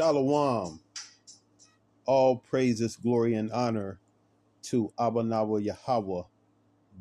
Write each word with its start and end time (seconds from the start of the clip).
Shalom. 0.00 0.80
All 2.06 2.38
praises, 2.38 2.96
glory, 2.96 3.34
and 3.34 3.52
honor 3.52 4.00
to 4.62 4.90
Abanawa 4.98 5.62
Yahweh, 5.62 6.22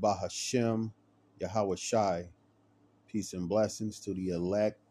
Bahashem, 0.02 0.92
Yahweh 1.40 1.78
Shai. 1.78 2.28
Peace 3.08 3.32
and 3.32 3.48
blessings 3.48 4.02
to 4.02 4.14
the 4.14 4.32
elect 4.32 4.82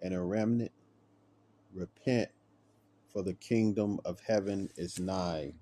and 0.00 0.14
a 0.14 0.20
remnant. 0.20 0.70
Repent, 1.74 2.28
for 3.12 3.24
the 3.24 3.34
kingdom 3.34 3.98
of 4.04 4.20
heaven 4.20 4.68
is 4.76 5.00
nigh. 5.00 5.52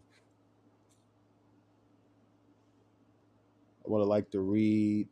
I 3.82 3.84
would 3.86 4.04
like 4.04 4.30
to 4.32 4.40
read 4.40 5.08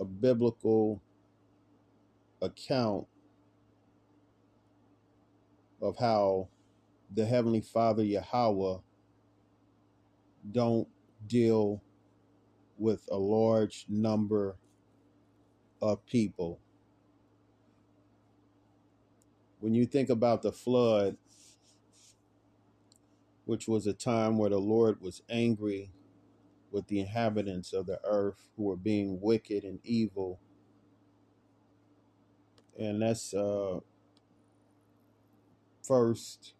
a 0.00 0.04
biblical 0.04 1.00
account 2.42 3.06
of 5.86 5.96
how 5.98 6.48
the 7.14 7.26
Heavenly 7.26 7.60
Father 7.60 8.02
Yahweh 8.02 8.78
don't 10.50 10.88
deal 11.26 11.82
with 12.78 13.08
a 13.10 13.16
large 13.16 13.86
number 13.88 14.56
of 15.80 16.04
people. 16.06 16.60
When 19.60 19.74
you 19.74 19.86
think 19.86 20.10
about 20.10 20.42
the 20.42 20.52
flood, 20.52 21.16
which 23.44 23.68
was 23.68 23.86
a 23.86 23.92
time 23.92 24.38
where 24.38 24.50
the 24.50 24.58
Lord 24.58 25.00
was 25.00 25.22
angry 25.30 25.92
with 26.72 26.88
the 26.88 27.00
inhabitants 27.00 27.72
of 27.72 27.86
the 27.86 28.00
earth 28.04 28.50
who 28.56 28.64
were 28.64 28.76
being 28.76 29.20
wicked 29.20 29.64
and 29.64 29.78
evil. 29.84 30.40
And 32.78 32.98
let's 32.98 33.32
uh, 33.32 33.78
first 35.86 36.54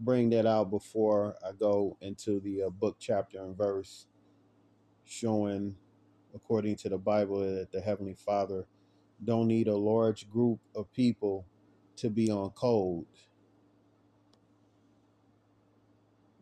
bring 0.00 0.30
that 0.30 0.46
out 0.46 0.70
before 0.70 1.36
I 1.46 1.52
go 1.52 1.96
into 2.00 2.40
the 2.40 2.64
uh, 2.64 2.70
book, 2.70 2.96
chapter, 2.98 3.42
and 3.42 3.56
verse, 3.56 4.06
showing, 5.04 5.76
according 6.34 6.76
to 6.76 6.88
the 6.88 6.98
Bible, 6.98 7.40
that 7.40 7.70
the 7.72 7.80
Heavenly 7.80 8.14
Father 8.14 8.66
don't 9.24 9.46
need 9.46 9.68
a 9.68 9.76
large 9.76 10.28
group 10.28 10.60
of 10.74 10.92
people 10.92 11.46
to 11.96 12.10
be 12.10 12.30
on 12.30 12.50
code. 12.50 13.06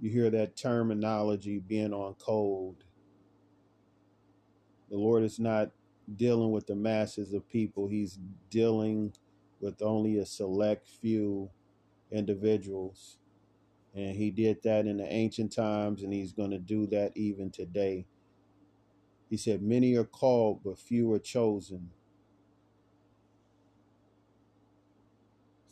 You 0.00 0.10
hear 0.10 0.30
that 0.30 0.56
terminology 0.56 1.58
being 1.58 1.92
on 1.92 2.14
code. 2.14 2.84
The 4.88 4.96
Lord 4.96 5.22
is 5.22 5.38
not 5.38 5.70
dealing 6.16 6.50
with 6.50 6.66
the 6.66 6.74
masses 6.74 7.34
of 7.34 7.48
people, 7.48 7.86
He's 7.86 8.18
dealing 8.48 9.12
with 9.60 9.82
only 9.82 10.18
a 10.18 10.24
select 10.24 10.88
few 10.88 11.50
individuals. 12.12 13.18
And 13.94 14.16
He 14.16 14.30
did 14.30 14.62
that 14.64 14.86
in 14.86 14.98
the 14.98 15.12
ancient 15.12 15.52
times, 15.52 16.02
and 16.02 16.12
He's 16.12 16.32
going 16.32 16.50
to 16.52 16.58
do 16.58 16.86
that 16.88 17.12
even 17.16 17.50
today. 17.50 18.06
He 19.30 19.36
said, 19.36 19.62
Many 19.62 19.94
are 19.96 20.04
called, 20.04 20.60
but 20.64 20.78
few 20.78 21.12
are 21.12 21.18
chosen. 21.20 21.90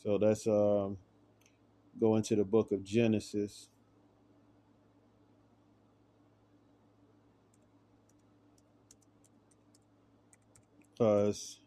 So 0.02 0.16
let's 0.16 0.46
um, 0.46 0.98
go 2.00 2.16
into 2.16 2.36
the 2.36 2.44
book 2.44 2.72
of 2.72 2.84
Genesis. 2.84 3.68
Because 10.92 11.60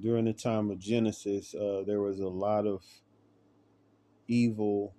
during 0.00 0.24
the 0.24 0.32
time 0.32 0.70
of 0.70 0.78
Genesis, 0.78 1.54
uh, 1.54 1.82
there 1.86 2.00
was 2.00 2.20
a 2.20 2.28
lot 2.28 2.66
of 2.66 2.82
evil, 4.28 4.94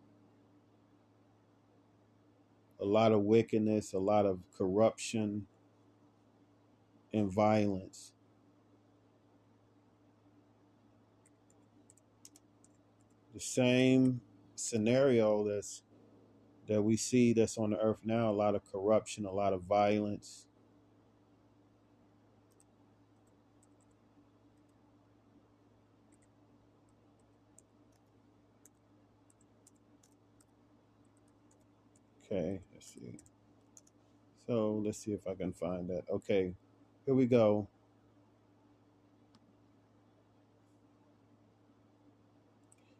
a 2.80 2.86
lot 2.86 3.12
of 3.12 3.22
wickedness, 3.22 3.94
a 3.94 4.00
lot 4.00 4.26
of 4.26 4.40
corruption 4.58 5.48
and 7.14 7.32
violence. 7.32 8.14
The 13.34 13.40
same 13.40 14.22
scenario 14.56 15.44
that's 15.48 15.84
that 16.68 16.82
we 16.82 16.98
see 16.98 17.34
that's 17.34 17.58
on 17.58 17.72
the 17.72 17.80
earth 17.80 18.00
now, 18.04 18.30
a 18.30 18.34
lot 18.34 18.56
of 18.56 18.62
corruption, 18.72 19.26
a 19.26 19.32
lot 19.32 19.54
of 19.54 19.64
violence. 19.64 20.48
Okay, 32.32 32.60
let's 32.74 32.94
see. 32.94 33.20
So 34.48 34.82
let's 34.84 35.00
see 35.00 35.14
if 35.14 35.28
I 35.28 35.36
can 35.36 35.54
find 35.54 35.90
that. 35.90 36.04
Okay, 36.10 36.56
here 37.06 37.16
we 37.16 37.26
go. 37.26 37.68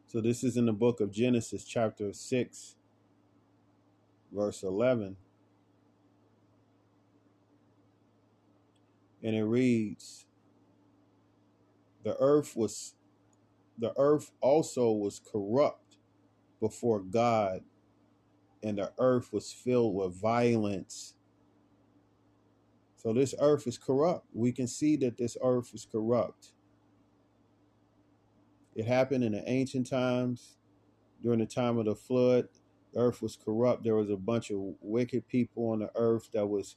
So 0.06 0.20
this 0.20 0.44
is 0.44 0.56
in 0.56 0.66
the 0.66 0.72
book 0.72 1.00
of 1.00 1.12
Genesis, 1.12 1.64
chapter 1.64 2.12
6, 2.12 2.76
verse 4.32 4.62
11. 4.62 5.16
And 9.22 9.36
it 9.36 9.44
reads, 9.44 10.26
The 12.04 12.16
earth 12.20 12.56
was 12.56 12.94
the 13.78 13.92
earth 13.98 14.30
also 14.40 14.90
was 14.92 15.20
corrupt 15.20 15.96
before 16.60 17.00
God, 17.00 17.62
and 18.66 18.78
the 18.78 18.92
earth 18.98 19.32
was 19.32 19.52
filled 19.52 19.94
with 19.94 20.20
violence. 20.20 21.14
So 22.96 23.12
this 23.12 23.32
earth 23.38 23.68
is 23.68 23.78
corrupt. 23.78 24.26
We 24.32 24.50
can 24.50 24.66
see 24.66 24.96
that 24.96 25.16
this 25.16 25.36
earth 25.40 25.70
is 25.72 25.86
corrupt. 25.90 26.52
It 28.74 28.84
happened 28.86 29.22
in 29.22 29.32
the 29.32 29.48
ancient 29.48 29.88
times 29.88 30.56
during 31.22 31.38
the 31.38 31.46
time 31.46 31.78
of 31.78 31.84
the 31.84 31.94
flood. 31.94 32.48
The 32.92 33.00
earth 33.00 33.22
was 33.22 33.36
corrupt. 33.36 33.84
There 33.84 33.94
was 33.94 34.10
a 34.10 34.16
bunch 34.16 34.50
of 34.50 34.58
wicked 34.80 35.28
people 35.28 35.70
on 35.70 35.78
the 35.78 35.90
earth 35.94 36.28
that 36.32 36.46
was 36.46 36.76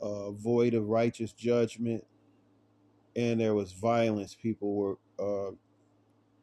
uh, 0.00 0.30
void 0.30 0.72
of 0.72 0.88
righteous 0.88 1.32
judgment, 1.32 2.04
and 3.14 3.38
there 3.38 3.54
was 3.54 3.72
violence. 3.72 4.34
People 4.34 4.74
were, 4.74 4.98
uh, 5.18 5.50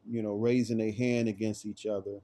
you 0.08 0.22
know, 0.22 0.34
raising 0.34 0.78
their 0.78 0.92
hand 0.92 1.28
against 1.28 1.66
each 1.66 1.88
other. 1.88 2.20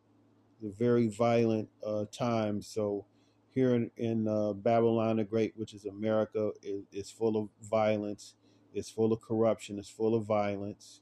A 0.63 0.69
very 0.69 1.07
violent 1.07 1.69
uh, 1.85 2.05
time. 2.11 2.61
So 2.61 3.05
here 3.49 3.75
in, 3.75 3.91
in 3.97 4.27
uh, 4.27 4.53
Babylon 4.53 5.17
the 5.17 5.23
Great, 5.23 5.53
which 5.57 5.73
is 5.73 5.85
America, 5.85 6.51
is, 6.63 6.83
is 6.91 7.11
full 7.11 7.37
of 7.37 7.49
violence. 7.69 8.35
It's 8.73 8.89
full 8.89 9.13
of 9.13 9.21
corruption. 9.21 9.79
It's 9.79 9.89
full 9.89 10.15
of 10.15 10.25
violence 10.25 11.01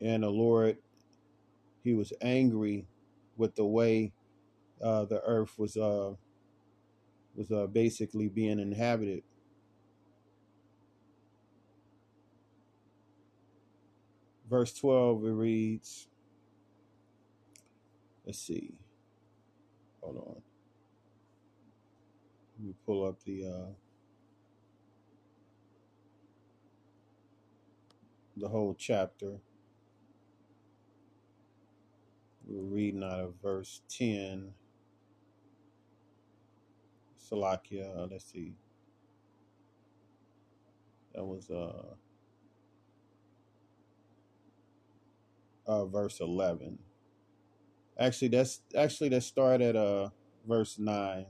and 0.00 0.22
the 0.22 0.30
Lord, 0.30 0.78
he 1.82 1.94
was 1.94 2.12
angry 2.20 2.86
with 3.36 3.54
the 3.56 3.64
way 3.64 4.12
uh, 4.82 5.04
the 5.06 5.20
earth 5.22 5.58
was 5.58 5.76
uh, 5.76 6.12
was 7.34 7.50
uh, 7.50 7.66
basically 7.66 8.28
being 8.28 8.58
inhabited. 8.60 9.22
Verse 14.48 14.72
twelve 14.72 15.24
it 15.24 15.30
reads. 15.30 16.08
Let's 18.28 18.40
see. 18.40 18.74
Hold 20.02 20.16
on. 20.18 20.42
Let 22.58 22.66
me 22.66 22.74
pull 22.84 23.06
up 23.06 23.24
the 23.24 23.46
uh, 23.46 23.72
the 28.36 28.48
whole 28.48 28.76
chapter. 28.78 29.38
We're 32.46 32.64
reading 32.64 33.02
out 33.02 33.20
of 33.20 33.34
verse 33.42 33.80
10. 33.88 34.52
Salakia, 37.18 38.10
let's 38.10 38.30
see. 38.30 38.52
That 41.14 41.24
was 41.24 41.48
uh, 41.50 41.94
uh 45.66 45.86
verse 45.86 46.20
11. 46.20 46.78
Actually, 47.98 48.28
that's 48.28 48.62
actually 48.76 49.10
that 49.10 49.22
start 49.22 49.60
at 49.60 49.76
uh 49.76 50.10
verse 50.46 50.78
9 50.78 51.26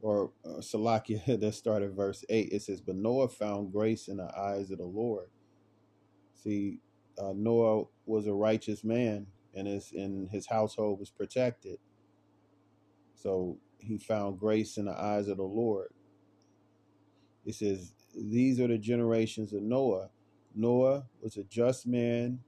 or 0.00 0.32
uh, 0.44 0.58
Salakia 0.58 1.40
that 1.40 1.52
started 1.54 1.94
verse 1.94 2.24
8 2.28 2.48
it 2.52 2.62
says 2.62 2.80
but 2.80 2.96
Noah 2.96 3.28
found 3.28 3.72
grace 3.72 4.08
in 4.08 4.16
the 4.16 4.30
eyes 4.36 4.70
of 4.72 4.78
the 4.78 4.84
Lord 4.84 5.28
see 6.34 6.80
uh, 7.18 7.32
Noah 7.34 7.84
was 8.06 8.26
a 8.26 8.32
righteous 8.32 8.84
man, 8.84 9.26
and 9.54 9.68
his 9.68 9.92
and 9.92 10.28
his 10.30 10.46
household 10.46 10.98
was 10.98 11.10
protected. 11.10 11.78
So 13.14 13.58
he 13.78 13.98
found 13.98 14.38
grace 14.38 14.76
in 14.76 14.86
the 14.86 14.98
eyes 14.98 15.28
of 15.28 15.36
the 15.36 15.42
Lord. 15.44 15.90
It 17.44 17.54
says, 17.54 17.94
These 18.16 18.60
are 18.60 18.68
the 18.68 18.78
generations 18.78 19.52
of 19.52 19.62
Noah. 19.62 20.10
Noah 20.54 21.04
was 21.20 21.36
a 21.36 21.44
just 21.44 21.86
man 21.86 22.40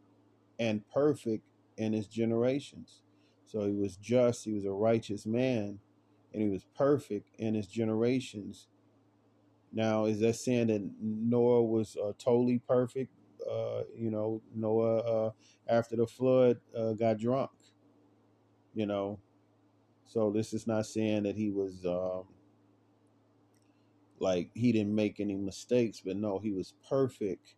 and 0.59 0.83
perfect 0.93 1.45
in 1.77 1.93
his 1.93 2.07
generations. 2.07 3.03
So 3.47 3.67
he 3.67 3.73
was 3.75 3.97
just, 3.97 4.45
he 4.45 4.53
was 4.53 4.65
a 4.65 4.73
righteous 4.73 5.27
man, 5.27 5.79
and 6.33 6.43
he 6.43 6.49
was 6.49 6.67
perfect 6.77 7.31
in 7.39 7.55
his 7.55 7.67
generations. 7.67 8.69
Now, 9.73 10.07
is 10.07 10.21
that 10.21 10.37
saying 10.37 10.69
that 10.69 10.89
Noah 11.01 11.63
was 11.65 11.97
uh, 11.97 12.13
totally 12.19 12.61
perfect? 12.67 13.13
Uh, 13.51 13.83
you 13.97 14.11
know, 14.11 14.41
Noah, 14.55 14.99
uh, 14.99 15.31
after 15.69 15.97
the 15.97 16.07
flood, 16.07 16.59
uh, 16.77 16.93
got 16.93 17.19
drunk, 17.19 17.51
you 18.75 18.87
know. 18.87 19.19
So 20.07 20.31
this 20.31 20.53
is 20.55 20.67
not 20.67 20.87
saying 20.87 21.25
that 21.25 21.37
he 21.37 21.51
was 21.51 21.85
um, 21.87 22.25
like 24.21 24.51
he 24.55 24.73
didn't 24.73 24.95
make 24.95 25.21
any 25.21 25.37
mistakes, 25.37 26.03
but 26.05 26.17
no, 26.17 26.39
he 26.39 26.53
was 26.53 26.75
perfect 26.89 27.55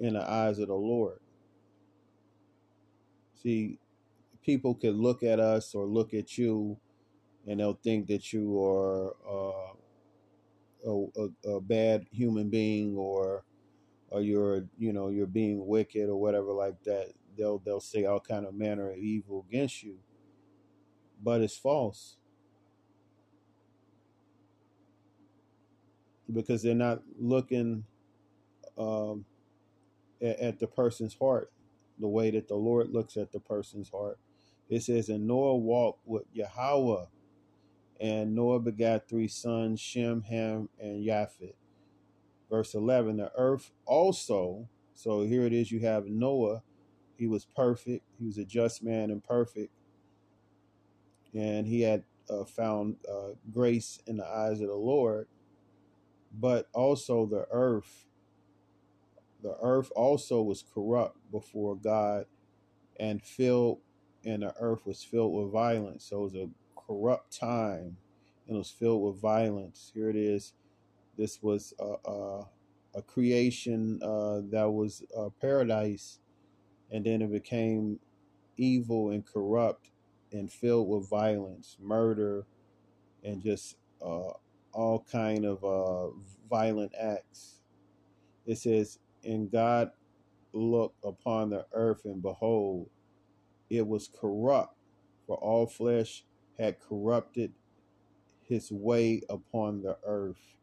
in 0.00 0.14
the 0.14 0.30
eyes 0.30 0.58
of 0.58 0.68
the 0.68 0.74
Lord. 0.74 1.20
See, 3.44 3.78
people 4.42 4.74
could 4.74 4.96
look 4.96 5.22
at 5.24 5.40
us 5.40 5.74
or 5.74 5.86
look 5.86 6.14
at 6.14 6.38
you 6.38 6.78
and 7.46 7.60
they'll 7.60 7.80
think 7.84 8.08
that 8.08 8.32
you 8.32 8.62
are 8.64 9.14
uh, 9.28 9.74
a, 10.86 11.06
a, 11.16 11.50
a 11.56 11.60
bad 11.60 12.06
human 12.12 12.50
being 12.50 12.96
or 12.96 13.44
or 14.10 14.22
you're 14.22 14.66
you 14.78 14.92
know 14.92 15.08
you're 15.08 15.26
being 15.26 15.66
wicked 15.66 16.08
or 16.08 16.16
whatever 16.16 16.52
like 16.52 16.82
that. 16.84 17.12
They'll 17.38 17.58
they'll 17.58 17.80
say 17.80 18.06
all 18.06 18.20
kind 18.20 18.46
of 18.46 18.54
manner 18.54 18.90
of 18.92 18.98
evil 18.98 19.46
against 19.48 19.82
you 19.82 19.98
but 21.22 21.40
it's 21.40 21.56
false. 21.56 22.16
Because 26.32 26.62
they're 26.62 26.74
not 26.74 27.02
looking 27.18 27.84
um, 28.78 29.24
at, 30.22 30.40
at 30.40 30.58
the 30.58 30.66
person's 30.66 31.14
heart 31.14 31.52
the 31.98 32.08
way 32.08 32.30
that 32.30 32.48
the 32.48 32.54
lord 32.54 32.90
looks 32.90 33.16
at 33.16 33.32
the 33.32 33.40
person's 33.40 33.90
heart. 33.90 34.18
It 34.68 34.82
says 34.82 35.08
and 35.08 35.26
noah 35.26 35.56
walked 35.56 36.06
with 36.06 36.24
yahweh 36.32 37.06
and 38.00 38.34
noah 38.34 38.60
begat 38.60 39.08
three 39.08 39.28
sons 39.28 39.80
shem 39.80 40.22
ham 40.22 40.68
and 40.80 41.04
japheth 41.04 41.54
verse 42.50 42.74
11 42.74 43.18
the 43.18 43.30
earth 43.36 43.70
also 43.86 44.68
so 44.94 45.22
here 45.22 45.44
it 45.44 45.52
is 45.52 45.70
you 45.70 45.80
have 45.80 46.06
noah. 46.06 46.62
He 47.16 47.26
was 47.26 47.44
perfect. 47.44 48.04
He 48.18 48.24
was 48.24 48.38
a 48.38 48.44
just 48.44 48.82
man 48.82 49.10
and 49.10 49.22
perfect. 49.22 49.72
And 51.34 51.66
he 51.66 51.82
had 51.82 52.04
uh, 52.30 52.44
found 52.44 52.96
uh, 53.10 53.34
grace 53.52 53.98
in 54.06 54.16
the 54.16 54.26
eyes 54.26 54.60
of 54.60 54.68
the 54.68 54.74
lord. 54.74 55.26
But 56.32 56.68
also 56.72 57.26
the 57.26 57.46
earth 57.50 58.06
the 59.44 59.56
earth 59.62 59.92
also 59.96 60.42
was 60.42 60.64
corrupt 60.74 61.18
before 61.32 61.76
god 61.76 62.26
and 62.98 63.22
filled 63.22 63.80
and 64.24 64.42
the 64.42 64.54
earth 64.60 64.86
was 64.86 65.02
filled 65.02 65.34
with 65.34 65.52
violence. 65.52 66.06
So 66.06 66.20
it 66.20 66.24
was 66.24 66.34
a 66.36 66.48
corrupt 66.76 67.38
time 67.38 67.98
and 68.46 68.56
it 68.56 68.58
was 68.58 68.70
filled 68.70 69.02
with 69.02 69.20
violence. 69.20 69.90
Here 69.94 70.10
it 70.10 70.16
is. 70.16 70.54
This 71.16 71.42
was 71.42 71.74
a, 71.78 72.10
a, 72.10 72.48
a 72.96 73.02
creation 73.02 74.00
uh, 74.02 74.40
that 74.50 74.70
was 74.70 75.04
a 75.16 75.30
paradise, 75.30 76.20
and 76.90 77.04
then 77.04 77.22
it 77.22 77.30
became 77.32 78.00
evil 78.56 79.10
and 79.10 79.24
corrupt 79.24 79.90
and 80.32 80.50
filled 80.50 80.88
with 80.88 81.08
violence, 81.08 81.76
murder, 81.80 82.46
and 83.24 83.42
just 83.42 83.76
uh, 84.02 84.32
all 84.72 85.06
kind 85.10 85.44
of 85.44 85.64
uh, 85.64 86.12
violent 86.50 86.92
acts. 87.00 87.60
It 88.46 88.58
says, 88.58 88.98
"And 89.24 89.50
God 89.50 89.92
looked 90.52 91.04
upon 91.04 91.50
the 91.50 91.66
earth, 91.72 92.04
and 92.04 92.22
behold, 92.22 92.90
it 93.70 93.86
was 93.86 94.08
corrupt, 94.08 94.76
for 95.26 95.36
all 95.38 95.66
flesh 95.66 96.24
had 96.58 96.80
corrupted 96.80 97.52
his 98.42 98.72
way 98.72 99.22
upon 99.28 99.82
the 99.82 99.98
earth." 100.04 100.56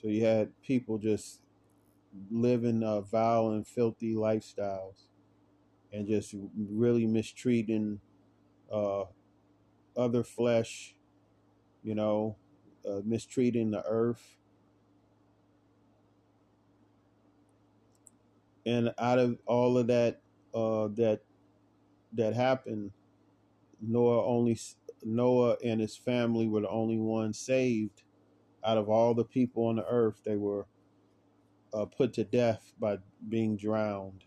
So 0.00 0.08
you 0.08 0.24
had 0.24 0.60
people 0.62 0.98
just 0.98 1.40
living 2.30 2.82
uh, 2.82 3.02
vile 3.02 3.50
and 3.50 3.66
filthy 3.66 4.14
lifestyles 4.14 5.06
and 5.92 6.08
just 6.08 6.34
really 6.56 7.06
mistreating 7.06 8.00
uh, 8.72 9.04
other 9.96 10.24
flesh, 10.24 10.96
you 11.84 11.94
know, 11.96 12.36
uh, 12.88 13.00
mistreating 13.04 13.72
the 13.72 13.84
earth. 13.86 14.37
And 18.68 18.92
out 18.98 19.18
of 19.18 19.38
all 19.46 19.78
of 19.78 19.88
that, 19.88 20.20
uh, 20.54 20.88
that 20.96 21.22
that 22.12 22.34
happened, 22.34 22.92
Noah 23.80 24.26
only 24.26 24.58
Noah 25.04 25.56
and 25.64 25.80
his 25.80 25.96
family 25.96 26.48
were 26.48 26.62
the 26.62 26.68
only 26.70 26.98
ones 26.98 27.38
saved 27.38 27.92
out 28.64 28.78
of 28.78 28.88
all 28.88 29.14
the 29.14 29.24
people 29.24 29.66
on 29.66 29.76
the 29.76 29.86
earth, 29.86 30.20
they 30.24 30.36
were 30.36 30.66
uh, 31.72 31.84
put 31.86 32.12
to 32.14 32.24
death 32.24 32.72
by 32.78 32.98
being 33.28 33.56
drowned. 33.56 34.24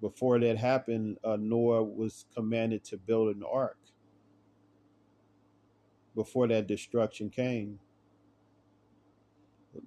Before 0.00 0.38
that 0.38 0.58
happened, 0.58 1.18
uh, 1.24 1.36
Noah 1.40 1.82
was 1.82 2.26
commanded 2.34 2.84
to 2.84 2.96
build 2.96 3.34
an 3.34 3.42
ark. 3.42 3.78
Before 6.14 6.46
that 6.48 6.66
destruction 6.66 7.30
came, 7.30 7.80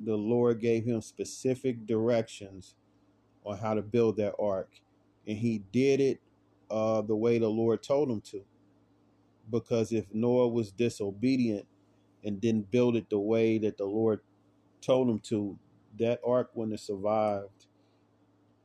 the 0.05 0.15
Lord 0.17 0.61
gave 0.61 0.85
him 0.85 1.01
specific 1.01 1.85
directions 1.87 2.75
on 3.45 3.57
how 3.57 3.75
to 3.75 3.81
build 3.81 4.17
that 4.17 4.35
ark, 4.39 4.69
and 5.27 5.37
he 5.37 5.63
did 5.71 6.01
it 6.01 6.21
uh, 6.71 7.01
the 7.01 7.15
way 7.15 7.39
the 7.39 7.49
Lord 7.49 7.83
told 7.83 8.09
him 8.11 8.21
to 8.31 8.43
because 9.51 9.91
if 9.91 10.05
Noah 10.13 10.49
was 10.49 10.71
disobedient 10.71 11.65
and 12.23 12.41
didn't 12.41 12.71
build 12.71 12.95
it 12.95 13.09
the 13.09 13.19
way 13.19 13.57
that 13.59 13.77
the 13.77 13.85
Lord 13.85 14.21
told 14.81 15.09
him 15.09 15.19
to, 15.21 15.57
that 15.99 16.19
ark 16.25 16.51
wouldn't 16.55 16.73
have 16.73 16.81
survived. 16.81 17.67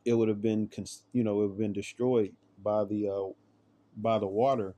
It 0.04 0.14
would 0.14 0.28
have 0.28 0.42
been, 0.42 0.70
you 1.12 1.24
know, 1.24 1.32
it 1.34 1.36
would 1.42 1.50
have 1.50 1.58
been 1.58 1.72
destroyed 1.72 2.34
by 2.62 2.84
the 2.84 3.08
uh, 3.08 3.32
by 3.96 4.18
the 4.18 4.26
water 4.26 4.74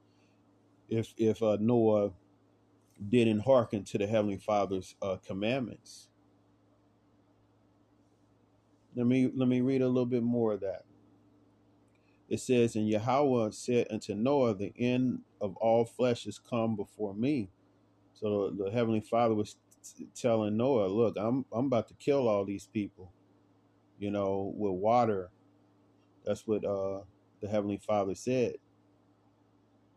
if 0.88 1.14
if 1.18 1.42
uh, 1.42 1.58
Noah 1.60 2.12
didn't 3.10 3.40
hearken 3.40 3.84
to 3.84 3.98
the 3.98 4.06
Heavenly 4.06 4.38
Father's 4.38 4.96
uh, 5.02 5.16
commandments. 5.26 6.08
Let 8.98 9.08
me 9.08 9.32
let 9.34 9.48
me 9.48 9.62
read 9.62 9.82
a 9.82 9.88
little 9.88 10.06
bit 10.06 10.24
more 10.24 10.54
of 10.54 10.62
that 10.62 10.82
it 12.28 12.40
says, 12.40 12.76
And 12.76 12.88
Yahweh 12.88 13.50
said 13.52 13.88
unto 13.90 14.14
Noah, 14.14 14.54
The 14.54 14.72
end 14.78 15.20
of 15.40 15.56
all 15.58 15.84
flesh 15.86 16.26
is 16.26 16.38
come 16.38 16.76
before 16.76 17.14
me. 17.14 17.50
So 18.14 18.50
the 18.50 18.70
Heavenly 18.70 19.00
Father 19.00 19.34
was 19.34 19.56
t- 19.96 20.08
telling 20.14 20.56
Noah, 20.56 20.88
Look, 20.88 21.16
I'm 21.18 21.44
I'm 21.52 21.66
about 21.66 21.88
to 21.88 21.94
kill 21.94 22.28
all 22.28 22.44
these 22.44 22.66
people, 22.66 23.12
you 23.98 24.10
know, 24.10 24.52
with 24.56 24.74
water. 24.74 25.30
That's 26.24 26.46
what 26.46 26.64
uh, 26.64 27.00
the 27.40 27.48
Heavenly 27.48 27.78
Father 27.78 28.14
said. 28.14 28.56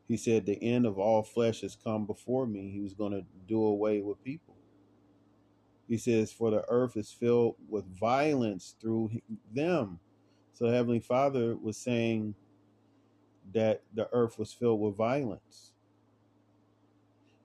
He 0.07 0.17
said, 0.17 0.45
The 0.45 0.61
end 0.63 0.85
of 0.85 0.99
all 0.99 1.23
flesh 1.23 1.61
has 1.61 1.75
come 1.75 2.05
before 2.05 2.47
me. 2.47 2.71
He 2.71 2.81
was 2.81 2.93
going 2.93 3.13
to 3.13 3.25
do 3.47 3.63
away 3.63 4.01
with 4.01 4.23
people. 4.23 4.50
He 5.91 5.99
says, 5.99 6.33
For 6.33 6.51
the 6.51 6.65
earth 6.69 6.97
is 6.97 7.11
filled 7.11 7.57
with 7.69 7.85
violence 7.99 8.75
through 8.81 9.11
them 9.53 9.99
so 10.53 10.67
the 10.67 10.75
Heavenly 10.75 10.99
Father 10.99 11.55
was 11.55 11.77
saying 11.77 12.35
that 13.53 13.81
the 13.95 14.07
earth 14.13 14.37
was 14.37 14.53
filled 14.53 14.79
with 14.79 14.95
violence. 14.95 15.73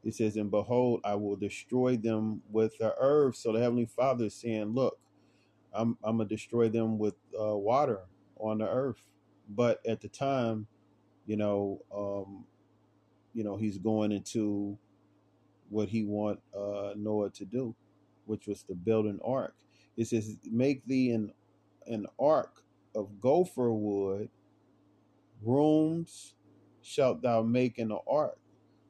He 0.05 0.11
says, 0.11 0.37
And 0.37 0.51
behold, 0.51 1.01
I 1.05 1.15
will 1.15 1.37
destroy 1.37 1.97
them 1.97 2.43
with 2.51 2.79
the 2.79 2.95
earth. 3.01 3.37
So 3.37 3.53
the 3.53 3.61
Heavenly 3.61 3.87
Father 3.87 4.27
is 4.27 4.35
saying, 4.35 4.75
Look, 4.75 4.99
I'm, 5.73 5.97
I'm 6.05 6.19
going 6.19 6.29
to 6.29 6.35
destroy 6.35 6.69
them 6.69 6.99
with 6.99 7.15
uh, 7.41 7.57
water 7.57 8.01
on 8.39 8.59
the 8.59 8.69
earth. 8.69 9.03
But 9.49 9.81
at 9.87 10.03
the 10.03 10.09
time, 10.09 10.67
you 11.27 11.37
know, 11.37 11.83
um, 11.95 12.45
you 13.35 13.45
know, 13.45 13.57
he's 13.57 13.79
going 13.79 14.13
into 14.13 14.79
what 15.71 15.89
he 15.89 16.05
want 16.05 16.41
uh, 16.57 16.93
Noah 16.97 17.31
to 17.31 17.47
do, 17.47 17.75
which 18.27 18.47
was 18.47 18.63
to 18.65 18.75
build 18.75 19.07
an 19.07 19.21
ark. 19.25 19.55
It 19.97 20.07
says, 20.07 20.37
"Make 20.45 20.87
thee 20.87 21.11
an 21.13 21.33
an 21.87 22.07
ark 22.19 22.65
of 22.95 23.21
gopher 23.21 23.73
wood, 23.73 24.31
rooms 25.43 26.35
shalt 26.83 27.23
thou 27.23 27.43
make 27.43 27.79
in 27.79 27.89
the 27.89 27.99
ark. 28.09 28.39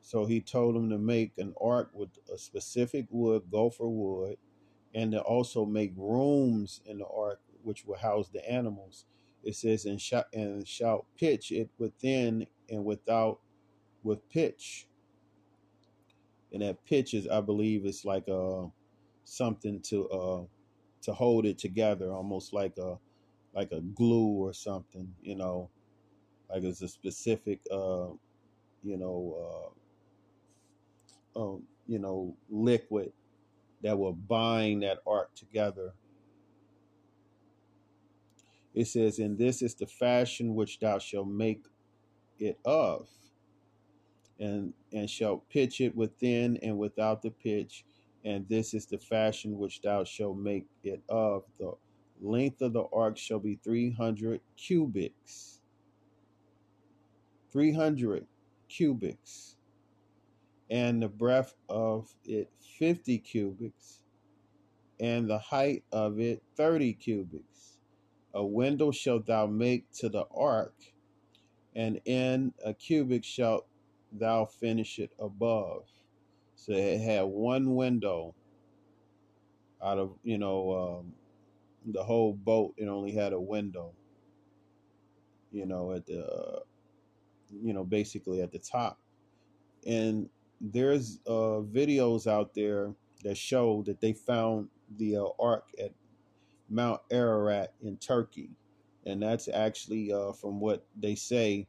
So 0.02 0.26
he 0.26 0.40
told 0.40 0.76
him 0.76 0.90
to 0.90 0.98
make 0.98 1.32
an 1.38 1.54
ark 1.60 1.90
with 1.94 2.10
a 2.32 2.38
specific 2.38 3.06
wood, 3.10 3.44
gopher 3.50 3.88
wood, 3.88 4.38
and 4.94 5.12
to 5.12 5.20
also 5.20 5.64
make 5.66 5.92
rooms 5.96 6.80
in 6.86 6.98
the 6.98 7.06
ark 7.06 7.40
which 7.64 7.84
will 7.86 7.98
house 7.98 8.28
the 8.28 8.48
animals. 8.50 9.06
It 9.44 9.56
says, 9.56 9.86
and 9.86 10.00
shall, 10.00 10.24
and 10.34 10.66
shall 10.66 11.06
pitch 11.16 11.52
it 11.52 11.70
within 11.78 12.46
and 12.70 12.84
without 12.84 13.40
with 14.04 14.28
pitch. 14.30 14.86
and 16.52 16.62
that 16.62 16.84
pitch 16.86 17.14
is, 17.14 17.28
I 17.28 17.40
believe, 17.40 17.86
it's 17.86 18.04
like 18.04 18.28
uh 18.28 18.66
something 19.26 19.80
to 19.82 20.08
uh 20.10 20.44
to 21.02 21.12
hold 21.14 21.46
it 21.46 21.58
together, 21.58 22.12
almost 22.12 22.54
like 22.54 22.78
a 22.78 22.98
like 23.54 23.72
a 23.72 23.80
glue 23.80 24.28
or 24.46 24.52
something. 24.52 25.12
You 25.22 25.36
know, 25.36 25.70
like 26.50 26.64
it's 26.64 26.82
a 26.82 26.88
specific 26.88 27.60
uh 27.70 28.08
you 28.82 28.96
know 28.98 29.72
uh 31.36 31.40
um 31.40 31.62
you 31.86 31.98
know 31.98 32.36
liquid 32.50 33.12
that 33.82 33.98
will 33.98 34.14
bind 34.14 34.82
that 34.82 34.98
art 35.06 35.34
together. 35.36 35.92
It 38.74 38.86
says, 38.86 39.18
"And 39.18 39.38
this 39.38 39.62
is 39.62 39.74
the 39.74 39.86
fashion 39.86 40.54
which 40.54 40.80
thou 40.80 40.98
shalt 40.98 41.28
make 41.28 41.66
it 42.38 42.58
of." 42.64 43.08
and 44.38 44.72
and 44.92 45.08
shalt 45.08 45.48
pitch 45.48 45.80
it 45.80 45.96
within 45.96 46.58
and 46.58 46.78
without 46.78 47.22
the 47.22 47.30
pitch 47.30 47.84
and 48.26 48.48
this 48.50 48.74
is 48.74 48.86
the 48.86 48.98
fashion 48.98 49.58
which 49.58 49.82
thou 49.82 50.04
shalt 50.04 50.38
make 50.38 50.66
it 50.84 51.02
of. 51.08 51.44
The 51.60 51.72
length 52.20 52.62
of 52.62 52.74
the 52.74 52.84
ark 52.92 53.18
shall 53.18 53.40
be 53.40 53.60
300 53.64 54.42
cubits 54.58 55.60
300 57.52 58.26
cubits 58.68 59.56
and 60.70 61.02
the 61.02 61.08
breadth 61.08 61.54
of 61.68 62.14
it 62.24 62.50
50 62.78 63.18
cubits 63.18 64.02
and 65.00 65.30
the 65.30 65.38
height 65.38 65.84
of 65.92 66.20
it 66.20 66.42
30 66.56 66.94
cubits 66.94 67.78
a 68.34 68.44
window 68.44 68.90
shalt 68.90 69.26
thou 69.26 69.46
make 69.46 69.90
to 69.92 70.08
the 70.08 70.26
ark 70.34 70.74
and 71.76 72.00
in 72.06 72.52
a 72.64 72.74
cubit 72.74 73.24
shalt 73.24 73.66
thou 74.12 74.46
finish 74.46 74.98
it 74.98 75.12
above. 75.20 75.84
So 76.66 76.72
it 76.72 77.00
had 77.00 77.22
one 77.22 77.76
window 77.76 78.34
out 79.80 79.98
of, 79.98 80.18
you 80.24 80.36
know, 80.36 80.98
um, 81.00 81.12
the 81.92 82.02
whole 82.02 82.32
boat. 82.32 82.74
It 82.76 82.88
only 82.88 83.12
had 83.12 83.32
a 83.32 83.40
window, 83.40 83.92
you 85.52 85.64
know, 85.64 85.92
at 85.92 86.06
the, 86.06 86.26
uh, 86.26 86.58
you 87.62 87.72
know, 87.72 87.84
basically 87.84 88.42
at 88.42 88.50
the 88.50 88.58
top. 88.58 88.98
And 89.86 90.28
there's 90.60 91.20
uh, 91.28 91.62
videos 91.62 92.26
out 92.26 92.52
there 92.52 92.92
that 93.22 93.36
show 93.36 93.84
that 93.86 94.00
they 94.00 94.12
found 94.12 94.68
the 94.96 95.18
uh, 95.18 95.28
ark 95.38 95.68
at 95.80 95.92
Mount 96.68 97.00
Ararat 97.12 97.74
in 97.80 97.96
Turkey. 97.98 98.50
And 99.04 99.22
that's 99.22 99.46
actually, 99.46 100.12
uh, 100.12 100.32
from 100.32 100.58
what 100.58 100.84
they 101.00 101.14
say, 101.14 101.68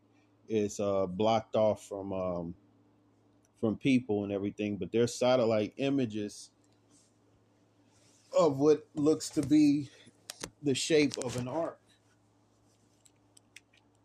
is 0.50 0.80
uh, 0.80 1.06
blocked 1.06 1.56
off 1.56 1.86
from 1.86 2.12
um, 2.14 2.56
from 3.60 3.76
people 3.78 4.24
and 4.24 4.32
everything, 4.32 4.78
but 4.78 4.92
there's 4.92 5.14
satellite 5.16 5.74
images 5.78 6.52
of 8.38 8.58
what 8.58 8.86
looks 8.96 9.30
to 9.32 9.42
be 9.42 9.90
the 10.64 10.76
shape 10.76 11.18
of 11.24 11.38
an 11.38 11.48
ark. 11.48 11.80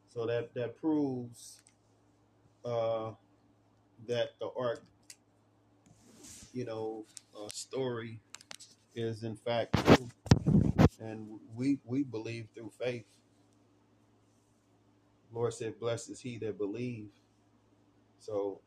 So 0.09 0.27
that 0.27 0.55
that 0.55 0.77
proves 0.77 1.61
uh, 2.65 3.13
that 4.09 4.31
the 4.41 4.51
ark, 4.59 4.83
you 6.53 6.65
know, 6.65 7.07
uh, 7.37 7.49
story 7.53 8.21
is 8.95 9.23
in 9.25 9.37
fact 9.37 9.75
true, 9.87 10.09
and 11.01 11.29
we 11.55 11.79
we 11.85 12.03
believe 12.03 12.49
through 12.55 12.73
faith. 12.79 13.07
Lord 15.33 15.55
said, 15.55 15.81
"Blessed 15.81 16.11
is 16.11 16.21
he 16.21 16.39
that 16.39 16.59
believe." 16.59 17.09
So 18.19 18.61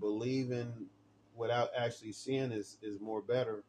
believing 0.00 0.86
without 1.34 1.70
actually 1.76 2.12
seeing 2.12 2.52
is 2.52 2.78
is 2.82 3.00
more 3.00 3.22
better. 3.22 3.64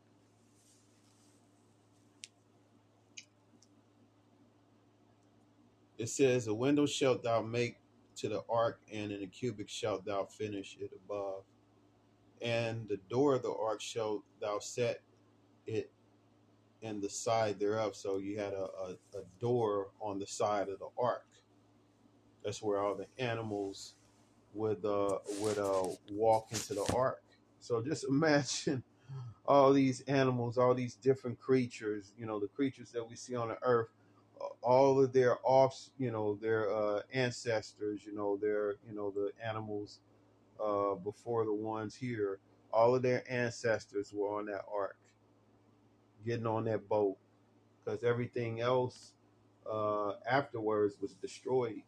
It 5.98 6.08
says, 6.10 6.48
"A 6.48 6.54
window 6.54 6.86
shalt 6.86 7.24
thou 7.24 7.42
make 7.42 7.78
to 8.18 8.30
the 8.30 8.44
ark, 8.50 8.82
and 8.92 9.12
in 9.12 9.24
a 9.24 9.28
cubit 9.28 9.70
shalt 9.70 10.06
thou 10.06 10.26
finish 10.26 10.78
it 10.80 10.92
above, 10.94 11.44
and 12.42 12.88
the 12.88 12.98
door 13.10 13.36
of 13.36 13.44
the 13.44 13.54
ark 13.54 13.82
shalt 13.82 14.24
thou 14.42 14.60
set 14.60 15.02
it 15.68 15.92
in 16.82 17.02
the 17.02 17.10
side 17.10 17.60
thereof." 17.60 17.96
So 17.96 18.18
you 18.18 18.40
had 18.40 18.54
a, 18.54 18.66
a, 18.66 18.98
a 19.16 19.24
door 19.40 19.92
on 20.02 20.20
the 20.20 20.28
side 20.28 20.70
of 20.70 20.80
the 20.80 20.90
ark. 20.98 21.28
That's 22.44 22.62
where 22.62 22.80
all 22.80 22.96
the 22.96 23.08
animals 23.18 23.96
would 24.53 24.84
uh 24.86 25.18
would 25.39 25.58
uh 25.58 25.88
walk 26.12 26.48
into 26.51 26.74
the 26.75 26.91
ark. 26.96 27.22
So 27.60 27.82
just 27.82 28.03
imagine 28.10 28.84
all 29.46 29.74
these 29.74 30.01
animals, 30.01 30.58
all 30.58 30.74
these 30.74 30.96
different 30.96 31.39
creatures, 31.39 32.13
you 32.18 32.25
know, 32.25 32.39
the 32.39 32.48
creatures 32.48 32.91
that 32.91 33.08
we 33.08 33.15
see 33.15 33.36
on 33.36 33.50
the 33.50 33.58
earth, 33.63 33.89
all 34.62 35.03
of 35.03 35.13
their 35.13 35.38
offs, 35.44 35.91
you 35.98 36.12
know, 36.12 36.36
their 36.41 36.72
uh, 36.74 37.01
ancestors, 37.13 38.06
you 38.06 38.13
know, 38.15 38.38
their, 38.38 38.75
you 38.88 38.94
know, 38.96 39.12
the 39.12 39.32
animals 39.46 40.00
uh, 40.63 40.96
before 40.96 41.46
the 41.46 41.53
ones 41.53 41.96
here, 41.96 42.39
all 42.74 42.96
of 42.96 43.01
their 43.01 43.24
ancestors 43.32 44.13
were 44.13 44.38
on 44.39 44.46
that 44.46 44.63
ark, 44.74 44.98
getting 46.25 46.48
on 46.48 46.65
that 46.65 46.88
boat, 46.88 47.18
because 47.84 48.03
everything 48.03 48.62
else 48.62 49.13
uh, 49.70 50.13
afterwards 50.29 50.98
was 51.01 51.13
destroyed. 51.15 51.84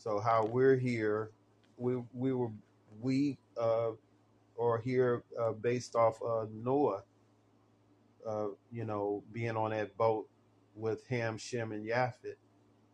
So 0.00 0.18
how 0.18 0.46
we're 0.46 0.76
here, 0.76 1.30
we 1.76 2.02
we 2.14 2.32
were 2.32 2.50
we 3.02 3.36
uh, 3.60 3.90
are 4.58 4.78
here 4.78 5.24
uh, 5.38 5.52
based 5.52 5.94
off 5.94 6.18
uh, 6.26 6.46
Noah, 6.50 7.02
uh, 8.26 8.46
you 8.72 8.86
know, 8.86 9.22
being 9.30 9.58
on 9.58 9.72
that 9.72 9.94
boat 9.98 10.26
with 10.74 11.06
Ham, 11.08 11.36
Shem, 11.36 11.72
and 11.72 11.86
Japhet, 11.86 12.38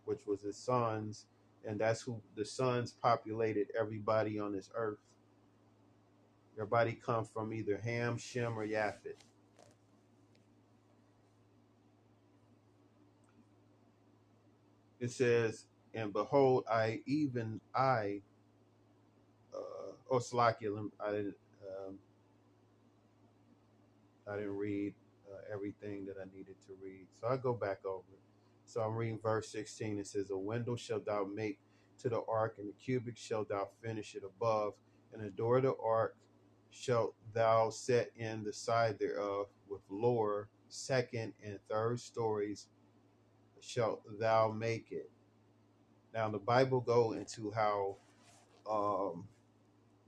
which 0.05 0.27
was 0.27 0.41
his 0.41 0.57
sons, 0.57 1.27
and 1.65 1.79
that's 1.79 2.03
who 2.03 2.21
the 2.35 2.45
sons 2.45 2.91
populated 3.01 3.69
everybody 3.79 4.41
on 4.41 4.53
this 4.53 4.69
earth. 4.75 4.99
Everybody 6.57 6.95
come 6.95 7.25
from 7.25 7.53
either 7.53 7.77
Ham, 7.85 8.19
Shem, 8.19 8.59
or 8.59 8.67
Japhet. 8.67 9.15
It 14.99 15.13
says, 15.13 15.67
"And 15.97 16.15
behold, 16.15 16.67
I 16.71 17.03
even 17.07 17.61
I." 17.75 18.23
Uh, 19.55 19.93
oh, 20.13 20.19
Salakia, 20.19 20.91
I 21.01 21.13
didn't. 21.13 21.37
Um, 21.89 21.99
I 24.29 24.37
didn't 24.37 24.57
read 24.57 24.95
uh, 25.33 25.55
everything 25.55 26.07
that 26.07 26.17
I 26.21 26.27
needed 26.37 26.57
to 26.67 26.75
read. 26.83 27.07
So 27.21 27.29
I 27.29 27.37
go 27.37 27.55
back 27.55 27.85
over. 27.87 28.03
So 28.67 28.81
I'm 28.83 28.97
reading 28.97 29.21
verse 29.23 29.51
16. 29.51 29.99
It 29.99 30.07
says, 30.07 30.31
A 30.31 30.39
window 30.39 30.77
shalt 30.77 31.07
thou 31.07 31.25
make 31.25 31.59
to 32.01 32.09
the 32.09 32.23
ark, 32.29 32.57
and 32.59 32.69
the 32.69 32.75
cubit 32.75 33.19
shalt 33.19 33.49
thou 33.51 33.69
finish 33.83 34.15
it 34.15 34.23
above, 34.25 34.75
and 35.13 35.25
the 35.25 35.31
door 35.31 35.59
of 35.59 35.65
the 35.65 35.75
ark 35.85 36.17
shalt 36.71 37.15
thou 37.35 37.71
set 37.71 38.11
in 38.17 38.45
the 38.45 38.53
side 38.53 38.99
thereof 38.99 39.47
with 39.69 39.83
lower, 39.91 40.49
second, 40.69 41.33
and 41.45 41.59
third 41.71 42.01
stories 42.01 42.69
shalt 43.61 44.03
thou 44.21 44.51
make 44.51 44.89
it. 44.93 45.11
Now 46.17 46.31
the 46.31 46.39
Bible 46.39 46.81
go 46.81 47.13
into 47.13 47.53
how 47.53 47.97
um, 48.71 49.29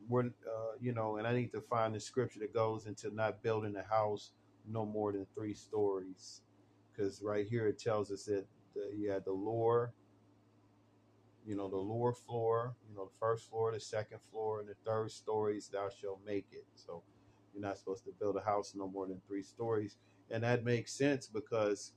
we're 0.08 0.24
uh, 0.24 0.76
you 0.80 0.92
know, 0.94 1.18
and 1.18 1.26
I 1.26 1.34
need 1.34 1.52
to 1.52 1.60
find 1.60 1.94
the 1.94 2.00
scripture 2.00 2.40
that 2.40 2.54
goes 2.54 2.86
into 2.86 3.14
not 3.14 3.42
building 3.42 3.76
a 3.76 3.82
house 3.82 4.32
no 4.66 4.86
more 4.86 5.12
than 5.12 5.26
three 5.34 5.54
stories, 5.54 6.40
because 6.90 7.20
right 7.22 7.46
here 7.46 7.66
it 7.68 7.78
tells 7.78 8.10
us 8.10 8.24
that 8.24 8.46
the, 8.74 8.90
you 8.96 9.10
had 9.10 9.26
the 9.26 9.32
lower, 9.32 9.92
you 11.46 11.56
know, 11.56 11.68
the 11.68 11.76
lower 11.76 12.14
floor, 12.14 12.74
you 12.88 12.96
know, 12.96 13.04
the 13.04 13.18
first 13.20 13.50
floor, 13.50 13.72
the 13.72 13.80
second 13.80 14.20
floor, 14.30 14.60
and 14.60 14.68
the 14.68 14.74
third 14.86 15.10
stories 15.10 15.68
thou 15.70 15.90
shalt 15.90 16.20
make 16.26 16.46
it. 16.52 16.64
So 16.74 17.02
you're 17.52 17.62
not 17.62 17.78
supposed 17.78 18.04
to 18.04 18.12
build 18.18 18.36
a 18.36 18.40
house 18.40 18.74
no 18.74 18.88
more 18.88 19.06
than 19.06 19.20
three 19.26 19.42
stories, 19.42 19.98
and 20.30 20.42
that 20.42 20.64
makes 20.64 20.92
sense 20.92 21.26
because 21.26 21.92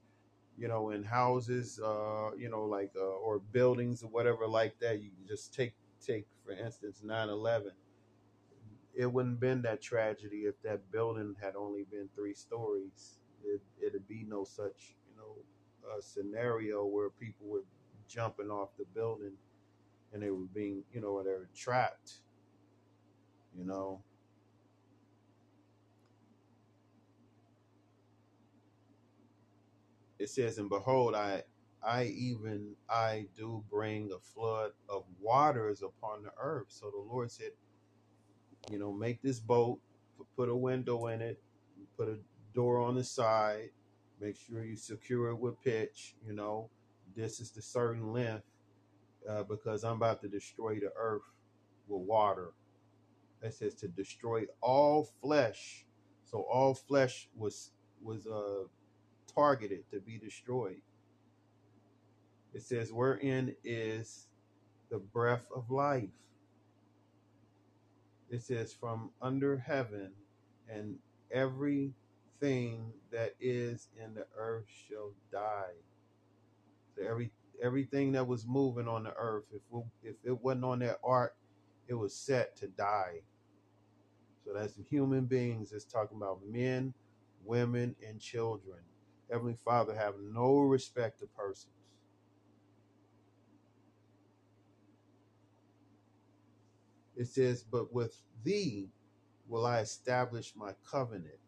you 0.61 0.69
know, 0.69 0.91
in 0.91 1.03
houses, 1.03 1.81
uh, 1.83 2.31
you 2.37 2.49
know, 2.49 2.65
like 2.65 2.93
uh, 2.97 3.01
or 3.03 3.39
buildings 3.39 4.03
or 4.03 4.09
whatever 4.09 4.47
like 4.47 4.79
that, 4.81 5.01
you 5.01 5.11
can 5.11 5.27
just 5.27 5.53
take 5.55 5.73
take 6.05 6.27
for 6.45 6.53
instance 6.53 7.01
9/11 7.03 7.73
it 8.95 9.11
wouldn't 9.11 9.39
been 9.39 9.61
that 9.63 9.81
tragedy 9.81 10.39
if 10.45 10.61
that 10.63 10.91
building 10.91 11.35
had 11.41 11.55
only 11.55 11.85
been 11.91 12.09
three 12.15 12.33
stories. 12.33 13.19
It, 13.43 13.61
it'd 13.85 14.07
be 14.07 14.25
no 14.27 14.43
such, 14.43 14.95
you 15.09 15.15
know, 15.17 15.35
uh, 15.89 16.01
scenario 16.01 16.85
where 16.85 17.09
people 17.09 17.47
were 17.47 17.63
jumping 18.07 18.49
off 18.51 18.69
the 18.77 18.85
building 18.93 19.33
and 20.13 20.23
they 20.23 20.31
were 20.31 20.47
being, 20.53 20.83
you 20.93 21.01
know, 21.01 21.23
they 21.23 21.31
were 21.31 21.49
trapped. 21.55 22.15
You 23.57 23.65
know, 23.65 24.01
it 30.21 30.29
says, 30.29 30.57
"And 30.59 30.69
behold, 30.69 31.15
I 31.15 31.43
I 31.83 32.05
even 32.05 32.75
I 32.89 33.27
do 33.35 33.63
bring 33.69 34.11
a 34.13 34.19
flood 34.19 34.71
of 34.89 35.05
waters 35.19 35.81
upon 35.83 36.23
the 36.23 36.31
earth. 36.39 36.67
So 36.69 36.91
the 36.91 36.99
Lord 36.99 37.31
said, 37.31 37.51
you 38.71 38.79
know, 38.79 38.93
make 38.93 39.21
this 39.21 39.39
boat, 39.39 39.79
put 40.35 40.49
a 40.49 40.55
window 40.55 41.07
in 41.07 41.21
it, 41.21 41.41
put 41.97 42.09
a 42.09 42.19
door 42.53 42.79
on 42.81 42.95
the 42.95 43.03
side, 43.03 43.69
make 44.19 44.37
sure 44.37 44.63
you 44.63 44.75
secure 44.77 45.29
it 45.29 45.39
with 45.39 45.61
pitch. 45.63 46.15
You 46.25 46.33
know, 46.33 46.69
this 47.15 47.39
is 47.39 47.51
the 47.51 47.61
certain 47.61 48.13
length 48.13 48.45
uh, 49.29 49.43
because 49.43 49.83
I'm 49.83 49.97
about 49.97 50.21
to 50.21 50.27
destroy 50.29 50.75
the 50.75 50.91
earth 50.97 51.23
with 51.87 52.01
water. 52.01 52.53
It 53.41 53.53
says 53.53 53.75
to 53.75 53.87
destroy 53.87 54.45
all 54.61 55.09
flesh. 55.21 55.85
So 56.25 56.41
all 56.51 56.75
flesh 56.75 57.29
was 57.35 57.71
was 58.01 58.27
uh, 58.27 58.67
targeted 59.35 59.89
to 59.91 59.99
be 59.99 60.17
destroyed. 60.17 60.81
It 62.53 62.63
says, 62.63 62.91
wherein 62.91 63.55
is 63.63 64.27
the 64.89 64.99
breath 64.99 65.47
of 65.55 65.71
life. 65.71 66.09
It 68.29 68.41
says, 68.43 68.73
from 68.73 69.11
under 69.21 69.57
heaven, 69.57 70.11
and 70.69 70.97
everything 71.31 72.93
that 73.11 73.35
is 73.39 73.89
in 74.01 74.13
the 74.13 74.25
earth 74.37 74.65
shall 74.87 75.11
die. 75.31 75.73
So 76.95 77.03
every 77.07 77.31
everything 77.61 78.13
that 78.13 78.27
was 78.27 78.45
moving 78.47 78.87
on 78.87 79.03
the 79.03 79.13
earth, 79.15 79.45
if 79.53 79.61
it, 79.71 79.85
if 80.03 80.15
it 80.23 80.41
wasn't 80.43 80.65
on 80.65 80.79
that 80.79 80.99
ark, 81.03 81.35
it 81.87 81.93
was 81.93 82.15
set 82.15 82.55
to 82.57 82.67
die. 82.67 83.21
So 84.45 84.53
that's 84.53 84.75
human 84.89 85.25
beings. 85.25 85.71
It's 85.71 85.85
talking 85.85 86.17
about 86.17 86.39
men, 86.45 86.93
women, 87.45 87.95
and 88.07 88.19
children. 88.19 88.79
Heavenly 89.31 89.55
Father 89.55 89.95
have 89.95 90.15
no 90.21 90.59
respect 90.59 91.19
to 91.19 91.27
persons. 91.27 91.73
It 97.15 97.27
says, 97.27 97.63
but 97.63 97.93
with 97.93 98.21
thee 98.43 98.89
will 99.47 99.65
I 99.65 99.79
establish 99.79 100.53
my 100.55 100.73
covenant, 100.89 101.39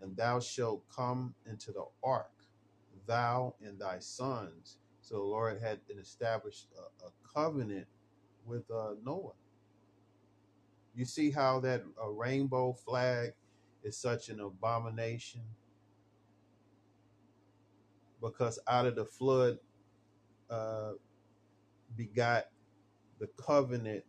and 0.00 0.16
thou 0.16 0.40
shalt 0.40 0.84
come 0.94 1.34
into 1.46 1.72
the 1.72 1.84
ark, 2.02 2.32
thou 3.06 3.54
and 3.60 3.78
thy 3.78 3.98
sons. 3.98 4.78
So 5.00 5.16
the 5.16 5.22
Lord 5.22 5.60
had 5.60 5.80
established 6.00 6.68
a, 6.76 7.06
a 7.06 7.10
covenant 7.34 7.86
with 8.46 8.70
uh, 8.70 8.94
Noah. 9.04 9.32
You 10.94 11.04
see 11.04 11.30
how 11.30 11.60
that 11.60 11.82
uh, 12.02 12.08
rainbow 12.08 12.72
flag 12.72 13.34
is 13.82 13.98
such 13.98 14.28
an 14.30 14.40
abomination 14.40 15.42
because 18.24 18.58
out 18.68 18.86
of 18.86 18.96
the 18.96 19.04
flood 19.04 19.58
uh, 20.50 20.92
begot 21.96 22.46
the 23.20 23.28
covenant 23.40 24.04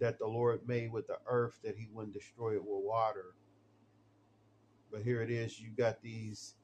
that 0.00 0.18
the 0.18 0.26
Lord 0.26 0.66
made 0.66 0.92
with 0.92 1.06
the 1.06 1.18
earth 1.26 1.58
that 1.64 1.76
He 1.76 1.88
wouldn't 1.92 2.14
destroy 2.14 2.54
it 2.54 2.60
with 2.62 2.84
water. 2.84 3.34
But 4.92 5.02
here 5.02 5.22
it 5.22 5.30
is: 5.30 5.60
you 5.60 5.70
got 5.76 6.02
these 6.02 6.54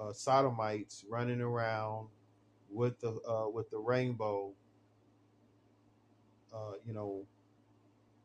uh, 0.00 0.12
sodomites 0.12 1.04
running 1.08 1.40
around 1.40 2.08
with 2.70 3.00
the 3.00 3.18
uh, 3.28 3.48
with 3.48 3.70
the 3.70 3.78
rainbow, 3.78 4.52
uh, 6.54 6.72
you 6.86 6.92
know, 6.94 7.24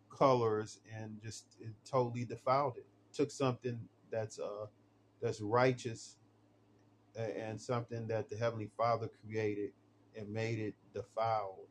colors, 0.09 0.79
and 0.95 1.19
just 1.23 1.57
it 1.61 1.71
totally 1.85 2.25
defiled 2.25 2.77
it. 2.77 2.85
Took 3.13 3.31
something 3.31 3.79
that's 4.11 4.39
uh 4.39 4.67
that's 5.21 5.41
righteous 5.41 6.17
and 7.17 7.59
something 7.59 8.07
that 8.07 8.29
the 8.29 8.37
Heavenly 8.37 8.69
Father 8.77 9.09
created 9.25 9.71
and 10.17 10.29
made 10.31 10.59
it 10.59 10.75
defiled. 10.93 11.67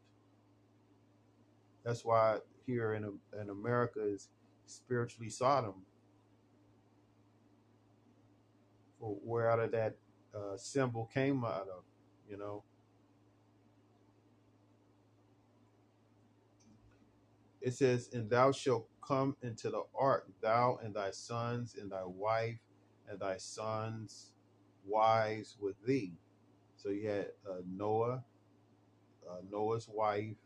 That's 1.85 2.05
why 2.05 2.39
here 2.67 2.95
in 2.95 3.19
in 3.41 3.51
America 3.51 4.01
is 4.03 4.29
spiritually 4.67 5.31
Sodom, 5.31 5.85
for 9.01 9.17
where 9.25 9.51
out 9.51 9.61
of 9.61 9.73
that 9.73 9.97
uh, 10.35 10.57
symbol 10.57 11.11
came 11.13 11.45
out 11.45 11.69
of. 11.69 11.85
You 12.29 12.39
know, 12.39 12.65
it 17.61 17.75
says, 17.75 18.11
"And 18.13 18.31
thou 18.31 18.53
shalt 18.53 18.89
come 19.07 19.37
into 19.43 19.71
the 19.71 19.85
ark, 19.99 20.29
thou 20.43 20.79
and 20.83 20.95
thy 20.95 21.13
sons 21.13 21.77
and 21.81 21.93
thy 21.93 22.05
wife 22.05 22.61
and 23.09 23.21
thy 23.21 23.39
sons' 23.39 24.33
wives 24.87 25.57
with 25.61 25.77
thee." 25.87 26.14
So 26.77 26.90
you 26.90 27.09
had 27.09 27.29
uh, 27.49 27.62
Noah, 27.68 28.25
uh, 29.29 29.42
Noah's 29.51 29.88
wife, 29.88 30.37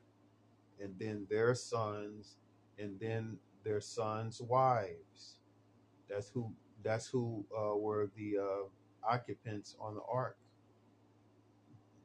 and 0.81 0.95
then 0.99 1.27
their 1.31 1.55
sons, 1.55 2.37
and 2.79 2.99
then 3.01 3.39
their 3.65 3.81
sons' 3.81 4.41
wives. 4.43 5.39
That's 6.11 6.31
who. 6.31 6.53
That's 6.85 7.09
who 7.09 7.45
uh, 7.57 7.77
were 7.77 8.11
the 8.17 8.39
uh, 8.39 8.69
occupants 9.11 9.77
on 9.81 9.95
the 9.97 10.03
ark. 10.13 10.37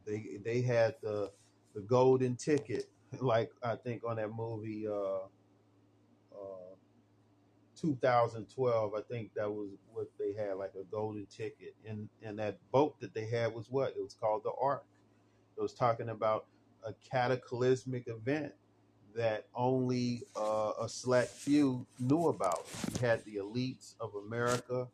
They 0.05 0.39
they 0.43 0.61
had 0.61 0.95
the 1.01 1.31
the 1.75 1.81
golden 1.81 2.35
ticket, 2.37 2.85
like 3.21 3.51
I 3.63 3.75
think 3.77 4.03
on 4.07 4.17
that 4.17 4.29
movie 4.35 4.87
uh, 4.87 5.25
uh, 6.33 6.74
2012. 7.79 8.93
I 8.95 9.01
think 9.01 9.33
that 9.35 9.51
was 9.51 9.69
what 9.93 10.09
they 10.19 10.33
had, 10.33 10.55
like 10.57 10.73
a 10.79 10.83
golden 10.85 11.25
ticket. 11.27 11.75
And 11.87 12.09
and 12.23 12.39
that 12.39 12.57
boat 12.71 12.99
that 13.01 13.13
they 13.13 13.27
had 13.27 13.53
was 13.53 13.67
what 13.69 13.89
it 13.89 14.03
was 14.03 14.13
called 14.13 14.43
the 14.43 14.51
Ark. 14.61 14.85
It 15.57 15.61
was 15.61 15.73
talking 15.73 16.09
about 16.09 16.45
a 16.85 16.93
cataclysmic 17.09 18.07
event 18.07 18.53
that 19.15 19.47
only 19.55 20.23
uh, 20.35 20.73
a 20.81 20.89
select 20.89 21.31
few 21.31 21.85
knew 21.99 22.27
about. 22.27 22.67
You 22.93 23.07
had 23.07 23.23
the 23.25 23.37
elites 23.37 23.95
of 23.99 24.13
America, 24.15 24.87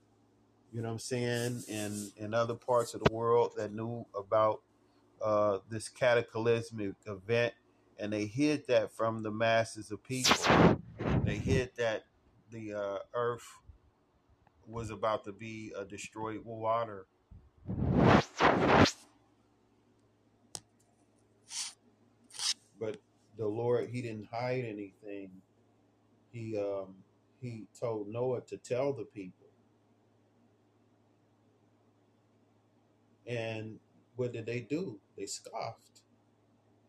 you 0.71 0.81
know 0.81 0.89
what 0.89 0.93
I'm 0.93 0.99
saying, 0.99 1.63
and 1.69 2.11
in 2.17 2.33
other 2.33 2.55
parts 2.55 2.93
of 2.93 3.03
the 3.03 3.13
world 3.13 3.53
that 3.57 3.73
knew 3.73 4.05
about 4.17 4.61
uh, 5.21 5.59
this 5.69 5.89
cataclysmic 5.89 6.93
event, 7.05 7.53
and 7.99 8.13
they 8.13 8.25
hid 8.25 8.67
that 8.67 8.91
from 8.95 9.23
the 9.23 9.31
masses 9.31 9.91
of 9.91 10.03
people. 10.03 10.35
They 11.23 11.35
hid 11.37 11.71
that 11.77 12.05
the 12.51 12.73
uh, 12.73 12.97
earth 13.15 13.47
was 14.67 14.89
about 14.91 15.25
to 15.25 15.31
be 15.31 15.73
uh, 15.77 15.83
destroyed 15.85 16.37
with 16.37 16.45
water. 16.47 17.07
But 22.79 22.97
the 23.37 23.47
Lord, 23.47 23.89
He 23.89 24.01
didn't 24.01 24.27
hide 24.31 24.65
anything. 24.65 25.31
He 26.31 26.57
um, 26.57 26.95
He 27.41 27.67
told 27.79 28.09
Noah 28.09 28.41
to 28.41 28.57
tell 28.57 28.93
the 28.93 29.05
people. 29.05 29.47
And 33.27 33.79
what 34.15 34.33
did 34.33 34.45
they 34.45 34.61
do? 34.61 34.99
They 35.17 35.25
scoffed. 35.27 36.01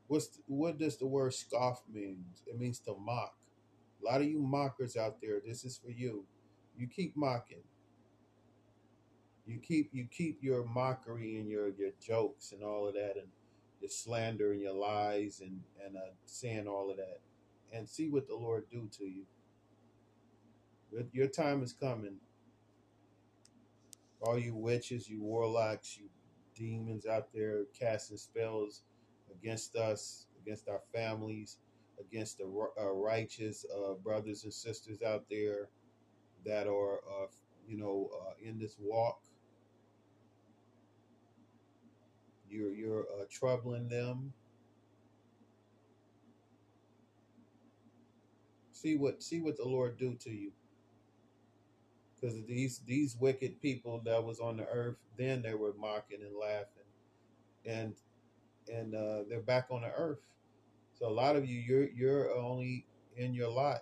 What's 0.08 0.40
what 0.46 0.78
does 0.78 0.98
the 0.98 1.06
word 1.06 1.34
scoff 1.34 1.82
mean? 1.92 2.24
It 2.46 2.58
means 2.58 2.80
to 2.80 2.96
mock. 3.00 3.34
A 4.02 4.06
lot 4.06 4.20
of 4.20 4.28
you 4.28 4.40
mockers 4.40 4.96
out 4.96 5.18
there, 5.22 5.40
this 5.46 5.64
is 5.64 5.78
for 5.78 5.90
you. 5.90 6.24
You 6.76 6.88
keep 6.88 7.16
mocking. 7.16 7.62
You 9.46 9.58
keep 9.58 9.90
you 9.92 10.06
keep 10.06 10.42
your 10.42 10.64
mockery 10.64 11.38
and 11.38 11.48
your 11.48 11.68
your 11.70 11.90
jokes 12.00 12.52
and 12.52 12.62
all 12.62 12.88
of 12.88 12.94
that 12.94 13.16
and 13.16 13.28
your 13.80 13.90
slander 13.90 14.52
and 14.52 14.60
your 14.60 14.74
lies 14.74 15.40
and 15.40 15.60
and 15.84 15.96
uh, 15.96 16.12
saying 16.26 16.68
all 16.68 16.90
of 16.90 16.96
that, 16.98 17.20
and 17.72 17.88
see 17.88 18.08
what 18.08 18.28
the 18.28 18.36
Lord 18.36 18.64
do 18.70 18.88
to 18.98 19.04
you. 19.04 19.24
Your 20.92 21.02
your 21.12 21.28
time 21.28 21.62
is 21.62 21.72
coming. 21.72 22.16
All 24.22 24.38
you 24.38 24.54
witches, 24.54 25.08
you 25.08 25.20
warlocks, 25.22 25.98
you 25.98 26.08
demons 26.54 27.06
out 27.06 27.28
there 27.34 27.64
casting 27.78 28.16
spells 28.18 28.82
against 29.32 29.76
us, 29.76 30.26
against 30.42 30.68
our 30.68 30.80
families, 30.94 31.58
against 32.10 32.38
the 32.38 32.44
uh, 32.80 32.90
righteous 32.92 33.64
uh, 33.74 33.94
brothers 33.94 34.44
and 34.44 34.54
sisters 34.54 35.02
out 35.02 35.24
there 35.30 35.68
that 36.46 36.66
are, 36.66 36.98
uh, 36.98 37.26
you 37.68 37.78
know, 37.78 38.10
uh, 38.22 38.34
in 38.42 38.58
this 38.58 38.76
walk. 38.80 39.20
You're 42.48 42.74
you're 42.74 43.02
uh, 43.02 43.24
troubling 43.30 43.88
them. 43.88 44.32
See 48.72 48.96
what 48.96 49.22
see 49.22 49.40
what 49.40 49.56
the 49.56 49.64
Lord 49.64 49.98
do 49.98 50.16
to 50.20 50.30
you, 50.30 50.52
because 52.20 52.36
these 52.46 52.80
these 52.86 53.16
wicked 53.18 53.60
people 53.62 54.02
that 54.04 54.24
was 54.24 54.40
on 54.40 54.56
the 54.58 54.66
earth, 54.66 54.96
then 55.16 55.42
they 55.42 55.54
were 55.54 55.74
mocking 55.78 56.20
and 56.22 56.36
laughing, 56.36 56.84
and 57.64 57.94
and 58.72 58.94
uh, 58.94 59.24
they're 59.28 59.40
back 59.40 59.66
on 59.70 59.82
the 59.82 59.92
earth. 59.92 60.20
So 61.02 61.08
a 61.08 61.10
lot 61.10 61.34
of 61.34 61.44
you, 61.48 61.58
you're 61.58 61.90
you're 61.90 62.36
only 62.36 62.86
in 63.16 63.34
your 63.34 63.50
lot, 63.50 63.80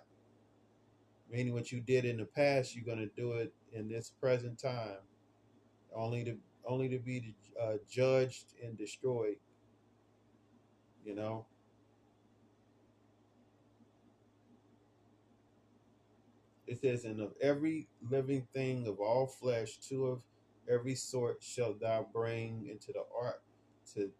meaning 1.29 1.53
what 1.53 1.71
you 1.71 1.79
did 1.79 2.03
in 2.03 2.17
the 2.17 2.25
past, 2.25 2.75
you're 2.75 2.83
gonna 2.83 3.09
do 3.15 3.33
it 3.33 3.53
in 3.73 3.87
this 3.87 4.09
present 4.09 4.57
time. 4.59 4.97
Only 5.95 6.25
to 6.25 6.37
only 6.65 6.89
to 6.89 6.99
be 6.99 7.35
uh, 7.61 7.75
judged 7.87 8.55
and 8.63 8.75
destroyed. 8.75 9.37
You 11.05 11.15
know, 11.15 11.45
it 16.65 16.81
says, 16.81 17.05
"And 17.05 17.21
of 17.21 17.33
every 17.39 17.87
living 18.09 18.47
thing 18.51 18.87
of 18.87 18.99
all 18.99 19.27
flesh, 19.27 19.77
two 19.77 20.07
of 20.07 20.23
every 20.67 20.95
sort 20.95 21.43
shall 21.43 21.75
thou 21.75 22.07
bring 22.11 22.67
into 22.67 22.91
the 22.93 23.03
ark 23.15 23.43
to 23.93 24.11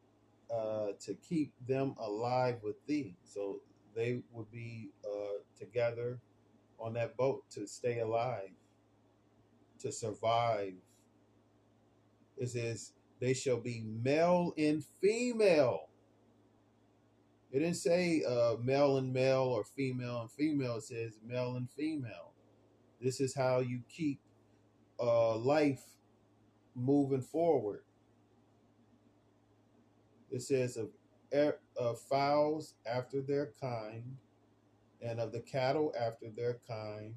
uh, 0.53 0.87
to 1.01 1.13
keep 1.15 1.53
them 1.67 1.95
alive 1.99 2.57
with 2.63 2.85
thee." 2.85 3.15
So 3.23 3.61
they 3.95 4.21
would 4.31 4.51
be 4.51 4.91
uh, 5.05 5.39
together 5.57 6.19
on 6.79 6.93
that 6.93 7.17
boat 7.17 7.43
to 7.51 7.67
stay 7.67 7.99
alive, 7.99 8.49
to 9.79 9.91
survive. 9.91 10.73
It 12.37 12.49
says, 12.49 12.93
"They 13.19 13.33
shall 13.33 13.59
be 13.59 13.81
male 14.03 14.53
and 14.57 14.83
female." 15.01 15.87
It 17.51 17.59
didn't 17.59 17.75
say 17.75 18.23
uh, 18.23 18.55
male 18.63 18.97
and 18.97 19.11
male 19.11 19.43
or 19.43 19.63
female 19.65 20.21
and 20.21 20.31
female. 20.31 20.77
It 20.77 20.83
says 20.83 21.19
male 21.25 21.55
and 21.57 21.69
female. 21.69 22.31
This 23.01 23.19
is 23.19 23.35
how 23.35 23.59
you 23.59 23.81
keep 23.89 24.21
uh, 24.99 25.35
life 25.37 25.83
moving 26.75 27.21
forward. 27.21 27.81
It 30.31 30.41
says 30.41 30.77
of, 30.77 30.89
er, 31.33 31.59
of 31.77 31.99
fowls 31.99 32.75
after 32.85 33.21
their 33.21 33.51
kind, 33.59 34.17
and 35.01 35.19
of 35.19 35.31
the 35.31 35.41
cattle 35.41 35.93
after 35.99 36.29
their 36.29 36.59
kind, 36.67 37.13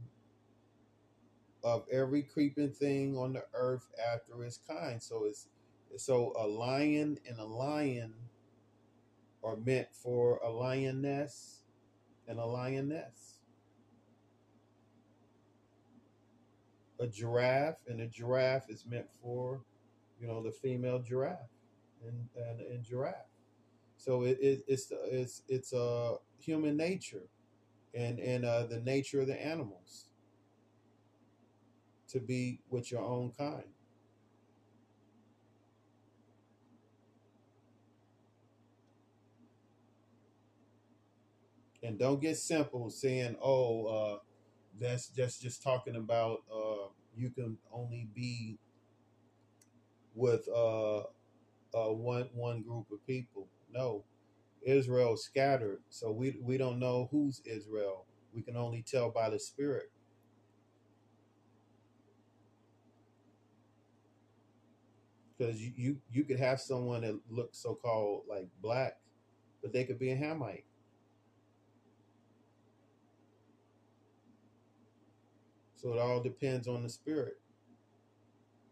of 1.62 1.84
every 1.90 2.22
creeping 2.22 2.72
thing 2.72 3.16
on 3.16 3.32
the 3.32 3.44
earth 3.54 3.88
after 4.12 4.44
its 4.44 4.58
kind. 4.68 5.02
So 5.02 5.24
it's 5.24 5.48
so 5.96 6.32
a 6.36 6.46
lion 6.46 7.18
and 7.28 7.38
a 7.38 7.44
lion 7.44 8.14
are 9.42 9.56
meant 9.56 9.88
for 9.92 10.38
a 10.38 10.50
lioness 10.50 11.62
and 12.26 12.38
a 12.38 12.44
lioness. 12.44 13.38
A 17.00 17.06
giraffe 17.06 17.78
and 17.88 18.00
a 18.00 18.06
giraffe 18.06 18.70
is 18.70 18.84
meant 18.86 19.06
for, 19.22 19.62
you 20.20 20.26
know, 20.26 20.42
the 20.42 20.52
female 20.52 21.00
giraffe 21.00 21.53
and 22.06 22.28
and, 22.36 22.60
and 22.60 22.84
giraffe. 22.84 23.28
So 23.96 24.22
it, 24.24 24.38
it 24.40 24.64
it's 24.68 24.92
it's 25.10 25.42
it's 25.48 25.72
a 25.72 25.82
uh, 25.82 26.16
human 26.38 26.76
nature, 26.76 27.24
and 27.94 28.18
and 28.20 28.44
uh, 28.44 28.66
the 28.66 28.80
nature 28.80 29.20
of 29.20 29.26
the 29.28 29.40
animals 29.46 30.08
to 32.08 32.20
be 32.20 32.60
with 32.70 32.90
your 32.90 33.02
own 33.02 33.32
kind. 33.36 33.64
and 41.82 41.98
don't 41.98 42.20
get 42.20 42.36
simple 42.36 42.90
saying, 42.90 43.36
"Oh, 43.42 43.86
uh, 43.86 44.18
that's 44.80 45.08
just 45.08 45.42
just 45.42 45.62
talking 45.62 45.96
about 45.96 46.42
uh, 46.52 46.88
you 47.16 47.30
can 47.30 47.58
only 47.72 48.08
be 48.14 48.58
with 50.14 50.48
uh, 50.54 51.02
uh, 51.74 51.92
one 51.92 52.28
one 52.34 52.62
group 52.62 52.86
of 52.92 53.06
people." 53.06 53.48
No, 53.72 54.04
Israel 54.64 55.16
scattered, 55.16 55.80
so 55.90 56.12
we 56.12 56.38
we 56.42 56.58
don't 56.58 56.78
know 56.80 57.08
who's 57.10 57.42
Israel. 57.46 58.06
We 58.34 58.42
can 58.42 58.56
only 58.56 58.82
tell 58.82 59.10
by 59.10 59.30
the 59.30 59.38
Spirit. 59.40 59.90
Because 65.38 65.60
you, 65.60 65.72
you 65.76 65.96
you 66.12 66.24
could 66.24 66.40
have 66.40 66.60
someone 66.60 67.02
that 67.02 67.18
looks 67.30 67.58
so 67.58 67.74
called 67.74 68.22
like 68.28 68.48
black, 68.62 68.98
but 69.62 69.72
they 69.72 69.84
could 69.84 69.98
be 69.98 70.12
a 70.12 70.16
Hamite. 70.16 70.64
So 75.76 75.92
it 75.92 76.00
all 76.00 76.22
depends 76.22 76.68
on 76.68 76.82
the 76.82 76.88
spirit. 76.88 77.34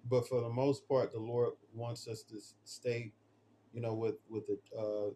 But 0.09 0.29
for 0.29 0.41
the 0.41 0.49
most 0.49 0.89
part, 0.89 1.13
the 1.13 1.21
Lord 1.21 1.53
wants 1.75 2.09
us 2.09 2.23
to 2.25 2.37
stay, 2.65 3.13
you 3.73 3.81
know, 3.81 3.95
with 3.95 4.17
with 4.29 4.45
the 4.47 4.59
uh, 4.79 5.11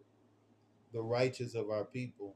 the 0.93 1.01
righteous 1.01 1.55
of 1.55 1.69
our 1.69 1.85
people. 1.85 2.35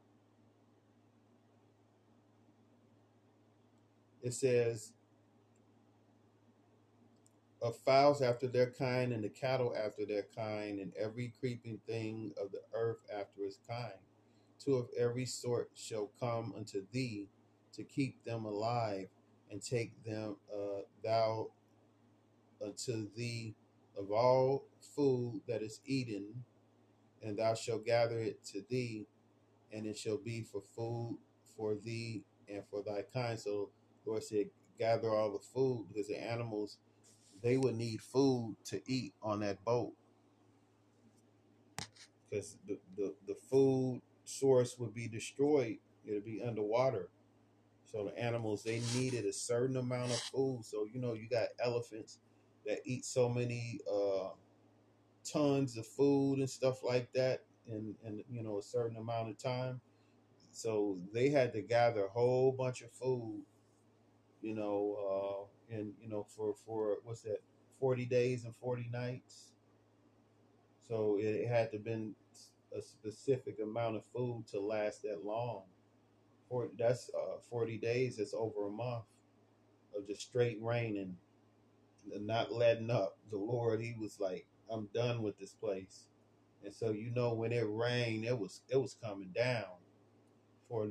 It 4.24 4.34
says, 4.34 4.94
of 7.62 7.78
fowls 7.78 8.22
after 8.22 8.48
their 8.48 8.72
kind, 8.72 9.14
and 9.14 9.24
the 9.24 9.30
cattle 9.30 9.76
after 9.76 10.06
their 10.06 10.28
kind, 10.36 10.80
and 10.80 10.94
every 11.00 11.34
creeping 11.40 11.80
thing 11.88 12.34
of 12.42 12.52
the 12.52 12.62
earth 12.74 13.00
after 13.14 13.44
its 13.44 13.60
kind. 13.68 13.94
Two 14.60 14.76
of 14.76 14.90
every 14.98 15.26
sort 15.26 15.72
shall 15.76 16.12
come 16.20 16.54
unto 16.56 16.86
thee 16.92 17.30
to 17.74 17.84
keep 17.84 18.24
them 18.26 18.46
alive 18.46 19.08
and 19.50 19.62
take 19.62 19.92
them 20.04 20.38
uh, 20.54 20.82
thou 21.04 21.50
unto 22.64 23.10
thee 23.16 23.56
of 23.98 24.12
all 24.12 24.66
food 24.96 25.42
that 25.48 25.62
is 25.62 25.82
eaten, 25.86 26.46
and 27.24 27.38
thou 27.40 27.54
shalt 27.56 27.86
gather 27.86 28.20
it 28.20 28.44
to 28.46 28.64
thee, 28.70 29.08
and 29.74 29.86
it 29.88 29.98
shall 29.98 30.18
be 30.18 30.44
for 30.44 30.62
food 30.76 31.18
for 31.58 31.76
thee 31.76 32.24
and 32.50 32.64
for 32.70 32.84
thy 32.84 33.04
kind. 33.14 33.40
So 33.40 33.70
Lord 34.06 34.24
said, 34.24 34.48
gather 34.80 35.10
all 35.10 35.32
the 35.32 35.40
food 35.40 35.88
because 35.90 36.08
the 36.08 36.22
animals 36.22 36.78
they 37.44 37.58
would 37.58 37.76
need 37.76 38.02
food 38.02 38.56
to 38.66 38.82
eat 38.88 39.14
on 39.22 39.40
that 39.42 39.64
boat 39.66 39.94
because 42.30 42.58
the, 42.68 42.80
the, 42.98 43.14
the 43.28 43.36
food 43.50 44.02
source 44.26 44.78
would 44.80 44.94
be 44.94 45.08
destroyed. 45.08 45.78
it 46.06 46.14
would 46.14 46.26
be 46.26 46.42
underwater. 46.46 47.10
So 47.86 48.06
the 48.06 48.20
animals 48.24 48.64
they 48.64 48.82
needed 48.96 49.26
a 49.26 49.34
certain 49.34 49.78
amount 49.78 50.12
of 50.12 50.20
food. 50.20 50.62
So 50.64 50.88
you 50.92 51.00
know 51.02 51.14
you 51.14 51.28
got 51.30 51.50
elephants 51.64 52.20
that 52.66 52.80
eat 52.86 53.06
so 53.06 53.30
many 53.30 53.80
uh, 53.92 54.30
tons 55.24 55.78
of 55.78 55.86
food 55.88 56.40
and 56.40 56.50
stuff 56.50 56.84
like 56.84 57.12
that 57.14 57.44
in 57.68 57.96
in 58.06 58.24
you 58.30 58.44
know 58.44 58.60
a 58.60 58.64
certain 58.64 58.98
amount 58.98 59.30
of 59.30 59.38
time. 59.38 59.82
So 60.52 61.00
they 61.14 61.30
had 61.30 61.54
to 61.54 61.62
gather 61.62 62.06
a 62.06 62.10
whole 62.10 62.52
bunch 62.54 62.82
of 62.82 62.92
food, 62.92 63.44
you 64.42 64.56
know, 64.56 65.50
uh, 65.72 65.76
and 65.76 65.94
you 66.02 66.10
know 66.10 66.24
for 66.24 66.54
for 66.66 66.98
what's 67.04 67.22
that, 67.22 67.40
forty 67.80 68.06
days 68.06 68.46
and 68.46 68.56
forty 68.56 68.90
nights. 68.92 69.52
So 70.88 71.18
it 71.20 71.48
had 71.48 71.72
to 71.72 71.80
been 71.80 72.16
a 72.76 72.82
specific 72.82 73.60
amount 73.62 73.96
of 73.98 74.06
food 74.06 74.46
to 74.52 74.60
last 74.60 75.04
that 75.04 75.26
long. 75.26 75.64
40, 76.50 76.74
that's 76.78 77.10
uh, 77.16 77.40
40 77.50 77.78
days. 77.78 78.20
It's 78.20 78.34
over 78.34 78.68
a 78.68 78.72
month 78.72 79.06
of 79.98 80.08
just 80.08 80.22
straight 80.22 80.60
rain 80.62 80.98
and 80.98 81.16
not 82.06 82.52
letting 82.52 82.90
up. 82.90 83.18
The 83.30 83.38
Lord, 83.38 83.82
He 83.82 83.96
was 84.00 84.20
like, 84.20 84.46
I'm 84.70 84.88
done 84.94 85.22
with 85.22 85.38
this 85.38 85.54
place. 85.54 86.08
And 86.64 86.74
so 86.74 86.92
you 86.92 87.12
know 87.12 87.34
when 87.34 87.52
it 87.52 87.66
rained, 87.68 88.26
it 88.26 88.38
was 88.38 88.62
it 88.70 88.78
was 88.78 88.96
coming 89.04 89.32
down 89.36 89.66
for 90.70 90.88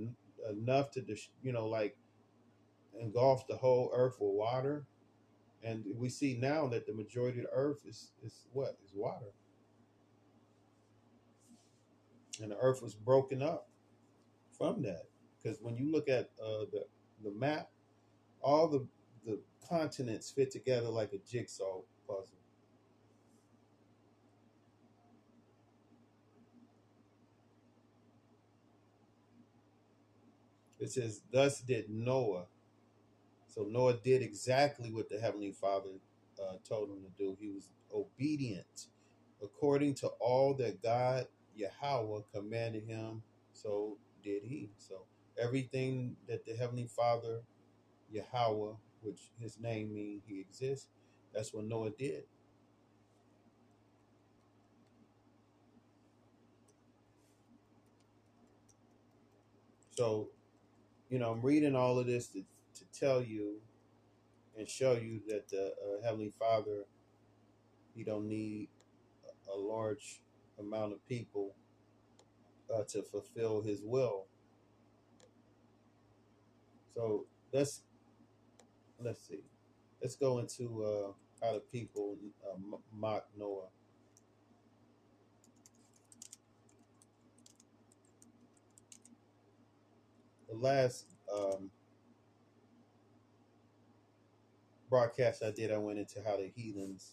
enough 0.50 0.90
to 0.92 1.04
you 1.42 1.52
know 1.52 1.66
like 1.66 1.96
engulf 3.00 3.46
the 3.46 3.56
whole 3.56 3.90
earth 3.94 4.16
with 4.20 4.34
water. 4.34 4.86
And 5.62 5.84
we 5.96 6.08
see 6.08 6.38
now 6.40 6.66
that 6.68 6.86
the 6.86 6.94
majority 6.94 7.40
of 7.40 7.46
the 7.46 7.52
earth 7.52 7.80
is 7.86 8.12
is 8.24 8.46
what 8.52 8.76
is 8.84 8.92
water. 8.94 9.32
And 12.42 12.50
the 12.50 12.58
earth 12.58 12.82
was 12.82 12.94
broken 12.94 13.42
up 13.42 13.68
from 14.56 14.82
that 14.82 15.04
because 15.42 15.58
when 15.60 15.76
you 15.76 15.90
look 15.90 16.08
at 16.08 16.30
uh, 16.42 16.64
the 16.72 16.84
the 17.22 17.32
map, 17.32 17.70
all 18.42 18.68
the 18.68 18.86
the 19.24 19.40
continents 19.68 20.30
fit 20.30 20.50
together 20.50 20.88
like 20.88 21.12
a 21.12 21.18
jigsaw 21.18 21.80
puzzle. 22.06 22.38
It 30.78 30.90
says, 30.90 31.22
"Thus 31.30 31.60
did 31.60 31.90
Noah." 31.90 32.46
So 33.48 33.64
Noah 33.64 33.98
did 34.02 34.22
exactly 34.22 34.92
what 34.92 35.08
the 35.08 35.18
heavenly 35.20 35.52
Father 35.52 35.90
uh, 36.40 36.56
told 36.66 36.90
him 36.90 37.02
to 37.02 37.10
do. 37.18 37.36
He 37.40 37.50
was 37.50 37.70
obedient 37.94 38.86
according 39.42 39.94
to 39.96 40.08
all 40.20 40.54
that 40.54 40.82
God 40.82 41.26
Yahweh 41.54 42.20
commanded 42.32 42.84
him. 42.84 43.22
So 43.52 43.98
did 44.22 44.42
he. 44.44 44.70
So 44.78 45.02
everything 45.38 46.16
that 46.28 46.44
the 46.46 46.54
Heavenly 46.54 46.86
Father, 46.86 47.42
Yahweh, 48.10 48.74
which 49.02 49.30
his 49.38 49.58
name 49.58 49.94
means 49.94 50.22
he 50.26 50.40
exists, 50.40 50.88
that's 51.34 51.54
what 51.54 51.64
Noah 51.64 51.90
did. 51.90 52.24
So, 59.96 60.30
you 61.10 61.18
know, 61.18 61.30
I'm 61.30 61.42
reading 61.42 61.76
all 61.76 61.98
of 61.98 62.06
this 62.06 62.28
to, 62.28 62.40
to 62.40 62.84
tell 62.98 63.22
you 63.22 63.60
and 64.56 64.68
show 64.68 64.92
you 64.92 65.20
that 65.28 65.48
the 65.48 65.66
uh, 65.66 66.04
Heavenly 66.04 66.32
Father 66.38 66.84
He 67.94 68.04
don't 68.04 68.28
need 68.28 68.68
a 69.52 69.58
large 69.58 70.22
amount 70.58 70.92
of 70.92 71.06
people 71.06 71.54
uh, 72.74 72.84
to 72.88 73.02
fulfill 73.02 73.62
His 73.62 73.82
will. 73.84 74.26
So 76.94 77.26
let's 77.52 77.82
let's 79.02 79.26
see. 79.26 79.40
Let's 80.02 80.16
go 80.16 80.38
into 80.38 80.84
uh, 80.84 81.12
how 81.44 81.54
the 81.54 81.60
people 81.60 82.16
uh, 82.44 82.56
mock 82.94 83.26
Noah. 83.38 83.68
The 90.48 90.56
last 90.56 91.06
um, 91.32 91.70
broadcast 94.88 95.42
I 95.42 95.50
did, 95.52 95.70
I 95.72 95.78
went 95.78 95.98
into 95.98 96.20
how 96.26 96.36
the 96.36 96.50
heathens 96.54 97.12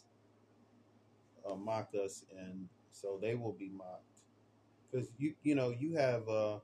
uh, 1.49 1.55
mock 1.55 1.89
us, 2.03 2.25
and 2.37 2.67
so 2.91 3.19
they 3.21 3.35
will 3.35 3.53
be 3.53 3.69
mocked. 3.69 4.03
Because 4.91 5.09
you 5.17 5.33
you 5.43 5.55
know 5.55 5.69
you 5.69 5.95
have 5.95 6.27
uh, 6.27 6.59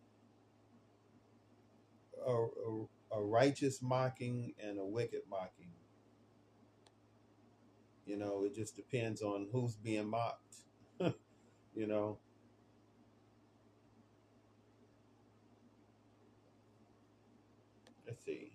a, 2.26 2.32
a 2.32 2.86
a 3.14 3.22
righteous 3.24 3.82
mocking 3.82 4.54
and 4.64 4.80
a 4.80 4.86
wicked 4.86 5.22
mocking. 5.30 5.72
You 8.06 8.18
know, 8.18 8.44
it 8.44 8.56
just 8.56 8.76
depends 8.76 9.22
on 9.22 9.48
who's 9.52 9.76
being 9.76 10.10
mocked. 10.10 10.56
you 11.00 11.88
know, 11.88 12.20
let's 18.08 18.24
see. 18.26 18.52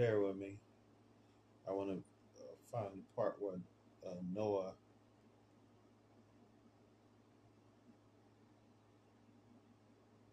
Bear 0.00 0.18
with 0.18 0.36
me. 0.36 0.56
I 1.68 1.72
want 1.72 1.90
to 1.90 1.96
uh, 2.42 2.54
find 2.72 2.86
the 2.94 3.02
part 3.14 3.36
where 3.38 3.56
uh, 4.02 4.14
Noah. 4.32 4.72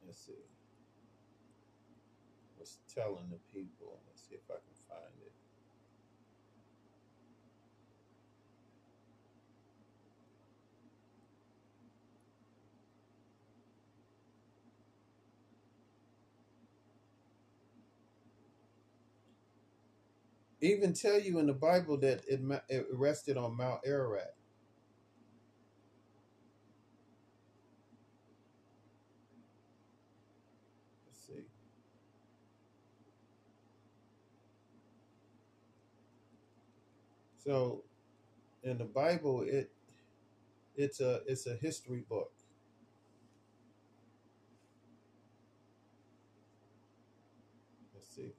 Let's 0.06 0.26
see. 0.26 0.32
Was 2.58 2.78
telling 2.96 3.30
the 3.30 3.40
people. 3.54 4.00
Let's 4.08 4.22
see 4.30 4.36
if 4.36 4.50
I 4.50 4.54
can 4.54 4.78
find 4.88 5.14
it. 5.26 5.34
Even 20.62 20.93
tell 20.93 21.20
you 21.20 21.39
in 21.39 21.48
the 21.48 21.54
Bible 21.54 21.98
that 22.00 22.24
it, 22.28 22.41
it 22.70 22.88
rested 22.91 23.38
on 23.38 23.58
Mount 23.58 23.82
Ararat. 23.86 24.36
Let's 31.06 31.28
see. 31.28 31.46
So 37.38 37.84
in 38.63 38.78
the 38.78 38.86
Bible, 38.86 39.43
it 39.43 39.72
it's 40.76 41.02
a 41.02 41.22
it's 41.28 41.48
a 41.48 41.56
history 41.56 42.04
book. 42.10 42.32
Let's 47.93 48.15
see. 48.15 48.34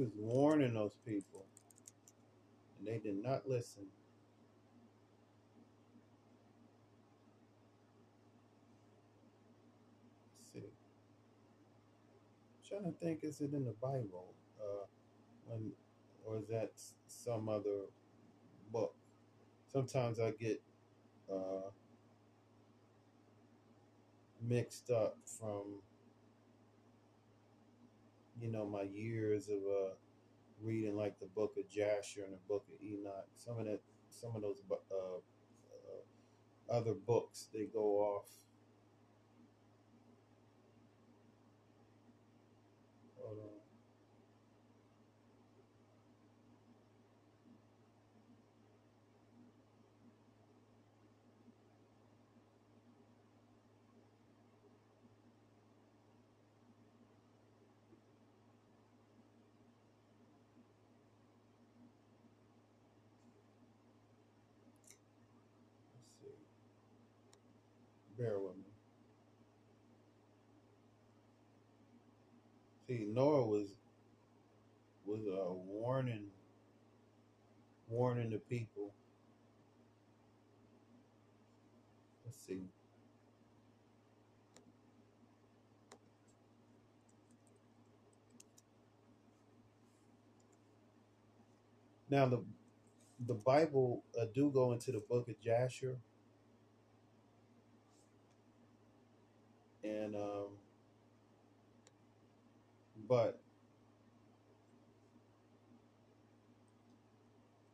Was 0.00 0.10
warning 0.16 0.72
those 0.72 0.96
people, 1.06 1.44
and 2.78 2.88
they 2.88 2.98
did 2.98 3.22
not 3.22 3.46
listen. 3.46 3.82
See. 10.54 10.62
trying 12.66 12.84
to 12.84 12.98
think, 12.98 13.20
is 13.22 13.42
it 13.42 13.52
in 13.52 13.64
the 13.66 13.74
Bible? 13.82 14.32
Uh, 14.58 14.86
when 15.46 15.72
or 16.24 16.38
is 16.38 16.48
that 16.48 16.70
some 17.06 17.50
other 17.50 17.84
book? 18.72 18.94
Sometimes 19.68 20.18
I 20.18 20.30
get 20.30 20.62
uh, 21.30 21.68
mixed 24.40 24.90
up 24.90 25.18
from 25.26 25.82
you 28.40 28.50
know 28.50 28.66
my 28.66 28.82
years 28.82 29.48
of 29.48 29.58
uh, 29.58 29.94
reading 30.62 30.96
like 30.96 31.18
the 31.20 31.26
book 31.26 31.54
of 31.58 31.68
Jasher 31.70 32.22
and 32.24 32.32
the 32.34 32.40
book 32.48 32.64
of 32.68 32.82
Enoch. 32.84 33.28
Some 33.36 33.58
of 33.58 33.66
that, 33.66 33.80
some 34.10 34.36
of 34.36 34.42
those 34.42 34.62
uh, 34.70 34.96
uh, 34.96 36.18
other 36.78 36.94
books 36.94 37.48
they 37.52 37.66
go 37.66 37.98
off. 38.00 38.28
Hold 43.22 43.38
on. 43.38 43.60
Let's 65.94 66.10
see. 66.20 66.36
Bear 68.16 68.38
with 68.38 68.56
me. 68.56 68.64
See, 72.90 73.06
Noah 73.08 73.46
was 73.46 73.68
was 75.06 75.20
uh, 75.26 75.52
warning 75.52 76.28
warning 77.88 78.30
the 78.30 78.38
people. 78.38 78.94
Let's 82.24 82.38
see. 82.46 82.64
Now 92.10 92.26
the 92.26 92.44
the 93.26 93.34
Bible 93.34 94.04
uh, 94.20 94.26
do 94.34 94.50
go 94.50 94.72
into 94.72 94.92
the 94.92 95.02
book 95.08 95.28
of 95.28 95.40
Jasher, 95.40 95.98
and 99.84 100.16
um, 100.16 100.59
but 103.10 103.40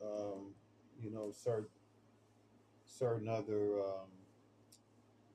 um, 0.03 0.55
you 1.01 1.11
know 1.11 1.31
certain 1.33 1.68
certain 2.87 3.29
other 3.29 3.81
um, 3.81 4.09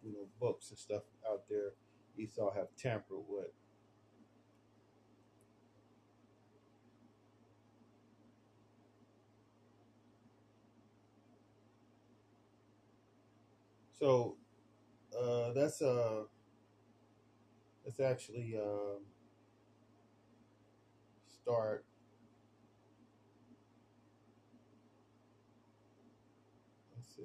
you 0.03 0.11
know 0.11 0.27
books 0.39 0.69
and 0.71 0.79
stuff 0.79 1.03
out 1.29 1.43
there 1.49 1.73
Esau 2.17 2.51
have 2.53 2.67
tampered 2.77 3.19
with. 3.29 3.51
So 13.99 14.37
uh, 15.19 15.53
that's 15.53 15.81
uh 15.81 16.23
that's 17.85 17.99
actually 17.99 18.55
uh, 18.57 18.99
start. 21.43 21.85
Let's 26.95 27.15
see. 27.15 27.23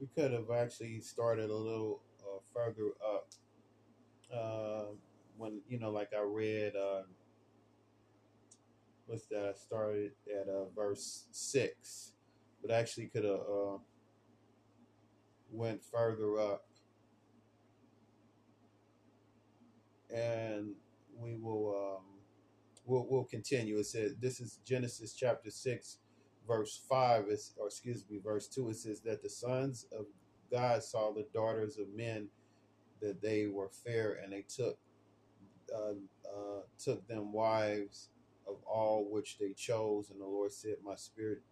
We 0.00 0.06
could 0.06 0.32
have 0.32 0.50
actually 0.50 1.00
started 1.00 1.50
a 1.50 1.54
little 1.56 2.00
uh, 2.20 2.38
further 2.54 2.90
up 3.04 3.28
uh, 4.34 4.84
when 5.36 5.60
you 5.68 5.78
know, 5.78 5.90
like 5.90 6.10
I 6.16 6.22
read 6.22 6.74
uh, 6.76 7.02
what's 9.06 9.26
that? 9.26 9.52
I 9.54 9.58
started 9.58 10.12
at 10.28 10.48
uh, 10.48 10.66
verse 10.74 11.26
six, 11.32 12.12
but 12.62 12.70
actually 12.70 13.06
could 13.06 13.24
have 13.24 13.34
uh, 13.34 13.78
went 15.50 15.82
further 15.84 16.38
up, 16.38 16.66
and 20.14 20.74
we 21.16 21.36
will 21.36 21.98
um, 21.98 22.04
we'll 22.86 23.06
we'll 23.08 23.24
continue. 23.24 23.78
It 23.78 23.86
says 23.86 24.14
this 24.20 24.40
is 24.40 24.58
Genesis 24.64 25.14
chapter 25.14 25.50
six, 25.50 25.98
verse 26.46 26.80
five. 26.88 27.26
Is 27.28 27.54
or 27.58 27.66
excuse 27.66 28.04
me, 28.10 28.18
verse 28.22 28.48
two. 28.48 28.68
It 28.70 28.76
says 28.76 29.00
that 29.02 29.22
the 29.22 29.30
sons 29.30 29.86
of 29.96 30.06
God 30.50 30.82
saw 30.82 31.12
the 31.12 31.26
daughters 31.32 31.78
of 31.78 31.88
men 31.94 32.28
that 33.00 33.22
they 33.22 33.46
were 33.46 33.70
fair, 33.70 34.18
and 34.22 34.32
they 34.32 34.44
took 34.48 34.78
uh, 35.74 35.92
uh, 35.92 36.60
took 36.82 37.06
them 37.08 37.32
wives 37.32 38.10
of 38.48 38.56
all 38.66 39.06
which 39.10 39.38
they 39.38 39.52
chose. 39.52 40.10
And 40.10 40.20
the 40.20 40.26
Lord 40.26 40.52
said, 40.52 40.76
My 40.84 40.96
spirit 40.96 41.42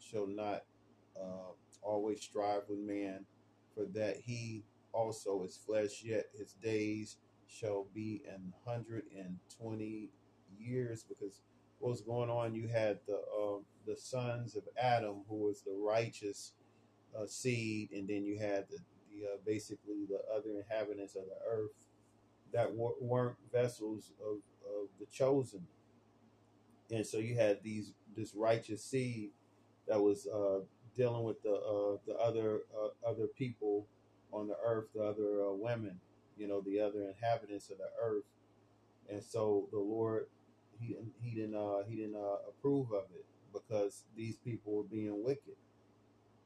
shall 0.00 0.26
not 0.26 0.64
uh, 1.20 1.52
always 1.82 2.22
strive 2.22 2.62
with 2.68 2.78
man, 2.78 3.24
for 3.74 3.84
that 3.94 4.16
he 4.24 4.64
also 4.92 5.42
is 5.44 5.56
flesh, 5.56 6.02
yet 6.04 6.26
his 6.36 6.52
days 6.62 7.16
shall 7.46 7.86
be 7.94 8.22
an 8.32 8.52
hundred 8.66 9.04
and 9.16 9.38
twenty 9.60 10.10
years. 10.58 11.04
Because 11.08 11.40
what 11.78 11.90
was 11.90 12.00
going 12.00 12.30
on, 12.30 12.54
you 12.54 12.68
had 12.68 12.98
the 13.06 13.14
uh, 13.16 13.58
the 13.86 13.96
sons 13.96 14.56
of 14.56 14.64
Adam, 14.80 15.22
who 15.28 15.36
was 15.36 15.62
the 15.62 15.72
righteous 15.72 16.52
uh, 17.18 17.26
seed, 17.26 17.90
and 17.92 18.08
then 18.08 18.24
you 18.24 18.38
had 18.38 18.66
the, 18.68 18.78
the 19.10 19.26
uh, 19.26 19.36
basically 19.46 20.04
the 20.08 20.20
other 20.34 20.50
inhabitants 20.58 21.16
of 21.16 21.24
the 21.24 21.50
earth 21.50 21.70
that 22.52 22.70
weren't 22.74 23.36
vessels 23.52 24.12
of, 24.20 24.36
of 24.64 24.88
the 24.98 25.06
chosen. 25.06 25.66
And 26.90 27.06
so 27.06 27.18
you 27.18 27.34
had 27.36 27.62
these 27.62 27.92
this 28.16 28.34
righteous 28.34 28.82
seed 28.82 29.30
that 29.88 30.00
was 30.00 30.26
uh, 30.26 30.60
dealing 30.96 31.24
with 31.24 31.42
the 31.42 31.54
uh, 31.54 31.96
the 32.06 32.14
other 32.18 32.60
uh, 32.76 33.08
other 33.08 33.26
people 33.26 33.86
on 34.32 34.48
the 34.48 34.56
earth, 34.64 34.86
the 34.94 35.02
other 35.02 35.42
uh, 35.48 35.52
women, 35.52 35.98
you 36.36 36.46
know, 36.48 36.60
the 36.60 36.80
other 36.80 37.02
inhabitants 37.02 37.70
of 37.70 37.78
the 37.78 37.90
earth. 38.02 38.24
And 39.10 39.22
so 39.22 39.68
the 39.72 39.78
Lord, 39.78 40.26
he 40.80 40.96
he 41.22 41.34
didn't 41.34 41.56
uh, 41.56 41.82
he 41.88 41.96
didn't 41.96 42.16
uh, 42.16 42.48
approve 42.48 42.92
of 42.92 43.04
it 43.14 43.24
because 43.52 44.04
these 44.16 44.36
people 44.36 44.74
were 44.74 44.82
being 44.84 45.24
wicked. 45.24 45.56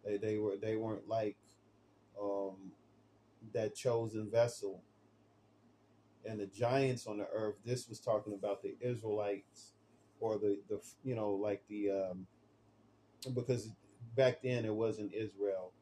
They 0.05 0.17
they 0.17 0.39
were 0.39 0.57
they 0.61 0.77
weren't 0.77 1.09
like 1.09 1.37
um, 2.21 2.73
that 3.53 3.75
chosen 3.75 4.31
vessel 4.31 4.83
and 6.25 6.41
the 6.41 6.47
giants 6.47 7.07
on 7.07 7.19
the 7.19 7.27
earth. 7.33 7.57
This 7.65 7.89
was 7.89 7.99
talking 7.99 8.35
about 8.35 8.63
the 8.63 8.77
Israelites 8.81 9.73
or 10.21 10.39
the 10.39 10.59
the 10.69 10.81
you 11.05 11.15
know 11.15 11.33
like 11.33 11.63
the 11.69 11.91
um, 11.91 12.27
because 13.35 13.71
back 14.17 14.43
then 14.43 14.65
it 14.65 14.75
wasn't 14.75 15.15
Israel. 15.15 15.73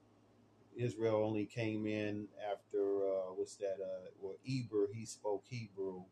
Israel 0.76 1.24
only 1.24 1.46
came 1.46 1.86
in 1.86 2.28
after 2.50 2.78
uh, 2.80 3.32
what's 3.34 3.56
that? 3.56 3.76
Uh, 3.82 4.10
well, 4.20 4.36
Eber 4.48 4.88
he 4.94 5.04
spoke 5.04 5.44
Hebrew, 5.48 6.04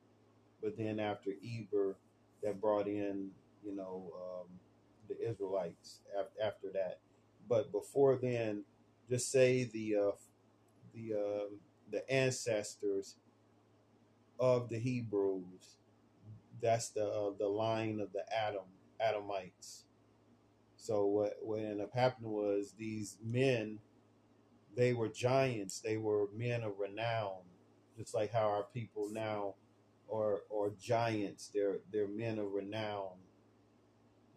but 0.62 0.76
then 0.76 0.98
after 1.00 1.30
Eber, 1.44 1.96
that 2.42 2.60
brought 2.60 2.86
in 2.88 3.30
you 3.64 3.74
know 3.74 4.12
um, 4.16 4.48
the 5.08 5.28
Israelites 5.28 6.00
after, 6.18 6.42
after 6.42 6.68
that. 6.74 7.00
But 7.48 7.72
before 7.72 8.16
then, 8.16 8.64
just 9.08 9.30
say 9.30 9.64
the 9.64 9.96
uh, 9.96 10.10
the 10.94 11.14
uh, 11.14 11.44
the 11.90 12.10
ancestors 12.12 13.16
of 14.38 14.68
the 14.68 14.78
Hebrews. 14.78 15.78
That's 16.60 16.90
the 16.90 17.06
uh, 17.06 17.30
the 17.38 17.48
line 17.48 18.00
of 18.00 18.12
the 18.12 18.24
Adam 18.34 18.64
Adamites. 19.00 19.84
So 20.88 21.04
what 21.04 21.34
what 21.42 21.58
ended 21.58 21.82
up 21.82 21.92
happening 21.94 22.32
was 22.32 22.72
these 22.78 23.18
men, 23.22 23.78
they 24.74 24.94
were 24.94 25.08
giants. 25.10 25.80
They 25.80 25.98
were 25.98 26.28
men 26.34 26.62
of 26.62 26.78
renown, 26.78 27.42
just 27.98 28.14
like 28.14 28.32
how 28.32 28.48
our 28.48 28.64
people 28.72 29.10
now 29.12 29.56
are 30.10 30.44
are 30.50 30.70
giants. 30.80 31.50
They're 31.52 31.80
they're 31.92 32.08
men 32.08 32.38
of 32.38 32.52
renown. 32.54 33.18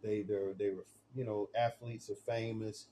They 0.04 0.24
they 0.24 0.39
they 0.60 0.72
were 0.72 0.86
you 1.16 1.24
know 1.24 1.47
athletes 1.58 2.10
are 2.10 2.16
famous. 2.16 2.88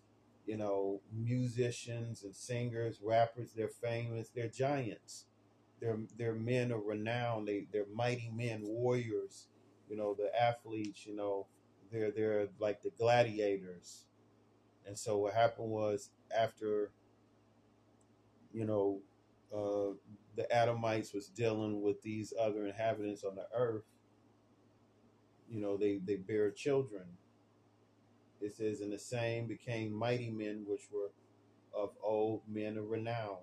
You 0.48 0.56
know 0.56 1.02
musicians 1.14 2.24
and 2.24 2.34
singers, 2.34 3.02
rappers. 3.04 3.52
They're 3.54 3.68
famous. 3.68 4.30
They're 4.30 4.48
giants 4.48 5.26
they're 5.82 6.00
they're 6.18 6.36
men 6.36 6.72
of 6.72 6.86
renown. 6.86 7.46
They 7.46 7.68
they're 7.72 7.86
mighty 7.94 8.32
men, 8.34 8.62
warriors. 8.64 9.48
You 9.90 9.98
know, 9.98 10.16
the 10.16 10.32
athletes. 10.40 11.06
You 11.06 11.16
know, 11.16 11.48
they're 11.92 12.12
they're 12.12 12.48
like 12.60 12.82
the 12.84 12.92
gladiators. 12.98 14.06
And 14.88 14.98
so 14.98 15.18
what 15.18 15.34
happened 15.36 15.70
was 15.70 16.12
after, 16.38 16.92
you 18.54 18.66
know, 18.66 19.00
uh, 19.54 19.96
the 20.36 20.48
Adamites 20.56 21.14
was 21.14 21.28
dealing 21.28 21.82
with 21.82 22.02
these 22.02 22.34
other 22.40 22.66
inhabitants 22.68 23.24
on 23.24 23.36
the 23.36 23.48
earth. 23.56 23.84
You 25.50 25.60
know, 25.62 25.76
they 25.78 25.98
they 25.98 26.16
bear 26.16 26.50
children. 26.52 27.18
It 28.42 28.54
says, 28.56 28.82
"And 28.82 28.92
the 28.92 28.98
same 28.98 29.46
became 29.48 29.92
mighty 29.94 30.32
men, 30.32 30.66
which 30.66 30.90
were 30.92 31.12
of 31.74 31.98
old 32.04 32.48
men 32.48 32.78
of 32.78 32.90
renown." 32.90 33.40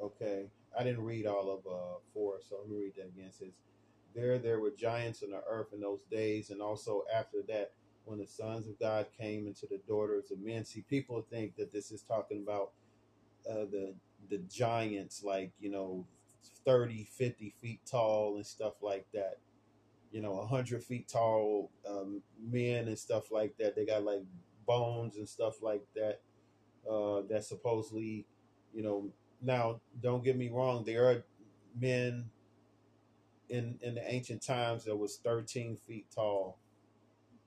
Okay, 0.00 0.50
I 0.78 0.84
didn't 0.84 1.04
read 1.04 1.26
all 1.26 1.50
of 1.50 1.66
uh 1.66 1.98
four, 2.14 2.38
so 2.48 2.56
let 2.60 2.70
me 2.70 2.76
read 2.78 2.94
that 2.96 3.08
again. 3.08 3.26
It 3.28 3.34
says, 3.34 3.52
"There, 4.14 4.38
there 4.38 4.60
were 4.60 4.70
giants 4.70 5.22
on 5.22 5.30
the 5.30 5.42
earth 5.48 5.72
in 5.72 5.80
those 5.80 6.04
days, 6.10 6.50
and 6.50 6.62
also 6.62 7.04
after 7.12 7.42
that, 7.48 7.72
when 8.04 8.18
the 8.18 8.26
sons 8.26 8.68
of 8.68 8.78
God 8.78 9.06
came 9.18 9.46
into 9.46 9.66
the 9.66 9.80
daughters 9.88 10.30
of 10.30 10.40
men." 10.40 10.64
See, 10.64 10.82
people 10.82 11.26
think 11.30 11.56
that 11.56 11.72
this 11.72 11.90
is 11.90 12.02
talking 12.02 12.42
about 12.42 12.72
uh, 13.48 13.66
the 13.70 13.94
the 14.30 14.38
giants, 14.50 15.22
like 15.24 15.52
you 15.60 15.70
know, 15.70 16.06
30, 16.64 17.04
50 17.04 17.54
feet 17.60 17.80
tall 17.90 18.36
and 18.36 18.46
stuff 18.46 18.74
like 18.82 19.06
that. 19.14 19.38
You 20.12 20.22
know, 20.22 20.46
hundred 20.46 20.82
feet 20.84 21.08
tall 21.08 21.70
um, 21.88 22.22
men 22.40 22.88
and 22.88 22.98
stuff 22.98 23.30
like 23.32 23.56
that. 23.58 23.76
They 23.76 23.84
got 23.86 24.04
like 24.04 24.22
bones 24.66 25.16
and 25.16 25.28
stuff 25.28 25.62
like 25.62 25.84
that. 25.96 26.20
Uh, 26.90 27.22
that 27.28 27.44
supposedly, 27.44 28.26
you 28.74 28.82
know, 28.82 29.10
now, 29.40 29.80
don't 30.02 30.24
get 30.24 30.36
me 30.36 30.48
wrong. 30.48 30.84
There 30.84 31.06
are 31.10 31.24
men 31.78 32.30
in 33.48 33.78
in 33.82 33.94
the 33.94 34.12
ancient 34.12 34.42
times 34.42 34.84
that 34.84 34.96
was 34.96 35.18
13 35.18 35.76
feet 35.76 36.06
tall. 36.14 36.58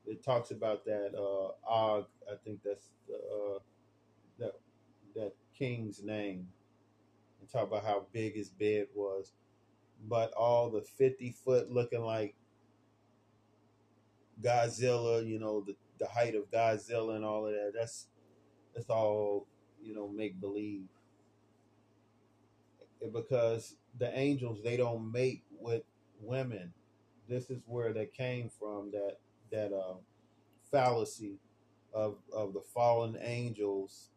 It 0.05 0.23
talks 0.23 0.51
about 0.51 0.85
that 0.85 1.13
uh, 1.15 1.69
Og. 1.69 2.05
I 2.31 2.35
think 2.43 2.61
that's 2.63 2.91
the, 3.07 3.15
uh, 3.15 3.59
that 4.39 4.53
that 5.15 5.33
king's 5.57 6.03
name. 6.03 6.47
And 7.39 7.49
talk 7.49 7.67
about 7.67 7.85
how 7.85 8.05
big 8.13 8.35
his 8.35 8.49
bed 8.49 8.87
was, 8.95 9.33
but 10.07 10.31
all 10.33 10.69
the 10.69 10.81
50 10.81 11.31
foot 11.31 11.71
looking 11.71 12.01
like 12.01 12.35
Godzilla. 14.41 15.25
You 15.25 15.39
know 15.39 15.61
the 15.61 15.75
the 15.99 16.07
height 16.07 16.35
of 16.35 16.49
Godzilla 16.51 17.15
and 17.15 17.25
all 17.25 17.45
of 17.45 17.53
that. 17.53 17.73
That's 17.77 18.07
that's 18.75 18.89
all 18.89 19.47
you 19.83 19.93
know 19.93 20.07
make 20.07 20.39
believe 20.39 20.83
because 23.09 23.75
the 23.97 24.17
angels 24.17 24.59
they 24.63 24.77
don't 24.77 25.11
mate 25.11 25.43
with 25.59 25.83
women. 26.21 26.73
This 27.27 27.49
is 27.49 27.61
where 27.65 27.93
they 27.93 28.05
came 28.05 28.49
from 28.59 28.91
that 28.91 29.17
that 29.51 29.73
uh, 29.73 29.95
fallacy 30.71 31.39
of 31.93 32.17
of 32.33 32.53
the 32.53 32.61
fallen 32.73 33.17
angels. 33.21 34.09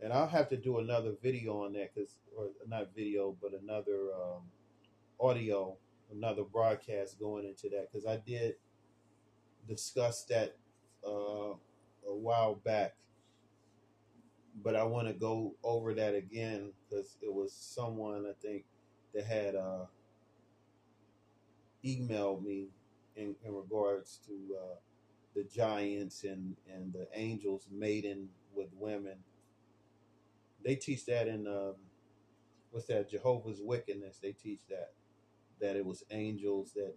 And 0.00 0.12
I'll 0.12 0.28
have 0.28 0.48
to 0.50 0.56
do 0.56 0.78
another 0.78 1.14
video 1.20 1.64
on 1.64 1.72
that 1.72 1.92
because, 1.92 2.18
or 2.36 2.50
not 2.68 2.94
video, 2.94 3.36
but 3.42 3.50
another 3.60 4.10
um, 4.14 4.42
audio, 5.18 5.76
another 6.12 6.44
broadcast 6.44 7.18
going 7.18 7.44
into 7.44 7.68
that 7.70 7.90
because 7.90 8.06
I 8.06 8.18
did 8.18 8.54
discuss 9.66 10.22
that 10.24 10.56
uh, 11.04 11.54
a 12.06 12.14
while 12.14 12.54
back 12.54 12.94
but 14.62 14.76
I 14.76 14.84
want 14.84 15.08
to 15.08 15.14
go 15.14 15.54
over 15.62 15.94
that 15.94 16.14
again 16.14 16.72
because 16.88 17.16
it 17.22 17.32
was 17.32 17.52
someone 17.52 18.26
I 18.26 18.32
think 18.40 18.64
that 19.14 19.24
had 19.24 19.54
uh, 19.54 19.86
emailed 21.84 22.42
me 22.44 22.68
in, 23.16 23.34
in 23.44 23.54
regards 23.54 24.20
to 24.26 24.32
uh, 24.56 24.76
the 25.34 25.44
giants 25.44 26.24
and, 26.24 26.56
and 26.72 26.92
the 26.92 27.06
angels 27.14 27.66
mating 27.70 28.28
with 28.54 28.68
women. 28.74 29.18
They 30.64 30.74
teach 30.74 31.06
that 31.06 31.28
in 31.28 31.46
um, 31.46 31.74
what's 32.70 32.86
that 32.86 33.10
Jehovah's 33.10 33.60
Wickedness. 33.62 34.18
They 34.22 34.32
teach 34.32 34.60
that 34.68 34.92
that 35.60 35.76
it 35.76 35.84
was 35.84 36.04
angels 36.10 36.72
that 36.74 36.94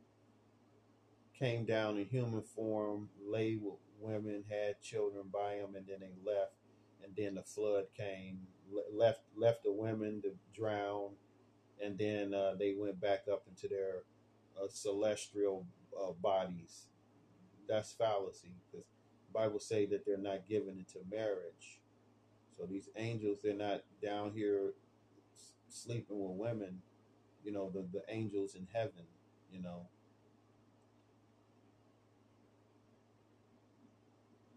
came 1.38 1.66
down 1.66 1.98
in 1.98 2.06
human 2.06 2.44
form, 2.44 3.10
lay 3.26 3.58
with 3.60 3.80
women, 4.00 4.44
had 4.50 4.82
children 4.82 5.26
by 5.32 5.56
them, 5.56 5.76
and 5.76 5.86
then 5.88 6.00
they 6.00 6.32
left 6.32 6.54
and 7.04 7.14
then 7.16 7.36
the 7.36 7.44
flood 7.44 7.86
came, 7.96 8.40
left 8.94 9.22
left 9.36 9.64
the 9.64 9.72
women 9.72 10.22
to 10.22 10.32
drown, 10.56 11.12
and 11.84 11.98
then 11.98 12.34
uh, 12.34 12.54
they 12.58 12.74
went 12.78 13.00
back 13.00 13.24
up 13.32 13.44
into 13.48 13.68
their 13.68 14.04
uh, 14.62 14.68
celestial 14.70 15.66
uh, 16.00 16.12
bodies. 16.12 16.88
That's 17.68 17.94
fallacy 17.94 18.54
because 18.72 18.86
Bible 19.34 19.60
say 19.60 19.86
that 19.88 20.06
they're 20.06 20.18
not 20.18 20.48
given 20.48 20.78
into 20.78 21.00
marriage. 21.10 21.80
So 22.58 22.66
these 22.66 22.90
angels, 22.98 23.40
they're 23.44 23.56
not 23.56 23.82
down 24.04 24.32
here 24.34 24.74
sleeping 25.70 26.20
with 26.20 26.38
women. 26.38 26.82
You 27.44 27.52
know, 27.52 27.72
the 27.74 27.86
the 27.92 28.04
angels 28.10 28.56
in 28.56 28.68
heaven. 28.74 29.06
You 29.52 29.62
know. 29.62 29.88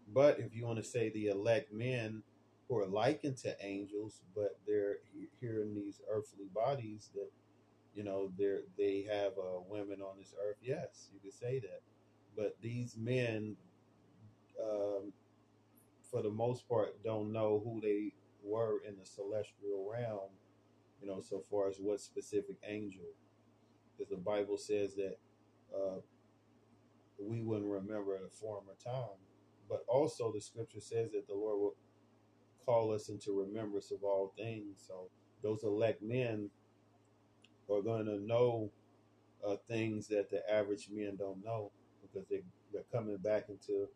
But 0.07 0.39
if 0.39 0.55
you 0.55 0.65
want 0.65 0.77
to 0.77 0.83
say 0.83 1.09
the 1.09 1.27
elect 1.27 1.73
men 1.73 2.23
who 2.67 2.77
are 2.77 2.87
likened 2.87 3.37
to 3.37 3.55
angels, 3.63 4.21
but 4.35 4.57
they're 4.67 4.97
here 5.39 5.61
in 5.61 5.75
these 5.75 6.01
earthly 6.09 6.45
bodies 6.53 7.09
that 7.13 7.29
you 7.93 8.03
know 8.03 8.31
they're 8.37 8.61
they 8.77 9.05
have 9.09 9.33
uh, 9.37 9.59
women 9.69 10.01
on 10.01 10.17
this 10.17 10.33
earth. 10.45 10.57
Yes, 10.61 11.09
you 11.13 11.19
could 11.19 11.37
say 11.37 11.59
that. 11.59 11.81
But 12.35 12.57
these 12.61 12.97
men, 12.97 13.55
um, 14.61 15.13
for 16.11 16.21
the 16.21 16.29
most 16.29 16.67
part, 16.67 17.01
don't 17.03 17.31
know 17.31 17.61
who 17.63 17.79
they 17.81 18.13
were 18.43 18.79
in 18.87 18.95
the 18.97 19.05
celestial 19.05 19.89
realm. 19.91 20.31
You 21.01 21.07
know, 21.07 21.21
so 21.21 21.43
far 21.49 21.67
as 21.69 21.77
what 21.77 22.01
specific 22.01 22.57
angel, 22.67 23.05
because 23.95 24.09
the 24.09 24.17
Bible 24.17 24.57
says 24.57 24.95
that 24.95 25.17
uh, 25.75 25.99
we 27.19 27.41
wouldn't 27.41 27.69
remember 27.69 28.15
a 28.15 28.29
former 28.29 28.73
time. 28.83 29.19
But 29.69 29.83
also, 29.87 30.31
the 30.31 30.41
Scripture 30.41 30.79
says 30.79 31.11
that 31.11 31.27
the 31.27 31.33
Lord 31.33 31.59
will 31.59 31.75
call 32.65 32.93
us 32.93 33.09
into 33.09 33.31
remembrance 33.39 33.91
of 33.91 34.03
all 34.03 34.33
things. 34.37 34.83
So 34.87 35.09
those 35.43 35.63
elect 35.63 36.01
men 36.01 36.49
are 37.71 37.81
going 37.81 38.05
to 38.05 38.19
know 38.19 38.71
uh, 39.45 39.55
things 39.67 40.07
that 40.07 40.29
the 40.29 40.41
average 40.51 40.89
men 40.91 41.15
don't 41.17 41.43
know 41.43 41.71
because 42.01 42.27
they 42.29 42.41
they're 42.73 42.83
coming 42.91 43.17
back 43.17 43.45
into 43.49 43.87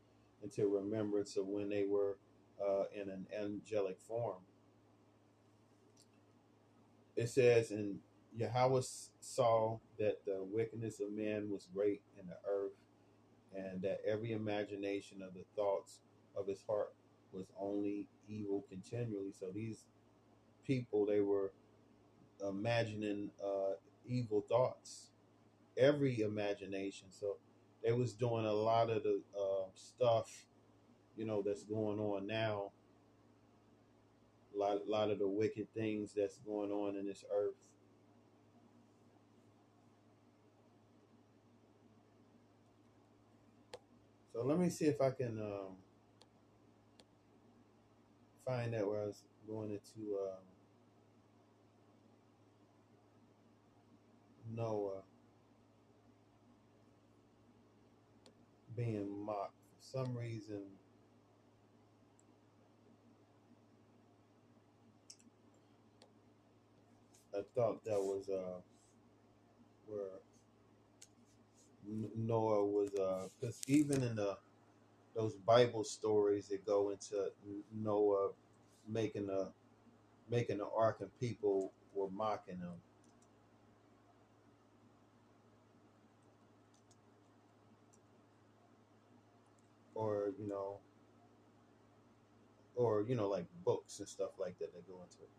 into 0.43 0.67
remembrance 0.67 1.35
of 1.37 1.47
when 1.47 1.69
they 1.69 1.85
were 1.85 2.17
uh, 2.65 2.83
in 2.95 3.09
an 3.09 3.25
angelic 3.37 3.99
form. 4.07 4.39
It 7.15 7.29
says, 7.29 7.71
and 7.71 7.99
Yahweh 8.37 8.81
saw 9.19 9.79
that 9.97 10.25
the 10.25 10.45
wickedness 10.49 11.01
of 11.01 11.11
man 11.11 11.49
was 11.49 11.67
great 11.73 12.01
in 12.19 12.27
the 12.27 12.37
earth, 12.49 12.71
and 13.53 13.81
that 13.81 14.01
every 14.07 14.31
imagination 14.31 15.21
of 15.21 15.33
the 15.33 15.43
thoughts 15.55 15.99
of 16.37 16.47
his 16.47 16.63
heart 16.67 16.93
was 17.31 17.47
only 17.59 18.07
evil 18.27 18.65
continually. 18.69 19.31
So 19.37 19.47
these 19.53 19.85
people, 20.65 21.05
they 21.05 21.21
were 21.21 21.51
imagining 22.47 23.31
uh, 23.43 23.73
evil 24.05 24.45
thoughts, 24.49 25.09
every 25.77 26.21
imagination. 26.21 27.07
So 27.11 27.37
they 27.83 27.91
was 27.91 28.13
doing 28.13 28.45
a 28.45 28.53
lot 28.53 28.89
of 28.89 29.03
the 29.03 29.21
uh, 29.37 29.67
stuff, 29.75 30.29
you 31.17 31.25
know, 31.25 31.41
that's 31.45 31.63
going 31.63 31.99
on 31.99 32.27
now. 32.27 32.71
A 34.55 34.57
lot, 34.57 34.77
a 34.87 34.91
lot 34.91 35.11
of 35.11 35.19
the 35.19 35.27
wicked 35.27 35.67
things 35.73 36.13
that's 36.15 36.39
going 36.39 36.71
on 36.71 36.95
in 36.95 37.05
this 37.05 37.23
earth. 37.33 37.55
So 44.33 44.43
let 44.43 44.57
me 44.57 44.69
see 44.69 44.85
if 44.85 45.01
I 45.01 45.11
can 45.11 45.39
um, 45.39 45.75
find 48.49 48.73
out 48.73 48.87
where 48.87 49.01
I 49.03 49.05
was 49.05 49.21
going 49.47 49.71
into 49.71 50.17
um, 50.17 50.43
Noah 54.55 55.03
being 58.75 59.23
mocked. 59.23 59.53
For 59.77 59.97
some 59.99 60.17
reason, 60.17 60.63
I 67.35 67.41
thought 67.55 67.83
that 67.85 67.99
was 67.99 68.29
uh, 68.29 68.61
where 69.85 70.21
Noah 72.17 72.65
was, 72.65 72.89
because 72.89 73.57
uh, 73.57 73.67
even 73.67 74.01
in 74.01 74.15
the 74.15 74.37
those 75.15 75.35
Bible 75.35 75.83
stories 75.83 76.47
that 76.49 76.65
go 76.65 76.91
into 76.91 77.29
Noah 77.73 78.29
making 78.87 79.29
a 79.29 79.49
making 80.29 80.59
the 80.59 80.67
ark 80.77 80.97
and 81.01 81.09
people 81.19 81.71
were 81.93 82.09
mocking 82.09 82.57
him. 82.57 82.73
Or, 89.95 90.31
you 90.39 90.47
know, 90.47 90.77
or, 92.75 93.03
you 93.07 93.15
know, 93.15 93.27
like 93.27 93.45
books 93.65 93.99
and 93.99 94.07
stuff 94.07 94.29
like 94.39 94.57
that 94.59 94.73
that 94.73 94.87
go 94.87 95.01
into 95.03 95.17
it. 95.23 95.38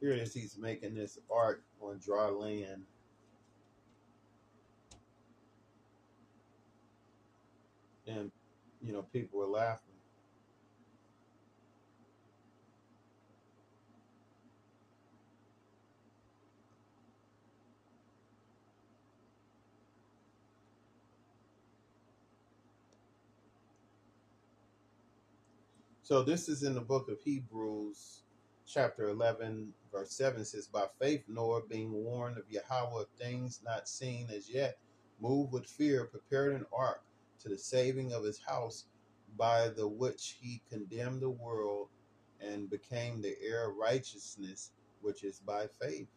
Here 0.00 0.12
he's 0.34 0.56
making 0.58 0.94
this 0.94 1.18
ark 1.30 1.64
on 1.80 1.98
dry 1.98 2.28
land. 2.28 2.84
And, 8.06 8.30
you 8.82 8.92
know, 8.92 9.02
people 9.02 9.40
were 9.40 9.46
laughing. 9.46 9.94
So 26.02 26.22
this 26.22 26.48
is 26.48 26.62
in 26.62 26.74
the 26.74 26.80
book 26.80 27.10
of 27.10 27.20
Hebrews, 27.20 28.22
chapter 28.68 29.08
11, 29.10 29.72
verse 29.92 30.12
7 30.12 30.44
says, 30.44 30.68
By 30.68 30.86
faith, 31.00 31.24
Noah, 31.28 31.62
being 31.68 31.92
warned 31.92 32.38
of 32.38 32.44
Yahweh 32.50 33.02
of 33.02 33.08
things 33.18 33.60
not 33.64 33.88
seen 33.88 34.28
as 34.34 34.50
yet, 34.50 34.78
moved 35.20 35.52
with 35.52 35.66
fear, 35.66 36.06
prepared 36.06 36.54
an 36.54 36.66
ark 36.72 37.02
to 37.42 37.48
the 37.50 37.58
saving 37.58 38.12
of 38.12 38.24
his 38.24 38.40
house, 38.40 38.86
by 39.36 39.68
the 39.68 39.88
which 39.88 40.38
he 40.40 40.62
condemned 40.70 41.22
the 41.22 41.30
world 41.30 41.88
and 42.40 42.70
became 42.70 43.22
the 43.22 43.36
heir 43.42 43.70
of 43.70 43.76
righteousness, 43.76 44.72
which 45.02 45.24
is 45.24 45.40
by 45.40 45.66
faith. 45.80 46.08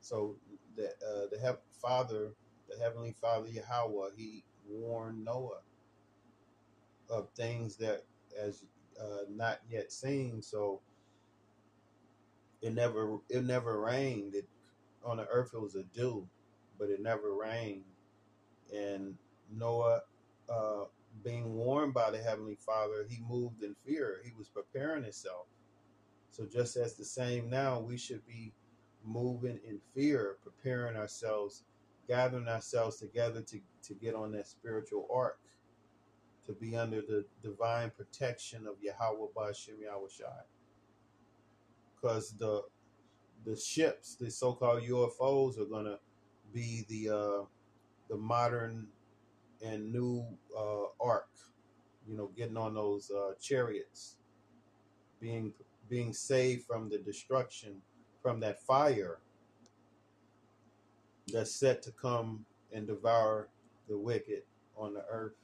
So 0.00 0.36
the 0.76 0.86
uh, 0.88 1.28
the 1.30 1.38
he- 1.40 1.80
Father, 1.82 2.32
the 2.68 2.82
Heavenly 2.82 3.14
Father 3.20 3.48
Yahweh, 3.48 4.10
he 4.16 4.44
warned 4.68 5.24
Noah 5.24 5.60
of 7.10 7.30
things 7.36 7.76
that 7.76 8.04
as 8.40 8.64
uh, 9.00 9.24
not 9.30 9.60
yet 9.70 9.92
seen. 9.92 10.42
So 10.42 10.80
it 12.62 12.74
never 12.74 13.18
it 13.28 13.44
never 13.44 13.80
rained. 13.80 14.34
It 14.34 14.48
on 15.04 15.18
the 15.18 15.26
earth 15.28 15.50
it 15.54 15.60
was 15.60 15.76
a 15.76 15.84
dew, 15.84 16.28
but 16.78 16.90
it 16.90 17.00
never 17.00 17.34
rained. 17.34 17.84
And 18.74 19.16
Noah, 19.50 20.02
uh, 20.48 20.84
being 21.24 21.54
warned 21.54 21.94
by 21.94 22.10
the 22.10 22.18
heavenly 22.18 22.56
Father, 22.56 23.06
he 23.08 23.22
moved 23.28 23.62
in 23.62 23.74
fear. 23.86 24.20
He 24.24 24.32
was 24.36 24.48
preparing 24.48 25.04
himself. 25.04 25.46
So 26.30 26.46
just 26.46 26.76
as 26.76 26.94
the 26.94 27.04
same 27.04 27.48
now, 27.48 27.80
we 27.80 27.96
should 27.96 28.26
be 28.26 28.52
moving 29.04 29.58
in 29.66 29.80
fear, 29.94 30.36
preparing 30.42 30.96
ourselves, 30.96 31.64
gathering 32.06 32.48
ourselves 32.48 32.98
together 32.98 33.40
to, 33.42 33.60
to 33.84 33.94
get 33.94 34.14
on 34.14 34.32
that 34.32 34.46
spiritual 34.46 35.08
ark, 35.12 35.38
to 36.46 36.52
be 36.52 36.76
under 36.76 37.00
the 37.00 37.24
divine 37.42 37.90
protection 37.90 38.66
of 38.66 38.74
Yahweh 38.82 39.28
Bashim 39.36 39.80
Yahweh 39.82 40.08
Shai 40.10 40.57
because 42.00 42.32
the 42.32 42.62
the 43.44 43.56
ships, 43.56 44.16
the 44.16 44.30
so-called 44.30 44.82
UFOs, 44.82 45.58
are 45.58 45.64
gonna 45.64 45.98
be 46.52 46.84
the 46.88 47.08
uh, 47.10 47.44
the 48.08 48.16
modern 48.16 48.88
and 49.64 49.92
new 49.92 50.24
uh, 50.56 50.84
ark. 51.00 51.28
You 52.06 52.16
know, 52.16 52.30
getting 52.36 52.56
on 52.56 52.74
those 52.74 53.10
uh, 53.10 53.32
chariots, 53.40 54.16
being 55.20 55.52
being 55.88 56.12
saved 56.12 56.64
from 56.66 56.88
the 56.88 56.98
destruction 56.98 57.82
from 58.22 58.40
that 58.40 58.62
fire 58.62 59.18
that's 61.32 61.54
set 61.54 61.82
to 61.82 61.92
come 61.92 62.44
and 62.72 62.86
devour 62.86 63.48
the 63.88 63.96
wicked 63.96 64.42
on 64.76 64.94
the 64.94 65.04
earth. 65.10 65.34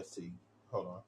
Let's 0.00 0.12
see. 0.14 0.32
Hold 0.70 0.86
on. 0.86 1.00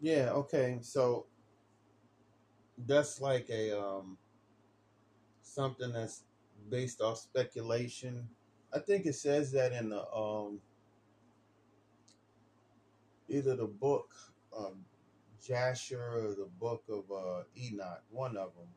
Yeah, 0.00 0.30
okay. 0.32 0.80
So 0.82 1.26
that's 2.76 3.20
like 3.20 3.48
a 3.50 3.80
um 3.80 4.18
something 5.42 5.92
that's 5.92 6.24
based 6.68 7.00
off 7.00 7.18
speculation 7.18 8.28
I 8.74 8.80
think 8.80 9.06
it 9.06 9.14
says 9.14 9.52
that 9.52 9.72
in 9.72 9.90
the 9.90 10.06
um 10.12 10.60
either 13.28 13.56
the 13.56 13.66
book 13.66 14.14
um 14.56 14.84
Jasher 15.44 16.02
or 16.02 16.34
the 16.34 16.48
book 16.60 16.84
of 16.88 17.04
uh 17.12 17.44
Enoch, 17.56 18.02
one 18.10 18.36
of 18.36 18.54
them 18.54 18.68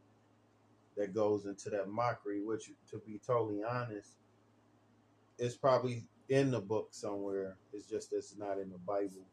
that 0.98 1.14
goes 1.14 1.46
into 1.46 1.70
that 1.72 1.90
mockery, 1.90 2.42
which 2.44 2.72
to 2.92 3.00
be 3.06 3.20
totally 3.26 3.64
honest, 3.64 4.18
is 5.38 5.56
probably 5.56 6.06
in 6.30 6.52
the 6.52 6.60
book 6.62 6.90
somewhere. 6.92 7.58
It's 7.74 7.88
just 7.88 8.14
it's 8.14 8.36
not 8.38 8.60
in 8.60 8.70
the 8.70 8.78
Bible. 8.80 9.28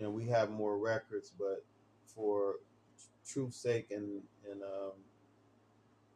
And 0.00 0.14
we 0.14 0.26
have 0.28 0.50
more 0.50 0.78
records, 0.78 1.32
but 1.38 1.64
for 2.06 2.56
truth's 3.26 3.60
sake 3.60 3.88
and 3.90 4.22
and 4.50 4.62
um 4.62 4.92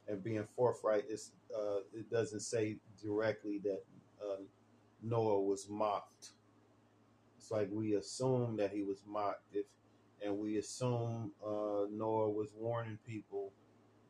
and 0.08 0.22
being 0.22 0.46
forthright, 0.56 1.04
it's 1.08 1.32
uh 1.56 1.80
it 1.94 2.10
doesn't 2.10 2.40
say 2.40 2.76
directly 3.02 3.60
that 3.64 3.82
uh 4.22 4.42
Noah 5.02 5.40
was 5.42 5.68
mocked. 5.68 6.30
It's 7.38 7.50
like 7.50 7.68
we 7.72 7.94
assume 7.94 8.56
that 8.56 8.72
he 8.72 8.82
was 8.82 9.02
mocked 9.06 9.42
if 9.52 9.66
and 10.24 10.38
we 10.38 10.58
assume 10.58 11.32
uh 11.44 11.86
Noah 11.90 12.30
was 12.30 12.50
warning 12.56 12.98
people 13.06 13.52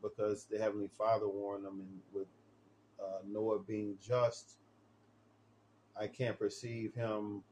because 0.02 0.44
the 0.50 0.58
Heavenly 0.58 0.90
Father 0.98 1.28
warned 1.28 1.64
them 1.64 1.80
and 1.80 2.00
with 2.12 2.26
uh, 3.00 3.18
Noah 3.28 3.60
being 3.60 3.96
just, 4.00 4.56
I 6.00 6.06
can't 6.06 6.38
perceive 6.38 6.94
him 6.94 7.42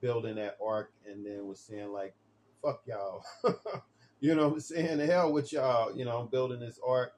building 0.00 0.36
that 0.36 0.56
ark 0.64 0.92
and 1.06 1.24
then 1.24 1.46
was 1.46 1.60
saying 1.60 1.92
like, 1.92 2.14
"Fuck 2.62 2.82
y'all," 2.86 3.24
you 4.20 4.34
know 4.34 4.48
what 4.48 4.54
I'm 4.54 4.60
saying? 4.60 5.00
Hell 5.00 5.32
with 5.32 5.52
y'all, 5.52 5.96
you 5.96 6.04
know, 6.04 6.28
building 6.30 6.60
this 6.60 6.78
ark, 6.86 7.14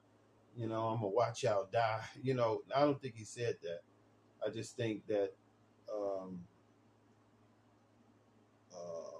you 0.57 0.67
know, 0.67 0.87
I'm 0.87 0.97
gonna 0.97 1.07
watch 1.09 1.43
y'all 1.43 1.67
die. 1.71 2.01
You 2.23 2.33
know, 2.35 2.61
I 2.75 2.81
don't 2.81 3.01
think 3.01 3.15
he 3.15 3.25
said 3.25 3.57
that. 3.63 3.81
I 4.45 4.49
just 4.51 4.75
think 4.77 5.05
that 5.07 5.31
um, 5.93 6.39
uh, 8.73 9.19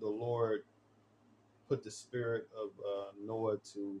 the 0.00 0.08
Lord 0.08 0.62
put 1.68 1.82
the 1.84 1.90
spirit 1.90 2.48
of 2.60 2.70
uh, 2.84 3.12
Noah 3.24 3.58
to 3.74 4.00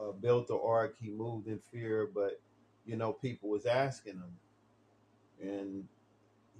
uh, 0.00 0.12
build 0.12 0.48
the 0.48 0.58
ark. 0.58 0.96
He 1.00 1.10
moved 1.10 1.48
in 1.48 1.60
fear, 1.72 2.08
but 2.12 2.40
you 2.86 2.96
know, 2.96 3.12
people 3.12 3.50
was 3.50 3.66
asking 3.66 4.14
him, 4.14 4.38
and 5.42 5.84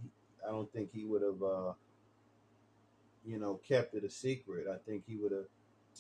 he, 0.03 0.11
I 0.47 0.51
don't 0.51 0.73
think 0.73 0.91
he 0.93 1.05
would 1.05 1.23
have, 1.23 1.43
uh, 1.43 1.73
you 3.27 3.39
know, 3.39 3.61
kept 3.67 3.95
it 3.95 4.05
a 4.05 4.11
secret. 4.11 4.67
I 4.73 4.77
think 4.89 5.05
he 5.07 5.17
would 5.17 5.33
have 5.33 5.47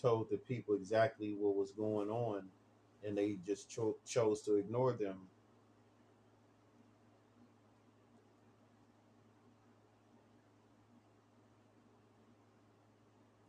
told 0.00 0.30
the 0.30 0.38
people 0.38 0.74
exactly 0.74 1.36
what 1.38 1.56
was 1.56 1.72
going 1.72 2.08
on, 2.10 2.48
and 3.04 3.16
they 3.16 3.38
just 3.46 3.70
cho- 3.70 3.98
chose 4.06 4.42
to 4.42 4.56
ignore 4.56 4.92
them. 4.92 5.18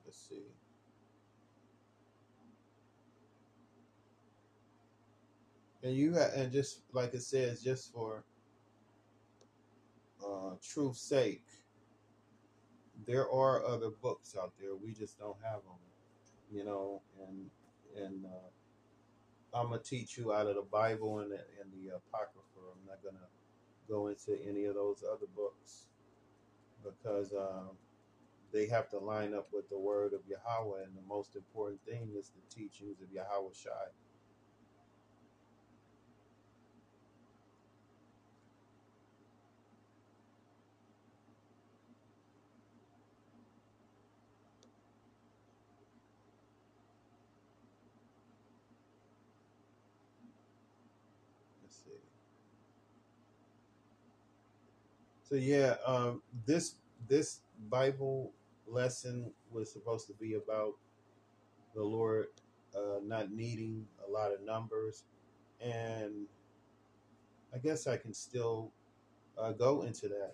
Let's 0.06 0.18
see. 0.30 0.44
And 5.84 5.96
you 5.96 6.14
ha- 6.14 6.32
and 6.36 6.52
just 6.52 6.82
like 6.94 7.14
it 7.14 7.22
says, 7.24 7.62
just 7.64 7.94
for 7.94 8.24
uh, 10.26 10.56
truth's 10.64 11.02
sake, 11.02 11.46
there 13.08 13.30
are 13.32 13.66
other 13.66 13.90
books 13.90 14.36
out 14.40 14.54
there. 14.60 14.76
We 14.76 14.94
just 14.94 15.18
don't 15.20 15.38
have 15.44 15.64
them, 15.64 15.80
you 16.54 16.66
know. 16.66 17.02
And 17.28 17.50
and 18.06 18.26
uh, 18.26 18.66
I'm 19.60 19.70
gonna 19.70 19.82
teach 19.84 20.18
you 20.18 20.34
out 20.34 20.48
of 20.48 20.56
the 20.56 20.64
Bible 20.72 21.20
and 21.20 21.32
the, 21.32 21.38
and 21.62 21.72
the 21.74 21.96
Apocrypha. 21.96 22.60
I'm 22.74 22.88
not 22.88 23.04
gonna 23.04 23.28
go 23.90 24.08
into 24.08 24.38
any 24.48 24.66
of 24.66 24.76
those 24.76 25.04
other 25.10 25.28
books 25.36 25.88
because 26.84 27.34
um, 27.34 27.72
they 28.54 28.68
have 28.68 28.90
to 28.92 29.00
line 29.00 29.34
up 29.34 29.48
with 29.54 29.70
the 29.70 29.80
word 29.80 30.14
of 30.14 30.22
Yahweh. 30.28 30.84
And 30.86 30.96
the 30.96 31.08
most 31.08 31.36
important 31.36 31.82
thing 31.86 32.10
is 32.18 32.32
the 32.32 32.56
teachings 32.56 33.02
of 33.02 33.12
Yahweh 33.14 33.54
Shai. 33.54 33.72
Let's 51.64 51.78
see. 51.84 52.02
So 55.30 55.36
yeah, 55.36 55.76
um, 55.86 56.24
this 56.48 56.76
this 57.08 57.42
Bible 57.70 58.32
lesson 58.68 59.32
was 59.52 59.72
supposed 59.72 60.08
to 60.08 60.14
be 60.14 60.34
about 60.34 60.74
the 61.76 61.84
Lord 61.84 62.28
uh, 62.76 63.00
not 63.04 63.32
needing 63.32 63.86
a 64.08 64.12
lot 64.12 64.32
of 64.32 64.42
numbers, 64.42 65.04
and 65.62 66.26
I 67.54 67.60
guess 67.60 67.86
I 67.86 67.98
can 67.98 68.12
still 68.12 68.72
uh, 69.38 69.52
go 69.52 69.84
into 69.84 70.08
that. 70.08 70.34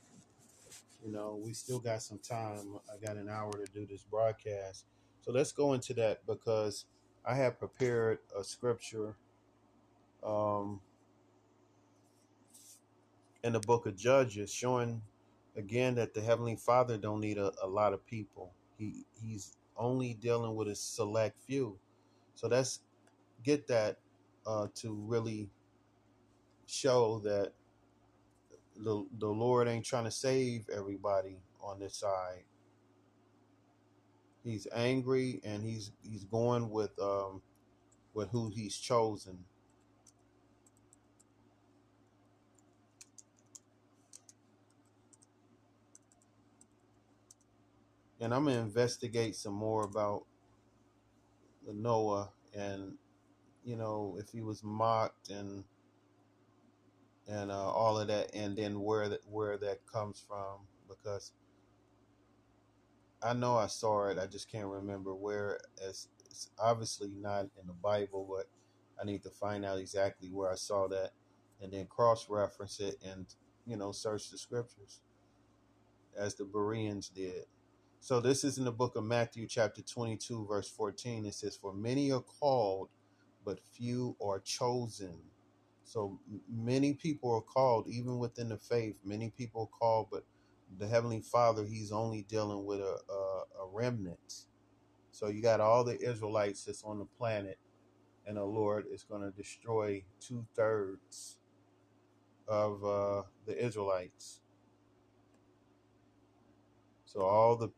You 1.05 1.11
know, 1.11 1.39
we 1.43 1.51
still 1.51 1.79
got 1.79 2.01
some 2.01 2.19
time. 2.19 2.79
I 2.89 3.05
got 3.05 3.17
an 3.17 3.27
hour 3.29 3.51
to 3.51 3.65
do 3.73 3.85
this 3.85 4.03
broadcast, 4.03 4.85
so 5.19 5.33
let's 5.33 5.51
go 5.51 5.73
into 5.73 5.93
that 5.95 6.25
because 6.25 6.85
I 7.25 7.35
have 7.35 7.59
prepared 7.59 8.19
a 8.37 8.45
scripture 8.45 9.17
um, 10.23 10.79
in 13.45 13.53
the 13.53 13.59
book 13.59 13.85
of 13.85 13.95
Judges 13.95 14.51
showing 14.51 15.03
again 15.55 15.93
that 15.95 16.15
the 16.15 16.21
Heavenly 16.21 16.55
Father 16.55 16.97
don't 16.97 17.21
need 17.21 17.37
a, 17.37 17.51
a 17.61 17.67
lot 17.67 17.93
of 17.93 18.05
people. 18.07 18.51
He 18.77 19.05
he's 19.13 19.55
only 19.77 20.15
dealing 20.15 20.55
with 20.55 20.67
a 20.67 20.75
select 20.75 21.37
few. 21.45 21.77
So 22.33 22.47
let's 22.47 22.81
get 23.43 23.67
that 23.67 23.97
uh, 24.47 24.67
to 24.77 24.93
really 24.93 25.47
show 26.65 27.19
that 27.19 27.53
the 28.77 29.05
the 29.19 29.27
Lord 29.27 29.67
ain't 29.67 29.85
trying 29.85 30.05
to 30.05 30.11
save 30.11 30.67
everybody 30.75 31.37
on 31.61 31.79
this 31.79 31.97
side. 31.97 32.45
He's 34.43 34.67
angry 34.73 35.39
and 35.45 35.63
he's 35.63 35.91
he's 36.01 36.23
going 36.23 36.71
with 36.71 36.97
um 36.99 37.43
with 38.15 38.29
who 38.29 38.49
he's 38.49 38.75
chosen. 38.75 39.37
And 48.19 48.33
I'm 48.33 48.45
gonna 48.45 48.59
investigate 48.59 49.35
some 49.35 49.53
more 49.53 49.83
about 49.83 50.25
Noah 51.67 52.29
and 52.55 52.93
you 53.63 53.75
know 53.75 54.17
if 54.19 54.29
he 54.29 54.41
was 54.41 54.63
mocked 54.63 55.29
and 55.29 55.65
and 57.27 57.51
uh, 57.51 57.71
all 57.71 57.99
of 57.99 58.07
that, 58.07 58.31
and 58.33 58.55
then 58.55 58.81
where 58.81 59.09
that 59.09 59.21
where 59.27 59.57
that 59.57 59.79
comes 59.91 60.23
from 60.27 60.59
because 60.87 61.31
I 63.23 63.33
know 63.33 63.57
I 63.57 63.67
saw 63.67 64.07
it. 64.09 64.19
I 64.19 64.27
just 64.27 64.51
can't 64.51 64.67
remember 64.67 65.15
where. 65.15 65.59
As 65.83 66.07
it's 66.25 66.49
obviously 66.59 67.09
not 67.19 67.45
in 67.59 67.67
the 67.67 67.73
Bible, 67.73 68.27
but 68.29 68.47
I 69.01 69.05
need 69.05 69.23
to 69.23 69.29
find 69.29 69.65
out 69.65 69.79
exactly 69.79 70.29
where 70.29 70.51
I 70.51 70.55
saw 70.55 70.87
that, 70.89 71.11
and 71.61 71.71
then 71.71 71.87
cross 71.87 72.29
reference 72.29 72.79
it, 72.79 72.95
and 73.03 73.25
you 73.65 73.77
know, 73.77 73.91
search 73.91 74.29
the 74.29 74.37
scriptures 74.37 75.01
as 76.17 76.35
the 76.35 76.45
Bereans 76.45 77.09
did. 77.09 77.45
So 78.05 78.19
this 78.19 78.43
is 78.43 78.59
in 78.59 78.65
the 78.65 78.71
book 78.71 78.95
of 78.95 79.03
Matthew, 79.03 79.47
chapter 79.47 79.81
twenty-two, 79.81 80.45
verse 80.45 80.69
fourteen. 80.69 81.25
It 81.25 81.33
says, 81.33 81.57
"For 81.57 81.73
many 81.73 82.11
are 82.11 82.21
called, 82.21 82.89
but 83.43 83.59
few 83.59 84.15
are 84.23 84.39
chosen." 84.39 85.17
So 85.85 86.19
many 86.47 86.93
people 86.93 87.33
are 87.33 87.41
called, 87.41 87.87
even 87.87 88.19
within 88.19 88.49
the 88.49 88.59
faith. 88.59 88.97
Many 89.03 89.31
people 89.31 89.61
are 89.63 89.79
called, 89.79 90.09
but 90.11 90.23
the 90.77 90.87
Heavenly 90.87 91.21
Father, 91.21 91.65
He's 91.65 91.91
only 91.91 92.21
dealing 92.29 92.63
with 92.67 92.79
a, 92.79 92.99
a, 93.09 93.63
a 93.63 93.67
remnant. 93.73 94.45
So 95.09 95.29
you 95.29 95.41
got 95.41 95.59
all 95.59 95.83
the 95.83 95.99
Israelites 95.99 96.63
that's 96.63 96.83
on 96.83 96.99
the 96.99 97.07
planet, 97.17 97.57
and 98.27 98.37
the 98.37 98.45
Lord 98.45 98.85
is 98.93 99.03
going 99.03 99.23
to 99.23 99.35
destroy 99.35 100.03
two 100.19 100.45
thirds 100.55 101.39
of 102.47 102.85
uh, 102.85 103.23
the 103.47 103.65
Israelites. 103.65 104.41
So 107.07 107.21
all 107.21 107.55
the 107.55 107.71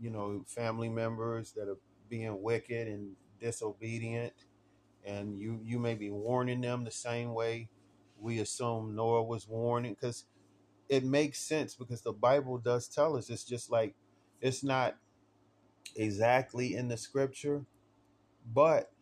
you 0.00 0.10
know 0.10 0.44
family 0.46 0.88
members 0.88 1.52
that 1.52 1.68
are 1.68 1.78
being 2.08 2.42
wicked 2.42 2.88
and 2.88 3.12
disobedient, 3.40 4.32
and 5.04 5.40
you 5.40 5.60
you 5.64 5.78
may 5.78 5.94
be 5.94 6.10
warning 6.10 6.60
them 6.60 6.84
the 6.84 6.90
same 6.90 7.34
way 7.34 7.68
we 8.20 8.40
assume 8.40 8.94
Noah 8.94 9.24
was 9.24 9.48
warning, 9.48 9.94
because 9.94 10.24
it 10.88 11.04
makes 11.04 11.40
sense 11.40 11.74
because 11.74 12.02
the 12.02 12.12
Bible 12.12 12.58
does 12.58 12.88
tell 12.88 13.16
us 13.16 13.30
it's 13.30 13.44
just 13.44 13.70
like 13.70 13.94
it's 14.40 14.64
not 14.64 14.96
exactly 15.96 16.74
in 16.74 16.88
the 16.88 16.96
scripture, 16.96 17.64
but 18.54 18.92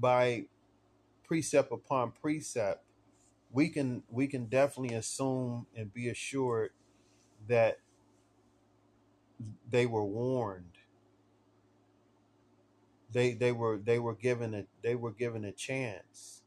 by 0.00 0.44
precept 1.24 1.72
upon 1.72 2.12
precept, 2.12 2.84
we 3.50 3.68
can 3.68 4.02
we 4.10 4.26
can 4.26 4.46
definitely 4.46 4.96
assume 4.96 5.66
and 5.76 5.92
be 5.94 6.08
assured 6.08 6.70
that 7.48 7.78
they 9.70 9.86
were 9.86 10.04
warned. 10.04 10.78
They 13.10 13.32
they 13.32 13.52
were 13.52 13.78
they 13.78 13.98
were 13.98 14.14
given 14.14 14.54
a 14.54 14.66
they 14.82 14.94
were 14.94 15.12
given 15.12 15.44
a 15.44 15.52
chance. 15.52 16.42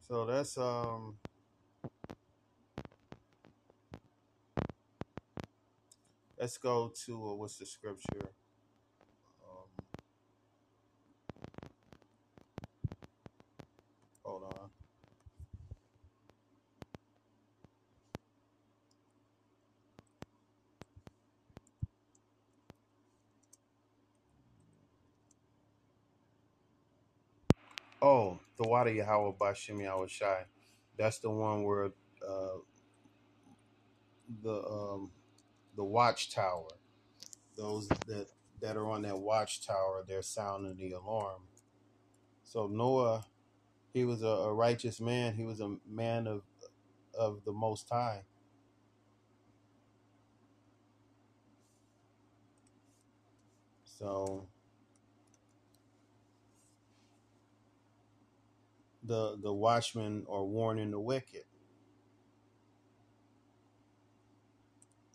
So 0.00 0.26
that's 0.26 0.58
um 0.58 1.16
let's 6.38 6.58
go 6.58 6.92
to 7.06 7.12
uh, 7.30 7.34
what's 7.34 7.56
the 7.58 7.66
scripture? 7.66 8.32
Um, 9.42 9.84
hold 14.24 14.44
on. 14.44 14.70
Oh, 28.02 28.38
water 28.94 29.10
Yahweh 29.10 29.32
Bashim 29.40 29.82
Yahweh 29.82 30.06
Shai. 30.08 30.44
That's 30.98 31.20
the 31.20 31.30
one 31.30 31.64
where 31.64 31.86
uh, 31.86 32.58
the 34.42 34.64
um, 34.64 35.10
the 35.76 35.84
watchtower. 35.84 36.68
Those 37.56 37.88
that 37.88 38.26
that 38.62 38.76
are 38.76 38.88
on 38.88 39.02
that 39.02 39.18
watchtower, 39.18 40.04
they're 40.08 40.22
sounding 40.22 40.76
the 40.78 40.96
alarm. 40.96 41.42
So 42.44 42.66
Noah, 42.68 43.24
he 43.94 44.04
was 44.04 44.22
a, 44.22 44.26
a 44.28 44.54
righteous 44.54 45.00
man. 45.00 45.34
He 45.34 45.44
was 45.44 45.60
a 45.60 45.76
man 45.88 46.26
of 46.26 46.42
of 47.18 47.44
the 47.44 47.52
Most 47.52 47.88
High. 47.90 48.22
So 53.84 54.49
the 59.10 59.36
the 59.42 59.52
watchmen 59.52 60.24
are 60.30 60.44
warning 60.44 60.92
the 60.92 61.00
wicked. 61.00 61.42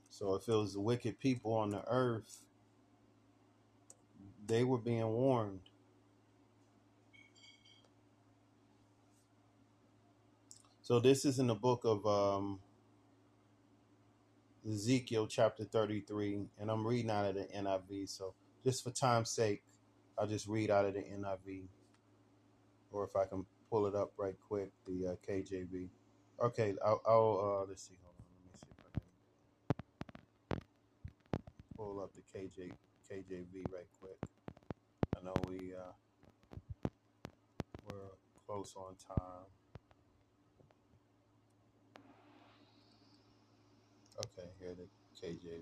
So 0.10 0.36
if 0.36 0.50
it 0.50 0.52
was 0.52 0.74
the 0.74 0.82
wicked 0.82 1.18
people 1.18 1.54
on 1.54 1.70
the 1.70 1.82
earth, 1.88 2.41
they 4.46 4.66
were 4.66 4.78
being 4.78 5.08
warned. 5.08 5.62
So 10.82 11.00
this 11.00 11.24
is 11.24 11.39
in 11.39 11.48
the 11.48 11.56
book 11.56 11.86
of 11.86 12.06
um, 12.06 12.60
Ezekiel 14.70 15.26
chapter 15.28 15.64
33, 15.64 16.48
and 16.60 16.70
I'm 16.70 16.86
reading 16.86 17.12
out 17.12 17.28
of 17.28 17.36
the 17.36 17.48
NIV. 17.56 18.10
So 18.10 18.34
just 18.66 18.84
for 18.84 18.91
time's 18.91 19.32
sake, 19.32 19.64
I'll 20.20 20.28
just 20.28 20.48
read 20.48 20.70
out 20.70 20.84
of 20.86 20.96
the 20.96 21.02
NIV, 21.02 21.64
or 22.91 23.06
if 23.06 23.16
I 23.16 23.24
can 23.24 23.46
pull 23.76 23.88
it 23.88 23.95
up 23.95 24.13
right 24.15 24.38
quick, 24.47 24.71
the 24.88 25.05
uh, 25.05 25.15
KJV. 25.30 25.89
Okay, 26.41 26.76
I'll, 26.86 27.01
I'll 27.05 27.63
uh, 27.63 27.65
let's 27.67 27.86
see. 27.86 27.97
Hold 28.05 28.15
on, 28.15 28.26
let 28.32 28.45
me 28.45 28.51
see 28.55 28.69
if 28.71 28.80
I 28.80 28.99
can 30.53 30.61
pull 31.76 31.99
up 31.99 32.13
the 32.13 32.21
KJ 32.21 32.71
KJV 33.11 33.73
right 33.73 33.89
quick. 33.99 34.17
I 35.17 35.26
know 35.26 35.34
we 35.49 35.73
uh, 35.73 35.91
we're 37.86 38.15
close 38.47 38.73
on 38.78 38.95
time. 38.95 39.43
Okay, 44.19 44.47
here 44.57 44.73
the 44.73 44.88
KJV. 45.28 45.59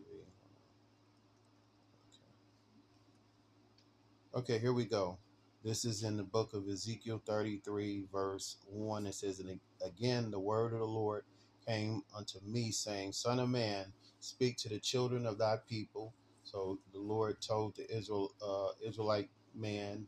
Okay, 4.36 4.60
here 4.60 4.74
we 4.74 4.86
go. 4.86 5.18
This 5.64 5.86
is 5.86 6.04
in 6.04 6.18
the 6.18 6.24
book 6.24 6.54
of 6.54 6.68
Ezekiel 6.70 7.22
33, 7.26 8.06
verse 8.12 8.58
1. 8.70 9.08
It 9.08 9.16
says, 9.16 9.40
And 9.40 9.60
again, 9.86 10.32
the 10.32 10.40
word 10.40 10.74
of 10.74 10.80
the 10.80 10.86
Lord 10.86 11.24
came 11.66 12.04
unto 12.16 12.40
me, 12.46 12.72
saying, 12.72 13.14
Son 13.14 13.40
of 13.40 13.50
man, 13.50 13.94
speak 14.20 14.58
to 14.58 14.70
the 14.70 14.80
children 14.80 15.26
of 15.26 15.38
thy 15.38 15.58
people. 15.70 16.14
So 16.44 16.80
the 16.94 17.00
Lord 17.00 17.42
told 17.42 17.76
the 17.76 17.90
Israel, 17.96 18.34
uh, 18.46 18.70
Israelite 18.86 19.30
man, 19.56 20.06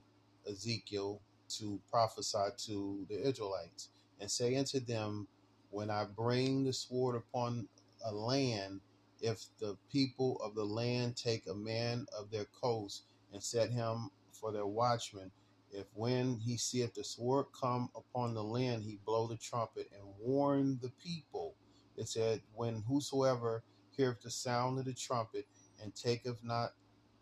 Ezekiel, 0.49 1.21
to 1.57 1.79
prophesy 1.89 2.49
to 2.67 3.05
the 3.09 3.27
Israelites 3.27 3.89
and 4.19 4.31
say 4.31 4.57
unto 4.57 4.79
them, 4.81 5.27
When 5.71 5.89
I 5.89 6.05
bring 6.05 6.65
the 6.65 6.73
sword 6.73 7.15
upon 7.15 7.67
a 8.05 8.13
land, 8.13 8.81
if 9.21 9.45
the 9.59 9.77
people 9.91 10.37
of 10.43 10.55
the 10.55 10.65
land 10.65 11.15
take 11.17 11.47
a 11.47 11.55
man 11.55 12.07
of 12.17 12.31
their 12.31 12.45
coast 12.61 13.03
and 13.33 13.41
set 13.41 13.71
him 13.71 14.11
for 14.33 14.51
their 14.51 14.65
watchman, 14.67 15.31
if 15.71 15.85
when 15.93 16.39
he 16.39 16.57
seeth 16.57 16.93
the 16.93 17.03
sword 17.03 17.47
come 17.59 17.89
upon 17.95 18.33
the 18.33 18.43
land, 18.43 18.83
he 18.83 18.99
blow 19.05 19.27
the 19.27 19.37
trumpet 19.37 19.89
and 19.93 20.07
warn 20.19 20.79
the 20.81 20.91
people. 21.03 21.55
It 21.97 22.07
said, 22.09 22.41
When 22.53 22.83
whosoever 22.87 23.63
heareth 23.91 24.21
the 24.21 24.31
sound 24.31 24.79
of 24.79 24.85
the 24.85 24.93
trumpet 24.93 25.47
and 25.81 25.95
taketh 25.95 26.43
not 26.43 26.71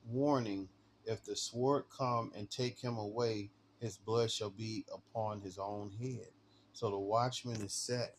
warning, 0.07 0.69
if 1.05 1.23
the 1.23 1.35
sword 1.35 1.85
come 1.95 2.31
and 2.35 2.49
take 2.49 2.79
him 2.79 2.97
away, 2.97 3.49
his 3.79 3.97
blood 3.97 4.31
shall 4.31 4.49
be 4.49 4.85
upon 4.93 5.41
his 5.41 5.57
own 5.57 5.91
head. 6.01 6.27
So 6.73 6.89
the 6.89 6.99
watchman 6.99 7.61
is 7.61 7.73
set 7.73 8.15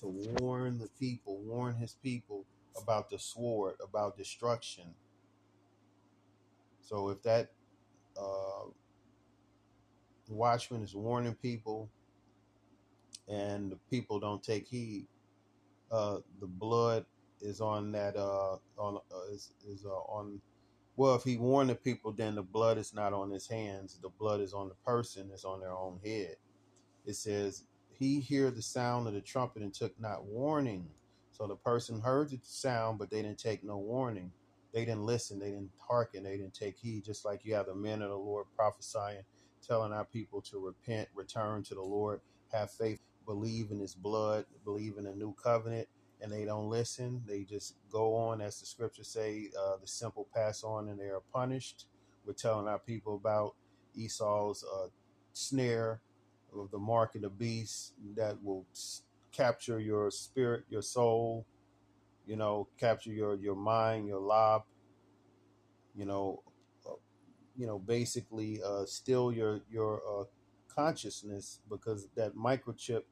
to 0.00 0.06
warn 0.08 0.78
the 0.78 0.88
people, 0.98 1.38
warn 1.38 1.74
his 1.76 1.94
people 2.02 2.44
about 2.80 3.10
the 3.10 3.18
sword, 3.18 3.74
about 3.82 4.16
destruction. 4.16 4.94
So 6.80 7.10
if 7.10 7.22
that 7.22 7.50
uh, 8.18 8.70
watchman 10.28 10.82
is 10.82 10.94
warning 10.94 11.34
people 11.34 11.88
and 13.28 13.70
the 13.70 13.78
people 13.90 14.18
don't 14.18 14.42
take 14.42 14.66
heed, 14.66 15.06
uh, 15.90 16.18
the 16.40 16.46
blood 16.46 17.04
is 17.40 17.60
on 17.60 17.92
that 17.92 18.16
uh, 18.16 18.56
on 18.78 18.96
uh, 18.96 19.32
is, 19.32 19.52
is 19.66 19.84
uh, 19.84 19.90
on. 19.90 20.40
Well, 20.96 21.14
if 21.14 21.22
he 21.22 21.36
warned 21.36 21.70
the 21.70 21.76
people, 21.76 22.12
then 22.12 22.34
the 22.34 22.42
blood 22.42 22.76
is 22.76 22.92
not 22.92 23.12
on 23.12 23.30
his 23.30 23.46
hands. 23.46 23.98
The 24.02 24.08
blood 24.08 24.40
is 24.40 24.52
on 24.52 24.68
the 24.68 24.74
person. 24.84 25.30
It's 25.32 25.44
on 25.44 25.60
their 25.60 25.72
own 25.72 26.00
head. 26.04 26.36
It 27.06 27.14
says 27.14 27.64
he 27.98 28.20
heard 28.20 28.56
the 28.56 28.62
sound 28.62 29.06
of 29.06 29.14
the 29.14 29.20
trumpet 29.20 29.62
and 29.62 29.72
took 29.72 29.98
not 30.00 30.24
warning. 30.24 30.86
So 31.30 31.46
the 31.46 31.56
person 31.56 32.00
heard 32.00 32.30
the 32.30 32.38
sound, 32.42 32.98
but 32.98 33.10
they 33.10 33.22
didn't 33.22 33.38
take 33.38 33.62
no 33.62 33.78
warning. 33.78 34.32
They 34.72 34.84
didn't 34.84 35.06
listen. 35.06 35.38
They 35.38 35.50
didn't 35.50 35.70
hearken. 35.78 36.24
They 36.24 36.36
didn't 36.36 36.54
take 36.54 36.76
heed. 36.76 37.04
Just 37.04 37.24
like 37.24 37.44
you 37.44 37.54
have 37.54 37.66
the 37.66 37.74
men 37.74 38.02
of 38.02 38.10
the 38.10 38.16
Lord 38.16 38.46
prophesying, 38.56 39.22
telling 39.68 39.92
our 39.92 40.04
people 40.06 40.40
to 40.42 40.58
repent, 40.58 41.08
return 41.14 41.62
to 41.64 41.74
the 41.74 41.82
Lord, 41.82 42.20
have 42.52 42.70
faith, 42.70 43.00
believe 43.26 43.70
in 43.70 43.80
His 43.80 43.94
blood, 43.94 44.46
believe 44.64 44.96
in 44.98 45.06
a 45.06 45.14
new 45.14 45.34
covenant, 45.42 45.88
and 46.20 46.32
they 46.32 46.44
don't 46.44 46.68
listen. 46.70 47.22
They 47.26 47.44
just 47.44 47.74
go 47.90 48.16
on, 48.16 48.40
as 48.40 48.60
the 48.60 48.66
scriptures 48.66 49.08
say, 49.08 49.50
uh, 49.58 49.76
the 49.80 49.86
simple 49.86 50.28
pass 50.34 50.64
on 50.64 50.88
and 50.88 50.98
they 50.98 51.06
are 51.06 51.22
punished. 51.32 51.86
We're 52.26 52.32
telling 52.32 52.68
our 52.68 52.78
people 52.78 53.14
about 53.16 53.54
Esau's 53.96 54.64
uh, 54.64 54.88
snare 55.32 56.00
of 56.56 56.70
the 56.70 56.78
mark 56.78 57.14
of 57.14 57.22
the 57.22 57.30
beast 57.30 57.94
that 58.16 58.42
will 58.42 58.66
capture 59.32 59.78
your 59.80 60.10
spirit, 60.10 60.64
your 60.68 60.82
soul, 60.82 61.46
you 62.26 62.36
know, 62.36 62.68
capture 62.78 63.12
your 63.12 63.34
your 63.36 63.54
mind, 63.54 64.06
your 64.06 64.20
lob, 64.20 64.64
you 65.94 66.04
know, 66.04 66.42
you 67.58 67.66
know, 67.66 67.80
basically 67.80 68.62
uh, 68.64 68.86
steal 68.86 69.32
your 69.32 69.62
your 69.70 70.02
uh, 70.08 70.24
consciousness 70.68 71.60
because 71.70 72.08
that 72.16 72.36
microchip 72.36 73.04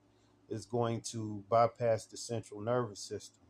is 0.51 0.67
going 0.67 1.03
to 1.03 1.45
bypass 1.51 2.07
the 2.07 2.19
central 2.19 2.61
nervous 2.63 3.01
system 3.01 3.45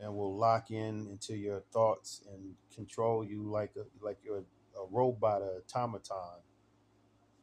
and 0.00 0.14
will 0.14 0.36
lock 0.36 0.70
in 0.70 1.06
into 1.10 1.36
your 1.36 1.60
thoughts 1.72 2.22
and 2.32 2.54
control 2.74 3.24
you 3.24 3.42
like 3.42 3.72
a 3.76 3.84
like 4.04 4.18
you're 4.24 4.38
a 4.38 4.86
robot, 4.90 5.42
a 5.42 5.60
automaton 5.74 6.40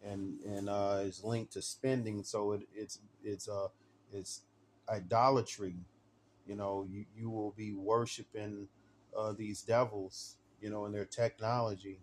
and 0.04 0.40
and 0.44 0.70
uh, 0.70 1.00
is 1.02 1.24
linked 1.24 1.54
to 1.54 1.62
spending. 1.62 2.24
So 2.24 2.54
it, 2.54 2.62
it's 2.74 3.00
it's 3.24 3.48
uh 3.48 3.68
it's 4.14 4.42
idolatry. 4.90 5.76
You 6.48 6.56
know, 6.56 6.88
you, 6.90 7.06
you 7.16 7.30
will 7.30 7.54
be 7.58 7.74
worshiping 7.74 8.68
uh, 9.18 9.34
these 9.34 9.62
devils. 9.64 10.38
you 10.62 10.70
know, 10.70 10.86
and 10.86 10.96
their 10.96 11.06
technology. 11.06 12.00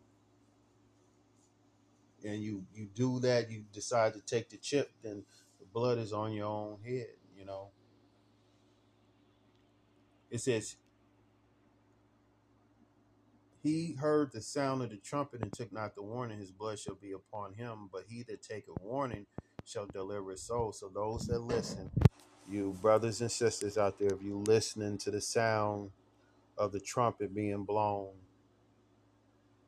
And 2.24 2.42
you 2.42 2.64
you 2.74 2.88
do 2.94 3.20
that, 3.20 3.50
you 3.50 3.64
decide 3.72 4.14
to 4.14 4.20
take 4.20 4.50
the 4.50 4.56
chip, 4.58 4.90
then 5.02 5.24
the 5.60 5.66
blood 5.72 5.98
is 5.98 6.12
on 6.12 6.32
your 6.32 6.46
own 6.46 6.78
head, 6.84 7.08
you 7.38 7.44
know. 7.44 7.68
It 10.30 10.40
says 10.40 10.76
he 13.62 13.94
heard 13.94 14.32
the 14.32 14.42
sound 14.42 14.82
of 14.82 14.90
the 14.90 14.96
trumpet 14.96 15.42
and 15.42 15.52
took 15.52 15.72
not 15.72 15.94
the 15.94 16.02
warning, 16.02 16.38
his 16.38 16.50
blood 16.50 16.78
shall 16.78 16.96
be 16.96 17.12
upon 17.12 17.54
him. 17.54 17.88
But 17.92 18.04
he 18.08 18.24
that 18.24 18.42
taketh 18.42 18.74
warning 18.80 19.26
shall 19.64 19.86
deliver 19.86 20.32
his 20.32 20.42
soul. 20.42 20.72
So 20.72 20.90
those 20.92 21.26
that 21.28 21.40
listen, 21.40 21.90
you 22.50 22.76
brothers 22.82 23.20
and 23.20 23.30
sisters 23.30 23.78
out 23.78 23.98
there, 23.98 24.12
if 24.12 24.22
you 24.22 24.42
listening 24.46 24.98
to 24.98 25.10
the 25.12 25.20
sound 25.20 25.90
of 26.58 26.72
the 26.72 26.80
trumpet 26.80 27.34
being 27.34 27.64
blown, 27.64 28.10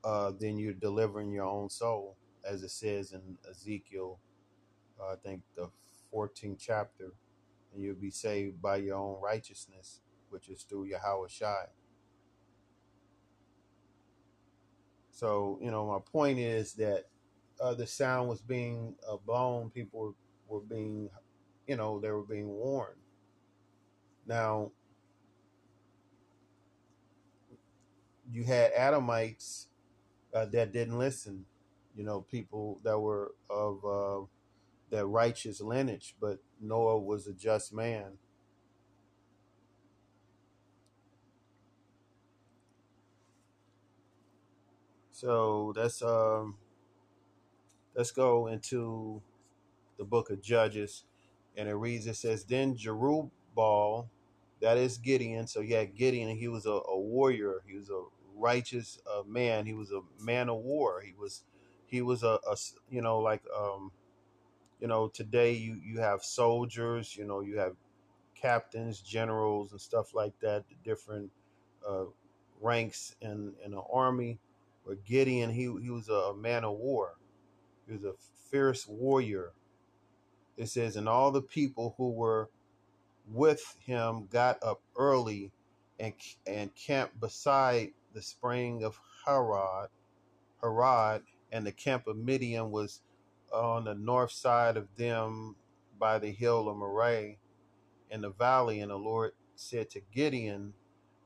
uh, 0.05 0.33
then 0.39 0.59
you're 0.59 0.73
delivering 0.75 1.33
your 1.33 1.47
own 1.47 1.71
soul, 1.71 2.17
as 2.49 2.63
it 2.63 2.71
says 2.71 3.13
in 3.13 3.39
Ezekiel, 3.51 4.19
uh, 5.01 5.13
I 5.13 5.17
think 5.17 5.43
the 5.57 5.71
14th 6.13 6.59
chapter, 6.59 7.13
and 7.73 7.83
you'll 7.83 7.97
be 7.97 8.11
saved 8.11 8.61
by 8.63 8.77
your 8.77 8.97
own 8.97 9.21
righteousness, 9.23 10.01
which 10.31 10.49
is 10.49 10.63
through 10.63 10.85
Yahweh 10.87 11.29
Shai. 11.29 11.67
So, 15.11 15.59
you 15.63 15.71
know, 15.71 15.87
my 15.87 15.99
point 16.13 16.39
is 16.39 16.75
that 16.75 17.05
uh, 17.61 17.75
the 17.75 17.87
sound 17.87 18.29
was 18.29 18.41
being 18.41 18.97
uh, 19.09 19.17
blown. 19.25 19.71
People 19.71 20.01
were, 20.01 20.15
were 20.59 20.65
being, 20.65 21.09
you 21.67 21.77
know, 21.77 22.01
they 22.01 22.11
were 22.11 22.23
being 22.25 22.49
warned. 22.49 22.99
Now, 24.27 24.73
you 28.31 28.45
had 28.45 28.73
Adamites 28.75 29.67
uh, 30.35 30.47
that 30.47 30.73
didn't 30.73 30.99
listen. 30.99 31.45
You 31.97 32.05
know, 32.05 32.23
people 32.23 32.81
that 32.85 32.99
were 32.99 33.33
of 33.51 33.85
uh, 33.85 34.27
that 34.91 35.07
righteous 35.07 35.61
lineage, 35.61 36.15
but 36.21 36.39
Noah 36.61 36.99
was 36.99 37.27
a 37.27 37.33
just 37.35 37.73
man. 37.73 38.19
So 45.13 45.73
that's 45.77 46.03
um, 46.03 46.57
let's 47.97 48.13
go 48.13 48.49
into 48.49 49.23
the 49.99 50.05
book 50.05 50.31
of 50.31 50.43
Judges, 50.43 51.05
and 51.57 51.69
it 51.69 51.75
reads. 51.75 52.07
It 52.07 52.17
says, 52.17 52.45
"Then 52.45 52.77
Jerubbaal, 52.77 54.09
that 54.61 54.79
is 54.79 54.99
Gideon. 54.99 55.47
So 55.47 55.61
yeah, 55.61 55.85
Gideon. 55.85 56.37
He 56.37 56.49
was 56.49 56.67
a, 56.67 56.71
a 56.71 56.99
warrior. 56.99 57.63
He 57.67 57.77
was 57.77 57.91
a 57.91 58.03
righteous 58.37 58.99
uh, 59.07 59.23
man. 59.27 59.67
He 59.67 59.75
was 59.75 59.93
a 59.93 60.01
man 60.23 60.49
of 60.49 60.57
war. 60.59 61.03
He 61.03 61.15
was, 61.19 61.45
he 61.87 62.03
was 62.03 62.23
a, 62.23 62.39
a 62.49 62.57
you 62.91 63.03
know 63.03 63.19
like 63.21 63.43
um, 63.57 63.93
you 64.81 64.89
know 64.89 65.09
today 65.09 65.53
you 65.53 65.81
you 65.85 66.01
have 66.01 66.23
soldiers. 66.25 67.17
You 67.17 67.25
know 67.27 67.41
you 67.41 67.59
have 67.59 67.75
captains, 68.35 69.01
generals, 69.01 69.73
and 69.73 69.81
stuff 69.81 70.15
like 70.15 70.39
that. 70.41 70.65
The 70.69 70.77
different 70.85 71.31
uh, 71.89 72.05
ranks 72.61 73.17
in 73.21 73.55
in 73.65 73.73
the 73.73 73.83
army. 73.93 74.39
But 74.87 75.05
Gideon, 75.05 75.51
he 75.51 75.63
he 75.83 75.91
was 75.91 76.09
a 76.09 76.35
man 76.35 76.65
of 76.65 76.79
war. 76.79 77.17
He 77.87 77.95
was 77.95 78.05
a 78.05 78.15
fierce 78.51 78.87
warrior. 78.89 79.53
It 80.57 80.69
says, 80.69 80.97
and 80.97 81.09
all 81.09 81.33
the 81.33 81.43
people 81.43 81.95
who 81.99 82.11
were 82.11 82.51
with 83.29 83.77
him 83.81 84.27
got 84.31 84.63
up 84.63 84.81
early 84.97 85.53
and 85.99 86.15
and 86.47 86.75
camped 86.75 87.21
beside 87.21 87.93
the 88.15 88.23
spring 88.23 88.85
of 88.85 88.99
Harod, 89.25 89.89
Harod, 90.61 91.23
and 91.55 91.67
the 91.67 91.73
camp 91.73 92.09
of 92.09 92.19
Midian 92.19 92.73
was 92.73 93.01
on 93.55 93.85
the 93.85 93.95
north 93.95 94.33
side 94.33 94.77
of 94.77 94.89
them 94.97 95.57
by 96.01 96.19
the 96.19 96.33
hill 96.33 96.69
of 96.69 96.77
Moriah 96.77 97.37
in 98.11 98.23
the 98.23 98.31
valley. 98.31 98.81
And 98.81 98.91
the 98.91 98.97
Lord 98.99 99.33
said 99.55 99.89
to 99.91 100.01
Gideon, 100.13 100.75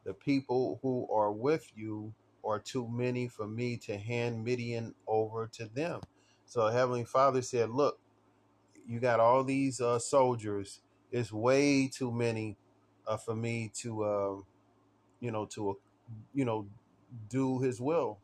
The 0.05 0.12
people 0.12 0.81
who 0.83 1.09
are 1.11 1.33
with 1.33 1.72
you 1.74 2.14
are 2.45 2.61
too 2.61 2.89
many 2.89 3.26
for 3.26 3.49
me 3.49 3.79
to 3.79 3.97
hand 3.97 4.45
Midian 4.45 4.95
over 5.07 5.49
to 5.55 5.66
them. 5.66 6.03
So 6.45 6.68
Heavenly 6.68 7.05
Father 7.05 7.41
said, 7.41 7.70
Look, 7.70 7.99
you 8.87 9.01
got 9.01 9.20
all 9.20 9.45
these 9.45 9.81
uh, 9.81 9.99
soldiers. 9.99 10.81
It's 11.11 11.33
way 11.33 11.89
too 11.89 12.12
many 12.12 12.59
uh, 13.07 13.16
for 13.16 13.35
me 13.35 13.72
to, 13.76 14.05
uh, 14.05 14.37
you 15.20 15.31
know, 15.31 15.47
to, 15.47 15.79
you 16.35 16.45
know, 16.45 16.66
do 17.31 17.61
His 17.61 17.81
will. 17.81 18.18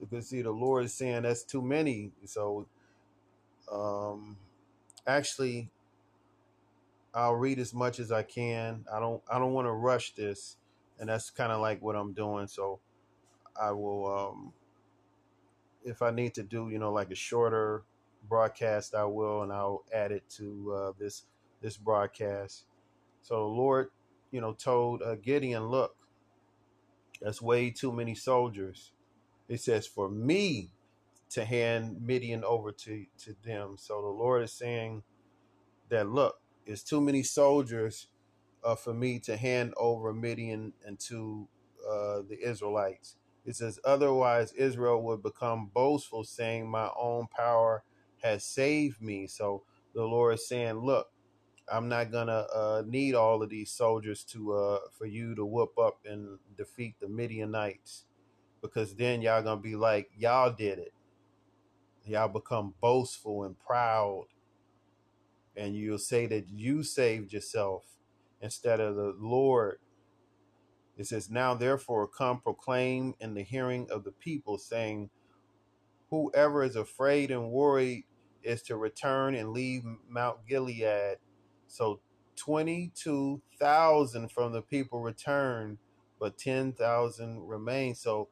Because 0.00 0.28
see, 0.28 0.42
the 0.42 0.50
Lord 0.52 0.84
is 0.86 0.94
saying 0.94 1.22
that's 1.22 1.44
too 1.44 1.62
many. 1.62 2.12
So, 2.26 2.66
um, 3.72 4.36
actually, 5.06 5.70
I'll 7.14 7.34
read 7.36 7.58
as 7.58 7.74
much 7.74 8.00
as 8.00 8.12
I 8.12 8.22
can. 8.22 8.84
I 8.92 9.00
don't, 9.00 9.22
I 9.30 9.38
don't 9.38 9.52
want 9.54 9.66
to 9.66 9.72
rush 9.72 10.14
this, 10.14 10.56
and 11.00 11.08
that's 11.08 11.30
kind 11.30 11.52
of 11.52 11.60
like 11.60 11.82
what 11.82 11.96
I'm 11.96 12.12
doing. 12.12 12.46
So, 12.48 12.80
I 13.60 13.72
will, 13.72 14.06
um, 14.06 14.52
if 15.84 16.02
I 16.02 16.10
need 16.10 16.34
to 16.34 16.42
do, 16.42 16.70
you 16.70 16.78
know, 16.78 16.92
like 16.92 17.10
a 17.10 17.14
shorter 17.16 17.84
broadcast, 18.28 18.94
I 18.94 19.04
will, 19.04 19.42
and 19.42 19.52
I'll 19.52 19.84
add 19.94 20.12
it 20.12 20.24
to 20.38 20.74
uh, 20.74 20.92
this 20.98 21.24
this 21.62 21.76
broadcast. 21.76 22.64
So 23.22 23.36
the 23.36 23.54
Lord, 23.54 23.90
you 24.32 24.40
know, 24.40 24.54
told 24.54 25.02
uh, 25.02 25.16
Gideon, 25.16 25.68
"Look, 25.68 25.96
that's 27.22 27.42
way 27.42 27.70
too 27.70 27.92
many 27.92 28.14
soldiers." 28.16 28.92
It 29.48 29.60
says, 29.60 29.86
"For 29.86 30.08
me 30.10 30.70
to 31.30 31.44
hand 31.44 32.02
Midian 32.02 32.44
over 32.44 32.72
to 32.72 33.06
to 33.20 33.36
them." 33.44 33.76
So 33.78 34.02
the 34.02 34.08
Lord 34.08 34.42
is 34.44 34.52
saying 34.52 35.02
that, 35.90 36.08
look, 36.10 36.36
it's 36.66 36.82
too 36.82 37.00
many 37.00 37.22
soldiers 37.22 38.08
uh, 38.64 38.76
for 38.76 38.94
me 38.94 39.20
to 39.20 39.36
hand 39.36 39.74
over 39.78 40.12
Midian 40.14 40.74
and 40.86 40.98
to 41.00 41.48
uh, 41.88 42.22
the 42.28 42.38
Israelites. 42.42 43.16
It 43.46 43.56
says, 43.56 43.80
otherwise 43.84 44.52
Israel 44.54 45.02
would 45.04 45.22
become 45.22 45.70
boastful, 45.74 46.24
saying, 46.24 46.70
My 46.70 46.90
own 46.98 47.28
power 47.28 47.84
has 48.22 48.44
saved 48.44 49.02
me. 49.02 49.26
So 49.26 49.64
the 49.94 50.04
Lord 50.04 50.34
is 50.34 50.48
saying, 50.48 50.74
Look, 50.74 51.08
I'm 51.72 51.88
not 51.88 52.12
gonna 52.12 52.46
uh, 52.54 52.82
need 52.86 53.14
all 53.14 53.42
of 53.42 53.50
these 53.50 53.70
soldiers 53.72 54.24
to 54.26 54.54
uh, 54.54 54.78
for 54.98 55.06
you 55.06 55.34
to 55.36 55.46
whoop 55.46 55.78
up 55.78 56.00
and 56.06 56.38
defeat 56.58 56.96
the 57.00 57.08
Midianites, 57.08 58.04
because 58.64 58.96
then 58.96 59.22
y'all 59.22 59.44
gonna 59.44 59.62
be 59.62 59.76
like, 59.76 60.10
y'all 60.18 60.52
did 60.52 60.80
it. 60.80 60.94
Y'all 62.06 62.28
become 62.28 62.74
boastful 62.80 63.44
and 63.44 63.58
proud, 63.60 64.26
and 65.56 65.76
you'll 65.76 65.98
say 65.98 66.26
that 66.26 66.48
you 66.50 66.82
saved 66.84 67.32
yourself 67.32 67.84
instead 68.42 68.80
of 68.80 68.96
the 68.96 69.14
Lord 69.18 69.78
It 70.96 71.06
says, 71.06 71.30
Now 71.30 71.54
therefore 71.54 72.06
come 72.08 72.40
proclaim 72.40 73.14
in 73.20 73.34
the 73.34 73.42
hearing 73.42 73.88
of 73.90 74.04
the 74.04 74.12
people, 74.12 74.58
saying, 74.58 75.10
Whoever 76.10 76.64
is 76.64 76.76
afraid 76.76 77.30
and 77.30 77.50
worried 77.50 78.04
is 78.42 78.62
to 78.62 78.76
return 78.76 79.34
and 79.34 79.50
leave 79.52 79.84
Mount 80.08 80.46
Gilead. 80.48 81.18
So 81.68 82.00
22,000 82.36 84.30
from 84.32 84.52
the 84.52 84.62
people 84.62 85.00
returned, 85.02 85.78
but 86.20 86.38
10,000 86.38 87.48
remain. 87.48 87.94
So 87.94 88.28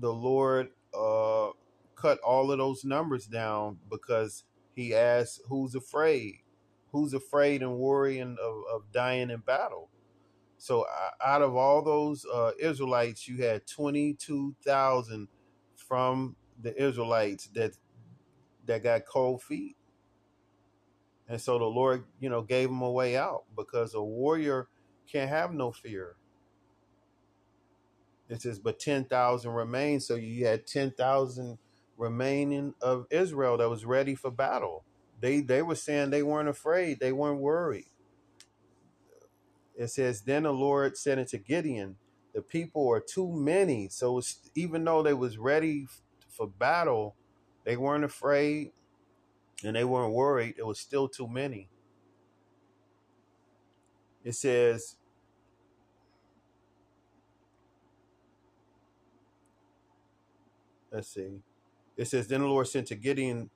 the 0.00 0.12
Lord 0.12 0.70
uh, 0.98 1.50
cut 1.96 2.18
all 2.20 2.52
of 2.52 2.58
those 2.58 2.84
numbers 2.84 3.26
down 3.26 3.78
because 3.90 4.44
he 4.74 4.94
asked, 4.94 5.42
Who's 5.48 5.74
afraid? 5.74 6.36
Who's 6.92 7.14
afraid 7.14 7.62
and 7.62 7.78
worrying 7.78 8.36
of, 8.42 8.62
of 8.74 8.92
dying 8.92 9.30
in 9.30 9.40
battle? 9.40 9.90
So 10.58 10.82
uh, 10.82 11.26
out 11.26 11.42
of 11.42 11.56
all 11.56 11.82
those 11.82 12.26
uh, 12.32 12.52
Israelites, 12.58 13.28
you 13.28 13.42
had 13.44 13.66
22,000 13.66 15.28
from 15.76 16.36
the 16.60 16.80
Israelites 16.82 17.48
that 17.54 17.72
that 18.66 18.82
got 18.82 19.06
cold 19.06 19.42
feet. 19.42 19.76
And 21.28 21.40
so 21.40 21.58
the 21.58 21.64
Lord, 21.64 22.04
you 22.20 22.28
know, 22.28 22.42
gave 22.42 22.68
them 22.68 22.82
a 22.82 22.90
way 22.90 23.16
out 23.16 23.44
because 23.56 23.94
a 23.94 24.02
warrior 24.02 24.68
can't 25.10 25.30
have 25.30 25.52
no 25.52 25.72
fear. 25.72 26.16
It 28.30 28.42
says, 28.42 28.60
but 28.60 28.80
10,000 28.80 29.52
remain. 29.52 30.00
So 30.00 30.16
you 30.16 30.46
had 30.46 30.66
10,000 30.66 31.58
remaining 31.98 32.74
of 32.82 33.06
Israel 33.10 33.58
that 33.58 33.70
was 33.70 33.86
ready 33.86 34.16
for 34.16 34.32
battle. 34.32 34.84
They 35.20 35.42
they 35.42 35.62
were 35.62 35.76
saying 35.76 36.10
they 36.10 36.24
weren't 36.24 36.50
afraid. 36.50 37.00
They 37.00 37.12
weren't 37.12 37.40
worried. 37.40 37.90
It 39.76 39.88
says, 39.88 40.22
Then 40.22 40.44
the 40.44 40.52
Lord 40.52 40.98
said 40.98 41.18
unto 41.18 41.38
Gideon, 41.38 41.96
The 42.34 42.42
people 42.42 42.88
are 42.90 43.00
too 43.00 43.32
many. 43.32 43.88
So 43.88 44.20
even 44.54 44.84
though 44.84 45.02
they 45.02 45.14
was 45.14 45.38
ready 45.38 45.88
for 46.30 46.48
battle, 46.48 47.16
they 47.64 47.76
weren't 47.76 48.04
afraid 48.04 48.72
and 49.64 49.76
they 49.76 49.84
weren't 49.84 50.14
worried. 50.14 50.56
It 50.58 50.66
was 50.66 50.80
still 50.80 51.08
too 51.08 51.28
many. 51.28 51.70
It 54.24 54.34
says, 54.34 54.96
let's 60.92 61.08
see. 61.14 61.40
It 61.96 62.06
says, 62.06 62.28
Then 62.28 62.40
the 62.42 62.48
Lord 62.48 62.68
said 62.68 62.86
to 62.86 62.96
Gideon, 62.96 63.50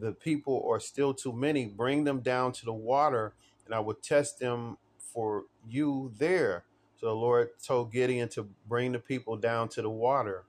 The 0.00 0.12
people 0.12 0.66
are 0.70 0.80
still 0.80 1.14
too 1.14 1.32
many. 1.32 1.66
Bring 1.66 2.04
them 2.04 2.20
down 2.20 2.52
to 2.54 2.64
the 2.66 2.74
water, 2.74 3.34
and 3.66 3.74
I 3.74 3.80
will 3.80 3.94
test 3.94 4.40
them 4.40 4.78
for 4.98 5.44
you 5.68 6.12
there. 6.18 6.64
So 7.00 7.06
the 7.06 7.14
Lord 7.14 7.50
told 7.64 7.92
Gideon 7.92 8.28
to 8.30 8.48
bring 8.68 8.92
the 8.92 9.00
people 9.00 9.36
down 9.36 9.68
to 9.70 9.82
the 9.82 9.90
water 9.90 10.44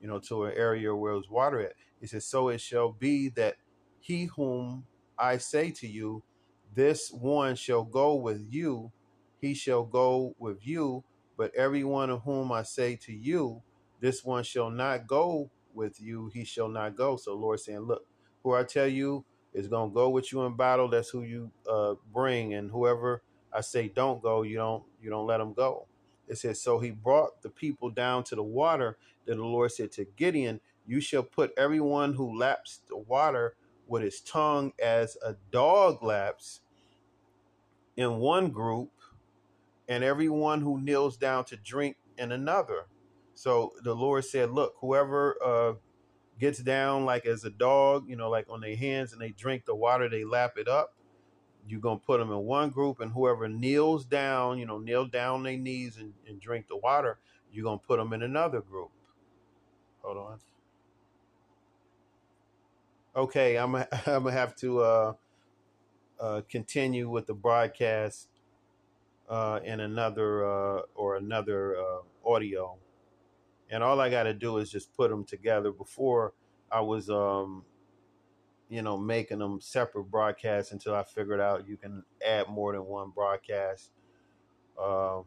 you 0.00 0.08
know, 0.08 0.18
to 0.20 0.44
an 0.44 0.54
area 0.56 0.94
where 0.94 1.14
there's 1.14 1.30
water 1.30 1.60
at. 1.60 1.74
He 2.00 2.06
says, 2.06 2.26
So 2.26 2.48
it 2.48 2.60
shall 2.60 2.92
be 2.92 3.28
that 3.30 3.56
he 4.00 4.26
whom 4.36 4.84
I 5.18 5.38
say 5.38 5.70
to 5.72 5.88
you, 5.88 6.22
this 6.74 7.10
one 7.10 7.56
shall 7.56 7.84
go 7.84 8.14
with 8.14 8.46
you, 8.50 8.92
he 9.40 9.54
shall 9.54 9.84
go 9.84 10.34
with 10.38 10.66
you, 10.66 11.04
but 11.38 11.54
every 11.54 11.84
one 11.84 12.10
of 12.10 12.22
whom 12.22 12.52
I 12.52 12.62
say 12.62 12.96
to 12.96 13.12
you, 13.12 13.62
this 14.02 14.24
one 14.24 14.44
shall 14.44 14.70
not 14.70 15.08
go 15.08 15.50
with 15.74 16.02
you, 16.02 16.30
he 16.34 16.44
shall 16.44 16.68
not 16.68 16.96
go. 16.96 17.16
So 17.16 17.34
Lord 17.36 17.60
saying, 17.60 17.80
Look, 17.80 18.06
who 18.44 18.54
I 18.54 18.64
tell 18.64 18.88
you 18.88 19.26
is 19.54 19.68
gonna 19.68 19.92
go 19.92 20.10
with 20.10 20.32
you 20.32 20.42
in 20.44 20.56
battle, 20.56 20.88
that's 20.90 21.10
who 21.10 21.22
you 21.24 21.52
uh 21.70 21.96
bring, 22.14 22.54
and 22.54 22.70
whoever 22.72 23.24
I 23.54 23.62
say 23.62 23.88
don't 23.88 24.22
go, 24.22 24.42
you 24.44 24.58
don't 24.58 24.84
you 25.02 25.10
don't 25.10 25.28
let 25.28 25.38
them 25.38 25.54
go. 25.54 25.88
It 26.28 26.38
says, 26.38 26.62
So 26.62 26.80
he 26.80 26.92
brought 26.92 27.42
the 27.42 27.50
people 27.50 27.90
down 27.90 28.24
to 28.26 28.36
the 28.36 28.44
water 28.44 28.98
Then 29.26 29.38
the 29.38 29.44
Lord 29.44 29.72
said 29.72 29.92
to 29.94 30.04
Gideon, 30.16 30.60
You 30.86 31.00
shall 31.00 31.22
put 31.22 31.52
everyone 31.56 32.14
who 32.14 32.38
laps 32.38 32.80
the 32.88 32.96
water 32.98 33.56
with 33.88 34.02
his 34.02 34.20
tongue 34.22 34.72
as 34.82 35.16
a 35.24 35.36
dog 35.52 36.02
laps 36.02 36.62
in 37.96 38.18
one 38.18 38.50
group, 38.50 38.90
and 39.88 40.04
everyone 40.04 40.60
who 40.62 40.80
kneels 40.80 41.16
down 41.16 41.44
to 41.46 41.56
drink 41.56 41.96
in 42.18 42.32
another. 42.32 42.86
So 43.42 43.72
the 43.82 43.92
Lord 43.92 44.24
said, 44.24 44.52
Look, 44.52 44.76
whoever 44.78 45.36
uh, 45.44 45.72
gets 46.38 46.60
down 46.60 47.04
like 47.04 47.26
as 47.26 47.42
a 47.42 47.50
dog, 47.50 48.08
you 48.08 48.14
know, 48.14 48.30
like 48.30 48.46
on 48.48 48.60
their 48.60 48.76
hands 48.76 49.12
and 49.12 49.20
they 49.20 49.30
drink 49.30 49.64
the 49.64 49.74
water, 49.74 50.08
they 50.08 50.22
lap 50.22 50.52
it 50.58 50.68
up. 50.68 50.94
You're 51.66 51.80
going 51.80 51.98
to 51.98 52.06
put 52.06 52.20
them 52.20 52.30
in 52.30 52.38
one 52.38 52.70
group, 52.70 53.00
and 53.00 53.10
whoever 53.10 53.48
kneels 53.48 54.04
down, 54.04 54.60
you 54.60 54.66
know, 54.66 54.78
kneel 54.78 55.06
down 55.06 55.42
their 55.42 55.56
knees 55.56 55.96
and, 55.96 56.12
and 56.28 56.40
drink 56.40 56.68
the 56.68 56.76
water, 56.76 57.18
you're 57.52 57.64
going 57.64 57.80
to 57.80 57.84
put 57.84 57.98
them 57.98 58.12
in 58.12 58.22
another 58.22 58.60
group. 58.60 58.92
Hold 60.02 60.18
on. 60.18 60.38
Okay, 63.16 63.56
I'm 63.56 63.74
I'm 63.74 63.86
gonna 64.06 64.30
have 64.30 64.54
to 64.56 64.82
uh, 64.82 65.12
uh, 66.20 66.42
continue 66.48 67.10
with 67.10 67.26
the 67.26 67.34
broadcast 67.34 68.28
uh, 69.28 69.58
in 69.64 69.80
another 69.80 70.46
uh, 70.46 70.82
or 70.94 71.16
another 71.16 71.76
uh, 71.76 71.98
audio, 72.24 72.76
and 73.72 73.82
all 73.82 74.00
I 74.00 74.10
got 74.10 74.24
to 74.24 74.34
do 74.34 74.58
is 74.58 74.70
just 74.70 74.94
put 74.94 75.10
them 75.10 75.24
together. 75.24 75.72
Before 75.72 76.34
I 76.70 76.82
was, 76.82 77.08
um, 77.08 77.64
you 78.68 78.82
know, 78.82 78.98
making 78.98 79.38
them 79.38 79.60
separate 79.60 80.04
broadcasts 80.04 80.72
until 80.72 80.94
I 80.94 81.02
figured 81.04 81.40
out 81.40 81.66
you 81.66 81.78
can 81.78 82.04
add 82.24 82.48
more 82.48 82.72
than 82.72 82.84
one 82.84 83.10
broadcast 83.10 83.90
uh, 84.78 85.22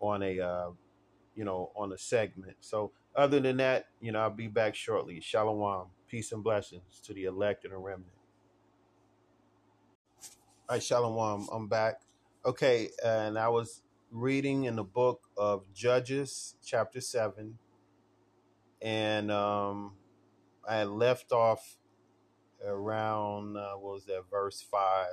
on 0.00 0.22
a, 0.22 0.40
uh, 0.40 0.70
you 1.36 1.44
know, 1.44 1.70
on 1.76 1.92
a 1.92 1.98
segment. 1.98 2.56
So 2.60 2.90
other 3.14 3.38
than 3.38 3.58
that, 3.58 3.86
you 4.00 4.10
know, 4.10 4.18
I'll 4.18 4.30
be 4.30 4.48
back 4.48 4.74
shortly. 4.74 5.20
Shalom. 5.20 5.86
Peace 6.08 6.32
and 6.32 6.42
blessings 6.42 7.00
to 7.04 7.14
the 7.14 7.24
elect 7.24 7.64
and 7.64 7.72
the 7.72 7.78
remnant. 7.78 8.10
All 10.68 10.76
right, 10.76 10.82
Shalom. 10.82 11.48
I'm 11.52 11.68
back. 11.68 12.00
Okay, 12.44 12.90
and 13.04 13.38
I 13.38 13.48
was 13.48 13.82
reading 14.10 14.64
in 14.64 14.76
the 14.76 14.84
book 14.84 15.28
of 15.36 15.64
Judges, 15.72 16.56
chapter 16.64 17.00
7, 17.00 17.58
and 18.82 19.30
um, 19.30 19.92
I 20.68 20.84
left 20.84 21.32
off 21.32 21.76
around, 22.64 23.56
uh, 23.56 23.72
what 23.74 23.94
was 23.94 24.04
that, 24.06 24.24
verse 24.30 24.62
5. 24.62 25.06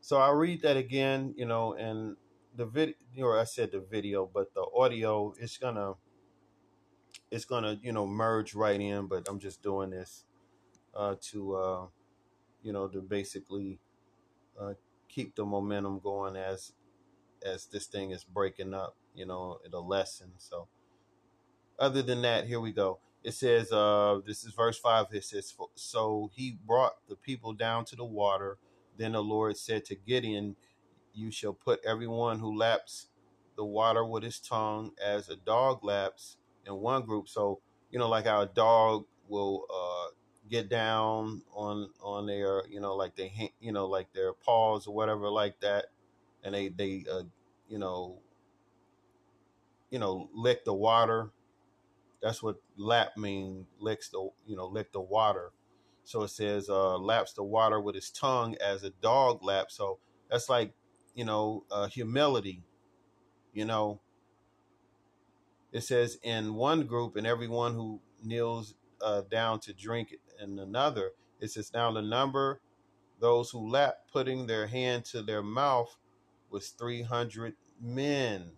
So 0.00 0.18
I'll 0.18 0.34
read 0.34 0.62
that 0.62 0.76
again, 0.76 1.34
you 1.36 1.46
know, 1.46 1.74
and 1.74 2.16
the 2.56 2.66
video, 2.66 2.94
or 3.20 3.38
I 3.38 3.44
said 3.44 3.72
the 3.72 3.80
video, 3.80 4.28
but 4.32 4.52
the 4.54 4.64
audio 4.74 5.34
going 5.60 5.76
to 5.76 5.94
it's 7.32 7.46
gonna 7.46 7.78
you 7.82 7.92
know 7.92 8.06
merge 8.06 8.54
right 8.54 8.80
in 8.80 9.06
but 9.06 9.26
i'm 9.28 9.40
just 9.40 9.62
doing 9.62 9.90
this 9.90 10.24
uh, 10.94 11.14
to 11.20 11.56
uh, 11.56 11.86
you 12.62 12.72
know 12.72 12.86
to 12.86 13.00
basically 13.00 13.80
uh, 14.60 14.74
keep 15.08 15.34
the 15.34 15.44
momentum 15.44 15.98
going 15.98 16.36
as 16.36 16.72
as 17.44 17.66
this 17.66 17.86
thing 17.86 18.10
is 18.10 18.22
breaking 18.22 18.74
up 18.74 18.96
you 19.14 19.24
know 19.24 19.58
the 19.70 19.80
lesson 19.80 20.30
so 20.36 20.68
other 21.82 22.02
than 22.02 22.22
that 22.22 22.46
here 22.46 22.60
we 22.60 22.72
go 22.72 23.00
it 23.24 23.34
says 23.34 23.72
uh 23.72 24.20
this 24.26 24.44
is 24.44 24.54
verse 24.54 24.78
5 24.78 25.08
it 25.12 25.24
says 25.24 25.54
so 25.76 26.30
he 26.34 26.58
brought 26.66 26.94
the 27.10 27.16
people 27.16 27.54
down 27.54 27.84
to 27.86 27.96
the 27.96 28.06
water 28.06 28.58
then 28.98 29.12
the 29.12 29.22
lord 29.22 29.58
said 29.58 29.84
to 29.86 29.96
gideon 29.96 30.56
you 31.14 31.30
shall 31.32 31.54
put 31.54 31.84
everyone 31.84 32.40
who 32.40 32.56
laps 32.56 33.08
the 33.56 33.64
water 33.64 34.04
with 34.04 34.22
his 34.22 34.38
tongue 34.40 34.92
as 35.04 35.28
a 35.28 35.36
dog 35.36 35.84
laps 35.84 36.38
in 36.66 36.74
one 36.74 37.02
group. 37.04 37.28
So 37.28 37.60
you 37.90 37.98
know, 37.98 38.08
like 38.08 38.26
our 38.26 38.46
dog 38.46 39.06
will 39.28 39.66
uh, 39.74 40.10
get 40.50 40.70
down 40.70 41.42
on 41.54 41.90
on 42.02 42.26
their 42.26 42.64
you 42.70 42.80
know 42.80 42.94
like 42.96 43.16
they 43.16 43.52
you 43.60 43.72
know 43.72 43.86
like 43.86 44.12
their 44.12 44.32
paws 44.32 44.86
or 44.86 44.94
whatever 44.94 45.30
like 45.30 45.60
that, 45.60 45.86
and 46.44 46.54
they 46.54 46.68
they 46.68 47.04
uh, 47.10 47.22
you 47.68 47.78
know 47.78 48.20
you 49.90 49.98
know 49.98 50.30
lick 50.34 50.64
the 50.64 50.74
water. 50.74 51.30
That's 52.22 52.42
what 52.42 52.56
lap 52.76 53.16
mean 53.16 53.66
licks 53.80 54.08
the 54.08 54.30
you 54.46 54.56
know 54.56 54.66
lick 54.66 54.92
the 54.92 55.00
water. 55.00 55.50
So 56.04 56.22
it 56.22 56.28
says 56.28 56.68
uh, 56.68 56.98
laps 56.98 57.32
the 57.32 57.44
water 57.44 57.80
with 57.80 57.94
his 57.94 58.10
tongue 58.10 58.56
as 58.60 58.84
a 58.84 58.90
dog 58.90 59.42
laps. 59.42 59.76
So 59.76 59.98
that's 60.30 60.48
like 60.48 60.72
you 61.14 61.24
know 61.24 61.64
uh, 61.70 61.88
humility. 61.88 62.62
You 63.52 63.64
know 63.64 64.00
it 65.72 65.82
says 65.82 66.18
in 66.22 66.54
one 66.54 66.86
group 66.86 67.16
and 67.16 67.26
everyone 67.26 67.74
who 67.74 68.00
kneels 68.22 68.74
uh, 69.00 69.22
down 69.30 69.58
to 69.58 69.72
drink 69.72 70.14
in 70.40 70.58
another 70.58 71.10
it 71.40 71.50
says 71.50 71.72
now 71.74 71.90
the 71.90 72.02
number 72.02 72.60
those 73.20 73.50
who 73.50 73.68
lap 73.68 73.96
putting 74.12 74.46
their 74.46 74.66
hand 74.66 75.04
to 75.04 75.22
their 75.22 75.42
mouth 75.42 75.96
was 76.50 76.68
300 76.70 77.54
men 77.80 78.52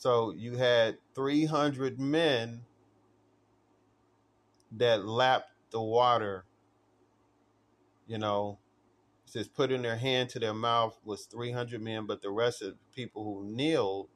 so 0.00 0.32
you 0.36 0.56
had 0.56 0.96
300 1.14 2.00
men 2.00 2.62
that 4.72 5.04
lapped 5.04 5.52
the 5.70 5.80
water 5.80 6.44
you 8.06 8.18
know 8.18 8.58
it 9.26 9.30
says 9.30 9.48
putting 9.48 9.82
their 9.82 9.96
hand 9.96 10.28
to 10.30 10.38
their 10.38 10.54
mouth 10.54 10.98
was 11.04 11.26
300 11.26 11.80
men 11.82 12.06
but 12.06 12.22
the 12.22 12.30
rest 12.30 12.62
of 12.62 12.70
the 12.70 12.76
people 12.94 13.24
who 13.24 13.44
kneeled 13.54 14.08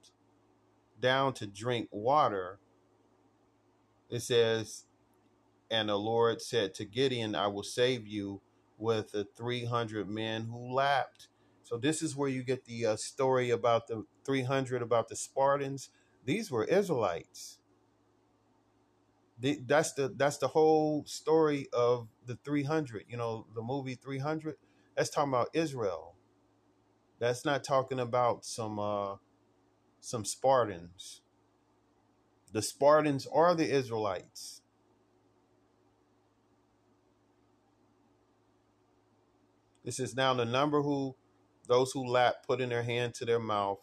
down 1.05 1.35
to 1.35 1.47
drink 1.47 1.89
water, 1.91 2.59
it 4.09 4.20
says, 4.20 4.85
And 5.70 5.89
the 5.89 5.99
Lord 5.99 6.41
said 6.41 6.74
to 6.74 6.85
Gideon, 6.85 7.35
I 7.35 7.49
will 7.49 7.62
save 7.62 8.07
you 8.07 8.41
with 8.78 9.12
the 9.12 9.26
300 9.37 10.09
men 10.09 10.47
who 10.47 10.74
lapped. 10.74 11.28
So, 11.65 11.77
this 11.79 12.03
is 12.03 12.17
where 12.17 12.29
you 12.29 12.45
get 12.45 12.65
the 12.65 12.87
uh, 12.87 12.97
story 12.97 13.51
about 13.51 13.89
the 13.89 14.05
300 14.25 14.83
about 14.83 15.09
the 15.09 15.17
Spartans. 15.17 15.91
These 16.25 16.51
were 16.51 16.65
Israelites. 16.65 17.59
The, 19.41 19.61
that's 19.67 19.93
the 19.95 20.15
that's 20.17 20.39
the 20.39 20.49
whole 20.49 21.05
story 21.07 21.67
of 21.73 22.07
the 22.25 22.37
300 22.45 23.07
you 23.09 23.17
know 23.17 23.47
the 23.53 23.62
movie 23.62 23.97
300 23.97 24.55
that's 24.97 25.11
talking 25.11 25.33
about 25.33 25.49
israel 25.53 26.15
that's 27.19 27.45
not 27.45 27.65
talking 27.65 27.99
about 27.99 28.45
some 28.45 28.79
uh 28.79 29.17
some 30.05 30.25
Spartans. 30.25 31.23
The 32.53 32.62
Spartans 32.62 33.27
are 33.27 33.55
the 33.55 33.71
Israelites. 33.71 34.61
This 39.85 39.99
is 39.99 40.15
now 40.15 40.35
the 40.35 40.45
number 40.45 40.83
who 40.83 41.17
those 41.67 41.93
who 41.93 42.07
lapped 42.07 42.47
putting 42.47 42.69
their 42.69 42.83
hand 42.83 43.15
to 43.15 43.25
their 43.25 43.41
mouth 43.41 43.79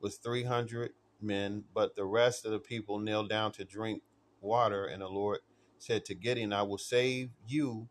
was 0.00 0.16
300 0.16 0.90
men, 1.20 1.64
but 1.74 1.94
the 1.94 2.04
rest 2.04 2.44
of 2.44 2.52
the 2.52 2.58
people 2.58 2.98
knelt 2.98 3.28
down 3.28 3.52
to 3.52 3.64
drink 3.64 4.02
water. 4.40 4.84
And 4.86 5.02
the 5.02 5.08
Lord 5.08 5.40
said 5.78 6.04
to 6.06 6.14
Gideon, 6.14 6.52
I 6.52 6.62
will 6.62 6.78
save 6.78 7.30
you 7.46 7.88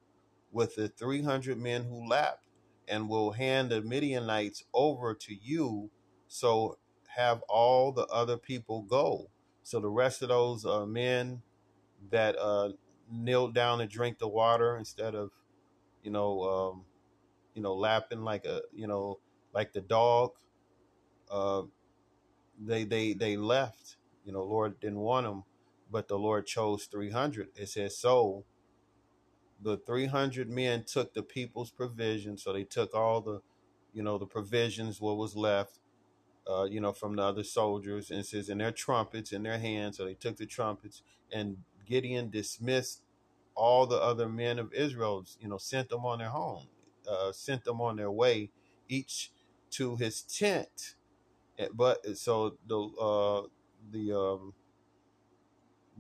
with 0.52 0.76
the 0.76 0.90
300 0.90 1.58
men 1.58 1.86
who 1.86 2.08
lapped 2.08 2.48
and 2.88 3.10
will 3.10 3.32
hand 3.32 3.72
the 3.72 3.82
Midianites 3.82 4.64
over 4.74 5.14
to 5.14 5.34
you. 5.34 5.90
So 6.28 6.78
have 7.16 7.42
all 7.50 7.92
the 7.92 8.06
other 8.08 8.38
people 8.38 8.82
go. 8.82 9.30
So 9.64 9.80
the 9.80 9.90
rest 9.90 10.22
of 10.22 10.30
those 10.30 10.66
uh, 10.66 10.86
men 10.86 11.42
that 12.10 12.38
uh, 12.38 12.72
knelt 13.12 13.54
down 13.54 13.82
and 13.82 13.90
drink 13.90 14.20
the 14.20 14.28
water 14.28 14.78
instead 14.78 15.16
of, 15.16 15.32
you 16.04 16.12
know, 16.12 16.42
um, 16.44 16.86
you 17.54 17.62
know, 17.62 17.76
lapping 17.76 18.24
like 18.24 18.46
a, 18.46 18.62
you 18.74 18.88
know, 18.88 19.20
like 19.54 19.74
the 19.74 19.82
dog. 19.82 20.32
Uh, 21.32 21.64
they 22.60 22.84
they 22.84 23.14
they 23.14 23.38
left. 23.38 23.98
You 24.26 24.34
know, 24.34 24.44
Lord 24.44 24.80
didn't 24.80 25.00
want 25.00 25.26
them, 25.26 25.44
but 25.92 26.08
the 26.08 26.18
Lord 26.18 26.46
chose 26.46 26.86
300. 26.86 27.50
It 27.56 27.70
says, 27.70 27.98
So 27.98 28.46
the 29.62 29.78
300 29.78 30.50
men 30.50 30.84
took 30.84 31.14
the 31.14 31.24
people's 31.24 31.72
provisions. 31.72 32.44
So 32.44 32.54
they 32.54 32.64
took 32.64 32.94
all 32.94 33.22
the, 33.22 33.42
you 33.94 34.04
know, 34.04 34.18
the 34.18 34.26
provisions, 34.28 35.02
what 35.02 35.18
was 35.18 35.36
left, 35.36 35.80
uh, 36.50 36.64
you 36.66 36.82
know, 36.82 36.94
from 36.94 37.16
the 37.16 37.24
other 37.24 37.44
soldiers. 37.44 38.12
And 38.12 38.26
says, 38.26 38.50
and 38.50 38.62
their 38.62 38.72
trumpets 38.72 39.32
in 39.34 39.44
their 39.44 39.60
hands. 39.60 39.98
So 39.98 40.06
they 40.06 40.16
took 40.16 40.38
the 40.38 40.46
trumpets. 40.46 41.04
And 41.32 41.58
Gideon 41.88 42.30
dismissed 42.30 43.02
all 43.56 43.86
the 43.88 43.98
other 43.98 44.30
men 44.30 44.60
of 44.60 44.74
Israel, 44.74 45.26
you 45.40 45.50
know, 45.50 45.58
sent 45.58 45.90
them 45.90 46.06
on 46.06 46.20
their 46.20 46.30
home, 46.30 46.68
uh, 47.10 47.32
sent 47.32 47.66
them 47.66 47.82
on 47.82 47.98
their 47.98 48.12
way, 48.12 48.50
each 48.90 49.32
to 49.72 49.96
his 49.98 50.22
tent. 50.24 50.96
Eh, 51.60 51.68
but 51.74 52.06
so 52.18 52.58
the 52.68 52.80
uh, 52.80 53.48
the 53.92 54.14
um, 54.14 54.54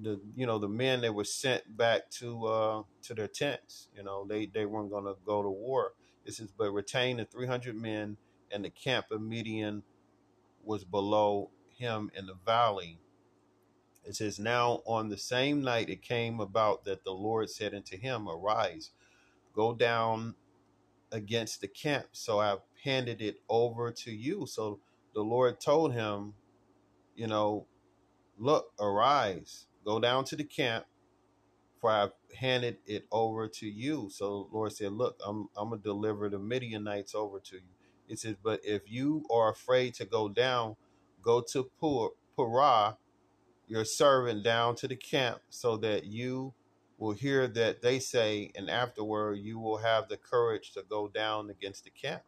the 0.01 0.19
you 0.35 0.45
know 0.45 0.59
the 0.59 0.69
men 0.69 1.01
that 1.01 1.13
were 1.13 1.23
sent 1.23 1.77
back 1.77 2.09
to 2.11 2.45
uh, 2.45 2.83
to 3.03 3.13
their 3.13 3.27
tents, 3.27 3.89
you 3.95 4.03
know, 4.03 4.25
they 4.27 4.45
they 4.45 4.65
weren't 4.65 4.91
going 4.91 5.05
to 5.05 5.15
go 5.25 5.43
to 5.43 5.49
war. 5.49 5.93
This 6.25 6.39
is 6.39 6.51
but 6.51 6.71
retain 6.71 7.17
the 7.17 7.25
three 7.25 7.47
hundred 7.47 7.75
men, 7.75 8.17
and 8.51 8.65
the 8.65 8.69
camp 8.69 9.07
of 9.11 9.21
Midian 9.21 9.83
was 10.63 10.83
below 10.83 11.51
him 11.77 12.11
in 12.15 12.27
the 12.27 12.35
valley 12.45 12.99
it 14.03 14.15
says, 14.15 14.39
Now 14.39 14.81
on 14.85 15.09
the 15.09 15.17
same 15.17 15.61
night 15.61 15.89
it 15.89 16.01
came 16.01 16.39
about 16.39 16.85
that 16.85 17.03
the 17.03 17.11
Lord 17.11 17.49
said 17.49 17.73
unto 17.73 17.97
him, 17.97 18.27
Arise, 18.27 18.91
go 19.53 19.73
down 19.73 20.35
against 21.11 21.61
the 21.61 21.67
camp. 21.67 22.07
So 22.11 22.39
I've 22.39 22.61
handed 22.83 23.21
it 23.21 23.41
over 23.49 23.91
to 23.91 24.11
you. 24.11 24.45
So 24.47 24.79
the 25.13 25.21
Lord 25.23 25.59
told 25.59 25.93
him, 25.93 26.33
You 27.15 27.27
know, 27.27 27.67
look, 28.37 28.73
arise, 28.79 29.67
go 29.85 29.99
down 29.99 30.25
to 30.25 30.35
the 30.35 30.43
camp, 30.43 30.85
for 31.79 31.91
I've 31.91 32.13
handed 32.35 32.77
it 32.87 33.05
over 33.11 33.47
to 33.47 33.67
you. 33.67 34.09
So 34.11 34.47
the 34.51 34.57
Lord 34.57 34.73
said, 34.73 34.93
Look, 34.93 35.19
I'm 35.25 35.49
I'm 35.57 35.69
gonna 35.69 35.81
deliver 35.81 36.29
the 36.29 36.39
Midianites 36.39 37.15
over 37.15 37.39
to 37.39 37.55
you. 37.57 37.61
It 38.09 38.19
says, 38.19 38.35
But 38.43 38.61
if 38.65 38.91
you 38.91 39.25
are 39.31 39.51
afraid 39.51 39.95
to 39.95 40.05
go 40.05 40.29
down, 40.29 40.75
go 41.21 41.41
to 41.53 41.71
Pur, 41.81 42.09
Purah 42.37 42.95
your 43.67 43.85
servant 43.85 44.43
down 44.43 44.75
to 44.75 44.87
the 44.87 44.95
camp 44.95 45.39
so 45.49 45.77
that 45.77 46.05
you 46.05 46.53
will 46.97 47.13
hear 47.13 47.47
that 47.47 47.81
they 47.81 47.99
say, 47.99 48.51
and 48.55 48.69
afterward 48.69 49.35
you 49.39 49.59
will 49.59 49.77
have 49.77 50.09
the 50.09 50.17
courage 50.17 50.73
to 50.73 50.83
go 50.89 51.07
down 51.07 51.49
against 51.49 51.85
the 51.85 51.89
camp. 51.89 52.21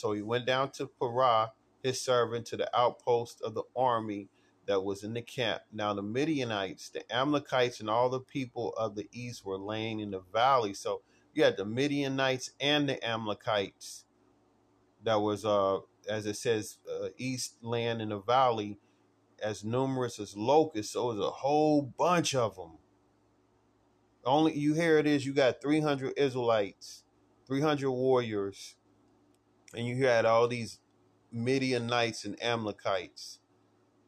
So 0.00 0.12
he 0.12 0.22
went 0.22 0.46
down 0.46 0.70
to 0.72 0.90
Purah, 1.00 1.50
his 1.82 2.00
servant, 2.00 2.46
to 2.46 2.56
the 2.56 2.74
outpost 2.76 3.42
of 3.42 3.54
the 3.54 3.64
army 3.76 4.28
that 4.66 4.82
was 4.82 5.04
in 5.04 5.12
the 5.12 5.22
camp. 5.22 5.62
Now 5.72 5.92
the 5.92 6.02
Midianites, 6.02 6.88
the 6.88 7.04
Amalekites, 7.14 7.80
and 7.80 7.90
all 7.90 8.08
the 8.08 8.20
people 8.20 8.72
of 8.78 8.94
the 8.94 9.08
east 9.12 9.44
were 9.44 9.58
laying 9.58 10.00
in 10.00 10.10
the 10.10 10.22
valley. 10.32 10.72
So 10.74 11.02
you 11.34 11.44
had 11.44 11.56
the 11.56 11.64
Midianites 11.64 12.52
and 12.60 12.88
the 12.88 13.04
Amalekites. 13.06 14.04
That 15.02 15.20
was, 15.20 15.44
uh, 15.44 15.80
as 16.08 16.26
it 16.26 16.36
says, 16.36 16.78
uh, 16.90 17.08
east 17.18 17.56
land 17.62 18.00
in 18.00 18.10
the 18.10 18.20
valley 18.20 18.78
as 19.42 19.64
numerous 19.64 20.18
as 20.18 20.36
locusts. 20.36 20.92
So 20.92 21.10
it 21.10 21.16
was 21.16 21.26
a 21.26 21.30
whole 21.30 21.82
bunch 21.82 22.34
of 22.34 22.56
them. 22.56 22.78
Only 24.24 24.56
you 24.56 24.74
hear 24.74 24.98
it 24.98 25.06
is 25.06 25.24
you 25.24 25.32
got 25.32 25.62
300 25.62 26.14
Israelites, 26.16 27.04
300 27.46 27.90
warriors, 27.90 28.76
and 29.74 29.86
you 29.86 30.06
had 30.06 30.24
all 30.24 30.48
these 30.48 30.80
Midianites 31.32 32.24
and 32.24 32.40
Amalekites 32.42 33.38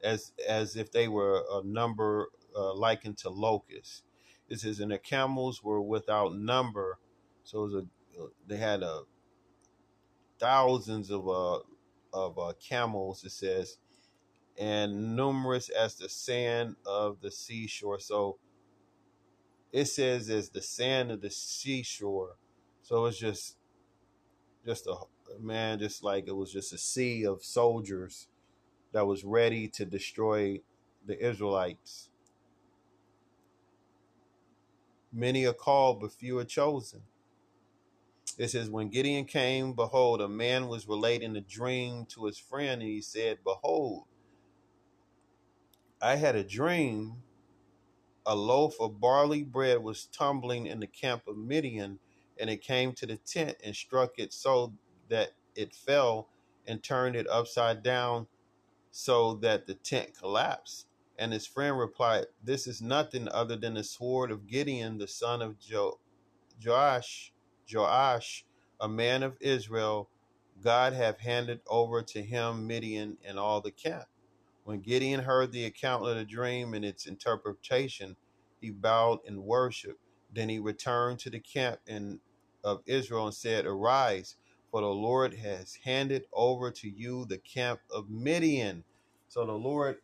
as 0.02 0.32
as 0.46 0.76
if 0.76 0.90
they 0.90 1.08
were 1.08 1.44
a 1.50 1.62
number 1.64 2.28
uh, 2.56 2.74
likened 2.74 3.18
to 3.18 3.30
locusts. 3.30 4.02
It 4.48 4.60
says, 4.60 4.80
and 4.80 4.90
the 4.90 4.98
camels 4.98 5.62
were 5.62 5.80
without 5.80 6.34
number. 6.34 6.98
So 7.44 7.64
it 7.64 7.84
a, 8.18 8.26
they 8.46 8.56
had 8.56 8.82
a 8.82 8.90
uh, 8.90 9.00
thousands 10.38 11.10
of 11.10 11.28
uh, 11.28 11.60
of 12.12 12.38
uh, 12.38 12.52
camels. 12.60 13.24
It 13.24 13.32
says, 13.32 13.78
and 14.58 15.16
numerous 15.16 15.68
as 15.68 15.94
the 15.96 16.08
sand 16.08 16.76
of 16.86 17.20
the 17.20 17.30
seashore. 17.30 18.00
So 18.00 18.38
it 19.72 19.86
says 19.86 20.28
as 20.28 20.50
the 20.50 20.62
sand 20.62 21.10
of 21.10 21.20
the 21.22 21.30
seashore. 21.30 22.36
So 22.82 23.06
it's 23.06 23.18
just 23.18 23.56
just 24.66 24.86
a 24.86 24.96
man, 25.40 25.78
just 25.78 26.04
like 26.04 26.26
it 26.28 26.36
was 26.36 26.52
just 26.52 26.72
a 26.72 26.78
sea 26.78 27.26
of 27.26 27.44
soldiers 27.44 28.28
that 28.92 29.06
was 29.06 29.24
ready 29.24 29.68
to 29.68 29.84
destroy 29.84 30.60
the 31.06 31.18
Israelites. 31.24 32.10
Many 35.12 35.46
are 35.46 35.54
called, 35.54 36.00
but 36.00 36.12
few 36.12 36.38
are 36.38 36.44
chosen. 36.44 37.02
It 38.38 38.48
says, 38.48 38.70
When 38.70 38.88
Gideon 38.88 39.26
came, 39.26 39.74
behold, 39.74 40.20
a 40.20 40.28
man 40.28 40.68
was 40.68 40.88
relating 40.88 41.36
a 41.36 41.40
dream 41.40 42.06
to 42.10 42.26
his 42.26 42.38
friend, 42.38 42.82
and 42.82 42.90
he 42.90 43.00
said, 43.02 43.38
Behold, 43.44 44.04
I 46.02 46.16
had 46.16 46.36
a 46.36 46.44
dream. 46.44 47.16
A 48.26 48.36
loaf 48.36 48.74
of 48.80 49.00
barley 49.00 49.42
bread 49.42 49.82
was 49.82 50.06
tumbling 50.06 50.66
in 50.66 50.80
the 50.80 50.86
camp 50.86 51.24
of 51.28 51.36
Midian, 51.36 51.98
and 52.38 52.50
it 52.50 52.62
came 52.62 52.92
to 52.94 53.06
the 53.06 53.16
tent 53.16 53.56
and 53.64 53.74
struck 53.74 54.12
it 54.18 54.32
so 54.32 54.72
that 55.12 55.32
it 55.56 55.74
fell 55.76 56.30
and 56.68 56.82
turned 56.82 57.16
it 57.16 57.28
upside 57.30 57.84
down 57.84 58.28
so 58.92 59.34
that 59.36 59.66
the 59.68 59.74
tent 59.74 60.18
collapsed. 60.18 60.88
And 61.18 61.32
his 61.34 61.46
friend 61.46 61.78
replied, 61.78 62.26
This 62.44 62.68
is 62.68 62.82
nothing 62.82 63.28
other 63.30 63.56
than 63.56 63.74
the 63.74 63.84
sword 63.84 64.32
of 64.32 64.48
Gideon, 64.48 64.98
the 64.98 65.08
son 65.08 65.42
of 65.42 65.60
jo- 65.60 66.00
Joash, 66.64 67.32
Joash, 67.72 68.46
a 68.80 68.88
man 68.88 69.24
of 69.24 69.36
Israel. 69.40 70.10
God 70.62 70.94
have 70.94 71.20
handed 71.20 71.60
over 71.68 72.02
to 72.02 72.22
him 72.22 72.66
Midian 72.66 73.18
and 73.24 73.38
all 73.38 73.60
the 73.62 73.72
camp. 73.72 74.06
When 74.64 74.80
Gideon 74.80 75.20
heard 75.20 75.52
the 75.52 75.66
account 75.66 76.06
of 76.08 76.16
the 76.16 76.24
dream 76.24 76.74
and 76.74 76.84
its 76.84 77.06
interpretation, 77.06 78.16
he 78.60 78.70
bowed 78.70 79.20
in 79.26 79.44
worship. 79.44 79.98
Then 80.34 80.48
he 80.50 80.58
returned 80.60 81.18
to 81.20 81.30
the 81.30 81.40
camp 81.40 81.80
in, 81.86 82.20
of 82.64 82.82
Israel 82.86 83.26
and 83.26 83.34
said, 83.34 83.66
Arise, 83.66 84.36
for 84.72 84.80
the 84.80 84.88
Lord 84.88 85.34
has 85.34 85.78
handed 85.84 86.24
over 86.32 86.70
to 86.70 86.88
you 86.88 87.26
the 87.26 87.36
camp 87.36 87.80
of 87.94 88.08
Midian. 88.08 88.84
So 89.28 89.44
the 89.44 89.52
Lord, 89.52 89.98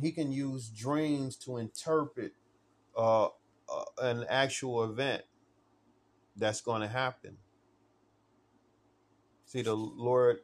he 0.00 0.10
can 0.10 0.32
use 0.32 0.68
dreams 0.68 1.36
to 1.38 1.58
interpret 1.58 2.32
uh, 2.96 3.26
uh, 3.26 3.28
an 4.02 4.26
actual 4.28 4.82
event 4.82 5.22
that's 6.36 6.60
going 6.60 6.82
to 6.82 6.88
happen. 6.88 7.36
See, 9.46 9.62
the 9.62 9.76
Lord 9.76 10.38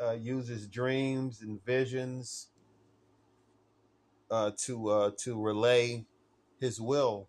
uh, 0.00 0.12
uses 0.12 0.68
dreams 0.68 1.42
and 1.42 1.64
visions 1.64 2.48
uh, 4.30 4.52
to 4.58 4.88
uh, 4.88 5.10
to 5.24 5.42
relay 5.42 6.04
his 6.60 6.80
will, 6.80 7.28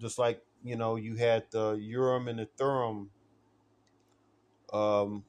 just 0.00 0.18
like 0.18 0.42
you 0.62 0.76
know 0.76 0.96
you 0.96 1.16
had 1.16 1.44
the 1.50 1.72
Urim 1.72 2.28
and 2.28 2.40
the 2.40 2.48
Thummim, 2.58 3.10
um, 4.74 5.24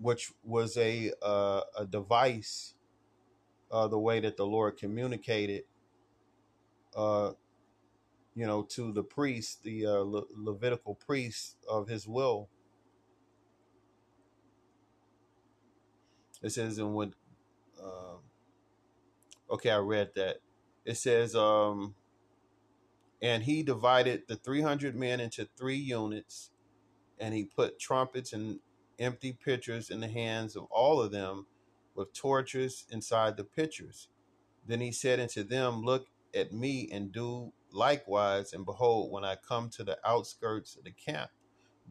which 0.00 0.32
was 0.44 0.76
a 0.78 1.12
uh, 1.22 1.62
a 1.78 1.86
device, 1.86 2.74
uh, 3.72 3.88
the 3.88 3.98
way 3.98 4.20
that 4.20 4.36
the 4.36 4.46
Lord 4.46 4.78
communicated, 4.78 5.64
uh, 6.96 7.32
you 8.34 8.46
know, 8.46 8.62
to 8.62 8.92
the 8.92 9.04
priest, 9.04 9.64
the 9.64 9.86
uh, 9.86 9.92
Le- 10.00 10.24
Levitical 10.36 10.96
priest 10.96 11.56
of 11.68 11.88
His 11.88 12.08
will. 12.08 12.48
It 16.42 16.50
says, 16.50 16.78
and 16.78 16.94
when 16.94 17.14
uh, 17.82 18.16
Okay, 19.50 19.70
I 19.70 19.78
read 19.78 20.10
that. 20.16 20.38
It 20.84 20.96
says, 20.96 21.36
um, 21.36 21.94
and 23.22 23.44
he 23.44 23.62
divided 23.62 24.24
the 24.28 24.36
300 24.36 24.96
men 24.96 25.20
into 25.20 25.48
three 25.58 25.76
units, 25.76 26.50
and 27.20 27.34
he 27.34 27.44
put 27.44 27.78
trumpets 27.78 28.32
and 28.32 28.58
empty 28.98 29.32
pitchers 29.32 29.90
in 29.90 30.00
the 30.00 30.08
hands 30.08 30.56
of 30.56 30.64
all 30.70 31.00
of 31.00 31.12
them 31.12 31.46
with 31.94 32.12
torches 32.14 32.86
inside 32.90 33.36
the 33.36 33.44
pitchers. 33.44 34.08
Then 34.66 34.80
he 34.80 34.92
said 34.92 35.20
unto 35.20 35.44
them, 35.44 35.82
Look 35.82 36.06
at 36.34 36.52
me 36.52 36.88
and 36.92 37.12
do 37.12 37.52
likewise. 37.72 38.52
And 38.52 38.64
behold, 38.64 39.12
when 39.12 39.24
I 39.24 39.36
come 39.36 39.68
to 39.70 39.84
the 39.84 39.98
outskirts 40.04 40.76
of 40.76 40.84
the 40.84 40.92
camp, 40.92 41.30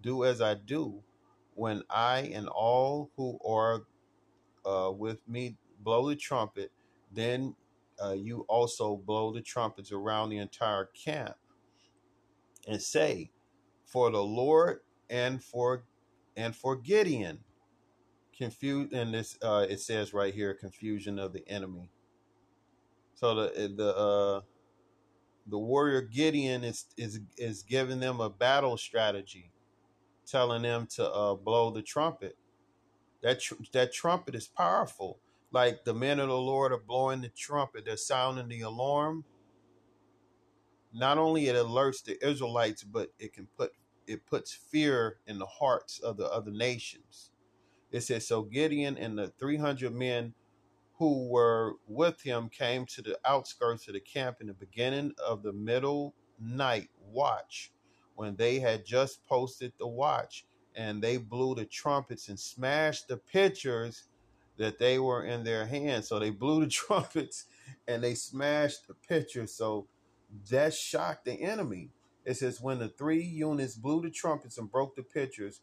do 0.01 0.25
as 0.25 0.41
I 0.41 0.55
do. 0.55 1.03
When 1.55 1.83
I 1.89 2.31
and 2.33 2.47
all 2.47 3.11
who 3.17 3.39
are 3.45 3.83
uh, 4.65 4.91
with 4.91 5.27
me 5.27 5.57
blow 5.79 6.09
the 6.09 6.15
trumpet, 6.15 6.71
then 7.11 7.55
uh, 8.03 8.13
you 8.13 8.45
also 8.47 8.95
blow 8.95 9.33
the 9.33 9.41
trumpets 9.41 9.91
around 9.91 10.29
the 10.29 10.37
entire 10.37 10.85
camp 10.85 11.35
and 12.67 12.81
say, 12.81 13.31
"For 13.85 14.09
the 14.09 14.23
Lord 14.23 14.81
and 15.09 15.43
for 15.43 15.83
and 16.37 16.55
for 16.55 16.75
Gideon." 16.75 17.39
Confuse 18.37 18.93
and 18.93 19.13
this 19.13 19.37
uh, 19.43 19.65
it 19.69 19.81
says 19.81 20.13
right 20.13 20.33
here, 20.33 20.53
confusion 20.53 21.19
of 21.19 21.33
the 21.33 21.47
enemy. 21.49 21.91
So 23.15 23.35
the 23.35 23.73
the 23.75 23.97
uh, 23.97 24.41
the 25.47 25.59
warrior 25.59 26.01
Gideon 26.01 26.63
is 26.63 26.85
is 26.97 27.21
is 27.37 27.63
giving 27.63 27.99
them 27.99 28.21
a 28.21 28.29
battle 28.29 28.77
strategy, 28.77 29.51
telling 30.27 30.63
them 30.63 30.87
to 30.95 31.09
uh, 31.09 31.35
blow 31.35 31.71
the 31.71 31.83
trumpet. 31.83 32.37
That 33.23 33.41
tr- 33.41 33.55
that 33.73 33.93
trumpet 33.93 34.35
is 34.35 34.47
powerful. 34.47 35.19
Like 35.51 35.85
the 35.85 35.93
men 35.93 36.19
of 36.19 36.29
the 36.29 36.37
Lord 36.37 36.71
are 36.73 36.79
blowing 36.79 37.21
the 37.21 37.29
trumpet, 37.29 37.85
they're 37.85 37.97
sounding 37.97 38.49
the 38.49 38.61
alarm. 38.61 39.25
Not 40.93 41.17
only 41.17 41.47
it 41.47 41.55
alerts 41.55 42.03
the 42.03 42.17
Israelites, 42.27 42.83
but 42.83 43.11
it 43.19 43.33
can 43.33 43.47
put 43.57 43.73
it 44.09 44.25
puts 44.25 44.51
fear 44.51 45.17
in 45.27 45.37
the 45.37 45.45
hearts 45.45 45.99
of 45.99 46.17
the 46.17 46.25
other 46.31 46.51
nations. 46.51 47.31
It 47.91 48.01
says 48.01 48.27
so 48.27 48.41
Gideon 48.41 48.97
and 48.97 49.17
the 49.17 49.27
300 49.39 49.93
men 49.93 50.33
who 50.97 51.29
were 51.29 51.75
with 51.87 52.21
him 52.21 52.49
came 52.49 52.85
to 52.87 53.01
the 53.01 53.17
outskirts 53.23 53.87
of 53.87 53.93
the 53.93 53.99
camp 53.99 54.37
in 54.41 54.47
the 54.47 54.53
beginning 54.53 55.13
of 55.23 55.43
the 55.43 55.53
middle 55.53 56.13
night 56.41 56.89
watch 56.99 57.71
when 58.15 58.35
they 58.35 58.59
had 58.59 58.85
just 58.85 59.25
posted 59.27 59.71
the 59.77 59.87
watch 59.87 60.45
and 60.75 61.01
they 61.01 61.17
blew 61.17 61.55
the 61.55 61.65
trumpets 61.65 62.29
and 62.29 62.39
smashed 62.39 63.07
the 63.07 63.17
pitchers 63.17 64.05
that 64.57 64.77
they 64.77 64.99
were 64.99 65.23
in 65.23 65.43
their 65.43 65.65
hands. 65.65 66.07
So 66.07 66.19
they 66.19 66.31
blew 66.31 66.61
the 66.61 66.67
trumpets 66.71 67.45
and 67.87 68.03
they 68.03 68.15
smashed 68.15 68.87
the 68.87 68.95
pitchers. 68.95 69.53
So 69.53 69.87
that 70.49 70.73
shocked 70.73 71.25
the 71.25 71.33
enemy 71.33 71.91
it 72.29 72.37
says 72.37 72.61
when 72.61 72.79
the 72.79 72.89
three 72.89 73.23
units 73.23 73.75
blew 73.75 74.01
the 74.01 74.11
trumpets 74.11 74.57
and 74.57 74.71
broke 74.71 74.95
the 74.95 75.03
pitchers 75.03 75.61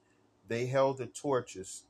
they 0.49 0.67
held 0.67 0.99
the 0.99 1.07
torches 1.07 1.85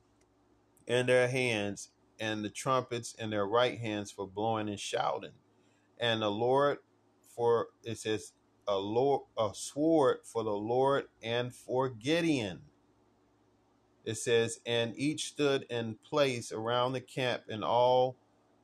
in 0.86 1.06
their 1.06 1.28
hands 1.28 1.90
and 2.20 2.44
the 2.44 2.50
trumpets 2.50 3.14
in 3.14 3.30
their 3.30 3.46
right 3.46 3.78
hands 3.78 4.10
for 4.10 4.26
blowing 4.26 4.68
and 4.68 4.80
shouting. 4.80 5.32
And 5.98 6.22
the 6.22 6.30
Lord 6.30 6.78
for 7.34 7.68
it 7.84 7.98
says 7.98 8.32
a 8.68 8.76
Lord 8.76 9.22
a 9.38 9.50
sword 9.54 10.18
for 10.24 10.44
the 10.44 10.50
Lord 10.52 11.06
and 11.22 11.54
for 11.54 11.88
Gideon. 11.88 12.62
It 14.04 14.16
says, 14.16 14.60
and 14.66 14.94
each 14.96 15.28
stood 15.28 15.66
in 15.68 15.96
place 16.08 16.52
around 16.52 16.92
the 16.92 17.00
camp, 17.00 17.42
and 17.48 17.64
all 17.64 18.16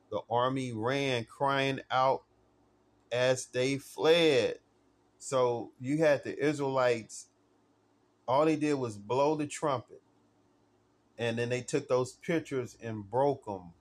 the 0.09 0.21
army 0.29 0.73
ran, 0.73 1.25
crying 1.25 1.81
out 1.91 2.23
as 3.11 3.47
they 3.47 3.77
fled. 3.77 4.59
So 5.23 5.71
you 5.79 5.99
had 5.99 6.25
the 6.25 6.37
Israelites, 6.37 7.27
all 8.27 8.43
they 8.45 8.57
did 8.57 8.73
was 8.73 8.97
blow 8.97 9.35
the 9.35 9.47
trumpet 9.47 10.01
and 11.17 11.37
then 11.37 11.47
they 11.47 11.61
took 11.61 11.87
those 11.87 12.13
pictures 12.13 12.77
and 12.83 13.09
broke 13.09 13.45
them 13.45 13.71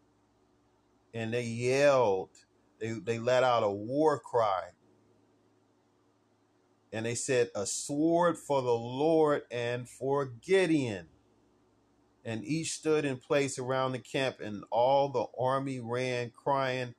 and 1.13 1.35
they 1.35 1.43
yelled. 1.43 2.31
They 2.81 2.93
they 2.93 3.19
let 3.19 3.43
out 3.43 3.65
a 3.65 3.71
war 3.71 4.21
cry. 4.21 4.71
And 6.93 7.07
they 7.07 7.17
said 7.17 7.51
a 7.57 7.67
sword 7.67 8.39
for 8.39 8.63
the 8.63 8.71
lord 8.71 9.43
and 9.51 9.89
for 9.89 10.27
gideon. 10.27 11.09
And 12.25 12.45
each 12.45 12.73
stood 12.73 13.05
in 13.05 13.17
place 13.17 13.59
around 13.59 13.93
the 13.93 13.99
camp 13.99 14.39
and 14.41 14.63
all 14.71 15.09
the 15.09 15.27
army 15.39 15.81
ran 15.81 16.31
crying 16.31 16.95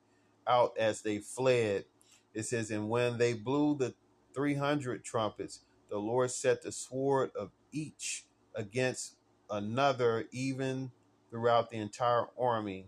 out 0.47 0.77
as 0.77 1.01
they 1.01 1.19
fled. 1.19 1.85
It 2.33 2.43
says 2.43 2.71
and 2.71 2.89
when 2.89 3.17
they 3.19 3.33
blew 3.33 3.77
the 3.77 3.93
300 4.33 5.03
trumpets 5.03 5.61
the 5.89 5.97
lord 5.97 6.31
set 6.31 6.61
the 6.61 6.71
sword 6.71 7.31
of 7.39 7.51
each 7.71 8.25
against 8.55 9.15
another 9.49 10.25
even 10.31 10.91
throughout 11.29 11.69
the 11.69 11.77
entire 11.77 12.27
army. 12.39 12.87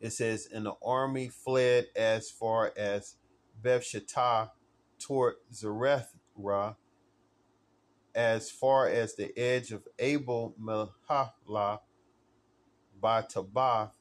It 0.00 0.10
says, 0.10 0.48
and 0.52 0.66
the 0.66 0.74
army 0.82 1.28
fled 1.28 1.88
as 1.96 2.30
far 2.30 2.72
as 2.76 3.16
Bethshittah 3.62 4.50
toward 4.98 5.34
Zererah, 5.52 6.76
as 8.14 8.50
far 8.50 8.88
as 8.88 9.14
the 9.14 9.36
edge 9.38 9.72
of 9.72 9.86
Abel 9.98 10.54
Meholah 10.60 11.80
by 13.00 13.22
Tabbath, 13.22 13.92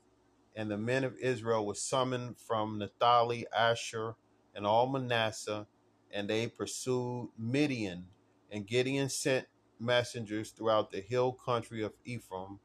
and 0.56 0.72
the 0.72 0.78
men 0.78 1.04
of 1.04 1.18
Israel 1.20 1.66
were 1.66 1.76
summoned 1.76 2.40
from 2.40 2.80
Naphtali, 2.80 3.46
Asher, 3.56 4.16
and 4.56 4.66
all 4.66 4.88
Manasseh, 4.88 5.68
and 6.12 6.30
they 6.30 6.48
pursued 6.48 7.30
Midian. 7.38 8.06
And 8.52 8.66
Gideon 8.66 9.10
sent 9.10 9.48
messengers 9.80 10.52
throughout 10.52 10.92
the 10.92 11.02
hill 11.02 11.34
country 11.34 11.84
of 11.84 11.94
Ephraim, 12.06 12.60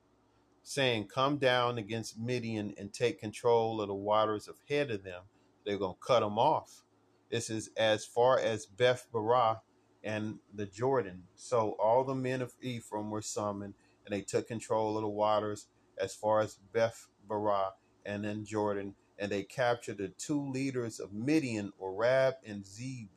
saying, 0.62 1.08
Come 1.08 1.38
down 1.38 1.78
against 1.78 2.18
Midian 2.18 2.74
and 2.78 2.92
take 2.92 3.20
control 3.20 3.80
of 3.80 3.88
the 3.88 3.94
waters 3.94 4.48
ahead 4.48 4.90
of 4.90 5.04
them. 5.04 5.22
They're 5.64 5.78
going 5.78 5.94
to 5.94 6.06
cut 6.06 6.20
them 6.20 6.38
off. 6.38 6.84
This 7.30 7.50
is 7.50 7.70
as 7.76 8.04
far 8.04 8.38
as 8.38 8.66
Beth 8.66 9.06
Barah 9.12 9.60
and 10.04 10.38
the 10.54 10.66
Jordan. 10.66 11.24
So 11.34 11.76
all 11.82 12.04
the 12.04 12.14
men 12.14 12.42
of 12.42 12.52
Ephraim 12.60 13.10
were 13.10 13.22
summoned, 13.22 13.74
and 14.04 14.14
they 14.14 14.22
took 14.22 14.48
control 14.48 14.96
of 14.96 15.02
the 15.02 15.08
waters 15.08 15.66
as 15.98 16.14
far 16.14 16.40
as 16.40 16.58
Beth 16.72 17.06
Barah 17.28 17.70
and 18.04 18.24
then 18.24 18.44
Jordan. 18.44 18.94
And 19.18 19.30
they 19.30 19.44
captured 19.44 19.98
the 19.98 20.08
two 20.08 20.48
leaders 20.50 20.98
of 20.98 21.12
Midian, 21.12 21.72
Oreb 21.78 22.34
and 22.46 22.66
Zeb. 22.66 23.08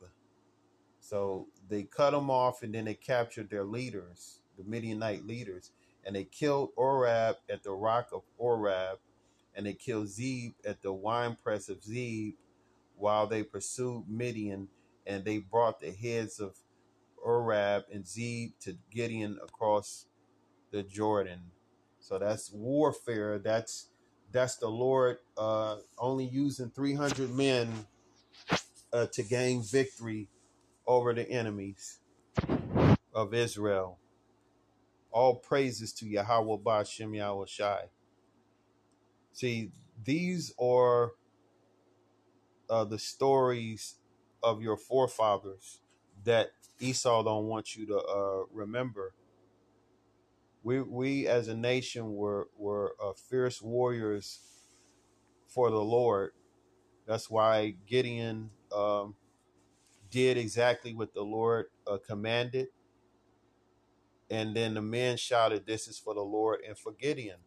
So 1.06 1.46
they 1.68 1.84
cut 1.84 2.10
them 2.10 2.30
off 2.30 2.64
and 2.64 2.74
then 2.74 2.84
they 2.84 2.94
captured 2.94 3.48
their 3.48 3.62
leaders, 3.62 4.40
the 4.58 4.64
Midianite 4.64 5.24
leaders, 5.24 5.70
and 6.04 6.16
they 6.16 6.24
killed 6.24 6.70
Oreb 6.74 7.36
at 7.48 7.62
the 7.62 7.70
rock 7.70 8.08
of 8.12 8.22
Oreb, 8.38 8.98
and 9.54 9.66
they 9.66 9.74
killed 9.74 10.08
Zeb 10.08 10.54
at 10.64 10.82
the 10.82 10.92
winepress 10.92 11.68
of 11.68 11.84
Zeb, 11.84 12.34
while 12.96 13.28
they 13.28 13.44
pursued 13.44 14.08
Midian, 14.08 14.66
and 15.06 15.24
they 15.24 15.38
brought 15.38 15.78
the 15.78 15.92
heads 15.92 16.40
of 16.40 16.56
Oreb 17.22 17.84
and 17.92 18.04
Zeb 18.04 18.58
to 18.62 18.76
Gideon 18.90 19.38
across 19.40 20.06
the 20.72 20.82
Jordan. 20.82 21.38
So 22.00 22.18
that's 22.18 22.50
warfare. 22.50 23.38
That's 23.38 23.90
that's 24.32 24.56
the 24.56 24.68
Lord 24.68 25.18
uh, 25.38 25.76
only 25.98 26.24
using 26.24 26.70
300 26.70 27.32
men 27.32 27.68
uh, 28.92 29.06
to 29.12 29.22
gain 29.22 29.62
victory 29.62 30.28
over 30.86 31.12
the 31.14 31.28
enemies 31.28 31.98
of 33.14 33.34
Israel. 33.34 33.98
All 35.10 35.36
praises 35.36 35.92
to 35.94 36.06
Yahweh 36.06 36.58
Bashem 36.58 37.16
Yahweh 37.16 37.46
Shai. 37.48 37.84
See, 39.32 39.70
these 40.04 40.52
are 40.60 41.12
uh, 42.68 42.84
the 42.84 42.98
stories 42.98 43.96
of 44.42 44.62
your 44.62 44.76
forefathers 44.76 45.80
that 46.24 46.50
Esau 46.80 47.22
don't 47.22 47.46
want 47.46 47.76
you 47.76 47.86
to 47.86 47.98
uh, 47.98 48.44
remember. 48.52 49.14
We 50.62 50.82
we 50.82 51.26
as 51.26 51.48
a 51.48 51.56
nation 51.56 52.14
were 52.14 52.48
were 52.56 52.94
uh, 53.02 53.12
fierce 53.12 53.62
warriors 53.62 54.40
for 55.48 55.70
the 55.70 55.82
Lord. 55.82 56.32
That's 57.06 57.30
why 57.30 57.76
Gideon 57.86 58.50
um, 58.74 59.14
did 60.10 60.38
exactly 60.38 60.94
what 60.94 61.14
the 61.14 61.22
Lord 61.22 61.66
uh, 61.86 61.98
commanded. 62.06 62.68
And 64.30 64.56
then 64.56 64.74
the 64.74 64.82
men 64.82 65.16
shouted, 65.16 65.66
This 65.66 65.88
is 65.88 65.98
for 65.98 66.14
the 66.14 66.22
Lord 66.22 66.60
and 66.66 66.78
for 66.78 66.92
Gideon. 66.92 67.38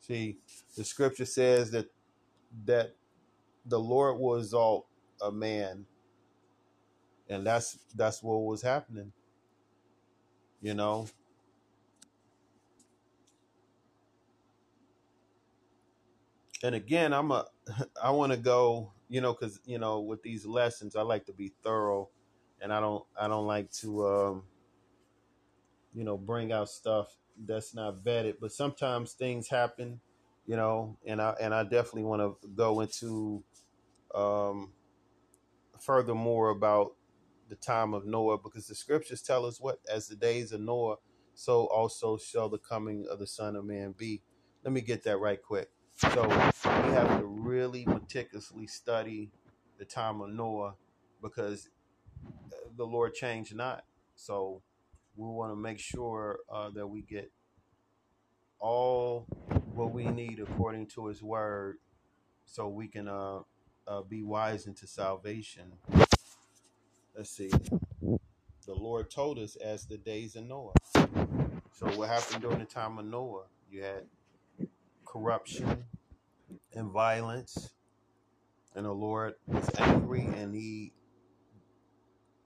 See, 0.00 0.38
the 0.76 0.84
scripture 0.84 1.26
says 1.26 1.70
that 1.72 1.86
that 2.64 2.96
the 3.66 3.78
Lord 3.78 4.18
will 4.18 4.38
exalt 4.38 4.86
a 5.22 5.30
man. 5.32 5.86
And 7.28 7.46
that's 7.46 7.78
that's 7.94 8.22
what 8.22 8.42
was 8.42 8.62
happening. 8.62 9.12
You 10.62 10.74
know. 10.74 11.08
And 16.62 16.74
again, 16.74 17.12
I'm 17.12 17.30
a 17.30 17.46
I 18.02 18.10
want 18.10 18.32
to 18.32 18.38
go 18.38 18.92
you 19.08 19.20
know, 19.20 19.32
because 19.32 19.60
you 19.66 19.78
know, 19.78 20.00
with 20.00 20.22
these 20.22 20.46
lessons, 20.46 20.96
I 20.96 21.02
like 21.02 21.26
to 21.26 21.32
be 21.32 21.52
thorough, 21.62 22.10
and 22.60 22.72
I 22.72 22.80
don't, 22.80 23.04
I 23.20 23.28
don't 23.28 23.46
like 23.46 23.70
to, 23.80 24.06
um, 24.08 24.42
you 25.94 26.04
know, 26.04 26.18
bring 26.18 26.52
out 26.52 26.68
stuff 26.68 27.14
that's 27.46 27.74
not 27.74 28.04
vetted. 28.04 28.36
But 28.40 28.52
sometimes 28.52 29.12
things 29.12 29.48
happen, 29.48 30.00
you 30.46 30.56
know, 30.56 30.98
and 31.06 31.22
I 31.22 31.34
and 31.40 31.54
I 31.54 31.64
definitely 31.64 32.04
want 32.04 32.22
to 32.22 32.48
go 32.50 32.80
into, 32.80 33.44
um, 34.14 34.72
furthermore 35.80 36.50
about 36.50 36.94
the 37.48 37.56
time 37.56 37.94
of 37.94 38.06
Noah 38.06 38.38
because 38.38 38.66
the 38.68 38.74
scriptures 38.74 39.22
tell 39.22 39.46
us 39.46 39.60
what 39.60 39.80
as 39.92 40.08
the 40.08 40.16
days 40.16 40.52
of 40.52 40.60
Noah, 40.60 40.96
so 41.34 41.66
also 41.66 42.18
shall 42.18 42.48
the 42.48 42.58
coming 42.58 43.06
of 43.10 43.18
the 43.18 43.26
Son 43.26 43.56
of 43.56 43.64
Man 43.64 43.94
be. 43.96 44.22
Let 44.64 44.72
me 44.72 44.80
get 44.80 45.04
that 45.04 45.18
right 45.18 45.42
quick. 45.42 45.70
So 45.96 46.24
we 46.24 46.92
have 46.92 47.20
to 47.20 47.26
really 47.58 47.84
meticulously 47.86 48.68
study 48.68 49.30
the 49.80 49.84
time 49.84 50.20
of 50.20 50.30
Noah 50.30 50.74
because 51.20 51.70
the 52.76 52.84
Lord 52.86 53.14
changed 53.14 53.56
not. 53.56 53.84
So 54.14 54.62
we 55.16 55.26
want 55.26 55.50
to 55.50 55.56
make 55.56 55.80
sure 55.80 56.38
uh, 56.52 56.70
that 56.70 56.86
we 56.86 57.02
get 57.02 57.32
all 58.60 59.26
what 59.74 59.92
we 59.92 60.04
need 60.06 60.38
according 60.38 60.86
to 60.86 61.06
His 61.06 61.20
Word, 61.20 61.78
so 62.46 62.68
we 62.68 62.86
can 62.86 63.08
uh, 63.08 63.40
uh, 63.88 64.02
be 64.02 64.22
wise 64.22 64.66
into 64.66 64.86
salvation. 64.86 65.72
Let's 67.16 67.30
see. 67.30 67.50
The 68.66 68.74
Lord 68.74 69.10
told 69.10 69.40
us 69.40 69.56
as 69.56 69.86
the 69.86 69.96
days 69.96 70.36
of 70.36 70.44
Noah. 70.44 70.74
So 71.72 71.86
what 71.96 72.08
happened 72.08 72.42
during 72.42 72.60
the 72.60 72.66
time 72.66 72.98
of 72.98 73.04
Noah? 73.04 73.46
You 73.68 73.82
had 73.82 74.04
corruption 75.04 75.86
and 76.74 76.90
violence, 76.92 77.70
and 78.74 78.86
the 78.86 78.92
Lord 78.92 79.34
was 79.46 79.68
angry, 79.78 80.26
and 80.26 80.54
he 80.54 80.92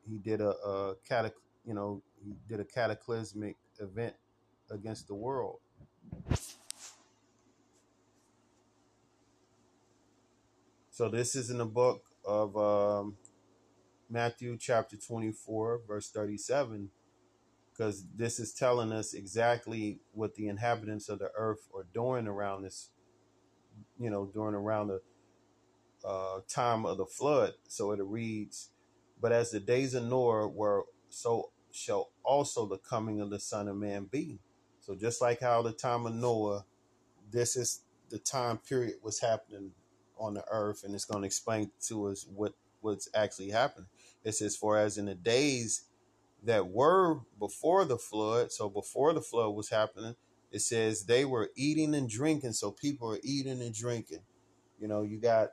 he 0.08 0.18
did 0.18 0.40
a, 0.40 0.50
a 0.50 0.94
catac- 1.08 1.32
you 1.64 1.74
know 1.74 2.02
he 2.24 2.34
did 2.48 2.60
a 2.60 2.64
cataclysmic 2.64 3.56
event 3.80 4.14
against 4.70 5.08
the 5.08 5.14
world. 5.14 5.58
So 10.90 11.08
this 11.08 11.36
is 11.36 11.50
in 11.50 11.58
the 11.58 11.66
book 11.66 12.02
of 12.24 12.56
um, 12.56 13.16
Matthew 14.10 14.58
chapter 14.58 14.96
24, 14.96 15.82
verse 15.88 16.10
37, 16.10 16.90
because 17.72 18.06
this 18.16 18.40
is 18.40 18.54
telling 18.54 18.92
us 18.92 19.14
exactly 19.14 20.00
what 20.12 20.36
the 20.36 20.48
inhabitants 20.48 21.10
of 21.10 21.20
the 21.20 21.30
earth 21.36 21.68
are 21.76 21.86
doing 21.94 22.28
around 22.28 22.62
this, 22.64 22.91
you 24.02 24.10
know, 24.10 24.30
during 24.34 24.56
around 24.56 24.88
the 24.88 25.02
uh, 26.04 26.40
time 26.48 26.86
of 26.86 26.98
the 26.98 27.06
flood. 27.06 27.54
So 27.68 27.92
it 27.92 28.00
reads, 28.02 28.70
But 29.20 29.32
as 29.32 29.50
the 29.50 29.60
days 29.60 29.94
of 29.94 30.04
Noah 30.04 30.48
were, 30.48 30.84
so 31.08 31.50
shall 31.72 32.10
also 32.24 32.66
the 32.66 32.78
coming 32.78 33.20
of 33.20 33.30
the 33.30 33.40
Son 33.40 33.68
of 33.68 33.76
Man 33.76 34.06
be. 34.10 34.40
So 34.80 34.94
just 34.94 35.20
like 35.22 35.40
how 35.40 35.62
the 35.62 35.72
time 35.72 36.06
of 36.06 36.14
Noah, 36.14 36.64
this 37.30 37.56
is 37.56 37.82
the 38.10 38.18
time 38.18 38.58
period 38.58 38.96
was 39.02 39.20
happening 39.20 39.72
on 40.18 40.34
the 40.34 40.44
earth, 40.50 40.84
and 40.84 40.94
it's 40.94 41.04
going 41.04 41.22
to 41.22 41.26
explain 41.26 41.70
to 41.88 42.08
us 42.08 42.26
what 42.34 42.54
what's 42.80 43.08
actually 43.14 43.50
happening. 43.50 43.88
It 44.24 44.32
says, 44.34 44.56
"For 44.56 44.78
as 44.78 44.98
in 44.98 45.06
the 45.06 45.14
days 45.14 45.84
that 46.44 46.68
were 46.68 47.20
before 47.38 47.84
the 47.84 47.98
flood, 47.98 48.52
so 48.52 48.68
before 48.70 49.12
the 49.14 49.22
flood 49.22 49.54
was 49.54 49.70
happening, 49.70 50.16
it 50.52 50.60
says 50.60 51.04
they 51.04 51.24
were 51.24 51.50
eating 51.56 51.94
and 51.94 52.08
drinking. 52.08 52.52
So 52.52 52.70
people 52.70 53.10
are 53.12 53.20
eating 53.24 53.62
and 53.62 53.74
drinking. 53.74 54.20
You 54.78 54.88
know, 54.88 55.02
you 55.02 55.18
got 55.18 55.48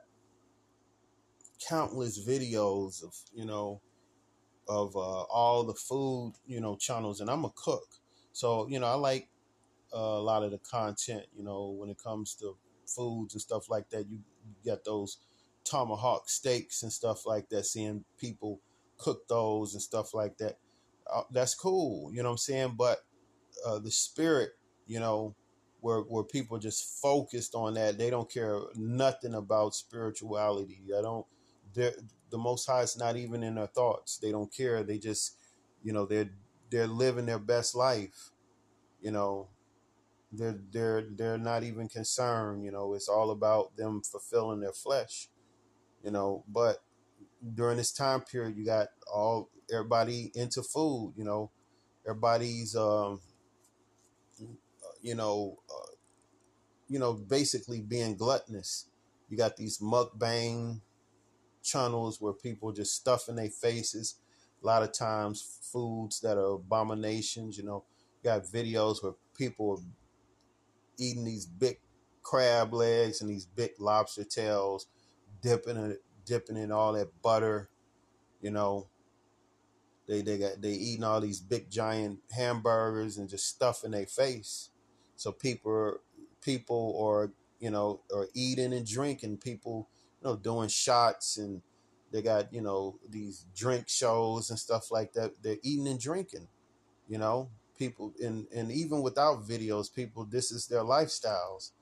countless 1.66 2.26
videos 2.26 3.02
of 3.02 3.14
you 3.34 3.44
know 3.44 3.80
of 4.68 4.94
uh, 4.96 5.22
all 5.22 5.64
the 5.64 5.74
food 5.74 6.34
you 6.46 6.60
know 6.60 6.76
channels, 6.76 7.20
and 7.20 7.30
I'm 7.30 7.44
a 7.44 7.50
cook, 7.54 7.86
so 8.32 8.68
you 8.68 8.78
know 8.78 8.86
I 8.86 8.94
like 8.94 9.28
uh, 9.94 9.98
a 9.98 10.22
lot 10.22 10.42
of 10.42 10.50
the 10.50 10.58
content. 10.58 11.24
You 11.36 11.44
know, 11.44 11.70
when 11.70 11.90
it 11.90 11.98
comes 12.02 12.34
to 12.36 12.56
foods 12.86 13.34
and 13.34 13.40
stuff 13.40 13.70
like 13.70 13.88
that, 13.90 14.08
you, 14.10 14.18
you 14.44 14.70
got 14.70 14.84
those 14.84 15.18
tomahawk 15.64 16.28
steaks 16.28 16.82
and 16.82 16.92
stuff 16.92 17.26
like 17.26 17.48
that. 17.50 17.66
Seeing 17.66 18.04
people 18.18 18.60
cook 18.98 19.26
those 19.28 19.74
and 19.74 19.82
stuff 19.82 20.12
like 20.12 20.36
that, 20.38 20.58
uh, 21.12 21.22
that's 21.30 21.54
cool. 21.54 22.12
You 22.12 22.22
know 22.22 22.30
what 22.30 22.34
I'm 22.34 22.38
saying? 22.38 22.74
But 22.76 22.98
uh, 23.66 23.78
the 23.78 23.90
spirit, 23.90 24.52
you 24.90 25.00
know, 25.00 25.36
where 25.80 26.00
where 26.00 26.24
people 26.24 26.58
just 26.58 27.00
focused 27.00 27.54
on 27.54 27.74
that, 27.74 27.98
they 27.98 28.10
don't 28.10 28.30
care 28.30 28.58
nothing 28.76 29.34
about 29.36 29.76
spirituality. 29.76 30.82
I 30.98 31.02
don't. 31.02 31.26
The 31.74 32.38
Most 32.38 32.66
High 32.66 32.82
is 32.82 32.98
not 32.98 33.16
even 33.16 33.42
in 33.44 33.54
their 33.56 33.68
thoughts. 33.68 34.18
They 34.18 34.32
don't 34.32 34.52
care. 34.52 34.82
They 34.82 34.98
just, 34.98 35.36
you 35.82 35.92
know, 35.92 36.06
they're 36.06 36.30
they're 36.70 36.88
living 36.88 37.26
their 37.26 37.38
best 37.38 37.76
life. 37.76 38.30
You 39.00 39.12
know, 39.12 39.48
they're 40.32 40.58
they're 40.72 41.02
they're 41.16 41.38
not 41.38 41.64
even 41.64 41.88
concerned. 41.88 42.64
You 42.64 42.72
know, 42.72 42.94
it's 42.94 43.08
all 43.08 43.30
about 43.30 43.76
them 43.76 44.02
fulfilling 44.02 44.60
their 44.60 44.72
flesh. 44.72 45.28
You 46.04 46.10
know, 46.12 46.44
but 46.48 46.78
during 47.54 47.78
this 47.78 47.92
time 47.92 48.22
period, 48.22 48.56
you 48.56 48.64
got 48.64 48.88
all 49.12 49.50
everybody 49.72 50.32
into 50.34 50.62
food. 50.62 51.14
You 51.16 51.24
know, 51.24 51.50
everybody's 52.06 52.76
um, 52.76 53.20
you 55.02 55.14
know, 55.14 55.58
uh, 55.70 55.94
you 56.88 56.98
know, 56.98 57.14
basically 57.14 57.80
being 57.80 58.16
gluttonous. 58.16 58.86
You 59.28 59.36
got 59.36 59.56
these 59.56 59.78
mukbang 59.78 60.80
channels 61.62 62.20
where 62.20 62.32
people 62.32 62.72
just 62.72 62.96
stuffing 62.96 63.36
their 63.36 63.50
faces. 63.50 64.16
A 64.62 64.66
lot 64.66 64.82
of 64.82 64.92
times, 64.92 65.60
foods 65.72 66.20
that 66.20 66.36
are 66.36 66.54
abominations. 66.54 67.56
You 67.56 67.64
know, 67.64 67.84
you 68.22 68.30
got 68.30 68.44
videos 68.44 69.02
where 69.02 69.14
people 69.36 69.72
are 69.78 69.84
eating 70.98 71.24
these 71.24 71.46
big 71.46 71.78
crab 72.22 72.74
legs 72.74 73.20
and 73.20 73.30
these 73.30 73.46
big 73.46 73.72
lobster 73.78 74.24
tails, 74.24 74.86
dipping 75.42 75.76
it, 75.76 76.02
dipping 76.26 76.56
in 76.56 76.70
all 76.72 76.92
that 76.92 77.08
butter. 77.22 77.70
You 78.42 78.50
know, 78.50 78.88
they 80.06 80.22
they 80.22 80.38
got 80.38 80.60
they 80.60 80.72
eating 80.72 81.04
all 81.04 81.20
these 81.20 81.40
big 81.40 81.70
giant 81.70 82.18
hamburgers 82.32 83.16
and 83.16 83.28
just 83.28 83.46
stuffing 83.48 83.92
their 83.92 84.06
face. 84.06 84.70
So 85.20 85.32
people 85.32 85.98
people 86.40 86.98
are 87.06 87.30
you 87.58 87.68
know 87.68 88.00
are 88.10 88.28
eating 88.32 88.72
and 88.72 88.86
drinking. 88.86 89.36
People 89.36 89.86
you 90.18 90.30
know 90.30 90.36
doing 90.36 90.70
shots 90.70 91.36
and 91.36 91.60
they 92.10 92.22
got 92.22 92.50
you 92.54 92.62
know 92.62 92.98
these 93.06 93.44
drink 93.54 93.86
shows 93.86 94.48
and 94.48 94.58
stuff 94.58 94.90
like 94.90 95.12
that. 95.12 95.34
They're 95.42 95.58
eating 95.62 95.88
and 95.88 96.00
drinking. 96.00 96.48
You 97.06 97.18
know, 97.18 97.50
people 97.76 98.14
and 98.24 98.46
and 98.50 98.72
even 98.72 99.02
without 99.02 99.46
videos, 99.46 99.92
people 99.94 100.24
this 100.24 100.50
is 100.50 100.68
their 100.68 100.84
lifestyles. 100.84 101.72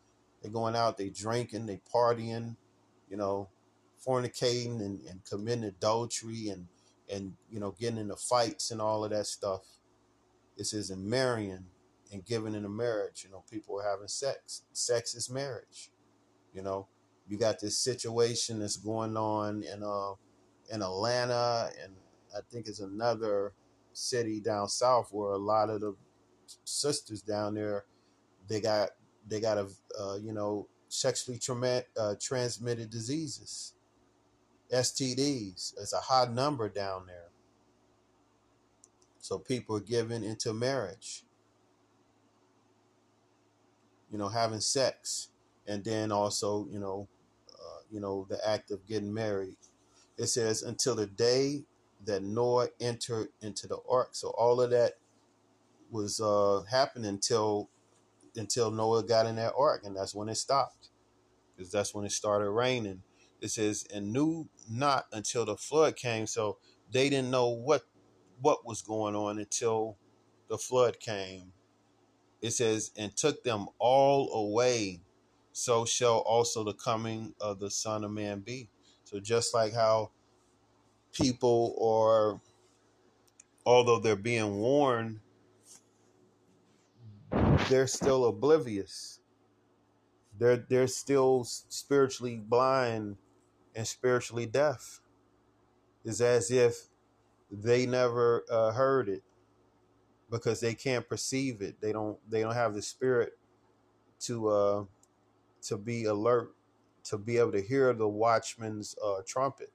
They're 0.42 0.50
going 0.50 0.74
out, 0.74 0.98
they 0.98 1.08
drinking, 1.08 1.66
they 1.66 1.80
partying, 1.94 2.56
you 3.08 3.16
know, 3.16 3.50
fornicating 4.04 4.80
and, 4.80 5.00
and 5.08 5.24
committing 5.24 5.62
adultery 5.62 6.48
and 6.48 6.66
and 7.08 7.34
you 7.48 7.60
know 7.60 7.76
getting 7.78 7.98
into 7.98 8.16
fights 8.16 8.72
and 8.72 8.80
all 8.80 9.04
of 9.04 9.12
that 9.12 9.28
stuff. 9.28 9.60
Says 10.60 10.90
in 10.90 11.08
marrying 11.08 11.66
and 12.12 12.24
giving 12.24 12.54
in 12.54 12.64
a 12.64 12.68
marriage. 12.68 13.24
You 13.24 13.30
know, 13.30 13.44
people 13.50 13.80
are 13.80 13.90
having 13.90 14.08
sex. 14.08 14.62
Sex 14.72 15.14
is 15.14 15.30
marriage. 15.30 15.90
You 16.52 16.62
know, 16.62 16.88
you 17.28 17.38
got 17.38 17.60
this 17.60 17.76
situation 17.76 18.60
that's 18.60 18.76
going 18.76 19.16
on 19.16 19.62
in 19.62 19.82
uh 19.82 20.12
in 20.70 20.82
Atlanta 20.82 21.70
and 21.82 21.94
I 22.36 22.40
think 22.50 22.66
it's 22.66 22.80
another 22.80 23.52
city 23.92 24.40
down 24.40 24.68
south 24.68 25.08
where 25.12 25.32
a 25.32 25.38
lot 25.38 25.70
of 25.70 25.80
the 25.80 25.94
sisters 26.64 27.22
down 27.22 27.54
there 27.54 27.84
they 28.48 28.60
got 28.60 28.90
they 29.26 29.40
got 29.40 29.58
a 29.58 29.68
uh, 29.98 30.16
you 30.16 30.32
know 30.32 30.68
sexually 30.88 31.38
trauma- 31.38 31.84
uh, 31.98 32.14
transmitted 32.20 32.90
diseases 32.90 33.74
STDs 34.72 35.74
it's 35.78 35.92
a 35.92 36.00
high 36.00 36.26
number 36.26 36.68
down 36.68 37.06
there 37.06 37.30
so 39.20 39.38
people 39.38 39.76
are 39.76 39.80
given 39.80 40.22
into 40.22 40.52
marriage 40.52 41.24
you 44.10 44.18
know 44.18 44.28
having 44.28 44.60
sex 44.60 45.28
and 45.66 45.84
then 45.84 46.12
also 46.12 46.66
you 46.70 46.78
know 46.78 47.08
uh, 47.52 47.80
you 47.90 48.00
know 48.00 48.26
the 48.30 48.38
act 48.48 48.70
of 48.70 48.86
getting 48.86 49.12
married 49.12 49.56
it 50.18 50.26
says 50.26 50.62
until 50.62 50.96
the 50.96 51.06
day 51.06 51.64
that 52.04 52.22
Noah 52.22 52.68
entered 52.80 53.28
into 53.40 53.68
the 53.68 53.78
ark. 53.88 54.10
So 54.12 54.28
all 54.30 54.60
of 54.60 54.70
that 54.70 54.94
was 55.90 56.20
uh, 56.20 56.62
happening 56.70 57.08
until 57.08 57.70
until 58.36 58.70
Noah 58.70 59.04
got 59.04 59.26
in 59.26 59.36
that 59.36 59.54
ark, 59.58 59.82
and 59.84 59.96
that's 59.96 60.14
when 60.14 60.28
it 60.28 60.36
stopped, 60.36 60.90
because 61.56 61.72
that's 61.72 61.94
when 61.94 62.04
it 62.04 62.12
started 62.12 62.50
raining. 62.50 63.02
It 63.40 63.50
says, 63.50 63.86
and 63.92 64.12
knew 64.12 64.48
not 64.70 65.06
until 65.12 65.44
the 65.44 65.56
flood 65.56 65.96
came. 65.96 66.26
So 66.26 66.58
they 66.90 67.08
didn't 67.08 67.30
know 67.30 67.48
what 67.48 67.82
what 68.40 68.66
was 68.66 68.82
going 68.82 69.16
on 69.16 69.38
until 69.38 69.96
the 70.48 70.58
flood 70.58 71.00
came. 71.00 71.52
It 72.40 72.52
says, 72.52 72.92
and 72.96 73.16
took 73.16 73.42
them 73.42 73.66
all 73.78 74.32
away. 74.32 75.00
So 75.52 75.84
shall 75.84 76.18
also 76.18 76.62
the 76.64 76.74
coming 76.74 77.34
of 77.40 77.58
the 77.58 77.70
Son 77.70 78.04
of 78.04 78.12
Man 78.12 78.40
be. 78.40 78.68
So 79.04 79.18
just 79.18 79.54
like 79.54 79.74
how 79.74 80.10
people 81.12 81.76
are 81.82 82.40
although 83.66 83.98
they're 83.98 84.16
being 84.16 84.56
warned 84.58 85.20
they're 87.68 87.86
still 87.86 88.26
oblivious 88.26 89.20
they're 90.38 90.64
they're 90.68 90.86
still 90.86 91.44
spiritually 91.44 92.36
blind 92.36 93.16
and 93.74 93.86
spiritually 93.86 94.46
deaf 94.46 95.00
it's 96.04 96.20
as 96.20 96.50
if 96.50 96.88
they 97.50 97.86
never 97.86 98.44
uh, 98.50 98.72
heard 98.72 99.08
it 99.08 99.22
because 100.30 100.60
they 100.60 100.74
can't 100.74 101.08
perceive 101.08 101.62
it 101.62 101.80
they 101.80 101.92
don't 101.92 102.18
they 102.30 102.42
don't 102.42 102.54
have 102.54 102.74
the 102.74 102.82
spirit 102.82 103.38
to 104.20 104.48
uh 104.48 104.84
to 105.62 105.76
be 105.76 106.04
alert 106.04 106.54
to 107.04 107.16
be 107.16 107.38
able 107.38 107.52
to 107.52 107.62
hear 107.62 107.92
the 107.94 108.08
watchman's 108.08 108.94
uh, 109.02 109.22
trumpet 109.26 109.72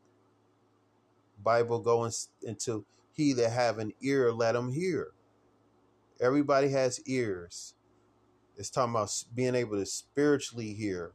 Bible 1.44 1.80
going 1.80 2.12
into 2.44 2.86
he 3.12 3.34
that 3.34 3.52
have 3.52 3.78
an 3.78 3.94
ear, 4.02 4.32
let 4.32 4.56
him 4.56 4.72
hear. 4.72 5.12
Everybody 6.20 6.70
has 6.70 7.00
ears. 7.06 7.76
It's 8.58 8.70
talking 8.70 8.94
about 8.94 9.12
being 9.36 9.56
able 9.56 9.78
to 9.78 9.86
spiritually 9.86 10.74
hear. 10.74 11.12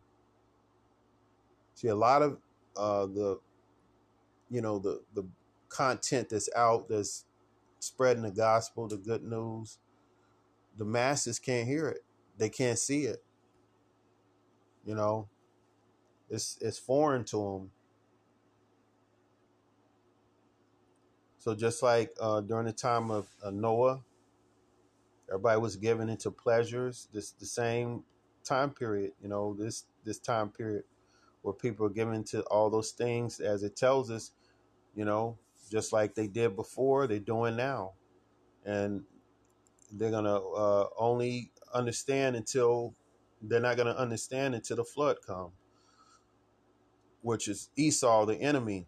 See, 1.74 1.88
a 1.88 1.94
lot 1.94 2.22
of 2.22 2.38
uh, 2.76 3.06
the 3.06 3.40
you 4.50 4.60
know 4.60 4.78
the 4.78 5.02
the 5.14 5.24
content 5.68 6.30
that's 6.30 6.48
out 6.56 6.88
that's 6.88 7.24
spreading 7.78 8.22
the 8.22 8.30
gospel, 8.30 8.88
the 8.88 8.96
good 8.96 9.22
news. 9.22 9.78
The 10.76 10.84
masses 10.84 11.38
can't 11.38 11.66
hear 11.66 11.88
it. 11.88 12.04
They 12.36 12.48
can't 12.48 12.78
see 12.78 13.04
it. 13.04 13.22
You 14.84 14.94
know, 14.94 15.28
it's 16.30 16.58
it's 16.60 16.78
foreign 16.78 17.24
to 17.24 17.36
them. 17.36 17.70
So 21.38 21.54
just 21.54 21.82
like 21.82 22.12
uh, 22.20 22.40
during 22.42 22.66
the 22.66 22.72
time 22.72 23.10
of 23.10 23.28
uh, 23.42 23.50
Noah, 23.50 24.00
everybody 25.28 25.60
was 25.60 25.76
given 25.76 26.08
into 26.08 26.30
pleasures. 26.30 27.08
This 27.12 27.30
the 27.32 27.46
same 27.46 28.04
time 28.44 28.70
period. 28.70 29.12
You 29.22 29.28
know, 29.28 29.54
this 29.58 29.84
this 30.04 30.18
time 30.18 30.50
period 30.50 30.84
where 31.42 31.54
people 31.54 31.86
are 31.86 31.90
given 31.90 32.24
to 32.24 32.42
all 32.42 32.70
those 32.70 32.90
things, 32.92 33.40
as 33.40 33.62
it 33.62 33.76
tells 33.76 34.10
us. 34.10 34.32
You 34.94 35.04
know, 35.04 35.38
just 35.70 35.92
like 35.92 36.14
they 36.14 36.28
did 36.28 36.56
before, 36.56 37.06
they're 37.06 37.18
doing 37.18 37.56
now, 37.56 37.92
and 38.64 39.02
they're 39.92 40.10
gonna 40.10 40.36
uh, 40.36 40.88
only 40.98 41.52
understand 41.74 42.36
until 42.36 42.94
they're 43.42 43.60
not 43.60 43.76
gonna 43.76 43.92
understand 43.92 44.54
until 44.54 44.76
the 44.78 44.84
flood 44.84 45.18
comes, 45.26 45.52
which 47.22 47.48
is 47.48 47.70
Esau, 47.76 48.26
the 48.26 48.36
enemy. 48.36 48.86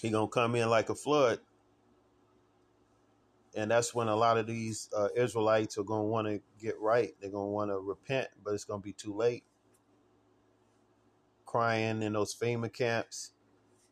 He 0.00 0.10
gonna 0.10 0.28
come 0.28 0.54
in 0.56 0.70
like 0.70 0.90
a 0.90 0.94
flood, 0.94 1.40
and 3.56 3.70
that's 3.70 3.94
when 3.94 4.08
a 4.08 4.16
lot 4.16 4.38
of 4.38 4.46
these 4.46 4.88
uh, 4.96 5.08
Israelites 5.16 5.78
are 5.78 5.84
gonna 5.84 6.04
want 6.04 6.28
to 6.28 6.40
get 6.60 6.80
right. 6.80 7.12
They're 7.20 7.30
gonna 7.30 7.48
want 7.48 7.70
to 7.70 7.78
repent, 7.78 8.28
but 8.44 8.54
it's 8.54 8.64
gonna 8.64 8.82
be 8.82 8.92
too 8.94 9.14
late. 9.14 9.44
Crying 11.46 12.02
in 12.02 12.14
those 12.14 12.34
FEMA 12.34 12.72
camps, 12.72 13.32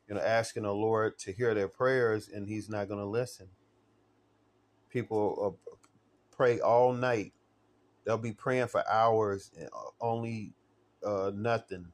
you 0.09 0.15
know, 0.15 0.21
asking 0.21 0.65
the 0.65 0.73
Lord 0.73 1.19
to 1.21 1.33
hear 1.33 1.55
their 1.55 1.69
prayers, 1.69 2.29
and 2.29 2.49
He's 2.49 2.69
not 2.69 2.89
gonna 2.89 3.07
listen. 3.07 3.49
People 4.91 5.59
uh, 5.65 5.77
pray 6.37 6.61
all 6.61 6.93
night. 6.93 7.33
They'll 8.05 8.19
be 8.19 8.33
praying 8.33 8.69
for 8.69 8.89
hours, 8.89 9.51
and 9.59 9.69
only 10.01 10.53
uh, 11.05 11.33
nothing. 11.35 11.89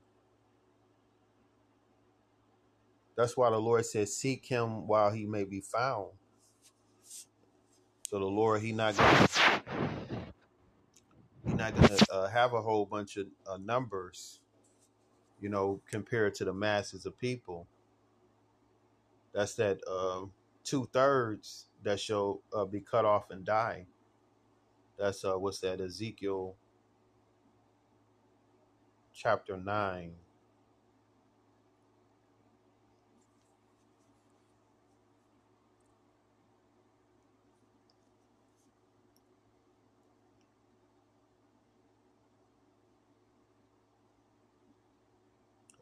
That's 3.16 3.36
why 3.36 3.50
the 3.50 3.58
Lord 3.60 3.86
says, 3.86 4.16
"Seek 4.16 4.46
Him 4.46 4.86
while 4.88 5.12
He 5.12 5.26
may 5.26 5.44
be 5.44 5.60
found." 5.60 6.08
So 8.08 8.18
the 8.18 8.26
Lord, 8.26 8.62
He 8.62 8.72
not 8.72 8.96
gonna 8.96 9.28
He 11.46 11.54
not 11.54 11.74
gonna 11.76 11.98
uh, 12.10 12.28
have 12.28 12.54
a 12.54 12.62
whole 12.62 12.86
bunch 12.86 13.16
of 13.16 13.26
uh, 13.48 13.58
numbers, 13.58 14.40
you 15.40 15.48
know, 15.48 15.80
compared 15.90 16.34
to 16.36 16.44
the 16.44 16.54
masses 16.54 17.06
of 17.06 17.18
people. 17.18 17.66
That's 19.34 19.54
that 19.56 19.80
uh, 19.90 20.26
two 20.64 20.88
thirds 20.92 21.66
that 21.84 22.00
shall 22.00 22.42
uh, 22.56 22.66
be 22.66 22.80
cut 22.80 23.06
off 23.06 23.30
and 23.30 23.44
die. 23.46 23.86
That's 24.98 25.24
uh, 25.24 25.34
what's 25.38 25.60
that? 25.60 25.80
Ezekiel 25.80 26.56
chapter 29.14 29.56
nine. 29.58 30.12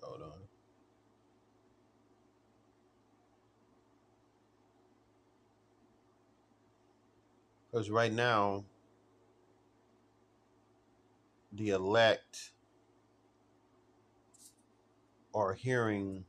Hold 0.02 0.22
on. 0.22 0.32
Because 7.72 7.90
right 7.90 8.12
now, 8.12 8.64
the 11.52 11.70
elect 11.70 12.52
are 15.34 15.54
hearing 15.54 16.24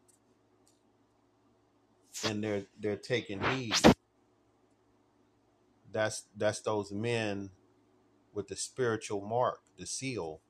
and 2.26 2.44
they're 2.44 2.66
they're 2.80 2.96
taking 2.96 3.44
heed. 3.44 3.76
That's 5.92 6.26
that's 6.38 6.62
those 6.62 6.92
men 6.92 7.52
with 8.34 8.48
the 8.48 8.56
spiritual 8.56 9.22
mark, 9.22 9.60
the 9.78 9.86
seal. 9.86 10.42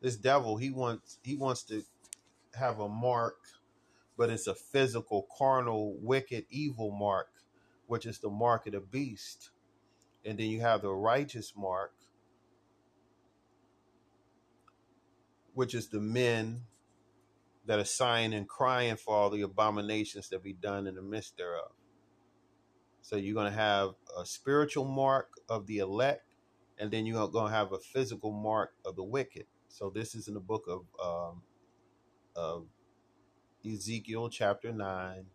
This 0.00 0.16
devil, 0.16 0.56
he 0.56 0.70
wants 0.70 1.18
he 1.22 1.36
wants 1.36 1.62
to 1.64 1.82
have 2.54 2.80
a 2.80 2.88
mark, 2.88 3.36
but 4.16 4.30
it's 4.30 4.46
a 4.46 4.54
physical, 4.54 5.26
carnal, 5.36 5.96
wicked, 6.00 6.46
evil 6.50 6.90
mark, 6.90 7.28
which 7.86 8.06
is 8.06 8.18
the 8.18 8.30
mark 8.30 8.66
of 8.66 8.72
the 8.72 8.80
beast. 8.80 9.50
And 10.24 10.38
then 10.38 10.46
you 10.46 10.60
have 10.60 10.82
the 10.82 10.92
righteous 10.92 11.52
mark, 11.56 11.92
which 15.52 15.74
is 15.74 15.88
the 15.88 16.00
men 16.00 16.62
that 17.66 17.78
are 17.78 17.84
sighing 17.84 18.34
and 18.34 18.48
crying 18.48 18.96
for 18.96 19.14
all 19.14 19.30
the 19.30 19.42
abominations 19.42 20.28
that 20.28 20.42
be 20.42 20.52
done 20.52 20.86
in 20.86 20.94
the 20.94 21.02
midst 21.02 21.36
thereof. 21.36 21.72
So 23.02 23.16
you're 23.16 23.34
going 23.34 23.50
to 23.50 23.58
have 23.58 23.90
a 24.18 24.24
spiritual 24.24 24.86
mark 24.86 25.28
of 25.48 25.66
the 25.66 25.78
elect, 25.78 26.24
and 26.78 26.90
then 26.90 27.06
you're 27.06 27.28
going 27.28 27.50
to 27.50 27.56
have 27.56 27.72
a 27.72 27.78
physical 27.78 28.32
mark 28.32 28.72
of 28.84 28.96
the 28.96 29.02
wicked. 29.02 29.46
So 29.68 29.90
this 29.94 30.14
is 30.14 30.28
in 30.28 30.34
the 30.34 30.40
book 30.40 30.64
of, 30.68 30.84
um, 31.04 31.42
of 32.34 32.66
Ezekiel 33.64 34.28
chapter 34.30 34.72
9, 34.72 35.26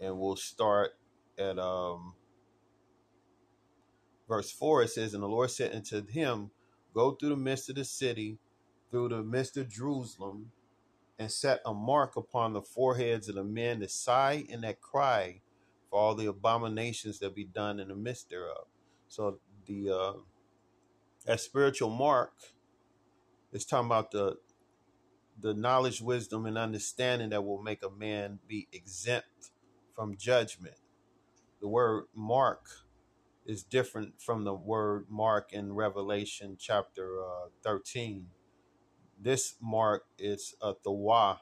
and 0.00 0.18
we'll 0.18 0.36
start 0.36 0.92
at 1.38 1.58
um, 1.58 2.14
verse 4.28 4.50
4. 4.50 4.82
It 4.82 4.90
says, 4.90 5.14
And 5.14 5.22
the 5.22 5.28
Lord 5.28 5.50
said 5.50 5.74
unto 5.74 6.06
him, 6.06 6.50
Go 6.94 7.12
through 7.12 7.30
the 7.30 7.36
midst 7.36 7.70
of 7.70 7.76
the 7.76 7.84
city, 7.84 8.38
through 8.90 9.08
the 9.10 9.22
midst 9.22 9.56
of 9.56 9.68
Jerusalem, 9.68 10.52
and 11.18 11.30
set 11.30 11.60
a 11.64 11.74
mark 11.74 12.16
upon 12.16 12.52
the 12.52 12.62
foreheads 12.62 13.28
of 13.28 13.36
the 13.36 13.44
men 13.44 13.80
that 13.80 13.90
sigh 13.90 14.44
and 14.50 14.62
that 14.64 14.80
cry 14.80 15.40
for 15.90 15.98
all 15.98 16.14
the 16.14 16.26
abominations 16.26 17.18
that 17.20 17.34
be 17.34 17.44
done 17.44 17.80
in 17.80 17.88
the 17.88 17.94
midst 17.94 18.30
thereof. 18.30 18.66
So 19.08 19.38
the 19.66 19.90
uh, 19.90 20.12
that 21.26 21.40
spiritual 21.40 21.90
mark 21.90 22.32
is 23.52 23.64
talking 23.64 23.86
about 23.86 24.10
the 24.10 24.36
the 25.40 25.54
knowledge, 25.54 26.00
wisdom, 26.00 26.46
and 26.46 26.56
understanding 26.56 27.30
that 27.30 27.44
will 27.44 27.62
make 27.62 27.82
a 27.82 27.90
man 27.90 28.38
be 28.46 28.68
exempt 28.72 29.50
from 29.94 30.16
judgment. 30.16 30.76
The 31.60 31.68
word 31.68 32.04
mark 32.14 32.68
is 33.46 33.62
different 33.62 34.20
from 34.20 34.44
the 34.44 34.54
word 34.54 35.06
mark 35.10 35.52
in 35.52 35.74
Revelation 35.74 36.56
chapter 36.58 37.20
uh, 37.22 37.48
13. 37.62 38.26
This 39.20 39.56
mark 39.60 40.04
is 40.18 40.54
a 40.62 40.74
thawa. 40.74 41.40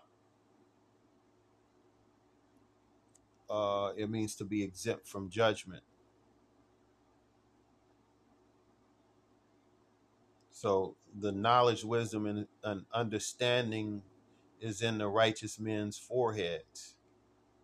Uh, 3.50 3.92
it 3.96 4.10
means 4.10 4.34
to 4.36 4.44
be 4.44 4.62
exempt 4.62 5.06
from 5.06 5.30
judgment. 5.30 5.82
So 10.50 10.96
the 11.18 11.32
knowledge, 11.32 11.84
wisdom, 11.84 12.26
and, 12.26 12.46
and 12.64 12.84
understanding 12.92 14.02
is 14.60 14.82
in 14.82 14.98
the 14.98 15.08
righteous 15.08 15.58
men's 15.58 15.98
foreheads. 15.98 16.96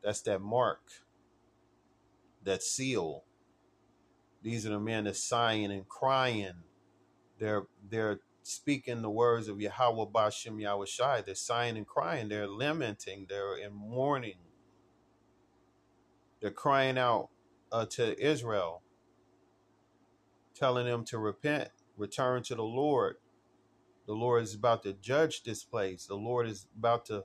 That's 0.03 0.23
that 0.23 0.41
mark, 0.41 0.81
that 2.45 2.63
seal. 2.63 3.25
These 4.43 4.67
are 4.67 4.71
the 4.71 4.81
men 4.81 5.05
that 5.05 5.17
sighing 5.17 5.73
and 5.73 5.89
crying. 5.89 6.65
They're 7.39 7.65
they're 7.89 8.21
speaking 8.43 9.03
the 9.03 9.11
words 9.11 9.49
of 9.49 9.61
Yahweh 9.61 10.07
Bashem 10.13 10.61
Yahweh 10.61 10.87
Shai. 10.87 11.23
They're 11.23 11.35
sighing 11.35 11.77
and 11.77 11.87
crying. 11.87 12.29
They're 12.29 12.49
lamenting. 12.49 13.27
They're 13.29 13.57
in 13.57 13.75
mourning. 13.75 14.39
They're 16.41 16.51
crying 16.53 16.99
out 16.99 17.31
uh, 17.73 17.87
to 17.93 18.21
Israel, 18.25 18.83
telling 20.55 20.87
them 20.87 21.05
to 21.07 21.19
repent, 21.19 21.71
return 21.97 22.43
to 22.45 22.55
the 22.55 22.65
Lord. 22.65 23.17
The 24.07 24.15
Lord 24.15 24.45
is 24.45 24.55
about 24.55 24.85
to 24.85 24.95
judge 24.95 25.43
this 25.45 25.65
place. 25.65 26.07
The 26.07 26.17
Lord 26.17 26.49
is 26.49 26.67
about 26.79 27.07
to 27.07 27.25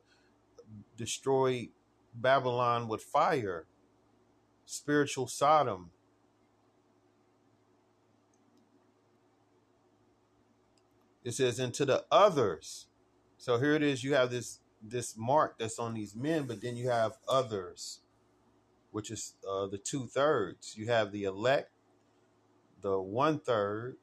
destroy 0.97 1.69
Babylon 2.15 2.87
with 2.89 3.03
fire, 3.03 3.67
spiritual 4.65 5.27
Sodom. 5.27 5.91
It 11.23 11.33
says, 11.33 11.59
and 11.59 11.73
to 11.75 11.85
the 11.85 12.05
others. 12.11 12.87
So 13.37 13.59
here 13.59 13.73
it 13.73 13.83
is. 13.83 14.03
You 14.03 14.15
have 14.15 14.31
this 14.31 14.59
this 14.81 15.15
mark 15.17 15.57
that's 15.57 15.79
on 15.79 15.93
these 15.93 16.15
men, 16.15 16.45
but 16.45 16.61
then 16.61 16.75
you 16.75 16.89
have 16.89 17.13
others, 17.27 18.01
which 18.91 19.11
is 19.11 19.35
uh, 19.49 19.67
the 19.67 19.77
two 19.77 20.07
thirds. 20.07 20.75
You 20.77 20.87
have 20.87 21.11
the 21.11 21.23
elect, 21.23 21.71
the 22.81 22.99
one 22.99 23.39
third, 23.39 23.97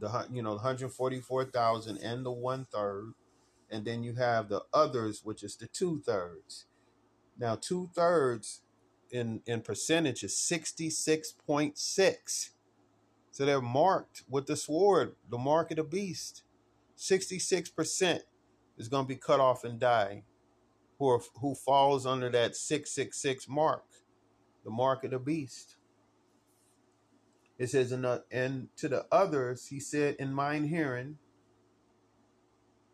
the 0.00 0.26
you 0.32 0.42
know 0.42 0.52
144,000 0.54 1.98
and 1.98 2.26
the 2.26 2.32
one 2.32 2.66
third, 2.66 3.14
and 3.70 3.84
then 3.84 4.02
you 4.02 4.14
have 4.14 4.48
the 4.48 4.62
others, 4.72 5.22
which 5.24 5.42
is 5.44 5.56
the 5.56 5.66
two 5.68 6.02
thirds. 6.04 6.66
Now, 7.38 7.56
two 7.56 7.90
thirds 7.94 8.62
in 9.10 9.42
in 9.46 9.62
percentage 9.62 10.24
is 10.24 10.36
sixty 10.36 10.90
six 10.90 11.32
point 11.32 11.78
six. 11.78 12.50
So 13.34 13.44
they're 13.44 13.60
marked 13.60 14.22
with 14.30 14.46
the 14.46 14.54
sword, 14.54 15.16
the 15.28 15.38
mark 15.38 15.72
of 15.72 15.78
the 15.78 15.82
beast. 15.82 16.44
Sixty 16.94 17.40
six 17.40 17.68
percent 17.68 18.22
is 18.78 18.88
going 18.88 19.06
to 19.06 19.08
be 19.08 19.16
cut 19.16 19.40
off 19.40 19.64
and 19.64 19.80
die. 19.80 20.22
Who 21.00 21.08
are, 21.08 21.20
who 21.40 21.56
falls 21.56 22.06
under 22.06 22.30
that 22.30 22.54
six 22.54 22.92
six 22.92 23.20
six 23.20 23.48
mark, 23.48 23.82
the 24.62 24.70
mark 24.70 25.02
of 25.02 25.10
the 25.10 25.18
beast. 25.18 25.74
It 27.58 27.70
says, 27.70 27.90
and 27.90 28.68
to 28.76 28.88
the 28.88 29.04
others, 29.10 29.66
he 29.66 29.80
said, 29.80 30.14
in 30.20 30.32
mine 30.32 30.68
hearing. 30.68 31.18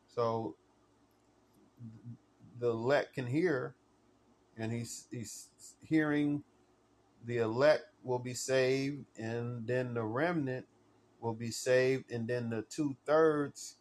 So 0.06 0.56
the 2.58 2.70
elect 2.70 3.12
can 3.12 3.26
hear, 3.26 3.74
and 4.56 4.72
he's 4.72 5.06
he's 5.10 5.50
hearing 5.82 6.44
the 7.26 7.36
elect 7.36 7.84
will 8.02 8.18
be 8.18 8.34
saved, 8.34 9.04
and 9.16 9.66
then 9.66 9.94
the 9.94 10.02
remnant 10.02 10.66
will 11.20 11.34
be 11.34 11.50
saved, 11.50 12.10
and 12.10 12.28
then 12.28 12.50
the 12.50 12.62
two 12.62 12.96
thirds 13.06 13.76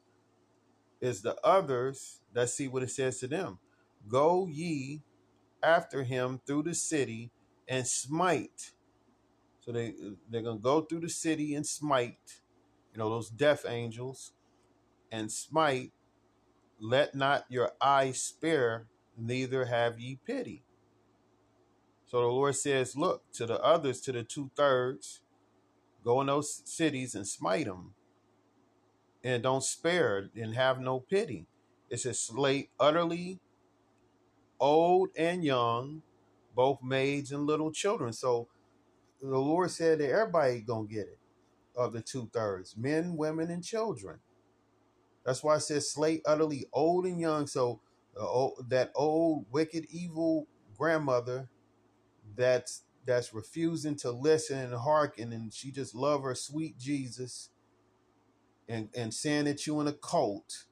is 1.02 1.22
the 1.22 1.36
others. 1.44 2.22
Let's 2.34 2.54
see 2.54 2.68
what 2.68 2.84
it 2.84 2.92
says 2.92 3.20
to 3.20 3.28
them. 3.28 3.60
Go 4.08 4.48
ye 4.48 5.04
after 5.64 6.04
him 6.04 6.42
through 6.46 6.64
the 6.64 6.76
city 6.76 7.32
and 7.68 7.88
smite. 7.88 8.72
So 9.62 9.72
they 9.72 9.94
they're 10.30 10.42
gonna 10.42 10.60
go 10.60 10.82
through 10.82 11.02
the 11.02 11.10
city 11.10 11.56
and 11.56 11.66
smite, 11.66 12.42
you 12.94 13.00
know, 13.00 13.10
those 13.10 13.30
death 13.30 13.66
angels, 13.68 14.34
and 15.12 15.32
smite 15.32 15.92
let 16.80 17.14
not 17.16 17.46
your 17.50 17.72
eye 17.82 18.12
spare, 18.12 18.88
neither 19.18 19.66
have 19.66 20.00
ye 20.00 20.18
pity. 20.26 20.64
So 22.10 22.22
the 22.22 22.28
Lord 22.28 22.56
says, 22.56 22.98
Look 22.98 23.32
to 23.34 23.46
the 23.46 23.62
others, 23.62 24.02
to 24.02 24.12
the 24.12 24.24
two 24.24 24.50
thirds, 24.56 25.22
go 26.04 26.22
in 26.22 26.28
those 26.28 26.64
cities 26.66 27.14
and 27.14 27.28
smite 27.28 27.66
them. 27.66 27.94
And 29.24 29.44
don't 29.44 29.64
spare 29.64 30.30
and 30.36 30.56
have 30.56 30.80
no 30.80 31.02
pity. 31.02 31.46
It 31.90 32.00
says, 32.00 32.20
Slay 32.20 32.70
utterly 32.80 33.40
old 34.60 35.10
and 35.16 35.44
young, 35.44 36.02
both 36.56 36.82
maids 36.82 37.32
and 37.32 37.46
little 37.46 37.72
children. 37.72 38.12
So 38.12 38.48
the 39.22 39.38
Lord 39.38 39.70
said 39.70 40.00
that 40.00 40.10
everybody 40.10 40.62
gonna 40.62 40.88
get 40.88 41.08
it 41.08 41.20
of 41.76 41.94
the 41.94 42.02
two 42.02 42.30
thirds 42.34 42.76
men, 42.76 43.18
women, 43.18 43.52
and 43.52 43.64
children. 43.64 44.20
That's 45.26 45.44
why 45.44 45.58
it 45.58 45.62
says 45.62 45.92
slay 45.92 46.24
utterly 46.26 46.66
old 46.74 47.06
and 47.06 47.20
young. 47.20 47.46
So 47.46 47.82
uh, 48.20 48.50
that 48.70 48.92
old, 48.96 49.46
wicked, 49.52 49.86
evil 49.92 50.48
grandmother 50.76 51.48
that's 52.36 52.84
that's 53.06 53.34
refusing 53.34 53.96
to 53.98 54.12
listen 54.12 54.60
and 54.60 54.74
hearken, 54.74 55.34
and 55.34 55.54
she 55.54 55.72
just 55.72 55.96
love 55.96 56.24
her 56.24 56.36
sweet 56.36 56.78
Jesus, 56.80 57.50
and 58.68 58.90
and 58.96 59.14
saying 59.14 59.46
that 59.46 59.68
you 59.68 59.80
in 59.82 59.88
a 59.88 59.94
cult. 59.94 60.66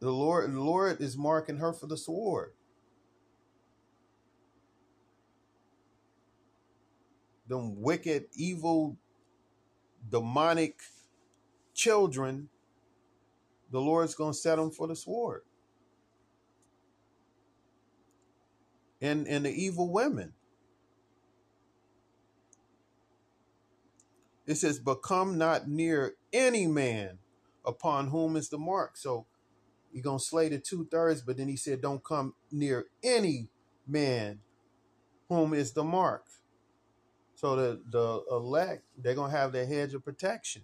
The 0.00 0.10
Lord, 0.10 0.52
the 0.52 0.60
Lord 0.60 1.00
is 1.00 1.16
marking 1.16 1.58
her 1.58 1.72
for 1.72 1.86
the 1.86 1.96
sword. 1.96 2.52
Them 7.48 7.80
wicked, 7.80 8.26
evil, 8.34 8.98
demonic 10.10 10.80
children 11.74 12.48
the 13.70 13.80
Lord's 13.80 14.14
to 14.32 14.38
set 14.38 14.56
them 14.56 14.70
for 14.70 14.86
the 14.86 14.96
sword. 14.96 15.42
And, 19.00 19.26
and 19.26 19.44
the 19.44 19.50
evil 19.50 19.92
women. 19.92 20.32
It 24.46 24.56
says, 24.56 24.78
But 24.78 25.02
come 25.02 25.38
not 25.38 25.68
near 25.68 26.14
any 26.32 26.66
man 26.66 27.18
upon 27.64 28.08
whom 28.08 28.36
is 28.36 28.48
the 28.48 28.58
mark. 28.58 28.96
So 28.96 29.26
you're 29.92 30.02
going 30.02 30.18
to 30.18 30.24
slay 30.24 30.48
the 30.48 30.58
two 30.58 30.86
thirds, 30.90 31.22
but 31.22 31.36
then 31.36 31.48
he 31.48 31.56
said, 31.56 31.80
Don't 31.80 32.04
come 32.04 32.34
near 32.50 32.86
any 33.02 33.48
man 33.86 34.40
whom 35.28 35.54
is 35.54 35.72
the 35.72 35.84
mark. 35.84 36.24
So 37.34 37.56
the, 37.56 37.82
the 37.90 38.22
elect, 38.30 38.84
they're 38.96 39.14
going 39.14 39.30
to 39.30 39.36
have 39.36 39.52
their 39.52 39.66
hedge 39.66 39.94
of 39.94 40.04
protection. 40.04 40.62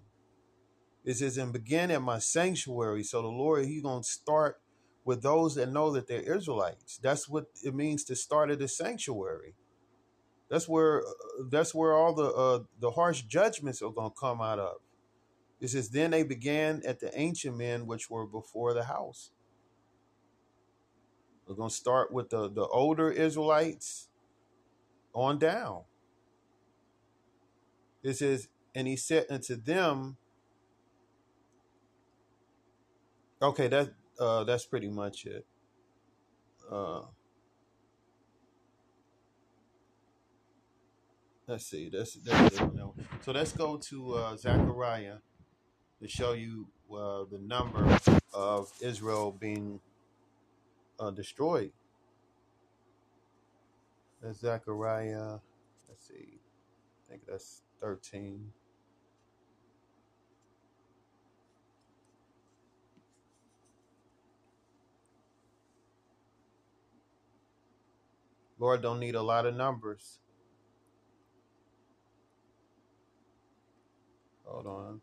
It 1.05 1.15
says, 1.15 1.39
and 1.39 1.53
begin 1.53 1.91
at 1.91 2.03
my 2.03 2.19
sanctuary. 2.19 3.03
So 3.03 3.23
the 3.23 3.29
Lord, 3.29 3.67
He's 3.67 3.83
going 3.83 4.03
to 4.03 4.09
start 4.09 4.60
with 5.05 5.23
those 5.23 5.55
that 5.55 5.73
know 5.73 5.91
that 5.93 6.07
they're 6.07 6.37
Israelites. 6.37 6.99
That's 7.03 7.29
what 7.29 7.47
it 7.65 7.75
means 7.75 8.05
to 8.05 8.17
start 8.17 8.51
at 8.51 8.59
the 8.59 8.69
sanctuary. 8.69 9.55
That's 10.49 10.69
where 10.69 11.03
that's 11.51 11.75
where 11.75 11.93
all 11.95 12.15
the 12.15 12.33
uh, 12.33 12.59
the 12.81 12.91
harsh 12.91 13.23
judgments 13.23 13.83
are 13.83 13.91
going 13.91 14.11
to 14.11 14.17
come 14.19 14.41
out 14.41 14.59
of. 14.59 14.77
It 15.61 15.69
says, 15.69 15.91
then 15.91 16.11
they 16.11 16.23
began 16.23 16.83
at 16.87 17.01
the 17.01 17.17
ancient 17.19 17.57
men 17.57 17.87
which 17.87 18.09
were 18.09 18.27
before 18.27 18.73
the 18.73 18.85
house. 18.85 19.31
We're 21.47 21.55
going 21.55 21.69
to 21.69 21.75
start 21.75 22.13
with 22.13 22.31
the, 22.31 22.49
the 22.49 22.67
older 22.67 23.11
Israelites 23.11 24.09
on 25.13 25.39
down. 25.39 25.83
It 28.03 28.15
says, 28.15 28.49
and 28.75 28.89
he 28.89 28.97
said 28.97 29.27
unto 29.29 29.57
them, 29.57 30.17
Okay, 33.43 33.69
that 33.69 33.91
uh, 34.21 34.45
that's 34.45 34.67
pretty 34.67 34.89
much 34.89 35.27
it. 35.27 35.47
Uh, 36.71 37.03
let's 41.47 41.67
see. 41.67 41.89
That's 41.89 42.15
that's 42.15 42.61
it. 42.61 42.71
So 43.23 43.33
let's 43.33 43.53
go 43.53 43.79
to 43.79 44.15
uh, 44.15 44.37
Zechariah 44.37 45.17
to 46.01 46.09
show 46.09 46.33
you 46.33 46.69
uh, 46.95 47.25
the 47.31 47.39
number 47.39 47.99
of 48.35 48.71
Israel 48.81 49.33
being 49.33 49.81
uh, 51.01 51.11
destroyed. 51.11 51.73
That's 54.23 54.41
Zechariah. 54.41 55.39
Let's 55.89 56.07
see. 56.07 56.41
I 57.09 57.11
think 57.11 57.23
that's 57.27 57.63
thirteen. 57.81 58.53
Lord 68.61 68.83
don't 68.83 69.01
need 69.01 69.15
a 69.17 69.23
lot 69.23 69.47
of 69.47 69.57
numbers. 69.57 70.21
Hold 74.45 74.67
on. 74.67 75.01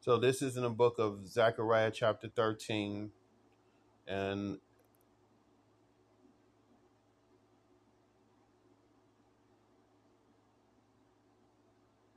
So 0.00 0.16
this 0.16 0.40
is 0.40 0.56
in 0.56 0.62
the 0.62 0.70
book 0.70 0.98
of 0.98 1.26
Zechariah 1.26 1.90
chapter 1.90 2.28
13 2.28 3.10
and 4.06 4.58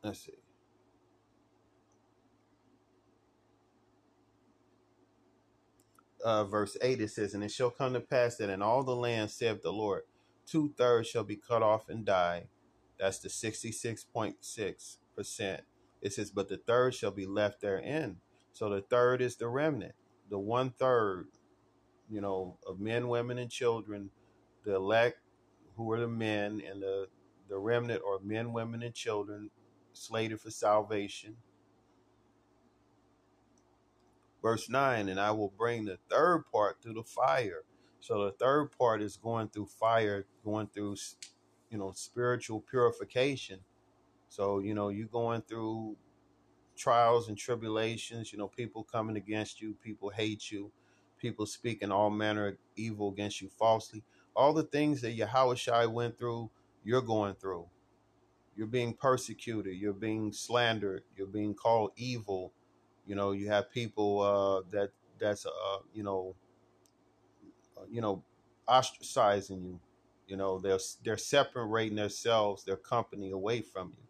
let's 0.04 0.26
see. 0.26 0.41
Uh, 6.24 6.44
verse 6.46 6.78
8, 6.82 7.02
it 7.02 7.10
says, 7.12 7.34
And 7.34 7.44
it 7.44 7.52
shall 7.52 7.70
come 7.72 7.94
to 7.94 8.00
pass 8.02 8.38
that 8.38 8.50
in 8.50 8.62
all 8.62 8.84
the 8.84 8.96
land, 8.96 9.32
saith 9.32 9.62
the 9.64 9.72
Lord, 9.74 10.04
two 10.48 10.74
thirds 10.78 11.10
shall 11.10 11.24
be 11.24 11.36
cut 11.38 11.64
off 11.64 11.90
and 11.90 12.06
die. 12.06 12.48
That's 13.00 13.20
the 13.20 13.30
66.6%. 13.30 15.60
It 16.02 16.14
says, 16.14 16.32
But 16.32 16.48
the 16.50 16.58
third 16.58 16.94
shall 16.96 17.12
be 17.12 17.26
left 17.26 17.62
therein. 17.62 18.18
So 18.54 18.70
the 18.70 18.82
third 18.82 19.22
is 19.22 19.36
the 19.38 19.48
remnant. 19.50 19.94
The 20.30 20.40
one 20.40 20.72
third, 20.72 21.28
you 22.10 22.22
know, 22.22 22.58
of 22.68 22.80
men, 22.80 23.08
women, 23.10 23.38
and 23.38 23.52
children, 23.52 24.10
the 24.66 24.76
elect 24.76 25.20
who 25.78 25.92
are 25.92 26.00
the 26.00 26.08
men, 26.08 26.62
and 26.70 26.82
the, 26.82 27.08
the 27.50 27.58
remnant 27.58 28.02
are 28.08 28.20
men, 28.24 28.54
women, 28.54 28.82
and 28.84 28.94
children 28.96 29.50
slated 29.94 30.40
for 30.42 30.50
salvation 30.52 31.36
Verse 34.42 34.70
9, 34.70 35.10
and 35.10 35.20
I 35.20 35.32
will 35.32 35.54
bring 35.56 35.86
the 35.86 36.00
third 36.10 36.46
part 36.52 36.82
through 36.82 36.96
the 36.96 37.04
fire. 37.04 37.64
So 38.00 38.26
the 38.26 38.32
third 38.32 38.72
part 38.78 39.02
is 39.02 39.18
going 39.18 39.50
through 39.50 39.68
fire, 39.68 40.26
going 40.44 40.68
through, 40.68 40.96
you 41.70 41.78
know, 41.78 41.92
spiritual 41.96 42.62
purification. 42.62 43.60
So, 44.30 44.60
you 44.60 44.74
know, 44.74 44.90
you're 44.90 45.08
going 45.08 45.42
through 45.44 45.96
trials 46.76 47.30
and 47.30 47.38
tribulations, 47.38 48.32
you 48.32 48.40
know, 48.40 48.48
people 48.48 48.84
coming 48.84 49.18
against 49.18 49.62
you, 49.62 49.76
people 49.84 50.10
hate 50.10 50.50
you, 50.50 50.72
people 51.20 51.46
speaking 51.46 51.92
all 51.92 52.10
manner 52.10 52.48
of 52.48 52.58
evil 52.76 53.10
against 53.10 53.42
you 53.42 53.50
falsely. 53.50 54.02
All 54.36 54.54
the 54.54 54.64
things 54.64 55.02
that 55.02 55.12
Yahweh 55.12 55.86
went 55.86 56.18
through, 56.18 56.50
you're 56.84 57.02
going 57.02 57.36
through. 57.36 57.68
You're 58.56 58.68
being 58.68 58.94
persecuted, 58.94 59.76
you're 59.78 59.94
being 59.94 60.34
slandered, 60.34 61.04
you're 61.16 61.28
being 61.28 61.54
called 61.54 61.92
evil, 61.96 62.52
You 63.06 63.16
know, 63.16 63.32
you 63.32 63.50
have 63.50 63.72
people 63.72 64.22
uh, 64.22 64.62
that 64.72 64.92
that's 65.20 65.46
uh, 65.46 65.78
you 65.94 66.04
know, 66.04 66.36
uh, 67.78 67.84
you 67.92 68.02
know, 68.02 68.24
ostracizing 68.68 69.64
you. 69.64 69.80
You 70.28 70.38
know, 70.38 70.60
they're 70.60 70.80
they're 71.04 71.18
separating 71.18 71.98
themselves, 71.98 72.64
their 72.64 72.78
company 72.78 73.32
away 73.32 73.62
from 73.62 73.90
you 73.90 74.04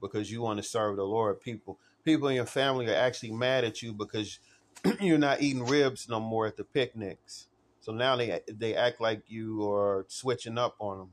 because 0.00 0.30
you 0.30 0.42
want 0.42 0.58
to 0.58 0.62
serve 0.62 0.96
the 0.96 1.04
Lord. 1.04 1.40
People 1.40 1.78
people 2.04 2.28
in 2.28 2.36
your 2.36 2.46
family 2.46 2.88
are 2.88 2.94
actually 2.94 3.32
mad 3.32 3.64
at 3.64 3.82
you 3.82 3.92
because 3.92 4.38
you're 5.00 5.18
not 5.18 5.42
eating 5.42 5.64
ribs 5.66 6.08
no 6.08 6.20
more 6.20 6.46
at 6.46 6.56
the 6.56 6.64
picnics. 6.64 7.46
So 7.80 7.92
now 7.92 8.16
they 8.16 8.40
they 8.48 8.74
act 8.74 9.00
like 9.00 9.22
you 9.28 9.70
are 9.70 10.04
switching 10.08 10.58
up 10.58 10.76
on 10.78 10.98
them, 10.98 11.10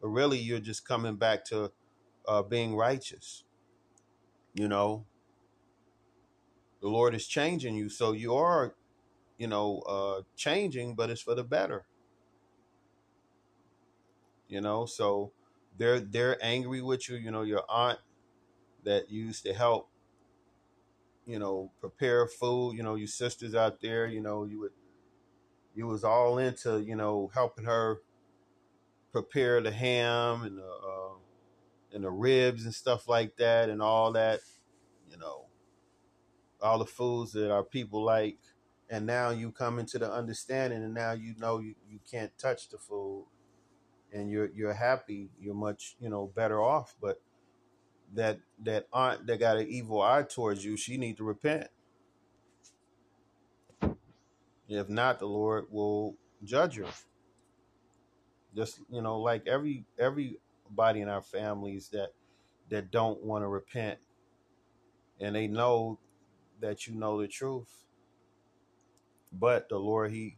but 0.00 0.08
really 0.08 0.38
you're 0.38 0.60
just 0.60 0.86
coming 0.86 1.16
back 1.16 1.44
to 1.46 1.72
uh, 2.26 2.42
being 2.42 2.76
righteous. 2.76 3.44
You 4.54 4.68
know, 4.68 5.04
the 6.80 6.88
Lord 6.88 7.14
is 7.14 7.26
changing 7.26 7.74
you, 7.74 7.88
so 7.88 8.12
you 8.12 8.34
are, 8.34 8.74
you 9.38 9.46
know, 9.46 9.80
uh, 9.80 10.22
changing, 10.36 10.94
but 10.94 11.10
it's 11.10 11.20
for 11.22 11.34
the 11.34 11.44
better. 11.44 11.84
You 14.48 14.60
know, 14.60 14.86
so 14.86 15.32
they're 15.78 16.00
they're 16.00 16.36
angry 16.44 16.82
with 16.82 17.08
you. 17.08 17.16
You 17.16 17.30
know, 17.30 17.42
your 17.42 17.64
aunt 17.68 18.00
that 18.84 19.10
used 19.10 19.44
to 19.44 19.54
help, 19.54 19.88
you 21.26 21.38
know, 21.38 21.70
prepare 21.80 22.26
food. 22.26 22.76
You 22.76 22.82
know, 22.82 22.96
your 22.96 23.06
sisters 23.06 23.54
out 23.54 23.80
there. 23.80 24.06
You 24.06 24.20
know, 24.20 24.44
you 24.44 24.60
would 24.60 24.72
you 25.74 25.86
was 25.86 26.04
all 26.04 26.38
into 26.38 26.80
you 26.82 26.96
know 26.96 27.30
helping 27.32 27.64
her 27.64 28.00
prepare 29.12 29.60
the 29.60 29.70
ham 29.70 30.42
and 30.42 30.58
the 30.58 30.64
uh, 30.64 31.14
and 31.92 32.04
the 32.04 32.10
ribs 32.10 32.64
and 32.64 32.74
stuff 32.74 33.08
like 33.08 33.36
that 33.36 33.68
and 33.68 33.82
all 33.82 34.12
that. 34.12 34.40
You 35.10 35.18
know, 35.18 35.46
all 36.62 36.78
the 36.78 36.86
foods 36.86 37.32
that 37.32 37.50
our 37.50 37.64
people 37.64 38.04
like. 38.04 38.38
And 38.90 39.06
now 39.06 39.30
you 39.30 39.52
come 39.52 39.78
into 39.78 39.98
the 39.98 40.12
understanding, 40.12 40.82
and 40.82 40.94
now 40.94 41.12
you 41.12 41.34
know 41.38 41.60
you, 41.60 41.76
you 41.88 42.00
can't 42.10 42.36
touch 42.38 42.68
the 42.70 42.78
food, 42.78 43.26
and 44.12 44.30
you're 44.30 44.50
you're 44.52 44.74
happy. 44.74 45.30
You're 45.40 45.54
much 45.54 45.96
you 46.00 46.08
know 46.08 46.32
better 46.34 46.60
off. 46.60 46.96
But 47.00 47.20
that 48.14 48.40
that 48.64 48.86
aunt 48.92 49.26
that 49.26 49.38
got 49.38 49.58
an 49.58 49.68
evil 49.68 50.02
eye 50.02 50.24
towards 50.24 50.64
you, 50.64 50.76
she 50.76 50.96
need 50.96 51.16
to 51.18 51.24
repent. 51.24 51.68
If 54.68 54.88
not, 54.88 55.18
the 55.18 55.26
Lord 55.26 55.66
will 55.70 56.16
judge 56.44 56.76
her. 56.76 56.86
Just 58.56 58.80
you 58.90 59.02
know, 59.02 59.20
like 59.20 59.46
every 59.46 59.84
everybody 59.98 61.00
in 61.00 61.08
our 61.08 61.22
families 61.22 61.88
that 61.90 62.10
that 62.70 62.90
don't 62.90 63.22
want 63.22 63.44
to 63.44 63.48
repent, 63.48 63.98
and 65.20 65.34
they 65.34 65.46
know 65.46 65.98
that 66.60 66.86
you 66.86 66.94
know 66.94 67.20
the 67.20 67.28
truth 67.28 67.84
but 69.32 69.68
the 69.68 69.78
Lord, 69.78 70.10
He, 70.12 70.36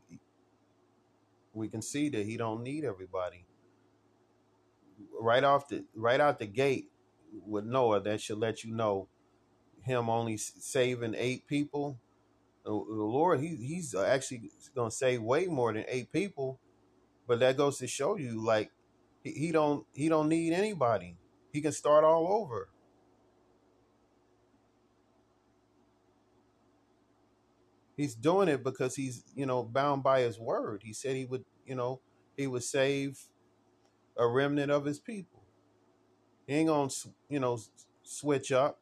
we 1.52 1.68
can 1.68 1.82
see 1.82 2.08
that 2.10 2.26
He 2.26 2.36
don't 2.36 2.62
need 2.62 2.84
everybody. 2.84 3.46
Right 5.20 5.44
off 5.44 5.68
the 5.68 5.84
right 5.94 6.20
out 6.20 6.38
the 6.38 6.46
gate 6.46 6.86
with 7.46 7.64
Noah, 7.64 8.02
that 8.02 8.20
should 8.20 8.38
let 8.38 8.64
you 8.64 8.74
know 8.74 9.08
Him 9.82 10.10
only 10.10 10.36
saving 10.36 11.14
eight 11.16 11.46
people. 11.46 11.98
The, 12.64 12.72
Lord, 12.72 13.40
He 13.40 13.56
He's 13.56 13.94
actually 13.94 14.50
gonna 14.74 14.90
save 14.90 15.22
way 15.22 15.46
more 15.46 15.72
than 15.72 15.84
eight 15.88 16.12
people. 16.12 16.60
But 17.28 17.40
that 17.40 17.56
goes 17.56 17.78
to 17.78 17.86
show 17.86 18.16
you, 18.16 18.44
like 18.44 18.70
he, 19.22 19.32
he 19.32 19.52
don't 19.52 19.86
He 19.94 20.08
don't 20.08 20.28
need 20.28 20.52
anybody. 20.52 21.16
He 21.52 21.60
can 21.60 21.72
start 21.72 22.04
all 22.04 22.28
over. 22.28 22.68
He's 28.02 28.16
doing 28.16 28.48
it 28.48 28.64
because 28.64 28.96
he's, 28.96 29.22
you 29.36 29.46
know, 29.46 29.62
bound 29.62 30.02
by 30.02 30.22
his 30.22 30.36
word. 30.36 30.82
He 30.84 30.92
said 30.92 31.14
he 31.14 31.24
would, 31.24 31.44
you 31.64 31.76
know, 31.76 32.00
he 32.36 32.48
would 32.48 32.64
save 32.64 33.16
a 34.16 34.26
remnant 34.26 34.72
of 34.72 34.84
his 34.84 34.98
people. 34.98 35.44
He 36.48 36.54
ain't 36.54 36.68
gonna, 36.68 36.90
you 37.28 37.38
know, 37.38 37.60
switch 38.02 38.50
up 38.50 38.80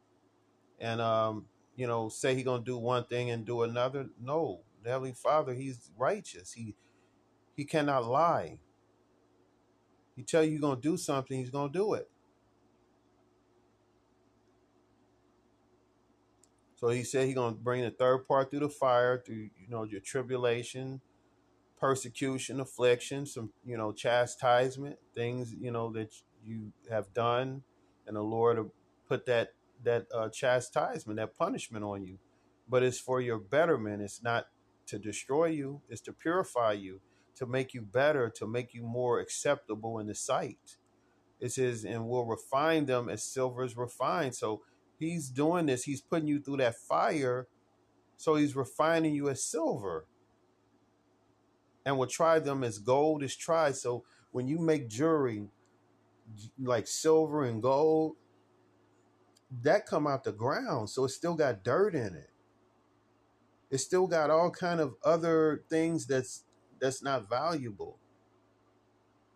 and, 0.79 0.99
um, 0.99 1.45
you 1.75 1.85
know, 1.85 2.09
say 2.09 2.33
he 2.33 2.41
gonna 2.41 2.63
do 2.63 2.79
one 2.79 3.03
thing 3.05 3.29
and 3.29 3.45
do 3.45 3.61
another. 3.61 4.07
No, 4.19 4.61
the 4.81 4.89
Heavenly 4.89 5.13
Father, 5.13 5.53
he's 5.53 5.91
righteous. 5.95 6.53
He 6.53 6.73
he 7.55 7.63
cannot 7.63 8.05
lie. 8.07 8.57
He 10.15 10.23
tell 10.23 10.43
you 10.43 10.53
you're 10.53 10.61
gonna 10.61 10.81
do 10.81 10.97
something, 10.97 11.37
he's 11.37 11.51
gonna 11.51 11.71
do 11.71 11.93
it. 11.93 12.09
So 16.81 16.89
he 16.89 17.03
said 17.03 17.27
he's 17.27 17.35
gonna 17.35 17.55
bring 17.55 17.83
the 17.83 17.91
third 17.91 18.27
part 18.27 18.49
through 18.51 18.61
the 18.61 18.69
fire, 18.69 19.23
through 19.23 19.51
you 19.57 19.69
know 19.69 19.83
your 19.83 20.01
tribulation, 20.01 21.01
persecution, 21.79 22.59
affliction, 22.59 23.27
some 23.27 23.51
you 23.63 23.77
know 23.77 23.93
chastisement, 23.93 24.97
things 25.15 25.53
you 25.53 25.71
know 25.71 25.91
that 25.93 26.13
you 26.43 26.73
have 26.89 27.13
done, 27.13 27.63
and 28.07 28.17
the 28.17 28.23
Lord 28.23 28.57
will 28.57 28.73
put 29.07 29.27
that 29.27 29.53
that 29.83 30.07
uh, 30.13 30.29
chastisement, 30.29 31.17
that 31.17 31.37
punishment 31.37 31.85
on 31.85 32.03
you. 32.03 32.17
But 32.67 32.83
it's 32.83 32.99
for 32.99 33.21
your 33.21 33.39
betterment. 33.39 34.01
It's 34.01 34.23
not 34.23 34.47
to 34.87 34.99
destroy 34.99 35.47
you. 35.47 35.81
It's 35.89 36.01
to 36.01 36.13
purify 36.13 36.73
you, 36.73 37.01
to 37.35 37.45
make 37.45 37.75
you 37.75 37.81
better, 37.83 38.31
to 38.37 38.47
make 38.47 38.73
you 38.73 38.83
more 38.83 39.19
acceptable 39.19 39.99
in 39.99 40.07
the 40.07 40.15
sight. 40.15 40.77
It 41.39 41.51
says, 41.51 41.83
and 41.85 42.07
will 42.07 42.25
refine 42.25 42.85
them 42.85 43.09
as 43.09 43.23
silver 43.23 43.63
is 43.63 43.77
refined. 43.77 44.35
So 44.35 44.61
He's 45.01 45.29
doing 45.29 45.65
this. 45.65 45.83
He's 45.83 45.99
putting 46.01 46.27
you 46.27 46.39
through 46.39 46.57
that 46.57 46.75
fire. 46.75 47.47
So 48.17 48.35
he's 48.35 48.55
refining 48.55 49.15
you 49.15 49.29
as 49.29 49.43
silver. 49.43 50.05
And 51.83 51.97
will 51.97 52.05
try 52.05 52.37
them 52.37 52.63
as 52.63 52.77
gold 52.77 53.23
is 53.23 53.35
tried. 53.35 53.75
So 53.75 54.03
when 54.31 54.47
you 54.47 54.59
make 54.59 54.87
jewelry 54.87 55.47
like 56.59 56.87
silver 56.87 57.43
and 57.43 57.63
gold, 57.63 58.15
that 59.63 59.87
come 59.87 60.05
out 60.05 60.23
the 60.23 60.31
ground. 60.31 60.89
So 60.91 61.05
it 61.05 61.09
still 61.09 61.33
got 61.33 61.63
dirt 61.63 61.95
in 61.95 62.15
it. 62.15 62.29
It 63.71 63.79
still 63.79 64.05
got 64.05 64.29
all 64.29 64.51
kind 64.51 64.79
of 64.79 64.95
other 65.03 65.63
things 65.67 66.05
that's 66.05 66.43
that's 66.79 67.01
not 67.01 67.27
valuable. 67.27 67.97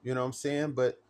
You 0.04 0.14
know 0.14 0.22
what 0.22 0.28
I'm 0.28 0.34
saying? 0.34 0.74
But 0.74 1.02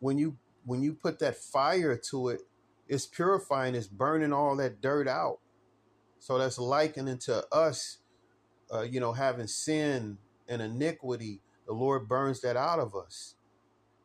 when 0.00 0.18
you 0.18 0.36
when 0.66 0.82
you 0.82 0.92
put 0.92 1.18
that 1.20 1.36
fire 1.36 1.96
to 2.10 2.28
it, 2.28 2.42
it's 2.88 3.06
purifying, 3.06 3.74
it's 3.74 3.88
burning 3.88 4.32
all 4.32 4.56
that 4.56 4.80
dirt 4.80 5.08
out. 5.08 5.38
So 6.18 6.38
that's 6.38 6.58
likening 6.58 7.18
to 7.20 7.44
us, 7.52 7.98
uh, 8.72 8.82
you 8.82 9.00
know, 9.00 9.12
having 9.12 9.46
sin 9.46 10.18
and 10.48 10.62
iniquity. 10.62 11.40
The 11.66 11.72
Lord 11.72 12.08
burns 12.08 12.40
that 12.42 12.56
out 12.56 12.78
of 12.78 12.94
us 12.94 13.34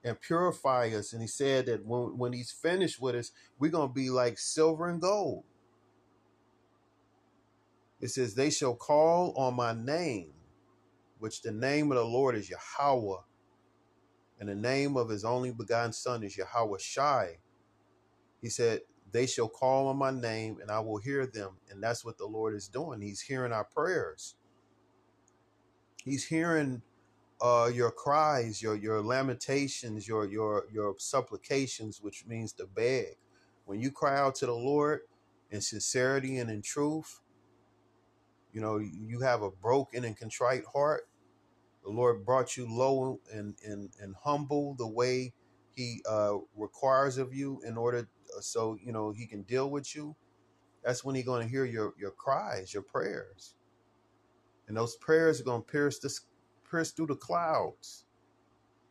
and 0.03 0.19
purify 0.19 0.89
us. 0.95 1.13
And 1.13 1.21
he 1.21 1.27
said 1.27 1.67
that 1.67 1.85
when, 1.85 2.17
when 2.17 2.33
he's 2.33 2.51
finished 2.51 3.01
with 3.01 3.15
us, 3.15 3.31
we're 3.59 3.71
going 3.71 3.89
to 3.89 3.93
be 3.93 4.09
like 4.09 4.37
silver 4.39 4.89
and 4.89 5.01
gold. 5.01 5.43
It 7.99 8.09
says, 8.09 8.33
They 8.33 8.49
shall 8.49 8.75
call 8.75 9.33
on 9.37 9.55
my 9.55 9.73
name, 9.73 10.33
which 11.19 11.41
the 11.41 11.51
name 11.51 11.91
of 11.91 11.97
the 11.97 12.03
Lord 12.03 12.35
is 12.35 12.49
Yahweh, 12.49 13.21
and 14.39 14.49
the 14.49 14.55
name 14.55 14.97
of 14.97 15.09
his 15.09 15.23
only 15.23 15.51
begotten 15.51 15.93
Son 15.93 16.23
is 16.23 16.35
Yahweh 16.35 16.79
Shai. 16.79 17.37
He 18.41 18.49
said, 18.49 18.81
They 19.11 19.27
shall 19.27 19.49
call 19.49 19.87
on 19.87 19.97
my 19.97 20.11
name 20.11 20.59
and 20.61 20.71
I 20.71 20.79
will 20.79 20.97
hear 20.97 21.25
them. 21.27 21.57
And 21.69 21.81
that's 21.83 22.05
what 22.05 22.17
the 22.17 22.25
Lord 22.27 22.55
is 22.55 22.67
doing. 22.67 23.01
He's 23.01 23.21
hearing 23.21 23.53
our 23.53 23.65
prayers. 23.65 24.35
He's 26.03 26.25
hearing 26.25 26.81
uh, 27.41 27.69
your 27.73 27.91
cries, 27.91 28.61
your 28.61 28.75
your 28.75 29.01
lamentations, 29.01 30.07
your 30.07 30.25
your 30.27 30.65
your 30.71 30.95
supplications, 30.97 32.01
which 32.01 32.25
means 32.27 32.53
to 32.53 32.65
beg. 32.65 33.17
When 33.65 33.79
you 33.79 33.91
cry 33.91 34.17
out 34.19 34.35
to 34.35 34.45
the 34.45 34.53
Lord 34.55 35.01
in 35.51 35.61
sincerity 35.61 36.37
and 36.37 36.49
in 36.49 36.61
truth, 36.61 37.21
you 38.53 38.61
know 38.61 38.77
you 38.79 39.21
have 39.21 39.41
a 39.43 39.51
broken 39.51 40.05
and 40.05 40.17
contrite 40.17 40.63
heart. 40.73 41.07
The 41.83 41.91
Lord 41.91 42.25
brought 42.25 42.57
you 42.57 42.67
low 42.69 43.19
and 43.33 43.55
and 43.65 43.89
and 43.99 44.15
humble 44.23 44.75
the 44.75 44.87
way 44.87 45.33
He 45.75 46.01
uh, 46.09 46.37
requires 46.55 47.17
of 47.17 47.33
you 47.33 47.61
in 47.65 47.77
order 47.77 48.07
so 48.39 48.77
you 48.83 48.91
know 48.91 49.11
he 49.11 49.25
can 49.25 49.43
deal 49.43 49.69
with 49.69 49.95
you 49.95 50.15
that's 50.83 51.03
when 51.03 51.15
he's 51.15 51.25
going 51.25 51.43
to 51.43 51.49
hear 51.49 51.65
your 51.65 51.93
your 51.99 52.11
cries 52.11 52.73
your 52.73 52.83
prayers. 52.83 53.55
And 54.67 54.77
those 54.77 54.95
prayers 54.97 55.41
are 55.41 55.43
going 55.43 55.63
to 55.63 55.67
pierce 55.71 55.99
this 55.99 56.21
pierce 56.69 56.91
through 56.91 57.07
the 57.07 57.15
clouds. 57.15 58.05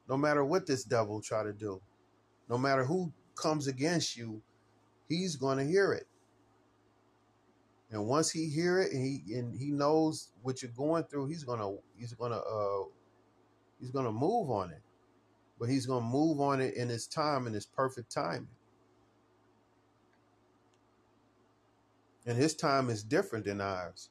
No 0.08 0.16
matter 0.16 0.44
what 0.44 0.66
this 0.66 0.84
devil 0.84 1.20
try 1.20 1.42
to 1.42 1.52
do 1.52 1.80
no 2.50 2.58
matter 2.58 2.84
who 2.84 3.12
comes 3.36 3.68
against 3.68 4.16
you 4.16 4.42
he's 5.08 5.36
going 5.36 5.58
to 5.58 5.64
hear 5.64 5.92
it. 5.92 6.06
And 7.90 8.06
once 8.06 8.30
he 8.30 8.48
hear 8.48 8.80
it 8.80 8.92
and 8.92 9.02
he 9.02 9.34
and 9.34 9.58
he 9.58 9.70
knows 9.70 10.30
what 10.42 10.62
you're 10.62 10.72
going 10.72 11.04
through 11.04 11.26
he's 11.26 11.44
going 11.44 11.60
to 11.60 11.78
he's 11.96 12.12
going 12.12 12.32
to 12.32 12.38
uh 12.38 12.84
he's 13.80 13.90
going 13.90 14.04
to 14.04 14.12
move 14.12 14.50
on 14.50 14.70
it 14.70 14.82
but 15.60 15.70
he's 15.70 15.86
going 15.86 16.02
to 16.04 16.08
move 16.10 16.40
on 16.40 16.60
it 16.62 16.74
in 16.74 16.88
his 16.88 17.06
time 17.06 17.46
in 17.46 17.54
his 17.54 17.66
perfect 17.66 18.12
timing 18.12 18.48
And 22.26 22.36
his 22.38 22.54
time 22.54 22.90
is 22.90 23.02
different 23.02 23.44
than 23.46 23.60
ours. 23.60 24.10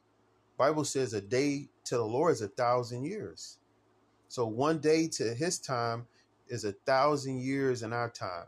Bible 0.57 0.85
says 0.85 1.13
a 1.13 1.21
day 1.21 1.69
to 1.85 1.95
the 1.97 2.05
Lord 2.05 2.33
is 2.33 2.41
a 2.41 2.47
thousand 2.49 3.05
years. 3.05 3.59
So 4.27 4.45
one 4.47 4.79
day 4.79 5.07
to 5.09 5.33
his 5.33 5.59
time 5.59 6.07
is 6.47 6.65
a 6.65 6.73
thousand 6.73 7.41
years 7.41 7.83
in 7.83 7.93
our 7.93 8.09
time. 8.09 8.47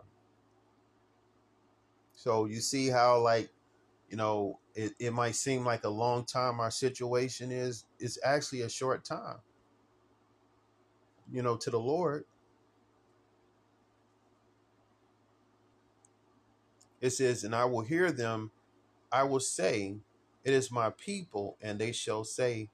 So 2.16 2.46
you 2.46 2.60
see 2.62 2.90
how 2.90 3.20
like, 3.20 3.50
you 4.10 4.18
know, 4.18 4.60
it, 4.76 4.94
it 5.00 5.14
might 5.14 5.36
seem 5.36 5.66
like 5.66 5.84
a 5.84 5.90
long 5.90 6.26
time 6.26 6.60
our 6.60 6.72
situation 6.72 7.52
is, 7.52 7.86
it's 8.00 8.20
actually 8.24 8.62
a 8.62 8.70
short 8.70 9.06
time. 9.06 9.38
You 11.32 11.44
know, 11.44 11.58
to 11.58 11.70
the 11.70 11.80
Lord. 11.80 12.26
It 17.02 17.12
says, 17.12 17.44
and 17.44 17.56
I 17.56 17.66
will 17.66 17.82
hear 17.82 18.12
them, 18.12 18.52
I 19.12 19.24
will 19.24 19.40
say, 19.42 19.98
It 20.44 20.54
is 20.54 20.72
my 20.72 20.92
people, 20.92 21.58
and 21.62 21.80
they 21.80 21.92
shall 21.92 22.24
say, 22.24 22.70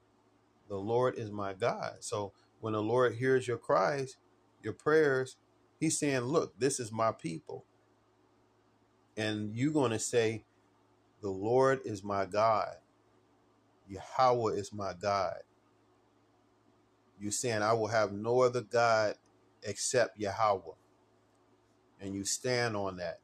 The 0.70 0.78
Lord 0.78 1.16
is 1.18 1.32
my 1.32 1.54
God. 1.54 1.98
So 2.02 2.34
when 2.62 2.74
the 2.74 2.82
Lord 2.84 3.16
hears 3.16 3.48
your 3.48 3.58
cries, 3.58 4.18
your 4.64 4.74
prayers, 4.74 5.38
He's 5.80 6.00
saying, 6.00 6.22
Look, 6.22 6.60
this 6.60 6.80
is 6.80 6.92
my 6.92 7.12
people. 7.12 7.66
And 9.18 9.56
you're 9.56 9.74
going 9.74 9.92
to 9.92 10.00
say, 10.00 10.44
The 11.22 11.30
Lord 11.32 11.82
is 11.86 12.04
my 12.04 12.26
God. 12.26 12.76
Yahweh 13.90 14.54
is 14.54 14.74
my 14.74 14.94
God. 15.00 15.38
You're 17.20 17.32
saying, 17.32 17.64
I 17.64 17.74
will 17.74 17.88
have 17.88 18.12
no 18.12 18.42
other 18.42 18.62
God 18.62 19.16
except 19.64 20.20
Yahweh. 20.20 20.76
And 22.02 22.16
you 22.16 22.26
stand 22.26 22.76
on 22.78 22.98
that. 22.98 23.20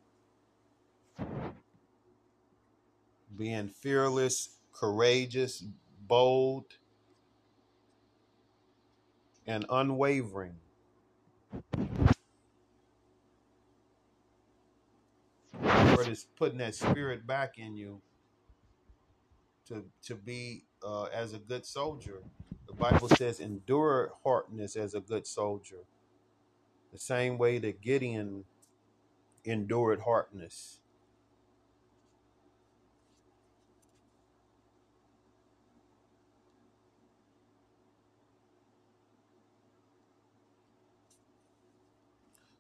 Being 3.36 3.70
fearless, 3.70 4.50
courageous, 4.72 5.64
bold, 6.08 6.66
and 9.48 9.66
unwavering. 9.70 10.56
Lord 15.62 16.08
is 16.08 16.26
putting 16.38 16.58
that 16.60 16.76
spirit 16.76 17.26
back 17.26 17.58
in 17.58 17.76
you 17.76 18.02
to 19.68 19.86
to 20.04 20.16
be 20.16 20.66
uh, 20.86 21.04
as 21.06 21.34
a 21.34 21.40
good 21.40 21.66
soldier. 21.66 22.22
The 22.68 22.74
Bible 22.74 23.10
says, 23.10 23.40
"Endure 23.40 24.14
hardness 24.24 24.76
as 24.76 24.94
a 24.94 25.00
good 25.00 25.28
soldier." 25.28 25.86
The 26.92 27.00
same 27.00 27.38
way 27.38 27.58
that 27.60 27.82
Gideon 27.82 28.46
endured 29.46 30.02
hardness. 30.02 30.80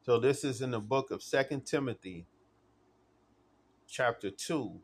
So 0.03 0.19
this 0.19 0.43
is 0.45 0.61
in 0.61 0.71
the 0.71 0.79
book 0.81 1.11
of 1.11 1.23
Second 1.23 1.65
Timothy, 1.65 2.27
chapter 3.87 4.31
two, 4.31 4.81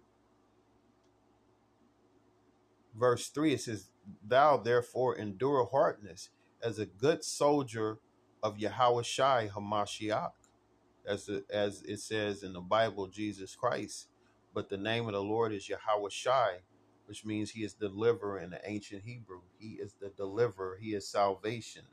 verse 2.97 3.29
three. 3.29 3.53
It 3.53 3.61
says, 3.61 3.89
"Thou 4.25 4.57
therefore 4.57 5.17
endure 5.17 5.65
hardness 5.71 6.29
as 6.63 6.79
a 6.79 6.85
good 6.87 7.23
soldier 7.23 7.99
of 8.43 8.59
Yahweh 8.59 9.03
Shai 9.03 9.49
Hamashiach." 9.49 10.33
as 11.07 11.29
as 11.49 11.81
it 11.83 11.99
says 11.99 12.43
in 12.43 12.53
the 12.53 12.61
Bible, 12.61 13.07
Jesus 13.07 13.55
Christ. 13.55 14.07
But 14.53 14.69
the 14.69 14.77
name 14.77 15.07
of 15.07 15.13
the 15.13 15.23
Lord 15.23 15.53
is 15.53 15.69
Yahweh 15.69 16.09
Shai, 16.11 16.59
which 17.05 17.25
means 17.25 17.51
He 17.51 17.63
is 17.63 17.73
deliverer 17.73 18.39
in 18.39 18.51
the 18.51 18.61
ancient 18.69 19.03
Hebrew. 19.03 19.41
He 19.59 19.73
is 19.75 19.93
the 19.99 20.09
deliverer. 20.09 20.77
He 20.79 20.93
is 20.93 21.07
salvation. 21.07 21.83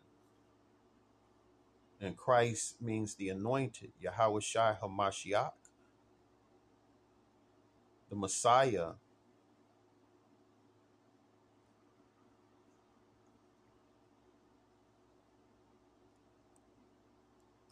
And 2.01 2.17
Christ 2.17 2.83
means 2.83 3.15
the 3.15 3.31
anointed, 3.31 3.93
Yahweh 4.01 4.41
Shai 4.41 4.77
Hamashiach, 4.83 5.53
the 8.11 8.17
Messiah. 8.17 8.93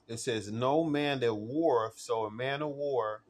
It 0.09 0.18
says, 0.20 0.51
No 0.51 0.84
man 0.84 1.20
that 1.20 1.34
warreth, 1.34 1.98
so 1.98 2.24
a 2.24 2.30
man 2.30 2.62
of 2.62 2.70
war, 2.70 3.22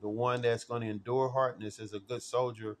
the 0.00 0.08
one 0.08 0.42
that's 0.42 0.64
going 0.64 0.82
to 0.82 0.88
endure 0.88 1.30
hardness 1.30 1.78
is 1.78 1.92
a 1.92 2.00
good 2.00 2.22
soldier. 2.22 2.78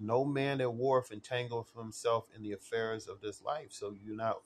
No 0.00 0.24
man 0.24 0.58
that 0.58 0.70
warreth 0.70 1.10
entangleth 1.10 1.76
himself 1.76 2.26
in 2.34 2.42
the 2.42 2.52
affairs 2.52 3.06
of 3.06 3.20
this 3.20 3.42
life. 3.42 3.68
So 3.70 3.94
you're 4.04 4.16
not 4.16 4.42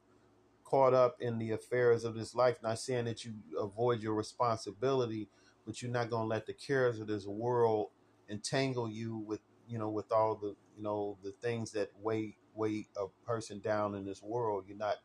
caught 0.68 0.94
up 0.94 1.16
in 1.20 1.38
the 1.38 1.52
affairs 1.52 2.04
of 2.04 2.14
this 2.14 2.34
life. 2.34 2.58
Not 2.62 2.78
saying 2.78 3.06
that 3.06 3.24
you 3.24 3.34
avoid 3.58 4.02
your 4.02 4.14
responsibility, 4.14 5.28
but 5.64 5.80
you're 5.80 5.90
not 5.90 6.10
going 6.10 6.24
to 6.24 6.28
let 6.28 6.46
the 6.46 6.52
cares 6.52 7.00
of 7.00 7.06
this 7.06 7.26
world 7.26 7.88
entangle 8.28 8.90
you 8.90 9.16
with, 9.16 9.40
you 9.66 9.78
know, 9.78 9.88
with 9.88 10.12
all 10.12 10.34
the, 10.34 10.54
you 10.76 10.82
know, 10.82 11.16
the 11.22 11.32
things 11.32 11.72
that 11.72 11.90
weigh 12.02 12.36
weigh 12.54 12.86
a 12.96 13.06
person 13.24 13.60
down 13.60 13.94
in 13.94 14.04
this 14.04 14.22
world. 14.22 14.64
You're 14.66 14.76
not 14.76 14.96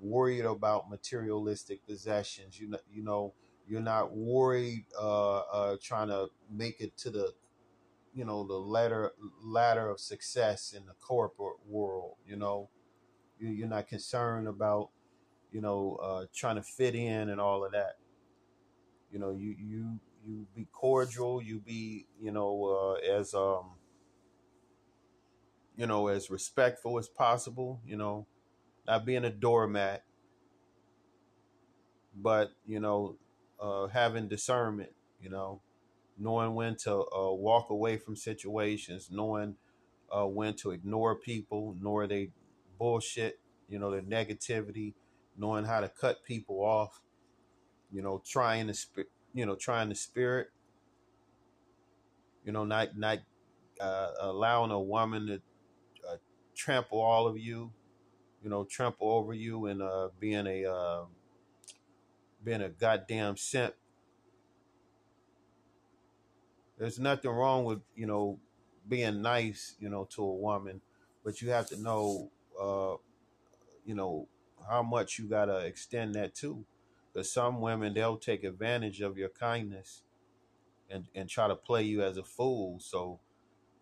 worried 0.00 0.44
about 0.44 0.90
materialistic 0.90 1.84
possessions. 1.86 2.58
You 2.58 2.70
know, 2.70 2.78
you 2.90 3.02
know, 3.02 3.34
you're 3.68 3.80
not 3.80 4.16
worried 4.16 4.86
uh, 4.98 5.40
uh, 5.40 5.76
trying 5.82 6.08
to 6.08 6.28
make 6.50 6.80
it 6.80 6.96
to 6.98 7.10
the, 7.10 7.32
you 8.14 8.24
know, 8.24 8.46
the 8.46 8.54
ladder 8.54 9.12
ladder 9.42 9.90
of 9.90 10.00
success 10.00 10.72
in 10.76 10.86
the 10.86 10.94
corporate 11.00 11.60
world. 11.68 12.16
You 12.26 12.36
know, 12.36 12.70
you, 13.38 13.48
you're 13.50 13.68
not 13.68 13.88
concerned 13.88 14.48
about, 14.48 14.90
you 15.52 15.60
know, 15.60 15.98
uh, 16.02 16.26
trying 16.34 16.56
to 16.56 16.62
fit 16.62 16.94
in 16.94 17.30
and 17.30 17.40
all 17.40 17.64
of 17.64 17.72
that. 17.72 17.96
You 19.12 19.18
know, 19.18 19.32
you 19.32 19.54
you 19.58 20.00
you 20.26 20.46
be 20.54 20.66
cordial. 20.72 21.42
You 21.42 21.60
be, 21.60 22.06
you 22.20 22.32
know, 22.32 22.98
uh, 23.00 23.18
as 23.18 23.34
um, 23.34 23.72
you 25.76 25.86
know, 25.86 26.08
as 26.08 26.30
respectful 26.30 26.98
as 26.98 27.08
possible. 27.08 27.80
You 27.86 27.96
know, 27.96 28.26
not 28.86 29.04
being 29.06 29.24
a 29.24 29.30
doormat 29.30 30.04
but 32.14 32.52
you 32.66 32.80
know, 32.80 33.16
uh, 33.60 33.86
having 33.88 34.28
discernment, 34.28 34.90
you 35.22 35.30
know, 35.30 35.60
knowing 36.18 36.54
when 36.54 36.76
to 36.76 36.92
uh, 36.94 37.32
walk 37.32 37.70
away 37.70 37.96
from 37.96 38.16
situations, 38.16 39.10
knowing 39.10 39.56
uh, 40.10 40.26
when 40.26 40.54
to 40.54 40.70
ignore 40.70 41.16
people, 41.16 41.74
ignore 41.78 42.06
they 42.06 42.30
bullshit, 42.78 43.38
you 43.68 43.78
know, 43.78 43.90
their 43.90 44.02
negativity, 44.02 44.94
knowing 45.36 45.64
how 45.64 45.80
to 45.80 45.88
cut 45.88 46.24
people 46.24 46.60
off, 46.64 47.00
you 47.92 48.02
know, 48.02 48.22
trying 48.24 48.66
to 48.68 48.74
sp- 48.74 49.10
you 49.34 49.46
know, 49.46 49.54
trying 49.54 49.88
the 49.88 49.94
spirit, 49.94 50.48
you 52.44 52.52
know, 52.52 52.64
not 52.64 52.96
not 52.96 53.18
uh, 53.80 54.10
allowing 54.20 54.70
a 54.70 54.80
woman 54.80 55.26
to 55.26 55.34
uh, 56.08 56.16
trample 56.54 57.00
all 57.00 57.26
of 57.26 57.38
you, 57.38 57.72
you 58.42 58.50
know, 58.50 58.64
trample 58.64 59.10
over 59.10 59.34
you 59.34 59.66
and 59.66 59.82
uh, 59.82 60.08
being 60.20 60.46
a 60.46 60.64
uh, 60.66 61.04
being 62.44 62.62
a 62.62 62.68
goddamn 62.68 63.36
simp. 63.36 63.74
There's 66.78 66.98
nothing 66.98 67.30
wrong 67.30 67.64
with 67.64 67.80
you 67.94 68.06
know 68.06 68.38
being 68.88 69.22
nice, 69.22 69.76
you 69.80 69.88
know, 69.88 70.06
to 70.12 70.22
a 70.22 70.34
woman, 70.34 70.80
but 71.24 71.40
you 71.40 71.50
have 71.50 71.68
to 71.68 71.80
know, 71.80 72.30
uh, 72.60 72.96
you 73.84 73.94
know, 73.94 74.26
how 74.68 74.82
much 74.82 75.18
you 75.18 75.28
gotta 75.28 75.58
extend 75.58 76.14
that 76.14 76.34
to. 76.36 76.64
Because 77.12 77.32
some 77.32 77.60
women 77.60 77.94
they'll 77.94 78.16
take 78.16 78.44
advantage 78.44 79.00
of 79.00 79.18
your 79.18 79.28
kindness 79.28 80.02
and 80.90 81.06
and 81.14 81.28
try 81.28 81.48
to 81.48 81.56
play 81.56 81.82
you 81.82 82.02
as 82.02 82.16
a 82.16 82.24
fool. 82.24 82.78
So, 82.80 83.20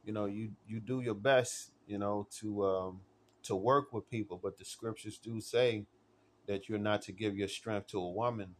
you 0.04 0.12
know, 0.12 0.26
you 0.26 0.52
you 0.66 0.80
do 0.80 1.00
your 1.00 1.14
best, 1.14 1.72
you 1.86 1.98
know, 1.98 2.28
to 2.40 2.66
um, 2.66 3.00
to 3.44 3.56
work 3.56 3.92
with 3.92 4.10
people, 4.10 4.40
but 4.42 4.58
the 4.58 4.64
scriptures 4.64 5.18
do 5.18 5.40
say 5.40 5.86
that 6.46 6.68
you're 6.68 6.78
not 6.78 7.02
to 7.02 7.12
give 7.12 7.36
your 7.36 7.48
strength 7.48 7.88
to 7.88 8.00
a 8.00 8.10
woman 8.10 8.54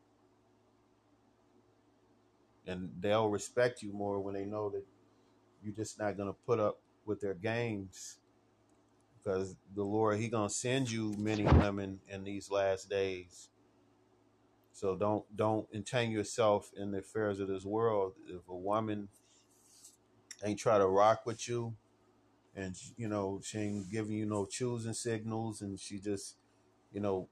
and 2.66 2.90
they'll 3.00 3.28
respect 3.28 3.82
you 3.82 3.92
more 3.92 4.20
when 4.20 4.34
they 4.34 4.44
know 4.44 4.70
that 4.70 4.84
you're 5.62 5.74
just 5.74 5.98
not 5.98 6.16
gonna 6.16 6.32
put 6.46 6.60
up 6.60 6.80
with 7.04 7.20
their 7.20 7.34
games 7.34 8.18
because 9.22 9.56
the 9.74 9.84
Lord 9.84 10.18
He 10.18 10.28
gonna 10.28 10.50
send 10.50 10.90
you 10.90 11.14
many 11.18 11.44
women 11.44 12.00
in 12.08 12.24
these 12.24 12.50
last 12.50 12.88
days. 12.90 13.48
So 14.72 14.96
don't 14.96 15.24
don't 15.36 15.66
entangle 15.74 16.16
yourself 16.16 16.70
in 16.76 16.92
the 16.92 16.98
affairs 16.98 17.40
of 17.40 17.48
this 17.48 17.64
world. 17.64 18.14
If 18.28 18.48
a 18.48 18.56
woman 18.56 19.08
ain't 20.44 20.58
try 20.58 20.78
to 20.78 20.86
rock 20.86 21.26
with 21.26 21.48
you, 21.48 21.74
and 22.56 22.74
you 22.96 23.08
know 23.08 23.40
she 23.44 23.58
ain't 23.58 23.90
giving 23.90 24.12
you 24.12 24.26
no 24.26 24.46
choosing 24.46 24.94
signals, 24.94 25.62
and 25.62 25.78
she 25.78 25.98
just 25.98 26.36
you 26.92 27.00
know 27.00 27.28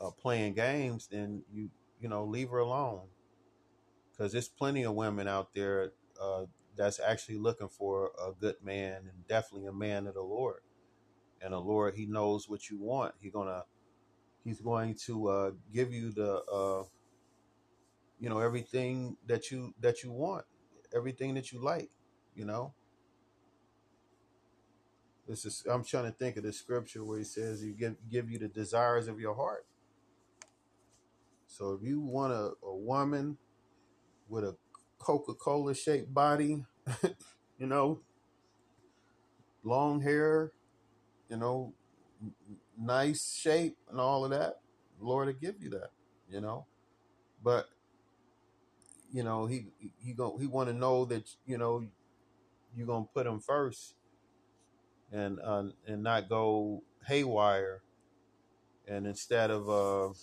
uh, 0.00 0.10
playing 0.10 0.54
games, 0.54 1.08
then 1.10 1.42
you 1.52 1.70
you 2.00 2.08
know 2.08 2.24
leave 2.24 2.50
her 2.50 2.58
alone 2.58 3.02
because 4.12 4.32
there's 4.32 4.48
plenty 4.48 4.84
of 4.84 4.94
women 4.94 5.28
out 5.28 5.54
there 5.54 5.92
uh, 6.20 6.44
that's 6.76 7.00
actually 7.00 7.38
looking 7.38 7.68
for 7.68 8.12
a 8.24 8.32
good 8.32 8.56
man 8.62 8.98
and 9.02 9.26
definitely 9.28 9.66
a 9.68 9.72
man 9.72 10.06
of 10.06 10.14
the 10.14 10.22
Lord. 10.22 10.60
And 11.42 11.52
the 11.52 11.58
Lord, 11.58 11.94
He 11.96 12.06
knows 12.06 12.48
what 12.48 12.70
you 12.70 12.78
want. 12.78 13.14
He 13.20 13.30
gonna 13.30 13.64
He's 14.44 14.60
going 14.60 14.96
to 15.06 15.28
uh, 15.28 15.50
give 15.72 15.92
you 15.92 16.10
the 16.12 16.42
uh, 16.42 16.84
you 18.18 18.28
know 18.28 18.40
everything 18.40 19.16
that 19.26 19.50
you 19.50 19.74
that 19.80 20.02
you 20.02 20.12
want, 20.12 20.44
everything 20.94 21.34
that 21.34 21.52
you 21.52 21.60
like. 21.62 21.90
You 22.34 22.44
know, 22.46 22.74
this 25.28 25.44
is 25.44 25.64
I'm 25.70 25.84
trying 25.84 26.04
to 26.04 26.12
think 26.12 26.36
of 26.36 26.44
the 26.44 26.52
scripture 26.52 27.04
where 27.04 27.18
He 27.18 27.24
says 27.24 27.60
He 27.62 27.72
give 27.72 27.96
give 28.10 28.30
you 28.30 28.38
the 28.38 28.48
desires 28.48 29.08
of 29.08 29.20
your 29.20 29.34
heart. 29.34 29.66
So 31.46 31.72
if 31.72 31.82
you 31.86 32.00
want 32.00 32.32
a, 32.32 32.52
a 32.64 32.74
woman 32.74 33.36
with 34.28 34.44
a 34.44 34.56
Coca-Cola 34.98 35.74
shaped 35.74 36.12
body, 36.12 36.64
you 37.58 37.66
know, 37.66 38.00
long 39.62 40.00
hair, 40.00 40.52
you 41.32 41.38
know, 41.38 41.72
nice 42.78 43.34
shape 43.34 43.78
and 43.90 43.98
all 43.98 44.24
of 44.26 44.32
that, 44.32 44.60
Lord 45.00 45.28
will 45.28 45.34
give 45.34 45.56
you 45.62 45.70
that, 45.70 45.90
you 46.30 46.42
know. 46.42 46.66
But 47.42 47.68
you 49.12 49.22
know, 49.22 49.46
he 49.46 49.66
he 50.04 50.12
go 50.12 50.36
he 50.38 50.46
want 50.46 50.68
to 50.68 50.74
know 50.74 51.06
that 51.06 51.24
you 51.46 51.56
know 51.56 51.86
you're 52.76 52.86
gonna 52.86 53.06
put 53.14 53.26
him 53.26 53.40
first, 53.40 53.94
and 55.10 55.40
uh, 55.40 55.64
and 55.86 56.02
not 56.02 56.28
go 56.28 56.82
haywire, 57.06 57.80
and 58.86 59.06
instead 59.06 59.50
of 59.50 59.70
uh, 59.70 60.14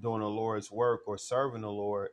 doing 0.00 0.20
the 0.20 0.28
Lord's 0.28 0.70
work 0.70 1.02
or 1.06 1.18
serving 1.18 1.62
the 1.62 1.70
Lord, 1.72 2.10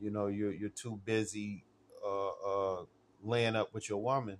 you 0.00 0.10
know, 0.10 0.26
you're 0.26 0.52
you're 0.52 0.68
too 0.68 1.00
busy 1.06 1.64
uh, 2.06 2.28
uh, 2.28 2.84
laying 3.24 3.56
up 3.56 3.72
with 3.72 3.88
your 3.88 4.02
woman. 4.02 4.38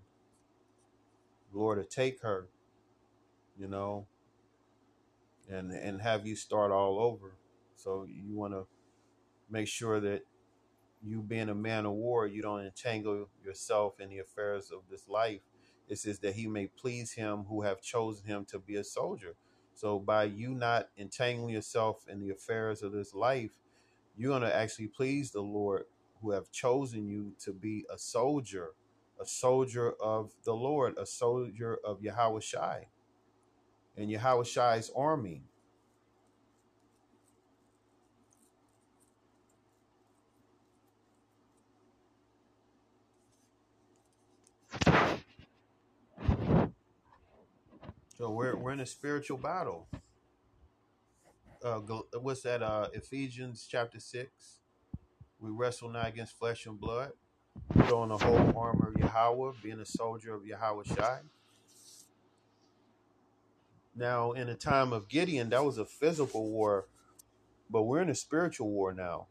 Lord 1.55 1.79
to 1.79 1.85
take 1.85 2.23
her, 2.23 2.49
you 3.59 3.69
know, 3.69 4.07
and 5.49 5.73
and 5.73 6.01
have 6.03 6.27
you 6.27 6.37
start 6.37 6.71
all 6.71 6.99
over. 6.99 7.33
So 7.77 8.07
you 8.09 8.37
want 8.37 8.55
to 8.55 8.67
make 9.51 9.69
sure 9.69 10.01
that 10.01 10.23
you 11.05 11.21
being 11.23 11.49
a 11.49 11.55
man 11.55 11.87
of 11.87 11.93
war, 11.93 12.27
you 12.27 12.43
don't 12.43 12.65
entangle 12.65 13.29
yourself 13.45 14.01
in 14.01 14.09
the 14.09 14.19
affairs 14.19 14.71
of 14.71 14.81
this 14.91 15.09
life. 15.09 15.41
It 15.89 15.99
says 15.99 16.21
that 16.21 16.35
he 16.35 16.47
may 16.47 16.69
please 16.69 17.13
him 17.13 17.45
who 17.49 17.63
have 17.63 17.83
chosen 17.83 18.27
him 18.27 18.45
to 18.47 18.59
be 18.59 18.77
a 18.77 18.85
soldier. 18.85 19.35
So 19.75 19.99
by 19.99 20.25
you 20.25 20.55
not 20.55 20.89
entangling 20.97 21.55
yourself 21.55 22.07
in 22.09 22.21
the 22.21 22.31
affairs 22.31 22.83
of 22.83 22.93
this 22.93 23.15
life, 23.15 23.51
you're 24.17 24.31
going 24.31 24.43
to 24.43 24.55
actually 24.55 24.89
please 24.89 25.33
the 25.33 25.43
Lord 25.43 25.85
who 26.23 26.31
have 26.31 26.53
chosen 26.53 27.09
you 27.09 27.33
to 27.41 27.53
be 27.53 27.85
a 27.93 27.99
soldier, 27.99 28.71
a 29.21 29.27
soldier 29.27 29.93
of 30.01 30.33
the 30.45 30.55
Lord, 30.55 30.97
a 30.99 31.07
soldier 31.07 31.79
of 31.85 32.03
Yahweh 32.03 32.41
Shai 32.41 32.89
and 33.97 34.11
Yahweh 34.11 34.45
Shai's 34.45 34.91
army. 34.97 35.43
So 48.17 48.31
we're 48.31 48.55
we're 48.57 48.71
in 48.73 48.81
a 48.81 48.87
spiritual 48.87 49.37
battle. 49.39 49.89
Uh, 51.65 51.81
what's 52.21 52.43
that? 52.43 52.63
Uh, 52.63 52.89
Ephesians 52.93 53.67
chapter 53.69 53.99
six. 53.99 54.61
We 55.41 55.51
wrestle 55.51 55.89
not 55.89 56.09
against 56.09 56.39
flesh 56.39 56.67
and 56.67 56.79
blood. 56.79 57.13
Put 57.75 57.93
on 57.93 58.11
the 58.11 58.19
whole 58.19 58.53
armor 58.57 58.93
of 58.95 59.01
Yahweh, 59.01 59.53
being 59.63 59.81
a 59.81 59.85
soldier 59.85 60.35
of 60.35 60.47
Yahweh 60.47 60.85
Shai. 60.85 61.19
Now, 63.97 64.33
in 64.33 64.49
a 64.49 64.55
time 64.55 64.93
of 64.93 65.09
Gideon, 65.09 65.51
that 65.51 65.65
was 65.65 65.79
a 65.79 65.85
physical 65.85 66.51
war, 66.51 66.87
but 67.71 67.83
we're 67.85 68.03
in 68.03 68.11
a 68.11 68.15
spiritual 68.15 68.71
war 68.71 68.93
now. 68.95 69.29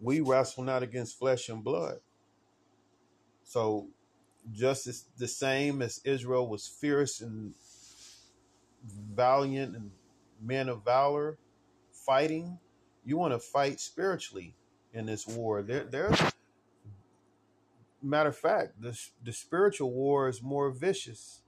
We 0.00 0.20
wrestle 0.20 0.64
not 0.64 0.82
against 0.82 1.18
flesh 1.18 1.48
and 1.48 1.64
blood. 1.64 1.98
So, 3.44 3.88
just 4.52 4.86
as 4.86 5.04
the 5.18 5.28
same 5.28 5.82
as 5.82 6.00
Israel 6.04 6.48
was 6.48 6.68
fierce 6.68 7.20
and 7.20 7.54
valiant 8.84 9.76
and 9.76 9.90
men 10.40 10.68
of 10.68 10.84
valor 10.84 11.38
fighting, 11.92 12.58
you 13.04 13.16
want 13.16 13.34
to 13.34 13.38
fight 13.40 13.80
spiritually 13.80 14.54
in 14.94 15.06
this 15.06 15.26
war. 15.26 15.62
There, 15.62 15.84
there's 15.84 16.20
matter 18.02 18.30
of 18.30 18.36
fact, 18.36 18.80
the 18.80 18.98
the 19.24 19.32
spiritual 19.32 19.92
war 19.92 20.28
is 20.28 20.42
more 20.42 20.70
vicious 20.70 21.42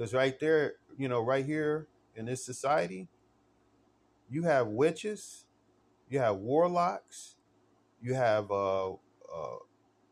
because 0.00 0.14
right 0.14 0.40
there, 0.40 0.76
you 0.96 1.08
know, 1.08 1.20
right 1.20 1.44
here 1.44 1.86
in 2.16 2.24
this 2.24 2.42
society, 2.42 3.06
you 4.30 4.44
have 4.44 4.68
witches, 4.68 5.44
you 6.08 6.18
have 6.18 6.36
warlocks, 6.36 7.34
you 8.00 8.14
have 8.14 8.50
uh, 8.50 8.92
uh 8.92 9.58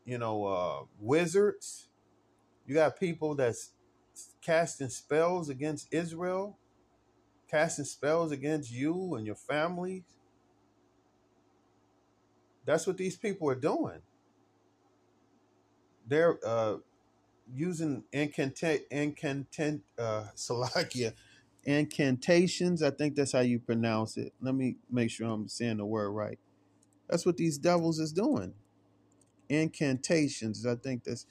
you 0.05 0.19
know 0.19 0.45
uh 0.45 0.83
wizards, 0.99 1.87
you 2.67 2.75
got 2.75 2.99
people 2.99 3.33
that's 3.33 3.71
casting 4.43 4.89
spells 4.89 5.49
against 5.49 5.91
Israel, 5.91 6.55
casting 7.49 7.85
spells 7.85 8.31
against 8.31 8.71
you 8.71 9.15
and 9.15 9.25
your 9.25 9.33
families. 9.33 10.03
That's 12.63 12.85
what 12.85 12.97
these 12.97 13.17
people 13.17 13.49
are 13.49 13.55
doing. 13.55 14.01
They're 16.07 16.37
uh, 16.45 16.75
using 17.53 18.03
incantate 18.13 18.81
incantant 18.91 19.83
uh 19.99 20.25
Salakia 20.37 21.13
incantations. 21.65 22.83
I 22.83 22.91
think 22.91 23.15
that's 23.15 23.33
how 23.33 23.41
you 23.41 23.59
pronounce 23.59 24.17
it. 24.17 24.33
Let 24.41 24.55
me 24.55 24.77
make 24.91 25.11
sure 25.11 25.29
I'm 25.29 25.47
saying 25.49 25.77
the 25.77 25.85
word 25.85 26.11
right. 26.11 26.39
That's 27.09 27.25
what 27.25 27.37
these 27.37 27.57
devils 27.57 27.99
is 27.99 28.13
doing. 28.13 28.53
Incantations. 29.49 30.65
I 30.65 30.75
think 30.75 31.03
that's 31.05 31.25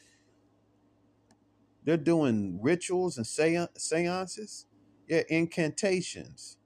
they're 1.85 1.97
doing 1.99 2.61
rituals 2.63 3.17
and 3.19 3.27
seances. 3.27 4.67
Yeah, 5.09 5.23
incantations. 5.31 6.59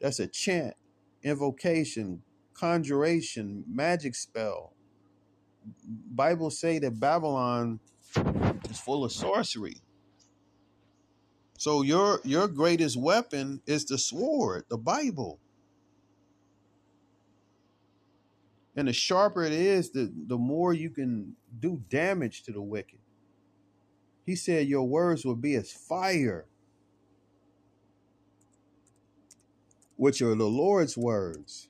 That's 0.00 0.20
a 0.20 0.26
chant, 0.28 0.74
invocation, 1.22 2.22
conjuration, 2.54 3.64
magic 3.68 4.14
spell. 4.14 4.74
Bible 5.88 6.50
say 6.50 6.78
that 6.80 7.00
Babylon 7.00 7.80
is 8.76 8.82
full 8.82 9.04
of 9.04 9.12
sorcery. 9.12 9.76
So 11.58 11.82
your 11.82 12.20
your 12.24 12.48
greatest 12.48 12.96
weapon 12.96 13.62
is 13.66 13.86
the 13.86 13.98
sword, 13.98 14.64
the 14.68 14.76
Bible. 14.76 15.40
And 18.76 18.88
the 18.88 18.92
sharper 18.92 19.42
it 19.42 19.52
is, 19.52 19.90
the, 19.90 20.12
the 20.26 20.36
more 20.36 20.74
you 20.74 20.90
can 20.90 21.34
do 21.60 21.82
damage 21.88 22.42
to 22.42 22.52
the 22.52 22.60
wicked. 22.60 22.98
He 24.26 24.36
said 24.36 24.68
your 24.68 24.84
words 24.84 25.24
will 25.24 25.36
be 25.36 25.54
as 25.54 25.72
fire, 25.72 26.44
which 29.96 30.20
are 30.20 30.34
the 30.34 30.44
Lord's 30.44 30.94
words. 30.96 31.68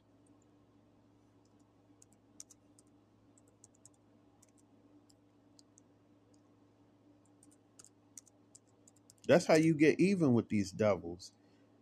That's 9.27 9.47
how 9.47 9.55
you 9.55 9.75
get 9.75 9.99
even 10.01 10.35
with 10.35 10.49
these 10.49 10.71
devils, 10.71 11.33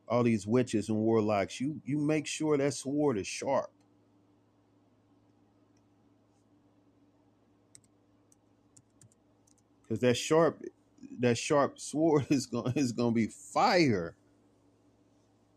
all 0.08 0.22
these 0.22 0.46
witches 0.46 0.88
and 0.88 0.98
warlocks. 0.98 1.60
You 1.60 1.80
you 1.84 1.98
make 1.98 2.26
sure 2.26 2.56
that 2.56 2.74
sword 2.74 3.18
is 3.18 3.26
sharp. 3.26 3.70
Cause 9.88 10.00
that 10.00 10.16
sharp 10.16 10.62
that 11.20 11.38
sharp 11.38 11.78
sword 11.78 12.26
is 12.30 12.46
gonna 12.46 12.72
is 12.76 12.92
going 12.92 13.12
to 13.12 13.14
be 13.14 13.26
fire. 13.26 14.16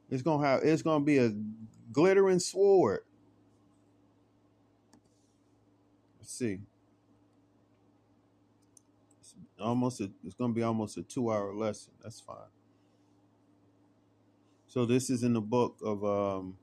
It's 0.10 0.22
to 0.42 0.48
have 0.48 0.64
it's 0.64 0.82
going 0.82 1.02
to 1.02 1.06
be 1.06 1.18
a 1.18 1.34
glittering 1.92 2.40
sword. 2.40 3.02
Let's 6.20 6.34
see 6.34 6.60
almost 9.60 10.02
a, 10.02 10.10
it's 10.24 10.36
going 10.36 10.52
to 10.52 10.56
be 10.56 10.64
almost 10.64 10.98
a 10.98 11.04
two 11.04 11.32
hour 11.32 11.54
lesson. 11.54 11.94
That's 12.04 12.20
fine. 12.20 12.52
So 14.68 14.86
this 14.86 15.10
is 15.10 15.24
in 15.24 15.34
the 15.34 15.42
book 15.42 15.78
of 15.84 16.04
um, 16.04 16.58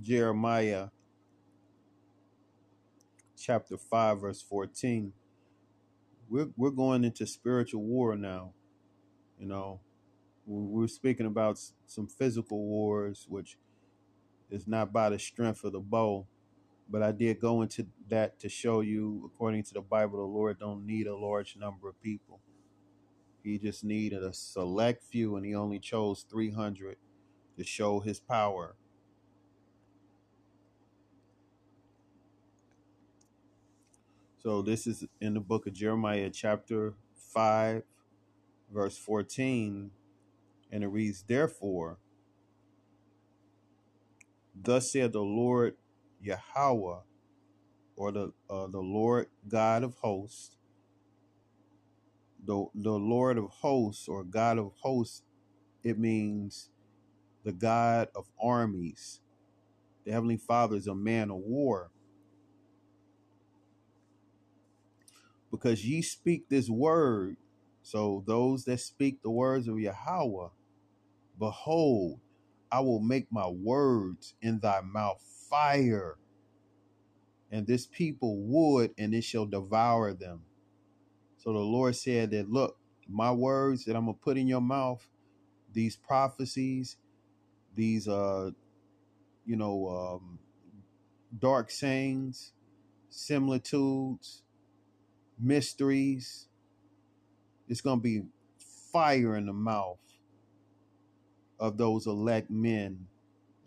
Jeremiah, 0.00 0.88
chapter 3.36 3.76
five, 3.76 4.20
verse 4.20 4.42
fourteen. 4.42 5.12
We're 6.28 6.50
we're 6.56 6.70
going 6.70 7.04
into 7.04 7.26
spiritual 7.26 7.82
war 7.82 8.16
now. 8.16 8.52
You 9.38 9.46
know, 9.46 9.80
we're 10.46 10.88
speaking 10.88 11.26
about 11.26 11.58
some 11.86 12.06
physical 12.06 12.58
wars, 12.64 13.26
which 13.28 13.56
is 14.50 14.66
not 14.66 14.92
by 14.92 15.10
the 15.10 15.18
strength 15.18 15.64
of 15.64 15.72
the 15.72 15.80
bow, 15.80 16.26
But 16.88 17.02
I 17.02 17.12
did 17.12 17.40
go 17.40 17.62
into 17.62 17.86
that 18.08 18.40
to 18.40 18.48
show 18.48 18.80
you, 18.80 19.30
according 19.32 19.64
to 19.64 19.74
the 19.74 19.82
Bible, 19.82 20.18
the 20.18 20.24
Lord 20.24 20.58
don't 20.58 20.86
need 20.86 21.06
a 21.06 21.16
large 21.16 21.56
number 21.56 21.88
of 21.88 22.00
people. 22.02 22.40
He 23.42 23.58
just 23.58 23.84
needed 23.84 24.22
a 24.22 24.32
select 24.32 25.04
few, 25.04 25.36
and 25.36 25.44
he 25.44 25.54
only 25.54 25.78
chose 25.78 26.24
300 26.30 26.96
to 27.56 27.64
show 27.64 28.00
his 28.00 28.20
power. 28.20 28.76
So 34.42 34.62
this 34.62 34.86
is 34.86 35.04
in 35.20 35.34
the 35.34 35.40
book 35.40 35.66
of 35.66 35.74
Jeremiah, 35.74 36.30
chapter 36.30 36.94
5, 37.34 37.82
verse 38.72 38.96
14, 38.96 39.90
and 40.70 40.84
it 40.84 40.86
reads, 40.86 41.24
Therefore, 41.26 41.98
thus 44.54 44.92
said 44.92 45.12
the 45.12 45.20
Lord 45.20 45.76
Yahweh, 46.22 47.00
or 47.96 48.12
the 48.12 48.32
uh, 48.50 48.68
the 48.68 48.80
Lord 48.80 49.28
God 49.48 49.84
of 49.84 49.94
hosts, 49.96 50.56
the 52.44 52.66
the 52.74 52.92
Lord 52.92 53.38
of 53.38 53.46
hosts 53.50 54.08
or 54.08 54.24
God 54.24 54.58
of 54.58 54.72
hosts, 54.80 55.22
it 55.84 55.98
means 55.98 56.70
the 57.44 57.52
God 57.52 58.08
of 58.16 58.26
armies. 58.42 59.20
The 60.04 60.12
Heavenly 60.12 60.38
Father 60.38 60.76
is 60.76 60.88
a 60.88 60.94
man 60.96 61.30
of 61.30 61.38
war. 61.38 61.90
Because 65.50 65.86
ye 65.86 66.02
speak 66.02 66.48
this 66.48 66.68
word, 66.70 67.36
so 67.82 68.24
those 68.26 68.64
that 68.66 68.80
speak 68.80 69.22
the 69.22 69.30
words 69.30 69.68
of 69.68 69.80
Yahweh, 69.80 70.48
behold, 71.38 72.20
I 72.72 72.80
will 72.80 73.00
make 73.00 73.32
my 73.32 73.48
words 73.48 74.34
in 74.42 74.60
thy 74.60 74.80
mouth 74.82 75.22
fire, 75.50 76.16
and 77.50 77.66
this 77.66 77.86
people 77.86 78.38
wood, 78.38 78.92
and 78.98 79.14
it 79.14 79.24
shall 79.24 79.46
devour 79.46 80.14
them. 80.14 80.42
So 81.38 81.52
the 81.52 81.58
Lord 81.60 81.96
said 81.96 82.30
that, 82.32 82.50
look, 82.50 82.78
my 83.08 83.32
words 83.32 83.84
that 83.86 83.96
I'm 83.96 84.06
gonna 84.06 84.14
put 84.14 84.38
in 84.38 84.46
your 84.48 84.60
mouth, 84.60 85.06
these 85.72 85.96
prophecies, 85.96 86.96
these 87.74 88.08
uh, 88.08 88.50
you 89.46 89.56
know, 89.56 90.20
um, 90.22 90.38
dark 91.38 91.70
sayings, 91.70 92.52
similitudes, 93.10 94.42
mysteries. 95.38 96.48
It's 97.68 97.80
gonna 97.80 98.00
be 98.00 98.22
fire 98.92 99.36
in 99.36 99.46
the 99.46 99.52
mouth 99.52 99.98
of 101.58 101.78
those 101.78 102.06
elect 102.06 102.50
men, 102.50 103.06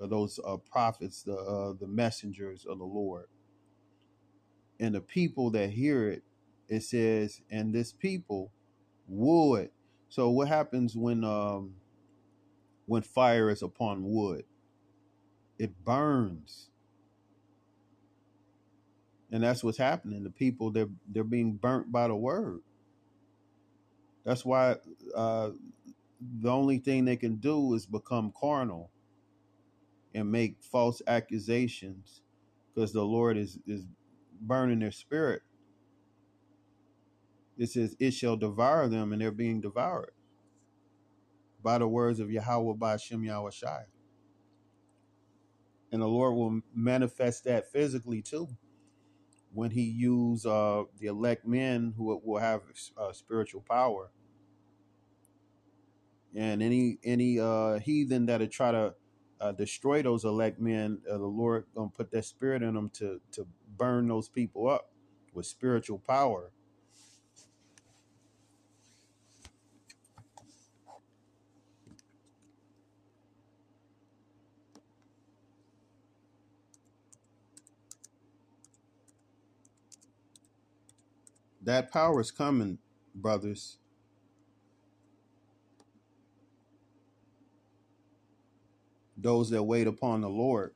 those 0.09 0.39
uh, 0.45 0.57
prophets, 0.57 1.23
the 1.23 1.35
uh, 1.35 1.73
the 1.79 1.87
messengers 1.87 2.65
of 2.65 2.79
the 2.79 2.85
Lord, 2.85 3.27
and 4.79 4.95
the 4.95 5.01
people 5.01 5.51
that 5.51 5.71
hear 5.71 6.09
it. 6.09 6.23
It 6.69 6.83
says, 6.83 7.41
and 7.51 7.73
this 7.75 7.93
people 7.93 8.51
would. 9.07 9.71
So 10.09 10.29
what 10.31 10.47
happens 10.47 10.95
when 10.95 11.23
um 11.23 11.75
when 12.87 13.01
fire 13.03 13.49
is 13.49 13.61
upon 13.63 14.03
wood? 14.03 14.45
It 15.59 15.83
burns. 15.85 16.69
And 19.31 19.43
that's 19.43 19.63
what's 19.63 19.77
happening. 19.77 20.23
The 20.23 20.29
people 20.31 20.71
they're 20.71 20.89
they're 21.09 21.23
being 21.23 21.53
burnt 21.53 21.91
by 21.91 22.07
the 22.07 22.15
word. 22.15 22.61
That's 24.25 24.45
why 24.45 24.77
uh 25.15 25.51
the 26.41 26.51
only 26.51 26.79
thing 26.79 27.05
they 27.05 27.17
can 27.17 27.37
do 27.37 27.73
is 27.73 27.85
become 27.85 28.33
carnal 28.39 28.91
and 30.13 30.31
make 30.31 30.57
false 30.61 31.01
accusations 31.07 32.21
because 32.73 32.93
the 32.93 33.03
Lord 33.03 33.37
is 33.37 33.59
is 33.67 33.85
burning 34.41 34.79
their 34.79 34.91
spirit. 34.91 35.41
It 37.57 37.69
says 37.69 37.95
it 37.99 38.11
shall 38.11 38.37
devour 38.37 38.87
them 38.87 39.13
and 39.13 39.21
they're 39.21 39.31
being 39.31 39.61
devoured 39.61 40.11
by 41.63 41.77
the 41.77 41.87
words 41.87 42.19
of 42.19 42.31
Yahweh 42.31 42.73
by 42.73 42.97
Shem 42.97 43.23
Yahweh 43.23 43.51
Shai. 43.51 43.83
And 45.91 46.01
the 46.01 46.07
Lord 46.07 46.35
will 46.35 46.61
manifest 46.73 47.43
that 47.45 47.71
physically 47.71 48.21
too 48.21 48.47
when 49.53 49.71
he 49.71 49.83
use 49.83 50.45
uh, 50.45 50.83
the 50.99 51.07
elect 51.07 51.45
men 51.45 51.93
who 51.97 52.19
will 52.23 52.39
have 52.39 52.61
uh, 52.97 53.11
spiritual 53.11 53.61
power 53.61 54.11
and 56.35 56.63
any 56.63 56.97
any 57.03 57.39
uh, 57.39 57.79
heathen 57.79 58.25
that'll 58.25 58.47
try 58.47 58.71
to 58.71 58.93
uh, 59.41 59.53
destroy 59.53 60.03
those 60.03 60.25
elect 60.25 60.61
men, 60.61 60.99
uh, 61.11 61.17
the 61.19 61.25
Lord 61.25 61.65
gonna 61.75 61.89
put 61.89 62.11
that 62.11 62.25
spirit 62.25 62.63
in 62.63 62.75
them 62.75 62.91
to 62.95 63.21
to 63.33 63.47
burn 63.77 64.09
those 64.09 64.29
people 64.29 64.69
up 64.69 64.91
with 65.33 65.47
spiritual 65.47 65.99
power. 65.99 66.51
That 81.63 81.91
power 81.91 82.21
is 82.21 82.31
coming, 82.31 82.79
brothers. 83.15 83.77
Those 89.21 89.49
that 89.51 89.63
wait 89.63 89.87
upon 89.87 90.21
the 90.21 90.29
Lord. 90.29 90.73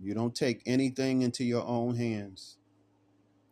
You 0.00 0.14
don't 0.14 0.34
take 0.34 0.62
anything 0.66 1.22
into 1.22 1.44
your 1.44 1.64
own 1.66 1.96
hands. 1.96 2.58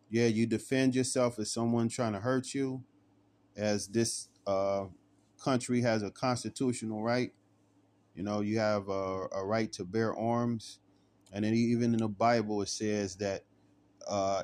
Yeah, 0.09 0.27
you 0.27 0.45
defend 0.45 0.95
yourself 0.95 1.39
if 1.39 1.47
someone 1.47 1.89
trying 1.89 2.13
to 2.13 2.19
hurt 2.19 2.53
you, 2.53 2.83
as 3.55 3.87
this 3.87 4.27
uh, 4.45 4.85
country 5.41 5.81
has 5.81 6.03
a 6.03 6.11
constitutional 6.11 7.03
right. 7.03 7.31
You 8.15 8.23
know, 8.23 8.41
you 8.41 8.59
have 8.59 8.89
a, 8.89 9.27
a 9.33 9.45
right 9.45 9.71
to 9.73 9.85
bear 9.85 10.15
arms, 10.15 10.79
and 11.31 11.45
then 11.45 11.53
even 11.53 11.93
in 11.93 11.99
the 11.99 12.09
Bible 12.09 12.61
it 12.61 12.69
says 12.69 13.15
that 13.17 13.45
uh, 14.07 14.43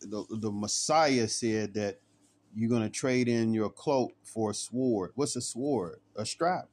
the 0.00 0.24
the 0.30 0.52
Messiah 0.52 1.28
said 1.28 1.74
that 1.74 2.00
you're 2.54 2.70
going 2.70 2.82
to 2.82 2.90
trade 2.90 3.28
in 3.28 3.52
your 3.54 3.70
cloak 3.70 4.12
for 4.24 4.50
a 4.50 4.54
sword. 4.54 5.12
What's 5.16 5.36
a 5.36 5.40
sword? 5.40 6.00
A 6.16 6.24
strap. 6.26 6.68